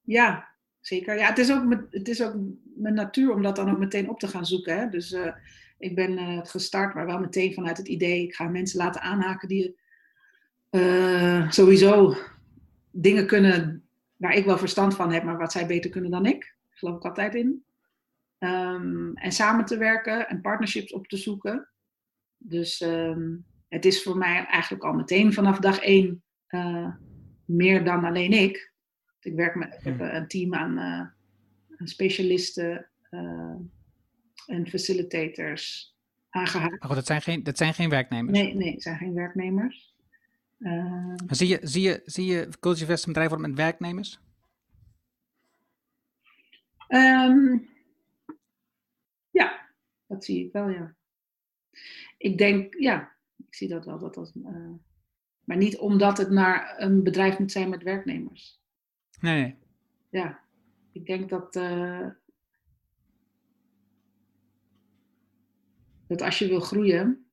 Ja, 0.01 0.47
zeker. 0.80 1.17
Ja, 1.17 1.28
het 1.28 1.38
is 1.38 1.51
ook, 1.51 1.63
met, 1.63 1.88
het 1.89 2.07
is 2.07 2.22
ook 2.22 2.34
mijn 2.76 2.93
natuur 2.93 3.34
om 3.34 3.41
dat 3.41 3.55
dan 3.55 3.72
ook 3.72 3.80
meteen 3.80 4.09
op 4.09 4.20
te 4.20 4.28
gaan 4.28 4.45
zoeken. 4.45 4.80
Hè? 4.80 4.89
Dus 4.89 5.11
uh, 5.11 5.34
ik 5.78 5.95
ben 5.95 6.11
uh, 6.11 6.39
gestart, 6.45 6.93
maar 6.93 7.05
wel 7.05 7.20
meteen 7.20 7.53
vanuit 7.53 7.78
het 7.78 7.88
idee, 7.88 8.24
ik 8.24 8.36
ga 8.36 8.47
mensen 8.47 8.78
laten 8.78 9.01
aanhaken 9.01 9.47
die 9.47 9.78
uh, 10.72 11.51
sowieso 11.51 12.15
dingen 12.91 13.28
kunnen 13.28 13.84
waar 14.15 14.34
ik 14.34 14.45
wel 14.45 14.57
verstand 14.57 14.95
van 14.95 15.11
heb, 15.11 15.24
maar 15.24 15.38
wat 15.38 15.51
zij 15.51 15.67
beter 15.67 15.89
kunnen 15.89 16.11
dan 16.11 16.26
ik. 16.26 16.57
Geloof 16.80 16.95
ik 16.95 17.05
altijd 17.05 17.36
in. 17.36 17.63
Um, 18.39 19.13
en 19.13 19.32
samen 19.32 19.65
te 19.65 19.77
werken 19.77 20.30
en 20.30 20.41
partnerships 20.41 20.93
op 20.93 21.07
te 21.07 21.17
zoeken. 21.17 21.69
Dus 22.38 22.82
um, 22.82 23.45
het 23.67 23.86
is 23.86 24.03
voor 24.03 24.17
mij 24.17 24.45
eigenlijk 24.45 24.84
al 24.84 24.93
meteen 24.93 25.34
vanaf 25.34 25.59
dag 25.59 25.80
één 25.80 26.23
uh, 26.49 26.95
meer 27.45 27.84
dan 27.84 28.03
alleen 28.03 28.32
ik. 28.32 28.73
Ik 29.19 29.36
werk 29.36 29.55
met 29.55 29.73
ik 29.73 29.84
heb 29.84 29.99
een 29.99 30.27
team 30.27 30.53
aan, 30.53 30.77
uh, 30.77 31.07
specialisten 31.88 32.89
uh, 33.11 33.55
en 34.45 34.67
facilitators 34.67 35.95
aangehaakt. 36.30 36.80
Maar 36.80 36.88
goed, 36.88 36.95
dat 36.95 37.05
zijn 37.05 37.21
geen, 37.21 37.43
dat 37.43 37.57
zijn 37.57 37.73
geen 37.73 37.89
werknemers. 37.89 38.38
Nee, 38.38 38.55
nee, 38.55 38.71
het 38.73 38.82
zijn 38.82 38.97
geen 38.97 39.13
werknemers. 39.13 39.95
Uh, 40.59 40.71
Maar 41.25 41.36
zie 41.36 41.47
je, 41.47 41.59
zie 41.61 41.82
je, 41.82 42.01
zie 42.05 42.25
je 42.25 42.47
bedrijf 43.05 43.30
worden 43.30 43.49
met 43.49 43.57
werknemers? 43.57 44.19
Ehm, 46.89 47.57
ja, 49.29 49.69
dat 50.07 50.25
zie 50.25 50.45
ik 50.45 50.51
wel, 50.51 50.69
ja. 50.69 50.95
Ik 52.17 52.37
denk, 52.37 52.75
ja, 52.79 53.15
ik 53.37 53.55
zie 53.55 53.67
dat 53.67 53.85
wel. 53.85 53.99
Dat 53.99 54.13
dat, 54.13 54.31
uh, 54.35 54.73
maar 55.43 55.57
niet 55.57 55.77
omdat 55.77 56.17
het 56.17 56.29
naar 56.29 56.75
een 56.77 57.03
bedrijf 57.03 57.39
moet 57.39 57.51
zijn 57.51 57.69
met 57.69 57.83
werknemers. 57.83 58.61
Nee, 59.19 59.41
nee. 59.41 59.57
Ja, 60.09 60.39
ik 60.91 61.05
denk 61.05 61.29
dat, 61.29 61.55
uh, 61.55 62.09
dat 66.07 66.21
als 66.21 66.39
je 66.39 66.47
wil 66.47 66.59
groeien 66.59 67.31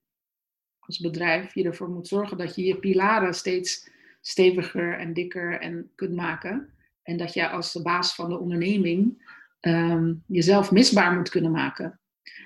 als 0.79 0.99
bedrijf, 0.99 1.55
je 1.55 1.65
ervoor 1.65 1.89
moet 1.89 2.09
zorgen 2.09 2.39
dat 2.39 2.55
je 2.55 2.65
je 2.65 2.79
pilaren 2.79 3.35
steeds 3.35 3.91
steviger 4.21 4.99
en 4.99 5.13
dikker 5.13 5.61
en 5.61 5.91
kunt 5.95 6.15
maken. 6.15 6.71
En 7.03 7.17
dat 7.17 7.35
je 7.35 7.49
als 7.49 7.73
de 7.73 7.83
baas 7.83 8.15
van 8.15 8.29
de 8.29 8.39
onderneming 8.39 9.25
um, 9.67 10.23
jezelf 10.27 10.71
misbaar 10.71 11.17
moet 11.17 11.29
kunnen 11.29 11.51
maken. 11.51 12.01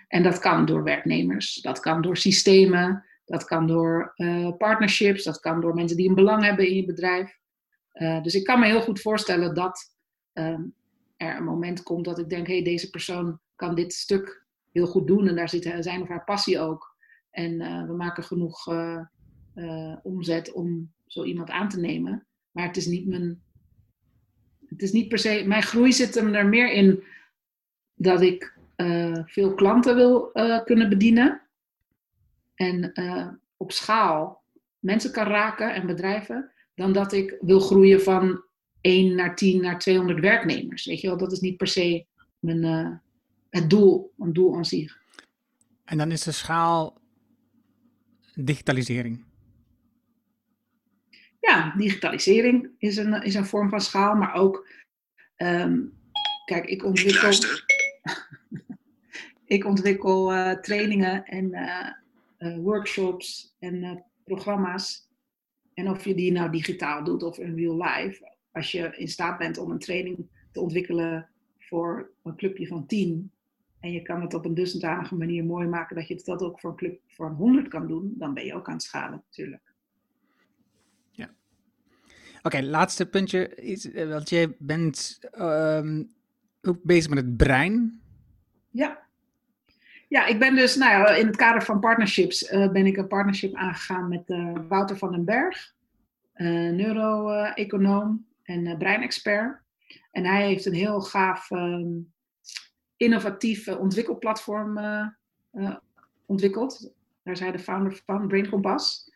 En 0.08 0.22
dat 0.22 0.38
kan 0.38 0.66
door 0.66 0.82
werknemers, 0.82 1.54
dat 1.54 1.80
kan 1.80 2.02
door 2.02 2.16
systemen, 2.16 3.04
dat 3.24 3.44
kan 3.44 3.66
door 3.66 4.12
uh, 4.16 4.56
partnerships, 4.56 5.24
dat 5.24 5.40
kan 5.40 5.60
door 5.60 5.74
mensen 5.74 5.96
die 5.96 6.08
een 6.08 6.14
belang 6.14 6.44
hebben 6.44 6.68
in 6.68 6.74
je 6.74 6.84
bedrijf. 6.84 7.38
Uh, 7.94 8.22
dus 8.22 8.34
ik 8.34 8.44
kan 8.44 8.60
me 8.60 8.66
heel 8.66 8.82
goed 8.82 9.00
voorstellen 9.00 9.54
dat 9.54 9.94
um, 10.32 10.74
er 11.16 11.36
een 11.36 11.44
moment 11.44 11.82
komt 11.82 12.04
dat 12.04 12.18
ik 12.18 12.28
denk, 12.28 12.46
hé, 12.46 12.52
hey, 12.52 12.62
deze 12.64 12.90
persoon 12.90 13.40
kan 13.54 13.74
dit 13.74 13.92
stuk 13.92 14.46
heel 14.72 14.86
goed 14.86 15.06
doen 15.06 15.28
en 15.28 15.36
daar 15.36 15.48
zit 15.48 15.74
zijn 15.80 16.02
of 16.02 16.08
haar 16.08 16.24
passie 16.24 16.58
ook. 16.58 16.96
En 17.30 17.60
uh, 17.60 17.86
we 17.86 17.92
maken 17.92 18.24
genoeg 18.24 18.68
omzet 20.02 20.52
om 20.52 20.92
zo 21.06 21.24
iemand 21.24 21.50
aan 21.50 21.68
te 21.68 21.80
nemen. 21.80 22.26
Maar 22.50 22.66
het 22.66 22.76
is 22.76 22.86
niet 22.86 23.06
mijn. 23.06 23.42
Het 24.80 24.88
is 24.88 24.94
niet 24.94 25.08
per 25.08 25.18
se. 25.18 25.42
Mijn 25.46 25.62
groei 25.62 25.92
zit 25.92 26.14
hem 26.14 26.34
er 26.34 26.46
meer 26.46 26.72
in 26.72 27.02
dat 27.94 28.20
ik 28.20 28.56
uh, 28.76 29.18
veel 29.24 29.54
klanten 29.54 29.94
wil 29.94 30.30
uh, 30.34 30.64
kunnen 30.64 30.88
bedienen. 30.88 31.42
En 32.54 32.90
uh, 32.94 33.28
op 33.56 33.72
schaal 33.72 34.42
mensen 34.78 35.12
kan 35.12 35.26
raken 35.26 35.74
en 35.74 35.86
bedrijven. 35.86 36.52
Dan 36.74 36.92
dat 36.92 37.12
ik 37.12 37.36
wil 37.40 37.60
groeien 37.60 38.02
van 38.02 38.42
1 38.80 39.14
naar 39.14 39.36
10 39.36 39.60
naar 39.60 39.78
200 39.78 40.20
werknemers. 40.20 40.86
Weet 40.86 41.00
je 41.00 41.06
wel, 41.06 41.18
dat 41.18 41.32
is 41.32 41.40
niet 41.40 41.56
per 41.56 41.66
se 41.66 42.06
mijn, 42.38 43.02
het 43.50 43.70
doel, 43.70 44.12
een 44.18 44.32
doel 44.32 44.56
aan 44.56 44.64
zich. 44.64 44.98
En 45.84 45.98
dan 45.98 46.10
is 46.10 46.22
de 46.22 46.32
schaal 46.32 46.98
digitalisering. 48.34 49.24
Ja, 51.40 51.74
digitalisering 51.76 52.70
is 52.78 52.96
een, 52.96 53.22
is 53.22 53.34
een 53.34 53.46
vorm 53.46 53.68
van 53.68 53.80
schaal, 53.80 54.14
maar 54.14 54.34
ook, 54.34 54.68
um, 55.36 55.92
kijk, 56.44 56.64
ik 56.64 56.84
ontwikkel, 56.84 57.30
ik, 57.30 57.64
ik 59.56 59.64
ontwikkel 59.64 60.32
uh, 60.32 60.52
trainingen 60.52 61.24
en 61.24 61.52
uh, 61.54 61.90
uh, 62.38 62.58
workshops 62.58 63.56
en 63.58 64.04
programma's. 64.24 65.08
En 65.74 65.90
of 65.90 66.04
je 66.04 66.14
die 66.14 66.32
nou 66.32 66.50
digitaal 66.50 67.04
doet 67.04 67.22
of 67.22 67.38
in 67.38 67.54
real 67.54 67.82
life, 67.82 68.36
als 68.52 68.72
je 68.72 68.96
in 68.96 69.08
staat 69.08 69.38
bent 69.38 69.58
om 69.58 69.70
een 69.70 69.78
training 69.78 70.28
te 70.52 70.60
ontwikkelen 70.60 71.28
voor 71.58 72.10
een 72.22 72.36
clubje 72.36 72.66
van 72.66 72.86
10 72.86 73.32
en 73.80 73.92
je 73.92 74.02
kan 74.02 74.20
het 74.20 74.34
op 74.34 74.44
een 74.44 74.54
dusdanige 74.54 75.16
manier 75.16 75.44
mooi 75.44 75.66
maken 75.66 75.96
dat 75.96 76.08
je 76.08 76.22
dat 76.24 76.42
ook 76.42 76.60
voor 76.60 76.70
een 76.70 76.76
club 76.76 77.00
van 77.06 77.32
100 77.32 77.68
kan 77.68 77.86
doen, 77.86 78.14
dan 78.18 78.34
ben 78.34 78.44
je 78.44 78.54
ook 78.54 78.68
aan 78.68 78.74
het 78.74 78.82
schalen 78.82 79.22
natuurlijk. 79.26 79.69
Oké, 82.42 82.62
laatste 82.62 83.06
puntje. 83.06 83.54
Is, 83.54 83.90
want 83.92 84.28
jij 84.28 84.56
bent 84.58 85.18
um, 85.38 86.14
ook 86.62 86.78
bezig 86.82 87.10
met 87.10 87.24
het 87.24 87.36
brein. 87.36 88.00
Ja. 88.70 89.08
Ja, 90.08 90.26
ik 90.26 90.38
ben 90.38 90.54
dus, 90.54 90.76
nou 90.76 90.90
ja, 90.90 91.14
in 91.14 91.26
het 91.26 91.36
kader 91.36 91.62
van 91.62 91.80
partnerships 91.80 92.52
uh, 92.52 92.70
ben 92.70 92.86
ik 92.86 92.96
een 92.96 93.06
partnership 93.06 93.54
aangegaan 93.54 94.08
met 94.08 94.22
uh, 94.26 94.52
Wouter 94.68 94.96
van 94.96 95.12
den 95.12 95.24
Berg, 95.24 95.74
uh, 96.34 96.70
neuro-econoom 96.72 98.26
en 98.42 98.78
breinexpert. 98.78 99.60
En 100.10 100.24
hij 100.24 100.46
heeft 100.46 100.66
een 100.66 100.74
heel 100.74 101.00
gaaf, 101.00 101.50
um, 101.50 102.12
innovatief 102.96 103.68
ontwikkelplatform 103.68 104.78
ontwikkeld. 106.26 106.92
Daar 107.22 107.34
is 107.34 107.40
hij 107.40 107.52
de 107.52 107.58
founder 107.58 108.02
van, 108.06 108.28
Brain 108.28 108.48
Compass. 108.48 109.09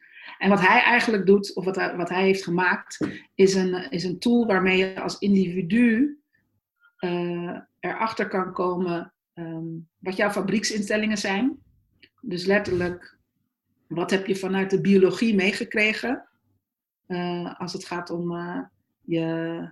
En 0.44 0.50
wat 0.50 0.60
hij 0.60 0.82
eigenlijk 0.82 1.26
doet, 1.26 1.54
of 1.54 1.64
wat 1.64 1.76
hij, 1.76 1.96
wat 1.96 2.08
hij 2.08 2.22
heeft 2.22 2.44
gemaakt, 2.44 3.06
is 3.34 3.54
een, 3.54 3.90
is 3.90 4.04
een 4.04 4.18
tool 4.18 4.46
waarmee 4.46 4.78
je 4.78 5.00
als 5.00 5.18
individu 5.18 6.18
uh, 7.00 7.58
erachter 7.80 8.28
kan 8.28 8.52
komen 8.52 9.12
um, 9.34 9.88
wat 9.98 10.16
jouw 10.16 10.30
fabrieksinstellingen 10.30 11.18
zijn. 11.18 11.58
Dus 12.20 12.44
letterlijk, 12.44 13.18
wat 13.86 14.10
heb 14.10 14.26
je 14.26 14.36
vanuit 14.36 14.70
de 14.70 14.80
biologie 14.80 15.34
meegekregen 15.34 16.28
uh, 17.06 17.54
als 17.60 17.72
het 17.72 17.84
gaat 17.84 18.10
om 18.10 18.32
uh, 18.32 18.60
je, 19.00 19.68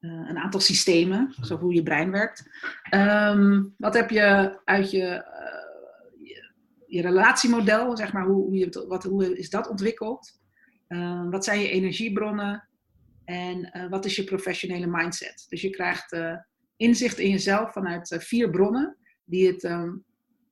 een 0.00 0.38
aantal 0.38 0.60
systemen, 0.60 1.34
zo 1.40 1.58
hoe 1.58 1.74
je 1.74 1.82
brein 1.82 2.10
werkt. 2.10 2.48
Um, 2.94 3.74
wat 3.78 3.94
heb 3.94 4.10
je 4.10 4.58
uit 4.64 4.90
je 4.90 5.24
je 6.86 7.02
relatiemodel, 7.02 7.96
zeg 7.96 8.12
maar, 8.12 8.26
hoe, 8.26 8.54
je, 8.54 8.84
wat, 8.88 9.04
hoe 9.04 9.38
is 9.38 9.50
dat 9.50 9.68
ontwikkeld? 9.68 10.40
Uh, 10.88 11.30
wat 11.30 11.44
zijn 11.44 11.60
je 11.60 11.68
energiebronnen? 11.68 12.68
En 13.24 13.70
uh, 13.72 13.88
wat 13.88 14.04
is 14.04 14.16
je 14.16 14.24
professionele 14.24 14.86
mindset? 14.86 15.46
Dus 15.48 15.60
je 15.60 15.70
krijgt 15.70 16.12
uh, 16.12 16.36
inzicht 16.76 17.18
in 17.18 17.30
jezelf 17.30 17.72
vanuit 17.72 18.16
vier 18.18 18.50
bronnen 18.50 18.96
die 19.24 19.46
het 19.46 19.64
um, 19.64 20.04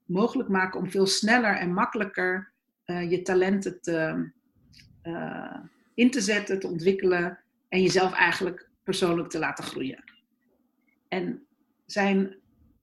mogelijk 0.05 0.49
maken 0.49 0.81
om 0.81 0.91
veel 0.91 1.07
sneller 1.07 1.57
en 1.57 1.73
makkelijker 1.73 2.51
je 3.09 3.23
talenten 3.23 3.81
te, 3.81 4.31
in 5.95 6.11
te 6.11 6.21
zetten, 6.21 6.61
te 6.61 6.67
ontwikkelen 6.67 7.39
en 7.69 7.83
jezelf 7.83 8.13
eigenlijk 8.13 8.71
persoonlijk 8.83 9.29
te 9.29 9.39
laten 9.39 9.65
groeien. 9.65 10.05
En 11.09 11.47
zijn 11.87 12.42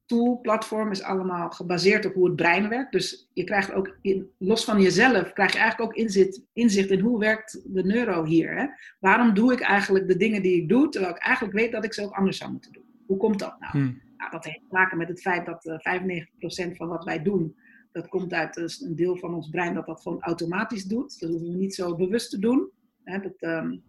tool, 0.10 0.40
platform 0.42 0.92
is 0.92 1.02
allemaal 1.02 1.50
gebaseerd 1.50 2.06
op 2.06 2.14
hoe 2.14 2.26
het 2.26 2.36
brein 2.36 2.70
werkt. 2.70 2.92
Dus 2.92 3.30
je 3.34 3.44
krijgt 3.44 3.74
ook, 3.74 3.98
in, 4.02 4.30
los 4.38 4.66
van 4.66 4.82
jezelf, 4.82 5.34
krijg 5.34 5.52
je 5.52 5.60
eigenlijk 5.60 5.92
ook 5.92 5.98
inzicht, 5.98 6.42
inzicht 6.54 6.90
in 6.90 7.00
hoe 7.00 7.20
werkt 7.20 7.62
de 7.66 7.84
neuro 7.84 8.26
hier. 8.26 8.58
Hè? 8.58 8.66
Waarom 9.00 9.34
doe 9.34 9.54
ik 9.54 9.60
eigenlijk 9.60 10.08
de 10.08 10.18
dingen 10.18 10.42
die 10.42 10.62
ik 10.62 10.70
doe, 10.70 10.90
terwijl 10.90 11.16
ik 11.16 11.22
eigenlijk 11.22 11.58
weet 11.58 11.72
dat 11.72 11.86
ik 11.86 11.94
ze 11.94 12.04
ook 12.04 12.14
anders 12.14 12.38
zou 12.38 12.52
moeten 12.52 12.72
doen? 12.72 12.86
Hoe 13.06 13.18
komt 13.18 13.40
dat 13.40 13.60
nou? 13.60 13.72
Hmm. 13.72 14.02
nou 14.18 14.32
dat 14.32 14.46
heeft 14.46 14.60
te 14.60 14.66
maken 14.70 14.98
met 14.98 15.08
het 15.08 15.22
feit 15.22 15.46
dat 15.46 15.66
uh, 15.66 16.72
95% 16.74 16.76
van 16.76 16.88
wat 16.88 17.04
wij 17.04 17.22
doen, 17.22 17.56
dat 17.92 18.08
komt 18.08 18.34
uit 18.34 18.54
dus 18.54 18.82
een 18.82 18.96
deel 18.96 19.18
van 19.18 19.34
ons 19.34 19.50
brein 19.50 19.74
dat 19.74 19.86
dat 19.86 20.02
gewoon 20.02 20.22
automatisch 20.22 20.84
doet. 20.86 21.20
Dat 21.20 21.30
hoeven 21.30 21.48
we 21.48 21.56
niet 21.56 21.76
zo 21.76 21.96
bewust 21.96 22.30
te 22.30 22.40
doen. 22.40 22.70
Hè? 23.04 23.20
Dat, 23.20 23.36
um, 23.40 23.84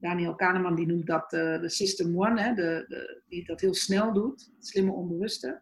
Daniel 0.00 0.34
Kahneman 0.34 0.74
die 0.74 0.86
noemt 0.86 1.06
dat 1.06 1.32
uh, 1.32 1.60
de 1.60 1.68
System 1.68 2.18
One, 2.18 2.42
hè, 2.42 2.54
de, 2.54 2.84
de, 2.88 3.22
die 3.28 3.44
dat 3.44 3.60
heel 3.60 3.74
snel 3.74 4.12
doet, 4.12 4.50
slimme 4.58 4.92
onbewuste. 4.92 5.60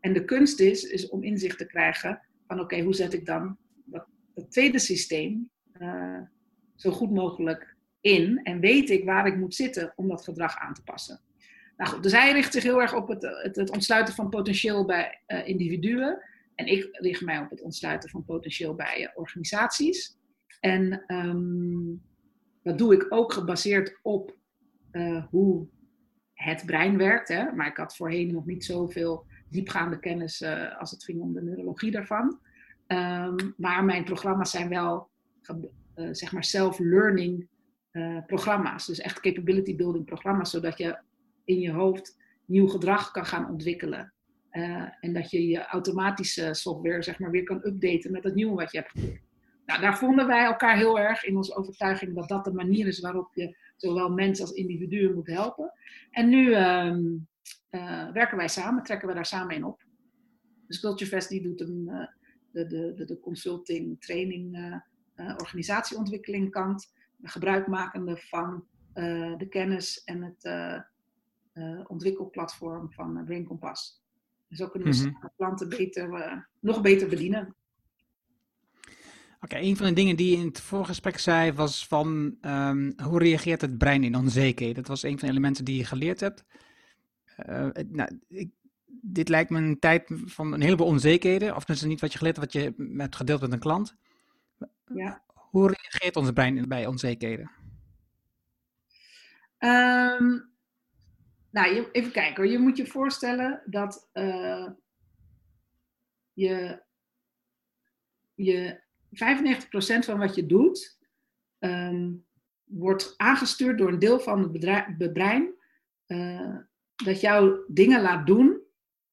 En 0.00 0.12
de 0.12 0.24
kunst 0.24 0.60
is, 0.60 0.84
is 0.84 1.08
om 1.08 1.22
inzicht 1.22 1.58
te 1.58 1.66
krijgen 1.66 2.20
van 2.46 2.60
oké, 2.60 2.80
hoe 2.80 2.94
zet 2.94 3.12
ik 3.12 3.26
dan 3.26 3.56
dat, 3.84 4.06
tweede 4.48 4.78
systeem 4.78 5.50
uh, 5.80 6.20
zo 6.74 6.90
goed 6.90 7.10
mogelijk 7.10 7.76
in 8.00 8.40
en 8.42 8.60
weet 8.60 8.90
ik 8.90 9.04
waar 9.04 9.26
ik 9.26 9.36
moet 9.36 9.54
zitten 9.54 9.92
om 9.96 10.08
dat 10.08 10.24
gedrag 10.24 10.58
aan 10.58 10.74
te 10.74 10.82
passen. 10.82 11.20
Nou 11.76 11.90
goed, 11.90 12.02
dus 12.02 12.12
hij 12.12 12.32
richt 12.32 12.52
zich 12.52 12.62
heel 12.62 12.80
erg 12.80 12.94
op 12.94 13.08
het, 13.08 13.22
het, 13.22 13.56
het 13.56 13.70
ontsluiten 13.70 14.14
van 14.14 14.28
potentieel 14.28 14.84
bij 14.84 15.22
uh, 15.26 15.48
individuen. 15.48 16.22
En 16.54 16.66
ik 16.66 16.88
richt 16.92 17.20
mij 17.20 17.38
op 17.38 17.50
het 17.50 17.62
ontsluiten 17.62 18.10
van 18.10 18.24
potentieel 18.24 18.74
bij 18.74 19.12
organisaties. 19.14 20.16
En 20.60 21.04
um, 21.06 22.02
dat 22.66 22.78
doe 22.78 22.94
ik 22.94 23.06
ook 23.08 23.32
gebaseerd 23.32 23.98
op 24.02 24.36
uh, 24.92 25.24
hoe 25.30 25.68
het 26.32 26.62
brein 26.66 26.96
werkt. 26.96 27.28
Hè? 27.28 27.52
Maar 27.52 27.66
ik 27.66 27.76
had 27.76 27.96
voorheen 27.96 28.32
nog 28.32 28.46
niet 28.46 28.64
zoveel 28.64 29.26
diepgaande 29.48 29.98
kennis 29.98 30.40
uh, 30.40 30.80
als 30.80 30.90
het 30.90 31.04
ging 31.04 31.20
om 31.20 31.32
de 31.32 31.42
neurologie 31.42 31.90
daarvan. 31.90 32.40
Um, 32.86 33.54
maar 33.56 33.84
mijn 33.84 34.04
programma's 34.04 34.50
zijn 34.50 34.68
wel 34.68 35.10
uh, 35.94 36.08
zeg 36.10 36.32
maar 36.32 36.44
self-learning 36.44 37.48
programma's. 38.26 38.86
Dus 38.86 39.00
echt 39.00 39.20
capability 39.20 39.76
building 39.76 40.04
programma's, 40.04 40.50
zodat 40.50 40.78
je 40.78 40.98
in 41.44 41.60
je 41.60 41.72
hoofd 41.72 42.16
nieuw 42.44 42.66
gedrag 42.66 43.10
kan 43.10 43.26
gaan 43.26 43.50
ontwikkelen. 43.50 44.12
en 45.00 45.12
dat 45.12 45.30
je 45.30 45.46
je 45.46 45.66
automatische 45.66 46.54
software 46.54 47.02
zeg 47.02 47.18
maar 47.18 47.30
weer 47.30 47.42
kan 47.42 47.66
updaten 47.66 48.12
met 48.12 48.24
het 48.24 48.34
nieuwe 48.34 48.54
wat 48.54 48.72
je 48.72 48.78
hebt 48.78 48.90
geleerd. 48.90 49.25
Nou, 49.66 49.80
daar 49.80 49.98
vonden 49.98 50.26
wij 50.26 50.44
elkaar 50.44 50.76
heel 50.76 50.98
erg 50.98 51.24
in 51.24 51.36
onze 51.36 51.54
overtuiging 51.54 52.14
dat 52.14 52.28
dat 52.28 52.44
de 52.44 52.52
manier 52.52 52.86
is 52.86 53.00
waarop 53.00 53.34
je 53.34 53.56
zowel 53.76 54.10
mensen 54.10 54.44
als 54.46 54.54
individuen 54.54 55.14
moet 55.14 55.26
helpen. 55.26 55.72
En 56.10 56.28
nu 56.28 56.54
um, 56.54 57.28
uh, 57.70 58.10
werken 58.10 58.36
wij 58.36 58.48
samen, 58.48 58.82
trekken 58.82 59.08
we 59.08 59.14
daar 59.14 59.26
samen 59.26 59.54
in 59.54 59.64
op. 59.64 59.84
Dus 60.66 60.80
Culture 60.80 61.10
Fest 61.10 61.28
die 61.28 61.42
doet 61.42 61.60
een, 61.60 61.84
uh, 61.88 62.06
de, 62.50 62.66
de, 62.66 62.94
de, 62.94 63.04
de 63.04 63.20
consulting, 63.20 64.00
training, 64.00 64.56
uh, 65.16 65.34
organisatieontwikkeling 65.36 66.50
kant. 66.50 66.94
Gebruikmakende 67.22 68.16
van 68.16 68.66
de 69.38 69.46
kennis 69.50 70.04
en 70.04 70.22
het 70.22 70.50
ontwikkelplatform 71.88 72.92
van 72.92 73.24
Brain 73.24 73.44
Compass. 73.44 74.02
Dus 74.48 74.58
zo 74.58 74.68
kunnen 74.68 74.92
we 74.92 75.06
mm 75.06 75.30
klanten 75.36 75.68
beter, 75.68 76.48
nog 76.60 76.80
beter 76.80 77.08
bedienen. 77.08 77.54
Oké, 79.46 79.56
een 79.56 79.76
van 79.76 79.86
de 79.86 79.92
dingen 79.92 80.16
die 80.16 80.30
je 80.30 80.36
in 80.36 80.46
het 80.46 80.60
vorige 80.60 80.88
gesprek 80.88 81.18
zei 81.18 81.52
was 81.52 81.86
van 81.86 82.36
um, 82.40 82.94
hoe 83.02 83.18
reageert 83.18 83.60
het 83.60 83.78
brein 83.78 84.04
in 84.04 84.16
onzekerheid? 84.16 84.76
Dat 84.76 84.86
was 84.86 85.02
een 85.02 85.18
van 85.18 85.28
de 85.28 85.34
elementen 85.34 85.64
die 85.64 85.76
je 85.76 85.84
geleerd 85.84 86.20
hebt. 86.20 86.44
Uh, 87.48 87.68
nou, 87.86 88.20
ik, 88.28 88.50
dit 88.86 89.28
lijkt 89.28 89.50
me 89.50 89.58
een 89.58 89.78
tijd 89.78 90.04
van 90.24 90.52
een 90.52 90.60
heleboel 90.60 90.86
onzekerheden, 90.86 91.56
of 91.56 91.68
is 91.68 91.82
niet 91.82 92.00
wat 92.00 92.12
je 92.12 92.18
geleerd 92.18 92.36
hebt, 92.36 92.52
wat 92.52 92.62
je 92.62 92.94
hebt 92.98 93.16
gedeeld 93.16 93.40
met 93.40 93.52
een 93.52 93.58
klant. 93.58 93.96
Ja. 94.94 95.22
Hoe 95.34 95.66
reageert 95.66 96.16
ons 96.16 96.30
brein 96.30 96.68
bij 96.68 96.86
onzekerheden? 96.86 97.50
Um, 99.58 100.50
nou, 101.50 101.88
even 101.92 102.12
kijken 102.12 102.42
hoor. 102.42 102.52
Je 102.52 102.58
moet 102.58 102.76
je 102.76 102.86
voorstellen 102.86 103.62
dat 103.66 104.08
uh, 104.12 104.68
je, 106.32 106.82
je 108.34 108.84
95% 109.16 110.04
van 110.04 110.18
wat 110.18 110.34
je 110.34 110.46
doet, 110.46 110.98
um, 111.58 112.24
wordt 112.64 113.14
aangestuurd 113.16 113.78
door 113.78 113.88
een 113.88 113.98
deel 113.98 114.20
van 114.20 114.42
het 114.42 114.52
bedrijf, 114.52 115.12
brein 115.12 115.54
uh, 116.06 116.56
dat 117.04 117.20
jou 117.20 117.60
dingen 117.68 118.02
laat 118.02 118.26
doen 118.26 118.60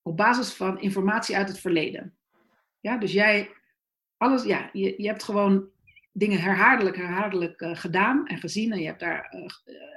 op 0.02 0.18
basis 0.18 0.54
van 0.54 0.82
informatie 0.82 1.38
uit 1.38 1.48
het 1.48 1.60
verleden. 1.60 2.18
Ja, 2.80 2.98
dus 2.98 3.12
jij, 3.12 3.52
alles, 4.18 4.44
ja, 4.44 4.70
je, 4.74 4.94
je 4.98 5.08
hebt 5.08 5.24
gewoon 5.24 5.70
dingen 6.12 6.40
herhaaldelijk, 6.40 6.96
herhaaldelijk 6.96 7.62
uh, 7.62 7.76
gedaan 7.76 8.28
en 8.28 8.38
gezien 8.38 8.72
en 8.72 8.80
je 8.80 8.86
hebt 8.86 9.00
daar 9.00 9.34
uh, 9.36 9.46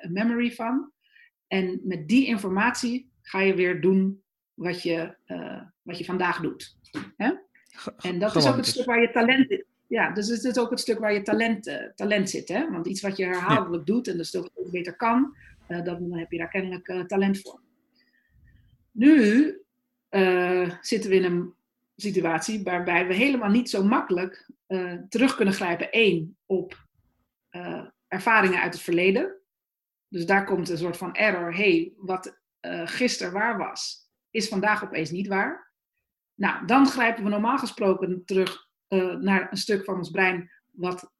een 0.00 0.12
memory 0.12 0.52
van. 0.52 0.92
En 1.46 1.80
met 1.84 2.08
die 2.08 2.26
informatie 2.26 3.10
ga 3.22 3.40
je 3.40 3.54
weer 3.54 3.80
doen 3.80 4.22
wat 4.54 4.82
je, 4.82 5.16
wat 5.82 5.98
je 5.98 6.04
vandaag 6.04 6.40
doet. 6.40 6.76
Hè? 7.16 7.32
En 7.96 8.18
dat 8.18 8.36
is 8.36 8.46
ook 8.46 8.56
het 8.56 8.66
stuk 8.66 8.86
waar 8.86 9.00
je 9.00 9.10
talent 9.10 9.64
ja, 9.88 10.10
dus 10.10 10.28
het 10.28 10.44
is 10.44 10.58
ook 10.58 10.70
het 10.70 10.80
stuk 10.80 10.98
waar 10.98 11.12
je 11.12 11.22
talent, 11.22 11.92
talent 11.94 12.30
zit. 12.30 12.48
Hè? 12.48 12.70
Want 12.70 12.86
iets 12.86 13.00
wat 13.00 13.16
je 13.16 13.24
herhaaldelijk 13.24 13.86
doet 13.86 14.08
en 14.08 14.16
dus 14.16 14.30
dat 14.30 14.50
beter 14.70 14.96
kan, 14.96 15.36
dan 15.66 16.12
heb 16.12 16.30
je 16.30 16.38
daar 16.38 16.48
kennelijk 16.48 17.04
talent 17.06 17.40
voor. 17.40 17.60
Nu 18.90 19.60
zitten 20.80 21.10
we 21.10 21.16
in 21.16 21.24
een 21.24 21.54
situatie 21.96 22.62
waarbij 22.62 23.06
we 23.06 23.14
helemaal 23.14 23.50
niet 23.50 23.70
zo 23.70 23.84
makkelijk 23.84 24.50
terug 25.08 25.36
kunnen 25.36 25.54
grijpen. 25.54 25.90
één, 25.90 26.36
op 26.46 26.84
ervaringen 28.08 28.60
uit 28.60 28.74
het 28.74 28.82
verleden. 28.82 29.34
Dus 30.08 30.26
daar 30.26 30.44
komt 30.44 30.68
een 30.68 30.78
soort 30.78 30.96
van 30.96 31.14
error. 31.14 31.54
hey, 31.54 31.92
wat 31.96 32.38
gisteren 32.84 33.32
waar 33.32 33.58
was, 33.58 34.10
is 34.30 34.48
vandaag 34.48 34.84
opeens 34.84 35.10
niet 35.10 35.26
waar. 35.26 35.72
Nou, 36.34 36.66
dan 36.66 36.86
grijpen 36.86 37.24
we 37.24 37.30
normaal 37.30 37.58
gesproken 37.58 38.22
terug 38.24 38.65
naar 39.20 39.48
een 39.50 39.56
stuk 39.56 39.84
van 39.84 39.96
ons 39.96 40.10
brein 40.10 40.50
wat 40.70 41.12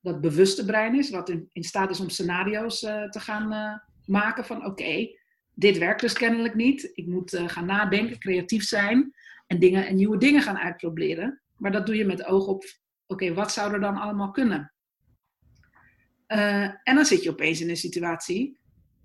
dat 0.00 0.20
bewuste 0.20 0.64
brein 0.64 0.98
is, 0.98 1.10
wat 1.10 1.28
in, 1.28 1.48
staat 1.52 1.90
is 1.90 2.00
om 2.00 2.08
scenario's 2.08 2.78
te 2.78 3.20
gaan 3.20 3.80
maken 4.06 4.44
van 4.44 4.64
oké, 4.64 5.08
dit 5.54 5.78
werkt 5.78 6.00
dus 6.00 6.12
kennelijk 6.12 6.54
niet. 6.54 6.90
Ik 6.94 7.06
moet 7.06 7.42
gaan 7.46 7.66
nadenken, 7.66 8.18
creatief 8.18 8.64
zijn 8.64 9.14
en, 9.46 9.58
dingen, 9.58 9.86
en 9.86 9.96
nieuwe 9.96 10.16
dingen 10.16 10.42
gaan 10.42 10.58
uitproberen. 10.58 11.40
Maar 11.56 11.72
dat 11.72 11.86
doe 11.86 11.96
je 11.96 12.04
met 12.04 12.24
oog 12.24 12.46
op, 12.46 12.64
oké, 13.06 13.34
wat 13.34 13.52
zou 13.52 13.72
er 13.72 13.80
dan 13.80 13.96
allemaal 13.96 14.30
kunnen? 14.30 14.72
En 16.26 16.94
dan 16.94 17.06
zit 17.06 17.22
je 17.22 17.30
opeens 17.30 17.60
in 17.60 17.68
een 17.68 17.76
situatie, 17.76 18.58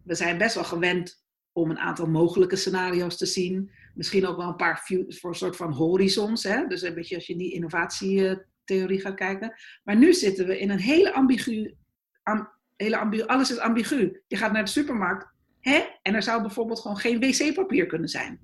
we 0.04 0.16
zijn 0.16 0.38
best 0.38 0.56
wel 0.56 0.64
gewend 0.64 1.24
om 1.52 1.70
een 1.70 1.80
aantal 1.80 2.08
mogelijke 2.08 2.56
scenario's 2.56 3.18
te 3.18 3.26
zien. 3.26 3.72
Misschien 3.96 4.28
ook 4.28 4.38
wel 4.38 4.48
een 4.48 4.56
paar 4.56 4.84
voor 5.08 5.30
een 5.30 5.36
soort 5.36 5.56
van 5.56 5.72
horizons. 5.72 6.44
Hè? 6.44 6.68
Dus 6.68 6.82
een 6.82 6.94
beetje 6.94 7.16
als 7.16 7.28
je 7.28 7.34
in 7.34 7.40
die 7.40 7.54
innovatietheorie 7.54 9.02
gaat 9.02 9.16
kijken. 9.16 9.54
Maar 9.84 9.96
nu 9.96 10.14
zitten 10.14 10.48
we 10.48 10.60
in 10.60 10.70
een 10.70 10.80
hele 10.80 11.14
ambigu, 11.14 11.76
am, 12.24 12.50
hele 12.76 12.98
ambigu, 12.98 13.26
alles 13.26 13.52
is 13.52 13.60
ambigu. 13.60 14.22
Je 14.28 14.38
gaat 14.38 14.52
naar 14.52 14.66
de 14.66 14.72
supermarkt, 14.72 15.34
Hè? 15.66 15.86
En 16.02 16.16
er 16.16 16.24
zou 16.24 16.42
bijvoorbeeld 16.42 16.80
gewoon 16.80 16.98
geen 16.98 17.20
wc-papier 17.20 17.86
kunnen 17.86 18.10
zijn. 18.10 18.40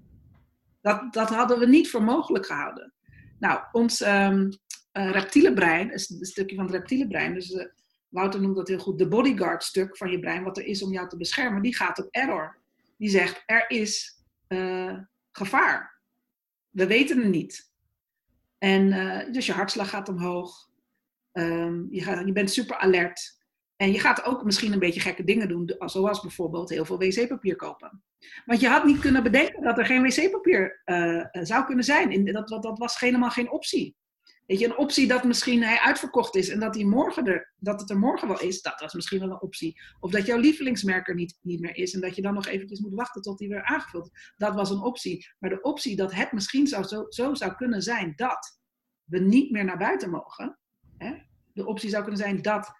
Dat, 0.81 1.13
dat 1.13 1.29
hadden 1.29 1.59
we 1.59 1.67
niet 1.67 1.89
voor 1.89 2.03
mogelijk 2.03 2.45
gehouden. 2.45 2.93
Nou, 3.39 3.61
ons 3.71 4.01
um, 4.01 4.49
uh, 4.93 5.11
reptiele 5.11 5.53
brein, 5.53 5.93
is 5.93 6.09
een 6.09 6.25
stukje 6.25 6.55
van 6.55 6.65
het 6.65 6.73
reptiele 6.73 7.07
brein, 7.07 7.33
dus 7.33 7.49
uh, 7.49 7.65
Wouter 8.09 8.41
noemt 8.41 8.55
dat 8.55 8.67
heel 8.67 8.79
goed, 8.79 8.97
de 8.97 9.07
bodyguard 9.07 9.63
stuk 9.63 9.97
van 9.97 10.11
je 10.11 10.19
brein, 10.19 10.43
wat 10.43 10.57
er 10.57 10.65
is 10.65 10.83
om 10.83 10.91
jou 10.91 11.09
te 11.09 11.17
beschermen, 11.17 11.61
die 11.61 11.75
gaat 11.75 11.99
op 11.99 12.07
error. 12.11 12.57
Die 12.97 13.09
zegt, 13.09 13.43
er 13.45 13.69
is 13.69 14.23
uh, 14.47 14.97
gevaar. 15.31 16.01
We 16.69 16.87
weten 16.87 17.17
het 17.17 17.27
niet. 17.27 17.71
En 18.57 18.89
dus 19.31 19.45
je 19.45 19.51
hartslag 19.51 19.89
gaat 19.89 20.09
omhoog. 20.09 20.69
Um, 21.33 21.87
je, 21.91 22.01
gaat, 22.01 22.25
je 22.25 22.31
bent 22.31 22.51
super 22.51 22.77
alert. 22.77 23.39
En 23.75 23.91
je 23.91 23.99
gaat 23.99 24.25
ook 24.25 24.43
misschien 24.43 24.73
een 24.73 24.79
beetje 24.79 24.99
gekke 24.99 25.23
dingen 25.23 25.47
doen, 25.47 25.75
zoals 25.79 26.21
bijvoorbeeld 26.21 26.69
heel 26.69 26.85
veel 26.85 26.97
wc-papier 26.97 27.55
kopen. 27.55 28.03
Want 28.45 28.59
je 28.59 28.67
had 28.67 28.85
niet 28.85 28.99
kunnen 28.99 29.23
bedenken 29.23 29.63
dat 29.63 29.77
er 29.77 29.85
geen 29.85 30.01
wc-papier 30.01 30.81
uh, 30.85 31.25
zou 31.31 31.65
kunnen 31.65 31.85
zijn. 31.85 32.25
Dat, 32.25 32.47
dat, 32.47 32.63
dat 32.63 32.77
was 32.77 32.99
helemaal 32.99 33.29
geen 33.29 33.51
optie. 33.51 33.95
Een 34.59 34.77
optie 34.77 35.07
dat 35.07 35.23
misschien 35.23 35.63
hij 35.63 35.79
uitverkocht 35.79 36.35
is 36.35 36.49
en 36.49 36.59
dat, 36.59 36.75
morgen 36.75 37.25
er, 37.25 37.53
dat 37.57 37.81
het 37.81 37.89
er 37.89 37.99
morgen 37.99 38.27
wel 38.27 38.39
is, 38.39 38.61
dat 38.61 38.79
was 38.79 38.93
misschien 38.93 39.19
wel 39.19 39.29
een 39.29 39.41
optie. 39.41 39.81
Of 39.99 40.11
dat 40.11 40.25
jouw 40.25 40.37
lievelingsmerker 40.37 41.15
niet, 41.15 41.37
niet 41.41 41.59
meer 41.59 41.75
is 41.75 41.93
en 41.93 42.01
dat 42.01 42.15
je 42.15 42.21
dan 42.21 42.33
nog 42.33 42.47
eventjes 42.47 42.79
moet 42.79 42.93
wachten 42.93 43.21
tot 43.21 43.37
die 43.37 43.49
weer 43.49 43.63
aangevuld 43.63 44.09
Dat 44.37 44.55
was 44.55 44.69
een 44.69 44.81
optie. 44.81 45.27
Maar 45.39 45.49
de 45.49 45.61
optie 45.61 45.95
dat 45.95 46.13
het 46.13 46.31
misschien 46.31 46.67
zou, 46.67 46.83
zo, 46.83 47.05
zo 47.09 47.33
zou 47.33 47.55
kunnen 47.55 47.81
zijn 47.81 48.13
dat 48.15 48.59
we 49.03 49.19
niet 49.19 49.51
meer 49.51 49.65
naar 49.65 49.77
buiten 49.77 50.09
mogen. 50.09 50.59
Hè? 50.97 51.13
De 51.53 51.65
optie 51.65 51.89
zou 51.89 52.01
kunnen 52.03 52.21
zijn 52.21 52.41
dat 52.41 52.71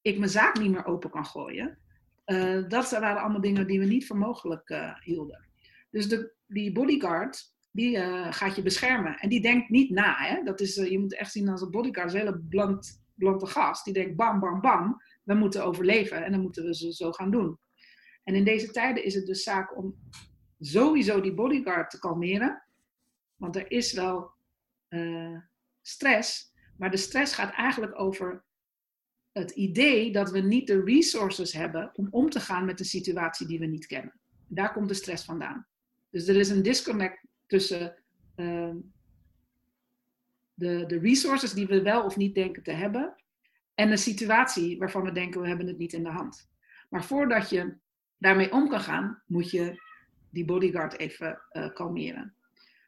ik 0.00 0.18
mijn 0.18 0.30
zaak 0.30 0.58
niet 0.58 0.70
meer 0.70 0.86
open 0.86 1.10
kan 1.10 1.26
gooien. 1.26 1.78
Uh, 2.26 2.68
dat 2.68 2.90
waren 2.90 3.20
allemaal 3.20 3.40
dingen 3.40 3.66
die 3.66 3.78
we 3.78 3.84
niet 3.84 4.06
voor 4.06 4.18
mogelijk 4.18 4.70
uh, 4.70 5.00
hielden. 5.00 5.48
Dus 5.90 6.08
de, 6.08 6.34
die 6.46 6.72
bodyguard, 6.72 7.54
die 7.70 7.96
uh, 7.96 8.32
gaat 8.32 8.56
je 8.56 8.62
beschermen. 8.62 9.18
En 9.18 9.28
die 9.28 9.40
denkt 9.40 9.68
niet 9.68 9.90
na. 9.90 10.14
Hè? 10.16 10.42
Dat 10.42 10.60
is, 10.60 10.74
je 10.74 10.98
moet 10.98 11.14
echt 11.14 11.32
zien 11.32 11.48
als 11.48 11.60
een 11.60 11.70
bodyguard, 11.70 12.12
een 12.12 12.18
hele 12.18 12.38
bland, 12.48 13.02
blante 13.14 13.46
gast. 13.46 13.84
Die 13.84 13.94
denkt 13.94 14.16
bam, 14.16 14.40
bam, 14.40 14.60
bam. 14.60 15.02
We 15.22 15.34
moeten 15.34 15.64
overleven 15.64 16.24
en 16.24 16.32
dan 16.32 16.40
moeten 16.40 16.64
we 16.64 16.74
ze 16.74 16.92
zo 16.92 17.12
gaan 17.12 17.30
doen. 17.30 17.58
En 18.24 18.34
in 18.34 18.44
deze 18.44 18.70
tijden 18.70 19.04
is 19.04 19.14
het 19.14 19.26
dus 19.26 19.42
zaak 19.42 19.76
om 19.76 19.94
sowieso 20.58 21.20
die 21.20 21.34
bodyguard 21.34 21.90
te 21.90 21.98
kalmeren. 21.98 22.62
Want 23.36 23.56
er 23.56 23.70
is 23.70 23.92
wel 23.92 24.30
stress. 25.82 26.52
Maar 26.76 26.90
de 26.90 26.96
stress 26.96 27.34
gaat 27.34 27.52
eigenlijk 27.52 28.00
over 28.00 28.44
het 29.32 29.50
idee 29.50 30.12
dat 30.12 30.30
we 30.30 30.40
niet 30.40 30.66
de 30.66 30.82
resources 30.84 31.52
hebben 31.52 31.90
om 31.94 32.08
om 32.10 32.30
te 32.30 32.40
gaan 32.40 32.64
met 32.64 32.80
een 32.80 32.86
situatie 32.86 33.46
die 33.46 33.58
we 33.58 33.66
niet 33.66 33.86
kennen. 33.86 34.20
Daar 34.46 34.72
komt 34.72 34.88
de 34.88 34.94
stress 34.94 35.24
vandaan. 35.24 35.66
Dus 36.10 36.28
er 36.28 36.36
is 36.36 36.48
een 36.48 36.62
disconnect 36.62 37.26
tussen 37.48 37.94
uh, 38.36 38.74
de, 40.54 40.84
de 40.86 40.98
resources 40.98 41.52
die 41.52 41.66
we 41.66 41.82
wel 41.82 42.04
of 42.04 42.16
niet 42.16 42.34
denken 42.34 42.62
te 42.62 42.72
hebben 42.72 43.16
en 43.74 43.90
de 43.90 43.96
situatie 43.96 44.78
waarvan 44.78 45.02
we 45.02 45.12
denken 45.12 45.40
we 45.40 45.48
hebben 45.48 45.66
het 45.66 45.78
niet 45.78 45.92
in 45.92 46.02
de 46.02 46.10
hand. 46.10 46.48
Maar 46.88 47.04
voordat 47.04 47.50
je 47.50 47.76
daarmee 48.18 48.52
om 48.52 48.68
kan 48.68 48.80
gaan, 48.80 49.22
moet 49.26 49.50
je 49.50 49.82
die 50.30 50.44
bodyguard 50.44 50.98
even 50.98 51.40
uh, 51.52 51.72
kalmeren. 51.72 52.34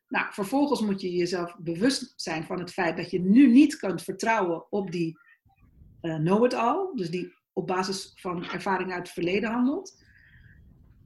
Nou, 0.08 0.32
vervolgens 0.32 0.80
moet 0.80 1.00
je 1.00 1.12
jezelf 1.12 1.56
bewust 1.58 2.12
zijn 2.16 2.44
van 2.44 2.58
het 2.58 2.72
feit 2.72 2.96
dat 2.96 3.10
je 3.10 3.20
nu 3.20 3.46
niet 3.46 3.76
kunt 3.76 4.02
vertrouwen 4.02 4.72
op 4.72 4.90
die 4.90 5.18
uh, 6.02 6.14
know-it-all, 6.14 6.92
dus 6.94 7.10
die 7.10 7.34
op 7.52 7.66
basis 7.66 8.12
van 8.14 8.44
ervaring 8.44 8.92
uit 8.92 9.02
het 9.02 9.10
verleden 9.10 9.50
handelt. 9.50 10.04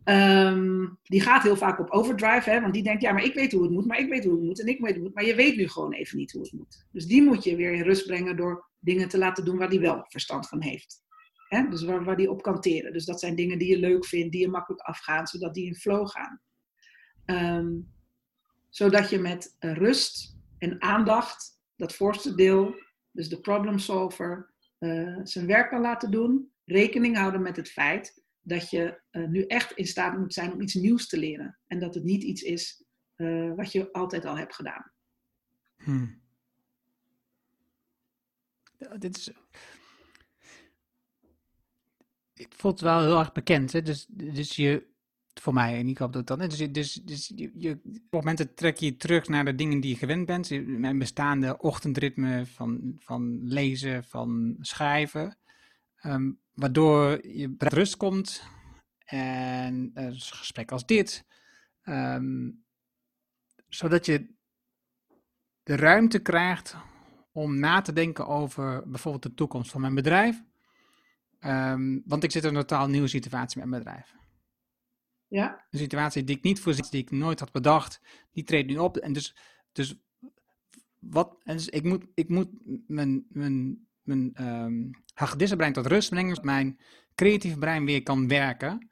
Um, 0.04 0.98
die 1.02 1.20
gaat 1.20 1.42
heel 1.42 1.56
vaak 1.56 1.78
op 1.78 1.90
overdrive, 1.90 2.50
hè, 2.50 2.60
want 2.60 2.74
die 2.74 2.82
denkt, 2.82 3.02
ja, 3.02 3.12
maar 3.12 3.24
ik 3.24 3.34
weet 3.34 3.52
hoe 3.52 3.62
het 3.62 3.70
moet, 3.70 3.86
maar 3.86 3.98
ik 3.98 4.08
weet 4.08 4.24
hoe 4.24 4.32
het 4.32 4.42
moet 4.42 4.60
en 4.60 4.66
ik 4.66 4.80
weet 4.80 4.94
hoe 4.94 4.94
het 4.94 5.02
moet, 5.02 5.14
maar 5.14 5.24
je 5.24 5.34
weet 5.34 5.56
nu 5.56 5.68
gewoon 5.68 5.92
even 5.92 6.18
niet 6.18 6.32
hoe 6.32 6.42
het 6.42 6.52
moet. 6.52 6.86
Dus 6.92 7.06
die 7.06 7.22
moet 7.22 7.44
je 7.44 7.56
weer 7.56 7.72
in 7.72 7.82
rust 7.82 8.06
brengen 8.06 8.36
door 8.36 8.68
dingen 8.78 9.08
te 9.08 9.18
laten 9.18 9.44
doen 9.44 9.58
waar 9.58 9.70
die 9.70 9.80
wel 9.80 10.04
verstand 10.08 10.48
van 10.48 10.62
heeft. 10.62 11.02
Hè? 11.48 11.68
Dus 11.68 11.82
waar, 11.84 12.04
waar 12.04 12.16
die 12.16 12.30
op 12.30 12.42
kan 12.42 12.60
teren. 12.60 12.92
Dus 12.92 13.04
dat 13.04 13.20
zijn 13.20 13.34
dingen 13.34 13.58
die 13.58 13.68
je 13.68 13.78
leuk 13.78 14.06
vindt, 14.06 14.32
die 14.32 14.40
je 14.40 14.48
makkelijk 14.48 14.82
afgaan, 14.82 15.26
zodat 15.26 15.54
die 15.54 15.66
in 15.66 15.74
flow 15.74 16.08
gaan. 16.08 16.40
Um, 17.26 17.92
zodat 18.68 19.10
je 19.10 19.18
met 19.18 19.56
rust 19.58 20.36
en 20.58 20.82
aandacht, 20.82 21.60
dat 21.76 21.94
voorste 21.94 22.34
deel, 22.34 22.74
dus 23.10 23.28
de 23.28 23.40
problem 23.40 23.78
solver, 23.78 24.52
uh, 24.78 25.20
zijn 25.22 25.46
werk 25.46 25.70
kan 25.70 25.80
laten 25.80 26.10
doen. 26.10 26.52
Rekening 26.64 27.16
houden 27.16 27.42
met 27.42 27.56
het 27.56 27.70
feit 27.70 28.23
dat 28.44 28.70
je 28.70 29.00
uh, 29.10 29.28
nu 29.28 29.46
echt 29.46 29.72
in 29.72 29.86
staat 29.86 30.18
moet 30.18 30.34
zijn 30.34 30.52
om 30.52 30.60
iets 30.60 30.74
nieuws 30.74 31.08
te 31.08 31.18
leren. 31.18 31.58
En 31.66 31.78
dat 31.78 31.94
het 31.94 32.04
niet 32.04 32.22
iets 32.22 32.42
is 32.42 32.84
uh, 33.16 33.54
wat 33.54 33.72
je 33.72 33.92
altijd 33.92 34.24
al 34.24 34.38
hebt 34.38 34.54
gedaan. 34.54 34.92
Hmm. 35.76 36.22
dit 38.98 39.16
is. 39.16 39.30
Het 42.34 42.54
voelt 42.54 42.80
wel 42.80 43.00
heel 43.00 43.18
erg 43.18 43.32
bekend, 43.32 43.72
hè? 43.72 43.82
Dus, 43.82 44.06
dus 44.10 44.56
je, 44.56 44.86
voor 45.40 45.52
mij, 45.52 45.78
en 45.78 45.88
ik 45.88 45.98
hoop 45.98 46.12
dat 46.12 46.26
dat. 46.26 46.38
Dus, 46.38 46.72
dus, 46.72 46.92
dus 46.92 47.32
je, 47.36 47.80
op 48.10 48.10
momenten 48.10 48.54
trek 48.54 48.76
je 48.76 48.96
terug 48.96 49.28
naar 49.28 49.44
de 49.44 49.54
dingen 49.54 49.80
die 49.80 49.90
je 49.90 49.96
gewend 49.96 50.26
bent. 50.26 50.66
Mijn 50.66 50.98
bestaande 50.98 51.58
ochtendritme 51.58 52.46
van, 52.46 52.96
van 52.98 53.46
lezen, 53.46 54.04
van 54.04 54.56
schrijven. 54.60 55.38
ehm, 55.96 56.30
waardoor 56.54 57.26
je 57.26 57.48
bij 57.48 57.68
rust 57.68 57.96
komt. 57.96 58.42
En 59.04 59.90
eh, 59.94 60.04
een 60.04 60.20
gesprek 60.20 60.72
als 60.72 60.86
dit. 60.86 61.24
ehm, 61.82 62.50
zodat 63.68 64.06
je 64.06 64.34
de 65.62 65.76
ruimte 65.76 66.18
krijgt 66.18 66.76
om 67.32 67.58
na 67.58 67.80
te 67.80 67.92
denken 67.92 68.26
over 68.26 68.88
bijvoorbeeld 68.88 69.22
de 69.22 69.34
toekomst 69.34 69.70
van 69.70 69.80
mijn 69.80 69.94
bedrijf. 69.94 70.42
Ehm, 71.38 72.00
want 72.04 72.24
ik 72.24 72.30
zit 72.30 72.44
in 72.44 72.48
een 72.48 72.60
totaal 72.66 72.88
nieuwe 72.88 73.08
situatie 73.08 73.60
met 73.60 73.68
mijn 73.68 73.82
bedrijf. 73.82 74.14
Ja, 75.26 75.66
Een 75.70 75.78
situatie 75.78 76.24
die 76.24 76.36
ik 76.36 76.42
niet 76.42 76.60
voorzien, 76.60 76.86
die 76.90 77.02
ik 77.02 77.10
nooit 77.10 77.40
had 77.40 77.52
bedacht, 77.52 78.00
die 78.30 78.44
treedt 78.44 78.68
nu 78.68 78.76
op. 78.78 78.96
En 78.96 79.12
dus, 79.12 79.36
dus 79.72 80.00
wat, 80.98 81.40
en 81.42 81.56
dus 81.56 81.68
ik 81.68 81.84
moet, 81.84 82.06
ik 82.14 82.28
moet 82.28 82.48
mijn, 82.86 83.26
mijn, 83.28 83.86
mijn 84.04 84.30
ehm 84.34 84.90
hagedissenbrein 85.14 85.72
brein 85.72 85.86
tot 85.86 85.92
rust 85.96 86.10
brengen, 86.10 86.28
zodat 86.28 86.44
mijn 86.44 86.78
creatieve 87.14 87.58
brein 87.58 87.84
weer 87.84 88.02
kan 88.02 88.28
werken. 88.28 88.88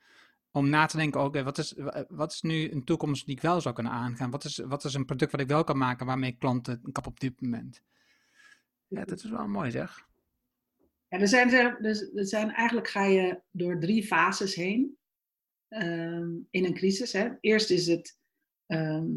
Om 0.50 0.68
na 0.68 0.86
te 0.86 0.96
denken, 0.96 1.44
wat, 1.44 1.58
is, 1.58 1.72
wa- 1.76 2.04
wat 2.08 2.32
is 2.32 2.42
nu 2.42 2.70
een 2.70 2.84
toekomst 2.84 3.26
die 3.26 3.34
ik 3.36 3.42
wel 3.42 3.60
zou 3.60 3.74
kunnen 3.74 3.92
aangaan? 3.92 4.30
Wat 4.30 4.44
is, 4.44 4.58
wat 4.58 4.84
is 4.84 4.94
een 4.94 5.04
product 5.04 5.32
wat 5.32 5.40
ik 5.40 5.48
wel 5.48 5.64
kan 5.64 5.78
maken 5.78 6.06
waarmee 6.06 6.30
ik 6.30 6.38
klanten 6.38 6.82
kap 6.92 7.06
op 7.06 7.20
dit 7.20 7.40
moment? 7.40 7.82
Ja, 8.88 9.04
dat 9.04 9.24
is 9.24 9.30
wel 9.30 9.46
mooi 9.46 9.70
zeg. 9.70 10.06
Ja, 11.08 11.18
er 11.18 11.28
zijn, 11.28 11.52
er 12.14 12.26
zijn, 12.26 12.50
eigenlijk 12.50 12.88
ga 12.88 13.04
je 13.04 13.40
door 13.50 13.78
drie 13.78 14.06
fases 14.06 14.54
heen 14.54 14.96
ehm, 15.68 16.30
in 16.50 16.64
een 16.64 16.74
crisis. 16.74 17.12
Hè. 17.12 17.28
Eerst 17.40 17.70
is 17.70 17.86
het 17.86 18.18
ehm, 18.66 19.10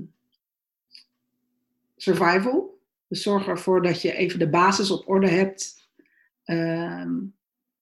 survival. 1.96 2.82
Dus 3.08 3.22
zorg 3.22 3.48
ervoor 3.48 3.82
dat 3.82 4.02
je 4.02 4.14
even 4.14 4.40
de 4.40 4.50
basis 4.50 4.92
op 4.92 5.08
orde 5.10 5.30
hebt. 5.30 5.85
Ehm, 6.46 7.14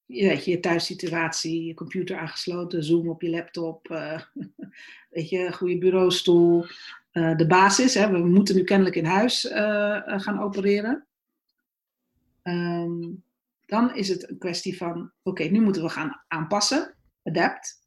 je, 0.06 0.28
weet 0.28 0.46
je, 0.46 0.52
je 0.52 0.60
thuissituatie, 0.60 1.66
je 1.66 1.74
computer 1.74 2.18
aangesloten, 2.18 2.84
Zoom 2.84 3.10
op 3.10 3.22
je 3.22 3.30
laptop, 3.30 3.90
eh, 3.90 4.22
weet 5.10 5.30
je, 5.30 5.54
goede 5.54 5.78
bureaustoel. 5.78 6.66
Eh, 7.12 7.36
de 7.36 7.48
basis, 7.48 7.94
hè. 7.94 8.12
we 8.12 8.18
moeten 8.18 8.56
nu 8.56 8.64
kennelijk 8.64 8.96
in 8.96 9.06
huis 9.06 9.48
eh, 9.48 10.02
gaan 10.06 10.40
opereren. 10.40 11.08
Ehm, 12.42 13.02
dan 13.66 13.96
is 13.96 14.08
het 14.08 14.30
een 14.30 14.38
kwestie 14.38 14.78
van, 14.78 15.12
oké, 15.24 15.44
nu 15.44 15.62
moeten 15.62 15.84
we 15.84 15.90
gaan 15.90 16.22
aanpassen, 16.28 16.96
adapt. 17.24 17.82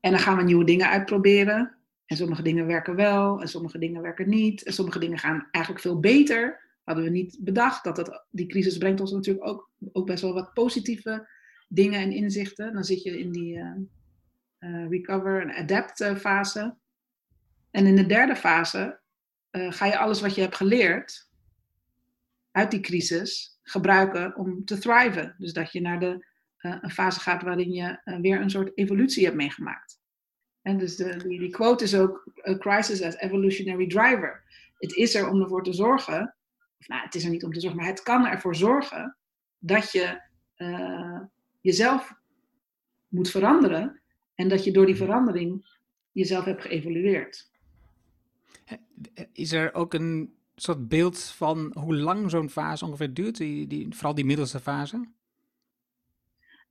En 0.00 0.10
dan 0.10 0.20
gaan 0.20 0.36
we 0.36 0.42
nieuwe 0.42 0.64
dingen 0.64 0.88
uitproberen. 0.88 1.74
En 2.06 2.16
sommige 2.16 2.42
dingen 2.42 2.66
werken 2.66 2.94
wel, 2.94 3.40
en 3.40 3.48
sommige 3.48 3.78
dingen 3.78 4.02
werken 4.02 4.28
niet. 4.28 4.62
En 4.62 4.72
sommige 4.72 4.98
dingen 4.98 5.18
gaan 5.18 5.48
eigenlijk 5.50 5.84
veel 5.84 6.00
beter. 6.00 6.65
Hadden 6.86 7.04
we 7.04 7.10
niet 7.10 7.38
bedacht 7.40 7.84
dat 7.84 7.96
het, 7.96 8.24
die 8.30 8.46
crisis 8.46 8.78
brengt 8.78 9.00
ons 9.00 9.12
natuurlijk 9.12 9.46
ook, 9.46 9.70
ook 9.92 10.06
best 10.06 10.22
wel 10.22 10.32
wat 10.32 10.52
positieve 10.52 11.28
dingen 11.68 12.00
en 12.00 12.12
inzichten. 12.12 12.72
Dan 12.72 12.84
zit 12.84 13.02
je 13.02 13.18
in 13.18 13.32
die 13.32 13.58
eh, 13.58 13.72
eh, 14.58 14.88
recover 14.88 15.42
en 15.42 15.54
adapt 15.54 16.00
eh, 16.00 16.16
fase. 16.16 16.76
En 17.70 17.86
in 17.86 17.96
de 17.96 18.06
derde 18.06 18.36
fase 18.36 19.00
ga 19.50 19.86
je 19.86 19.98
alles 19.98 20.20
wat 20.20 20.34
je 20.34 20.40
hebt 20.40 20.56
geleerd 20.56 21.30
uit 22.50 22.70
die 22.70 22.80
crisis 22.80 23.58
gebruiken 23.62 24.36
om 24.36 24.64
te 24.64 24.78
thriven. 24.78 25.34
Dus 25.38 25.52
dat 25.52 25.72
je 25.72 25.80
naar 25.80 26.00
de, 26.00 26.26
een 26.58 26.90
fase 26.90 27.20
gaat 27.20 27.42
waarin 27.42 27.72
je 27.72 28.00
weer 28.20 28.40
een 28.40 28.50
soort 28.50 28.78
evolutie 28.78 29.24
hebt 29.24 29.36
meegemaakt. 29.36 30.00
En 30.62 30.78
dus 30.78 30.96
de, 30.96 31.16
die, 31.16 31.38
die 31.38 31.50
quote 31.50 31.84
is 31.84 31.94
ook: 31.94 32.32
A 32.48 32.58
crisis 32.58 33.02
as 33.02 33.16
evolutionary 33.16 33.86
driver. 33.86 34.44
Het 34.78 34.92
is 34.92 35.14
er 35.14 35.28
om 35.28 35.40
ervoor 35.40 35.62
te 35.62 35.72
zorgen, 35.72 36.36
of 36.78 36.88
nou, 36.88 37.02
het 37.02 37.14
is 37.14 37.24
er 37.24 37.30
niet 37.30 37.44
om 37.44 37.52
te 37.52 37.60
zorgen, 37.60 37.80
maar 37.80 37.88
het 37.88 38.02
kan 38.02 38.26
ervoor 38.26 38.56
zorgen 38.56 39.16
dat 39.58 39.92
je 39.92 40.22
eh, 40.54 41.20
jezelf 41.60 42.14
moet 43.08 43.30
veranderen 43.30 44.00
en 44.34 44.48
dat 44.48 44.64
je 44.64 44.72
door 44.72 44.86
die 44.86 44.96
verandering 44.96 45.78
jezelf 46.12 46.44
hebt 46.44 46.62
geëvolueerd. 46.62 47.50
Is 49.32 49.52
er 49.52 49.74
ook 49.74 49.94
een 49.94 50.34
soort 50.54 50.88
beeld 50.88 51.22
van 51.22 51.76
hoe 51.78 51.96
lang 51.96 52.30
zo'n 52.30 52.50
fase 52.50 52.84
ongeveer 52.84 53.14
duurt? 53.14 53.36
Die, 53.36 53.66
die, 53.66 53.86
vooral 53.94 54.14
die 54.14 54.24
middelste 54.24 54.60
fase? 54.60 55.14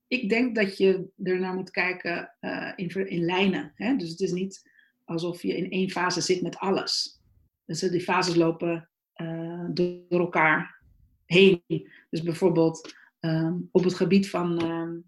ik 0.08 0.28
denk 0.28 0.54
dat 0.54 0.76
je 0.76 1.08
ernaar 1.22 1.54
moet 1.54 1.70
kijken 1.70 2.34
uh, 2.40 2.72
in, 2.76 3.08
in, 3.08 3.24
lijnen. 3.24 3.72
Hè? 3.74 3.96
Dus 3.96 4.10
het 4.10 4.20
is 4.20 4.32
niet 4.32 4.70
alsof 5.04 5.42
je 5.42 5.56
in 5.56 5.70
één 5.70 5.90
fase 5.90 6.20
zit 6.20 6.42
met 6.42 6.56
alles. 6.56 7.20
Dus 7.64 7.80
die 7.80 8.00
fases 8.00 8.34
lopen 8.34 8.90
uh, 9.16 9.64
door 10.08 10.20
elkaar 10.20 10.80
heen. 11.24 11.62
Dus 12.10 12.22
bijvoorbeeld 12.22 12.94
um, 13.20 13.68
op 13.72 13.84
het 13.84 13.94
gebied 13.94 14.30
van 14.30 14.64
um, 14.64 15.04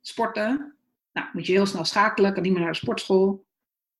sporten. 0.00 0.74
Nou, 1.12 1.28
moet 1.32 1.46
je 1.46 1.52
heel 1.52 1.66
snel 1.66 1.84
schakelen, 1.84 2.32
kan 2.32 2.42
niet 2.42 2.52
meer 2.52 2.60
naar 2.60 2.72
de 2.72 2.76
sportschool. 2.76 3.44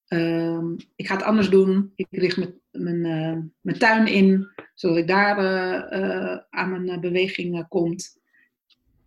Um, 0.09 0.77
ik 0.97 1.07
ga 1.07 1.15
het 1.15 1.25
anders 1.25 1.51
doen. 1.51 1.93
Ik 1.95 2.07
richt 2.11 2.37
mijn, 2.37 2.55
mijn, 2.71 3.05
uh, 3.05 3.43
mijn 3.61 3.79
tuin 3.79 4.07
in, 4.07 4.49
zodat 4.75 4.97
ik 4.97 5.09
daar 5.09 5.39
uh, 5.93 6.39
aan 6.51 6.85
mijn 6.85 7.01
beweging 7.01 7.69
komt. 7.69 8.19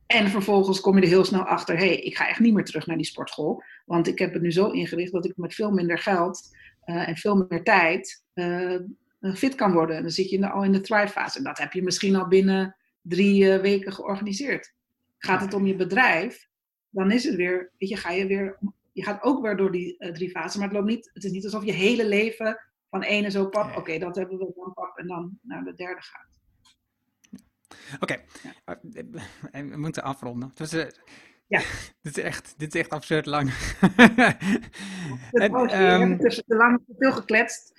En 0.06 0.30
vervolgens 0.30 0.80
kom 0.80 0.96
je 0.96 1.02
er 1.02 1.08
heel 1.08 1.26
snel 1.26 1.44
achter, 1.44 1.78
hé, 1.78 1.86
hey, 1.86 2.00
ik 2.00 2.18
ga 2.18 2.28
echt 2.28 2.40
niet 2.40 2.54
meer 2.54 2.66
terug 2.66 2.86
naar 2.88 2.98
die 2.98 3.06
sportschool. 3.06 3.64
Want 3.86 4.08
ik 4.08 4.20
heb 4.20 4.34
het 4.34 4.42
nu 4.42 4.52
zo 4.52 4.70
ingericht 4.70 5.12
dat 5.12 5.26
ik 5.26 5.38
met 5.38 5.54
veel 5.54 5.72
minder 5.72 5.98
geld 5.98 6.56
en 6.82 7.16
veel 7.16 7.46
meer 7.50 7.64
tijd 7.64 8.24
fit 9.34 9.56
kan 9.56 9.72
worden. 9.72 9.96
En 9.96 10.02
dan 10.02 10.12
zit 10.12 10.30
je 10.30 10.36
in 10.36 10.42
de, 10.42 10.50
al 10.50 10.64
in 10.64 10.72
de 10.72 10.82
thrive-fase. 10.82 11.38
En 11.38 11.44
dat 11.44 11.58
heb 11.58 11.74
je 11.74 11.84
misschien 11.84 12.16
al 12.16 12.28
binnen 12.28 12.76
drie 13.02 13.44
uh, 13.44 13.62
weken 13.62 13.94
georganiseerd. 13.94 14.74
Gaat 15.18 15.42
het 15.42 15.54
om 15.54 15.66
je 15.66 15.76
bedrijf, 15.76 16.48
dan 16.90 17.12
is 17.12 17.24
het 17.24 17.36
weer, 17.36 17.72
weet 17.78 17.90
je, 17.90 17.98
ga 17.98 18.12
je 18.12 18.28
weer, 18.28 18.58
je 18.92 19.04
gaat 19.04 19.24
ook 19.24 19.42
weer 19.42 19.56
door 19.56 19.72
die 19.72 20.12
drie 20.14 20.30
fasen. 20.30 20.60
Maar 20.60 20.68
het, 20.68 20.78
loopt 20.78 20.90
niet, 20.90 21.10
het 21.14 21.24
is 21.24 21.32
niet 21.32 21.44
alsof 21.44 21.66
je 21.66 21.72
hele 21.72 22.08
leven 22.08 22.60
van 22.90 23.02
ene 23.02 23.32
zo 23.32 23.50
pap, 23.50 23.70
oké, 23.70 23.80
okay, 23.80 24.00
dat 24.00 24.16
hebben 24.16 24.38
we 24.38 24.54
dan 24.56 24.74
pap 24.74 24.98
en 24.98 25.08
dan 25.08 25.40
naar 25.42 25.64
de 25.64 25.74
derde 25.74 26.02
gaat. 26.02 26.42
Oké, 28.00 28.04
okay. 28.04 28.24
ja. 29.52 29.70
we 29.70 29.78
moeten 29.78 30.04
afronden. 30.04 30.52
Dus, 30.54 30.74
uh, 30.74 30.86
ja. 31.48 31.62
dit, 32.02 32.18
is 32.18 32.24
echt, 32.24 32.54
dit 32.58 32.76
is 32.76 32.82
echt 32.82 32.90
absurd 32.90 33.26
lang. 33.26 33.50
en, 35.32 35.82
um, 35.84 36.18
te 36.18 36.44
lang 36.48 36.84
te 36.88 36.96
veel 36.98 37.12
gekletst. 37.12 37.72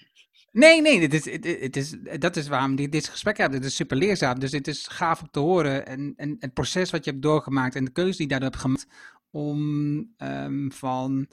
Nee, 0.55 0.81
nee, 0.81 1.01
dit 1.01 1.15
is, 1.15 1.33
het, 1.33 1.61
het 1.61 1.77
is, 1.77 1.97
dat 2.19 2.37
is 2.37 2.49
waarom 2.49 2.77
dit, 2.77 2.93
dit 2.93 3.09
gesprek 3.09 3.37
hebben. 3.37 3.59
Het 3.59 3.69
is 3.69 3.75
super 3.75 3.97
leerzaam. 3.97 4.39
Dus 4.39 4.53
het 4.53 4.69
is 4.69 4.87
gaaf 4.87 5.21
om 5.21 5.31
te 5.31 5.39
horen. 5.39 5.87
En, 5.87 6.13
en 6.17 6.37
het 6.39 6.55
proces 6.55 6.91
wat 6.91 7.05
je 7.05 7.11
hebt 7.11 7.23
doorgemaakt 7.23 7.75
en 7.75 7.85
de 7.85 7.91
keuze 7.91 8.17
die 8.17 8.23
je 8.23 8.29
daardoor 8.29 8.51
hebt 8.51 8.61
gemaakt 8.61 8.87
om 9.31 9.59
um, 10.19 10.73
van 10.73 11.29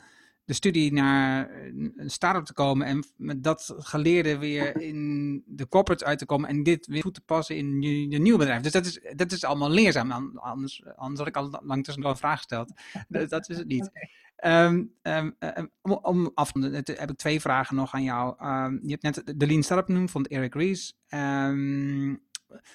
de 0.45 0.53
studie 0.53 0.93
naar 0.93 1.49
een 1.95 2.09
start-up 2.09 2.45
te 2.45 2.53
komen 2.53 2.87
en 2.87 3.03
met 3.15 3.43
dat 3.43 3.73
geleerde 3.77 4.37
weer 4.37 4.81
in 4.81 5.43
de 5.45 5.67
corporate 5.67 6.05
uit 6.05 6.19
te 6.19 6.25
komen 6.25 6.49
en 6.49 6.63
dit 6.63 6.87
weer 6.87 7.01
goed 7.01 7.13
te 7.13 7.21
passen 7.21 7.57
in 7.57 7.81
je, 7.81 8.09
je 8.09 8.19
nieuwe 8.19 8.37
bedrijf. 8.37 8.61
Dus 8.61 8.71
dat 8.71 8.85
is, 8.85 8.99
dat 9.15 9.31
is 9.31 9.43
allemaal 9.43 9.69
leerzaam. 9.69 10.11
Anders, 10.37 10.85
anders 10.95 11.19
had 11.19 11.27
ik 11.27 11.35
al 11.35 11.59
lang 11.63 11.83
tussendoor 11.83 12.11
een 12.11 12.17
vraag 12.17 12.37
gesteld. 12.37 12.71
Dat, 13.07 13.29
dat 13.29 13.49
is 13.49 13.57
het 13.57 13.67
niet. 13.67 13.89
Um, 14.45 14.93
um, 15.01 15.35
um, 15.39 15.71
om, 15.81 16.31
af 16.33 16.51
te 16.51 16.95
heb 16.97 17.09
ik 17.09 17.17
twee 17.17 17.41
vragen 17.41 17.75
nog 17.75 17.93
aan 17.93 18.03
jou. 18.03 18.35
je 18.83 18.97
hebt 18.97 19.03
net 19.03 19.39
de 19.39 19.47
Lean 19.47 19.63
Startup 19.63 19.85
genoemd 19.85 20.11
van 20.11 20.25
Eric 20.25 20.53
Ries. 20.53 20.97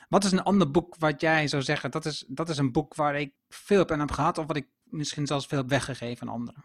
wat 0.08 0.24
is 0.24 0.32
een 0.32 0.42
ander 0.42 0.70
boek 0.70 0.96
wat 0.98 1.20
jij 1.20 1.48
zou 1.48 1.62
zeggen, 1.62 1.90
dat 1.90 2.04
is, 2.04 2.24
dat 2.28 2.48
is 2.48 2.58
een 2.58 2.72
boek 2.72 2.94
waar 2.94 3.20
ik 3.20 3.32
veel 3.48 3.82
op 3.82 3.90
aan 3.90 4.00
heb 4.00 4.10
gehad 4.10 4.38
of 4.38 4.46
wat 4.46 4.56
ik 4.56 4.68
misschien 4.84 5.26
zelfs 5.26 5.46
veel 5.46 5.58
heb 5.58 5.68
weggegeven 5.68 6.26
aan 6.26 6.34
anderen? 6.34 6.64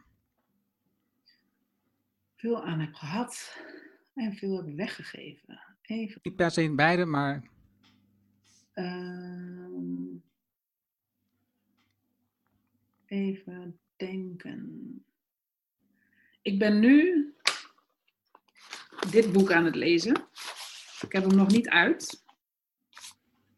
veel 2.42 2.64
aan 2.64 2.80
heb 2.80 2.94
gehad 2.94 3.58
en 4.14 4.34
veel 4.34 4.56
heb 4.56 4.76
weggegeven. 4.76 5.60
Even. 5.82 6.20
Niet 6.24 6.36
per 6.36 6.52
se 6.52 6.64
in 6.64 6.76
beide, 6.76 7.06
maar. 7.06 7.50
Even 13.06 13.80
denken. 14.06 15.06
Ik 16.42 16.60
ben 16.60 16.80
nu 16.80 17.26
dit 19.10 19.32
boek 19.32 19.52
aan 19.52 19.66
het 19.66 19.76
lezen. 19.76 20.16
Ik 21.02 21.12
heb 21.12 21.24
hem 21.24 21.36
nog 21.36 21.48
niet 21.48 21.70
uit, 21.70 22.24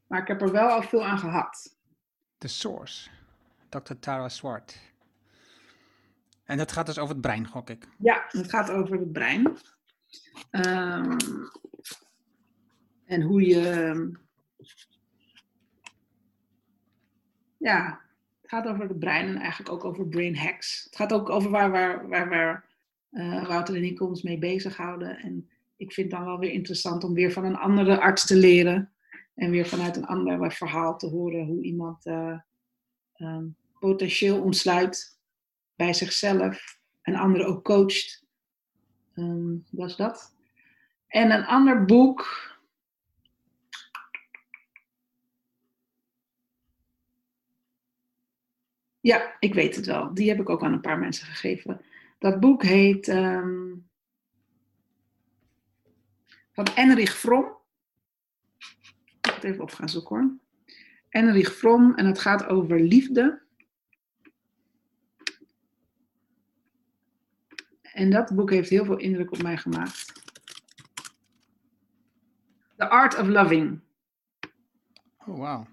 maar 0.08 0.22
ik 0.22 0.28
heb 0.28 0.42
er 0.42 0.52
wel 0.52 0.68
al 0.68 0.82
veel 0.82 1.06
aan 1.06 1.20
gehad. 1.20 1.78
The 2.38 2.48
Source, 2.48 3.10
Dr. 3.70 3.94
Tara 4.00 4.30
Swart. 4.30 4.80
En 6.44 6.58
dat 6.58 6.72
gaat 6.72 6.86
dus 6.86 6.98
over 6.98 7.14
het 7.14 7.22
brein, 7.22 7.48
gok 7.48 7.70
ik. 7.70 7.88
Ja, 7.98 8.26
het 8.28 8.50
gaat 8.50 8.70
over 8.70 9.00
het 9.00 9.12
brein. 9.12 9.58
Um, 10.52 11.18
en 13.06 13.22
hoe 13.22 13.42
je 13.42 14.12
ja, 17.58 18.03
gaat 18.54 18.68
over 18.68 18.88
het 18.88 19.00
brein 19.00 19.28
en 19.28 19.38
eigenlijk 19.38 19.72
ook 19.72 19.86
over 19.86 20.08
brain 20.08 20.38
hacks. 20.38 20.84
Het 20.84 20.96
gaat 20.96 21.14
ook 21.14 21.30
over 21.30 21.50
waar, 21.50 21.72
waar, 21.72 22.08
waar, 22.08 22.30
waar 22.30 22.66
uh, 23.12 23.48
Wouter 23.48 23.76
en 23.76 23.84
ik 23.84 24.02
ons 24.02 24.22
mee 24.22 24.38
bezighouden. 24.38 25.18
En 25.18 25.50
ik 25.78 25.94
vind 25.94 26.12
het 26.12 26.20
dan 26.20 26.28
wel 26.28 26.40
weer 26.40 26.52
interessant 26.52 27.04
om 27.04 27.14
weer 27.14 27.32
van 27.32 27.46
een 27.46 27.56
andere 27.56 28.00
arts 28.00 28.26
te 28.26 28.36
leren. 28.36 28.92
En 29.36 29.52
weer 29.52 29.66
vanuit 29.66 29.96
een 29.96 30.06
ander 30.06 30.52
verhaal 30.52 30.98
te 30.98 31.08
horen 31.08 31.46
hoe 31.46 31.64
iemand 31.64 32.06
uh, 32.06 32.38
potentieel 33.80 34.42
ontsluit 34.42 35.20
bij 35.76 35.94
zichzelf 35.94 36.80
en 37.02 37.16
anderen 37.16 37.48
ook 37.48 37.64
coacht. 37.64 38.26
Um, 39.16 39.66
was 39.72 39.98
dat. 39.98 40.36
En 41.08 41.32
een 41.32 41.46
ander 41.46 41.86
boek. 41.86 42.52
Ja, 49.04 49.36
ik 49.40 49.54
weet 49.54 49.76
het 49.76 49.86
wel. 49.86 50.14
Die 50.14 50.30
heb 50.30 50.40
ik 50.40 50.50
ook 50.50 50.64
aan 50.64 50.74
een 50.74 50.82
paar 50.82 51.00
mensen 51.00 51.26
gegeven. 51.26 51.82
Dat 52.20 52.40
boek 52.40 52.64
heet 52.64 53.08
um, 53.08 53.90
van 56.52 56.66
Enrich 56.66 57.18
Fromm. 57.18 57.58
Ik 59.22 59.34
het 59.34 59.44
even 59.44 59.62
op 59.62 59.72
gaan 59.72 59.90
zoeken 59.90 60.16
hoor. 60.16 60.38
Enrich 61.10 61.54
Fromm 61.54 61.96
en 61.96 62.06
het 62.06 62.20
gaat 62.20 62.46
over 62.46 62.80
liefde. 62.80 63.42
En 67.82 68.10
dat 68.10 68.36
boek 68.36 68.50
heeft 68.50 68.70
heel 68.70 68.86
veel 68.86 68.98
indruk 68.98 69.32
op 69.32 69.42
mij 69.42 69.58
gemaakt. 69.58 70.14
The 72.76 72.90
Art 72.90 73.18
of 73.18 73.28
Loving. 73.28 73.80
Oh, 75.18 75.38
wow. 75.38 75.66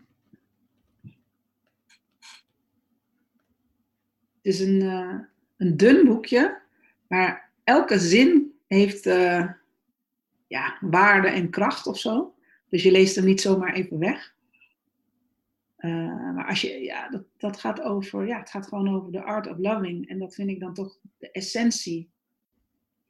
Is 4.42 4.60
een, 4.60 4.82
uh, 4.82 5.18
een 5.56 5.76
dun 5.76 6.04
boekje, 6.04 6.60
maar 7.06 7.50
elke 7.64 7.98
zin 7.98 8.52
heeft 8.66 9.06
uh, 9.06 9.50
ja, 10.46 10.76
waarde 10.80 11.28
en 11.28 11.50
kracht 11.50 11.86
of 11.86 11.98
zo. 11.98 12.34
Dus 12.68 12.82
je 12.82 12.90
leest 12.90 13.16
hem 13.16 13.24
niet 13.24 13.40
zomaar 13.40 13.72
even 13.72 13.98
weg. 13.98 14.34
Uh, 15.78 16.34
maar 16.34 16.46
als 16.46 16.60
je, 16.60 16.80
ja, 16.80 17.08
dat, 17.08 17.24
dat 17.36 17.60
gaat 17.60 17.80
over, 17.80 18.26
ja, 18.26 18.38
het 18.38 18.50
gaat 18.50 18.66
gewoon 18.66 18.94
over 18.94 19.12
de 19.12 19.22
art 19.22 19.46
of 19.46 19.58
loving. 19.58 20.08
En 20.08 20.18
dat 20.18 20.34
vind 20.34 20.50
ik 20.50 20.60
dan 20.60 20.74
toch 20.74 20.98
de 21.18 21.30
essentie 21.30 22.10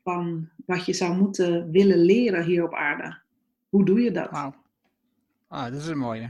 van 0.02 0.48
wat 0.66 0.86
je 0.86 0.92
zou 0.92 1.16
moeten 1.16 1.70
willen 1.70 1.98
leren 1.98 2.44
hier 2.44 2.64
op 2.64 2.74
aarde. 2.74 3.18
Hoe 3.68 3.84
doe 3.84 4.00
je 4.00 4.10
dat? 4.10 4.30
Wauw. 4.30 4.54
Ah, 5.48 5.64
dat 5.64 5.80
is 5.80 5.86
een 5.86 5.98
mooie. 5.98 6.24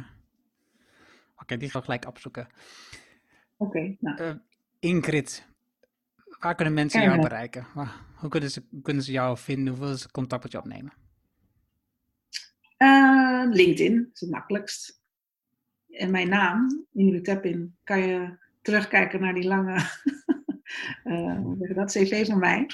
Oké, 1.32 1.43
okay, 1.43 1.56
die 1.56 1.70
ga 1.70 1.78
ik 1.78 1.85
gelijk 1.85 2.06
opzoeken. 2.06 2.48
Oké, 3.56 3.78
okay, 3.78 3.97
nou. 4.01 4.22
Uh, 4.22 4.35
Ingrid, 4.81 5.47
waar 6.39 6.55
kunnen 6.55 6.74
mensen 6.74 7.02
jou 7.02 7.20
bereiken? 7.20 7.66
Hoe 8.16 8.28
kunnen 8.28 8.51
ze, 8.51 8.62
kunnen 8.82 9.02
ze 9.02 9.12
jou 9.12 9.39
vinden? 9.39 9.73
Hoe 9.73 9.82
willen 9.82 9.98
ze 9.98 10.11
contact 10.11 10.43
met 10.43 10.52
je 10.52 10.59
opnemen? 10.59 10.93
Uh, 12.78 13.44
LinkedIn 13.51 14.11
is 14.12 14.20
het 14.20 14.31
makkelijkst. 14.31 15.01
En 15.89 16.11
mijn 16.11 16.28
naam, 16.28 16.86
Ingrid 16.93 17.24
Teppin, 17.24 17.77
kan 17.85 17.98
je 17.98 18.39
terugkijken 18.62 19.20
naar 19.20 19.35
die 19.35 19.47
lange 19.47 19.74
uh, 21.05 21.74
dat, 21.74 21.90
cv 21.90 22.27
van 22.27 22.39
mij. 22.39 22.66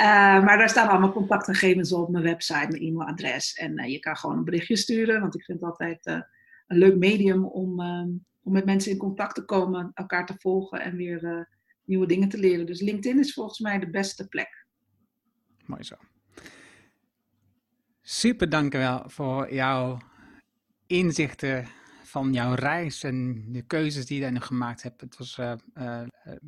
Uh, 0.00 0.44
maar 0.44 0.58
daar 0.58 0.68
staan 0.68 0.88
allemaal 0.88 1.12
contactgegevens 1.12 1.92
op, 1.92 2.10
mijn 2.10 2.24
website, 2.24 2.68
mijn 2.68 2.82
e-mailadres. 2.82 3.54
En 3.54 3.90
je 3.90 3.98
kan 3.98 4.16
gewoon 4.16 4.36
een 4.36 4.44
berichtje 4.44 4.76
sturen, 4.76 5.20
want 5.20 5.34
ik 5.34 5.44
vind 5.44 5.60
het 5.60 5.68
altijd 5.68 6.06
een 6.66 6.78
leuk 6.78 6.96
medium 6.96 7.44
om, 7.44 7.80
om 8.46 8.52
met 8.52 8.64
mensen 8.64 8.92
in 8.92 8.98
contact 8.98 9.34
te 9.34 9.44
komen, 9.44 9.90
elkaar 9.94 10.26
te 10.26 10.34
volgen 10.38 10.80
en 10.80 10.96
weer 10.96 11.48
nieuwe 11.84 12.06
dingen 12.06 12.28
te 12.28 12.38
leren. 12.38 12.66
Dus 12.66 12.80
LinkedIn 12.80 13.18
is 13.18 13.32
volgens 13.32 13.58
mij 13.58 13.78
de 13.78 13.90
beste 13.90 14.28
plek. 14.28 14.66
Mooi 15.64 15.82
zo. 15.82 15.94
Super 18.00 18.48
dankjewel 18.48 19.02
voor 19.06 19.54
jouw 19.54 19.98
inzichten 20.86 21.66
van 22.02 22.32
jouw 22.32 22.54
reis 22.54 23.02
en 23.02 23.44
de 23.52 23.62
keuzes 23.62 24.06
die 24.06 24.20
je 24.20 24.30
daar 24.30 24.42
gemaakt 24.42 24.82
hebt. 24.82 25.00
Het 25.00 25.16
was 25.16 25.40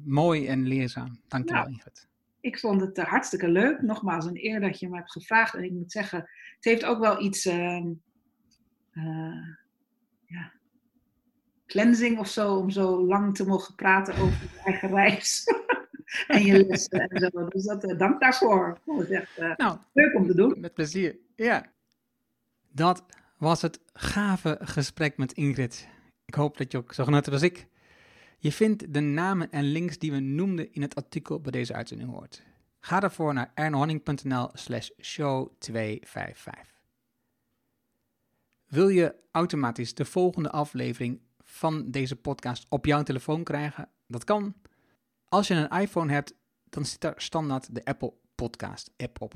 mooi 0.05 0.47
en 0.47 0.67
leerzaam. 0.67 1.21
Dankjewel 1.29 1.63
ja. 1.63 1.69
Ingrid 1.69 2.09
ik 2.41 2.59
vond 2.59 2.81
het 2.81 2.99
hartstikke 2.99 3.49
leuk. 3.49 3.83
Nogmaals, 3.83 4.25
een 4.25 4.45
eer 4.45 4.61
dat 4.61 4.81
je 4.81 4.89
me 4.89 4.97
hebt 4.97 5.13
gevraagd. 5.13 5.55
En 5.55 5.65
ik 5.65 5.73
moet 5.73 5.93
zeggen, 5.93 6.19
het 6.55 6.65
heeft 6.65 6.85
ook 6.85 6.99
wel 6.99 7.23
iets. 7.23 7.47
Uh, 7.47 7.85
ja, 10.27 10.53
cleansing 11.69 12.19
of 12.19 12.29
zo. 12.29 12.55
Om 12.55 12.71
zo 12.71 13.07
lang 13.07 13.37
te 13.37 13.47
mogen 13.47 13.75
praten 13.75 14.15
over 14.15 14.39
je 14.43 14.61
eigen 14.65 14.89
reis. 14.89 15.45
en 16.27 16.43
je 16.43 16.67
lessen 16.67 17.09
en 17.09 17.31
zo. 17.33 17.49
Dus 17.49 17.65
dat, 17.65 17.85
uh, 17.85 17.99
dank 17.99 18.21
daarvoor. 18.21 18.79
Het 18.85 19.11
is 19.11 19.17
echt 19.17 19.57
nou, 19.57 19.79
leuk 19.93 20.15
om 20.15 20.27
te 20.27 20.35
doen. 20.35 20.55
Met 20.61 20.75
plezier. 20.75 21.17
Ja. 21.35 21.73
Dat 22.73 23.05
was 23.39 23.63
het 23.63 23.81
gave 23.93 24.59
gesprek 24.61 25.17
met 25.17 25.33
Ingrid. 25.33 25.89
Ik 26.25 26.35
hoop 26.35 26.57
dat 26.57 26.73
je 26.73 26.79
ook 26.79 26.95
zo 26.95 27.05
genoten 27.05 27.33
als 27.33 27.43
ik. 27.43 27.67
Je 28.39 28.53
vindt 28.53 28.95
de 28.95 29.01
namen 29.01 29.51
en 29.51 29.65
links 29.65 29.99
die 29.99 30.13
we 30.13 30.19
noemden 30.19 30.73
in 30.73 30.83
het 30.83 30.95
artikel 30.95 31.41
bij 31.41 31.53
deze 31.53 31.75
uitzending 31.75 32.11
hoort. 32.11 32.43
Ga 32.81 33.01
daarvoor 33.01 33.35
naar 33.35 33.51
ernhonning.nl 33.55 34.51
slash 34.53 34.89
show 35.01 35.53
255. 35.59 36.77
Wil 38.67 38.89
je 38.89 39.15
automatisch 39.31 39.95
de 39.95 40.05
volgende 40.05 40.51
aflevering 40.51 41.21
van 41.51 41.91
deze 41.91 42.17
podcast 42.17 42.67
op 42.69 42.87
jouw 42.87 43.03
telefoon 43.03 43.45
krijgen? 43.45 43.89
Dat 44.07 44.25
kan. 44.25 44.55
Als 45.29 45.49
je 45.49 45.55
een 45.55 45.81
iPhone 45.81 46.13
hebt, 46.13 46.35
dan 46.65 46.85
zit 46.85 47.01
daar 47.01 47.15
standaard 47.17 47.75
de 47.75 47.85
Apple 47.85 48.13
Podcast 48.35 48.91
app 48.97 49.21
op. 49.21 49.35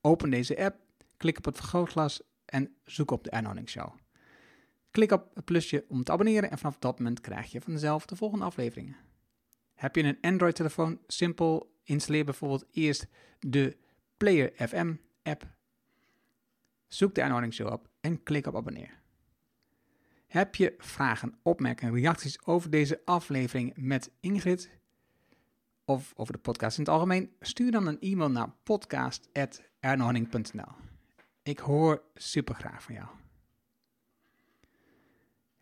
Open 0.00 0.30
deze 0.30 0.64
app, 0.64 0.76
klik 1.16 1.38
op 1.38 1.44
het 1.44 1.56
vergrootglas 1.56 2.22
en 2.44 2.74
zoek 2.84 3.10
op 3.10 3.24
de 3.24 3.30
Ernhonning 3.30 3.68
Show. 3.68 3.92
Klik 4.90 5.12
op 5.12 5.30
het 5.34 5.44
plusje 5.44 5.84
om 5.88 6.04
te 6.04 6.12
abonneren 6.12 6.50
en 6.50 6.58
vanaf 6.58 6.78
dat 6.78 6.98
moment 6.98 7.20
krijg 7.20 7.52
je 7.52 7.60
vanzelf 7.60 8.06
de 8.06 8.16
volgende 8.16 8.44
afleveringen. 8.44 8.96
Heb 9.74 9.96
je 9.96 10.02
een 10.02 10.18
Android-telefoon? 10.20 11.00
Simpel, 11.06 11.74
installeer 11.84 12.24
bijvoorbeeld 12.24 12.66
eerst 12.70 13.06
de 13.40 13.76
Player 14.16 14.52
FM 14.68 14.94
app. 15.22 15.46
Zoek 16.86 17.14
de 17.14 17.22
aanhoudingsshow 17.22 17.72
op 17.72 17.88
en 18.00 18.22
klik 18.22 18.46
op 18.46 18.56
abonneer. 18.56 19.01
Heb 20.32 20.54
je 20.54 20.74
vragen, 20.78 21.34
opmerkingen, 21.42 21.94
reacties 21.94 22.44
over 22.44 22.70
deze 22.70 23.00
aflevering 23.04 23.72
met 23.76 24.10
Ingrid 24.20 24.70
of 25.84 26.12
over 26.16 26.32
de 26.32 26.38
podcast 26.38 26.78
in 26.78 26.84
het 26.84 26.92
algemeen? 26.92 27.32
Stuur 27.40 27.70
dan 27.70 27.86
een 27.86 28.00
e-mail 28.00 28.30
naar 28.30 28.54
podcast.ernhorning.nl. 28.62 30.72
Ik 31.42 31.58
hoor 31.58 32.02
super 32.14 32.54
graag 32.54 32.82
van 32.82 32.94
jou. 32.94 33.06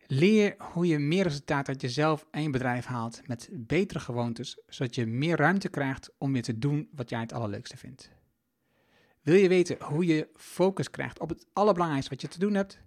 Leer 0.07 0.55
hoe 0.59 0.87
je 0.87 0.99
meer 0.99 1.23
resultaat 1.23 1.69
uit 1.69 1.81
jezelf 1.81 2.27
en 2.31 2.43
je 2.43 2.51
bedrijf 2.51 2.85
haalt 2.85 3.29
met 3.29 3.49
betere 3.53 4.01
gewoontes, 4.01 4.61
zodat 4.67 4.95
je 4.95 5.07
meer 5.07 5.37
ruimte 5.37 5.69
krijgt 5.69 6.11
om 6.19 6.33
weer 6.33 6.43
te 6.43 6.59
doen 6.59 6.89
wat 6.95 7.11
jij 7.11 7.21
het 7.21 7.33
allerleukste 7.33 7.77
vindt. 7.77 8.11
Wil 9.21 9.35
je 9.35 9.49
weten 9.49 9.83
hoe 9.83 10.07
je 10.07 10.29
focus 10.35 10.91
krijgt 10.91 11.21
op 11.21 11.29
het 11.29 11.47
allerbelangrijkste 11.53 12.11
wat 12.11 12.21
je 12.21 12.29
te 12.29 12.39
doen 12.39 12.55
hebt, 12.55 12.81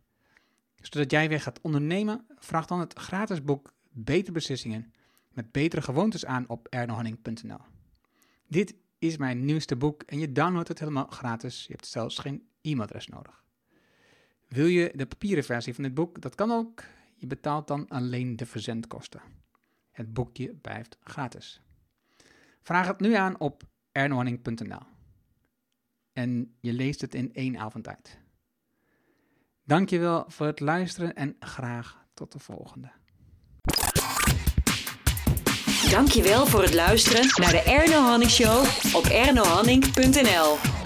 zodat 0.92 1.12
jij 1.12 1.30
weer 1.30 1.42
gaat 1.42 1.62
ondernemen? 1.62 2.26
Vraag 2.38 2.66
dan 2.66 2.80
het 2.80 3.00
gratis 3.00 3.44
boek 3.44 3.74
Betere 3.92 4.32
Beslissingen 4.32 4.94
met 5.32 5.52
betere 5.52 5.82
gewoontes 5.82 6.26
aan 6.26 6.48
op 6.48 6.68
ernohanning.nl. 6.68 7.60
Dit 8.48 8.76
is 9.00 9.18
mijn 9.18 9.46
nieuwste 9.46 9.76
boek 9.76 10.04
en 10.04 10.20
je 10.20 10.32
downloadt 10.32 10.68
het 10.68 10.80
helemaal 10.80 11.08
gratis. 11.08 11.66
Je 11.66 11.72
hebt 11.72 11.88
zelfs 11.88 12.18
geen 12.18 12.48
e-mailadres 12.62 13.08
nodig. 13.08 13.44
Wil 14.48 14.66
je 14.66 14.92
de 14.96 15.06
papieren 15.06 15.44
versie 15.44 15.74
van 15.74 15.84
dit 15.84 15.94
boek? 15.94 16.22
Dat 16.22 16.36
kan 16.36 16.52
ook. 16.52 16.84
Je 17.16 17.28
betaalt 17.28 17.68
dan 17.68 17.88
alleen 17.88 18.36
de 18.36 18.46
verzendkosten. 18.46 19.22
Het 19.92 20.14
boekje 20.14 20.54
blijft 20.54 20.98
gratis. 21.04 21.62
Vraag 22.62 22.88
het 22.88 23.00
nu 23.00 23.14
aan 23.14 23.40
op 23.40 23.64
ernohanning.nl. 23.92 24.82
En 26.14 26.56
je 26.60 26.74
leest 26.74 27.02
het 27.02 27.16
in 27.16 27.34
één 27.34 27.58
avond 27.58 27.88
uit. 27.88 28.23
Dankjewel 29.66 30.26
voor 30.28 30.46
het 30.46 30.60
luisteren 30.60 31.16
en 31.16 31.36
graag 31.40 31.98
tot 32.14 32.32
de 32.32 32.40
volgende. 32.40 32.92
Dankjewel 35.90 36.46
voor 36.46 36.62
het 36.62 36.74
luisteren 36.74 37.26
naar 37.36 37.52
de 37.52 37.62
Erno 37.62 38.02
Hanning 38.02 38.32
Show 38.32 38.66
op 38.96 39.06
ernohanning.nl. 39.06 40.83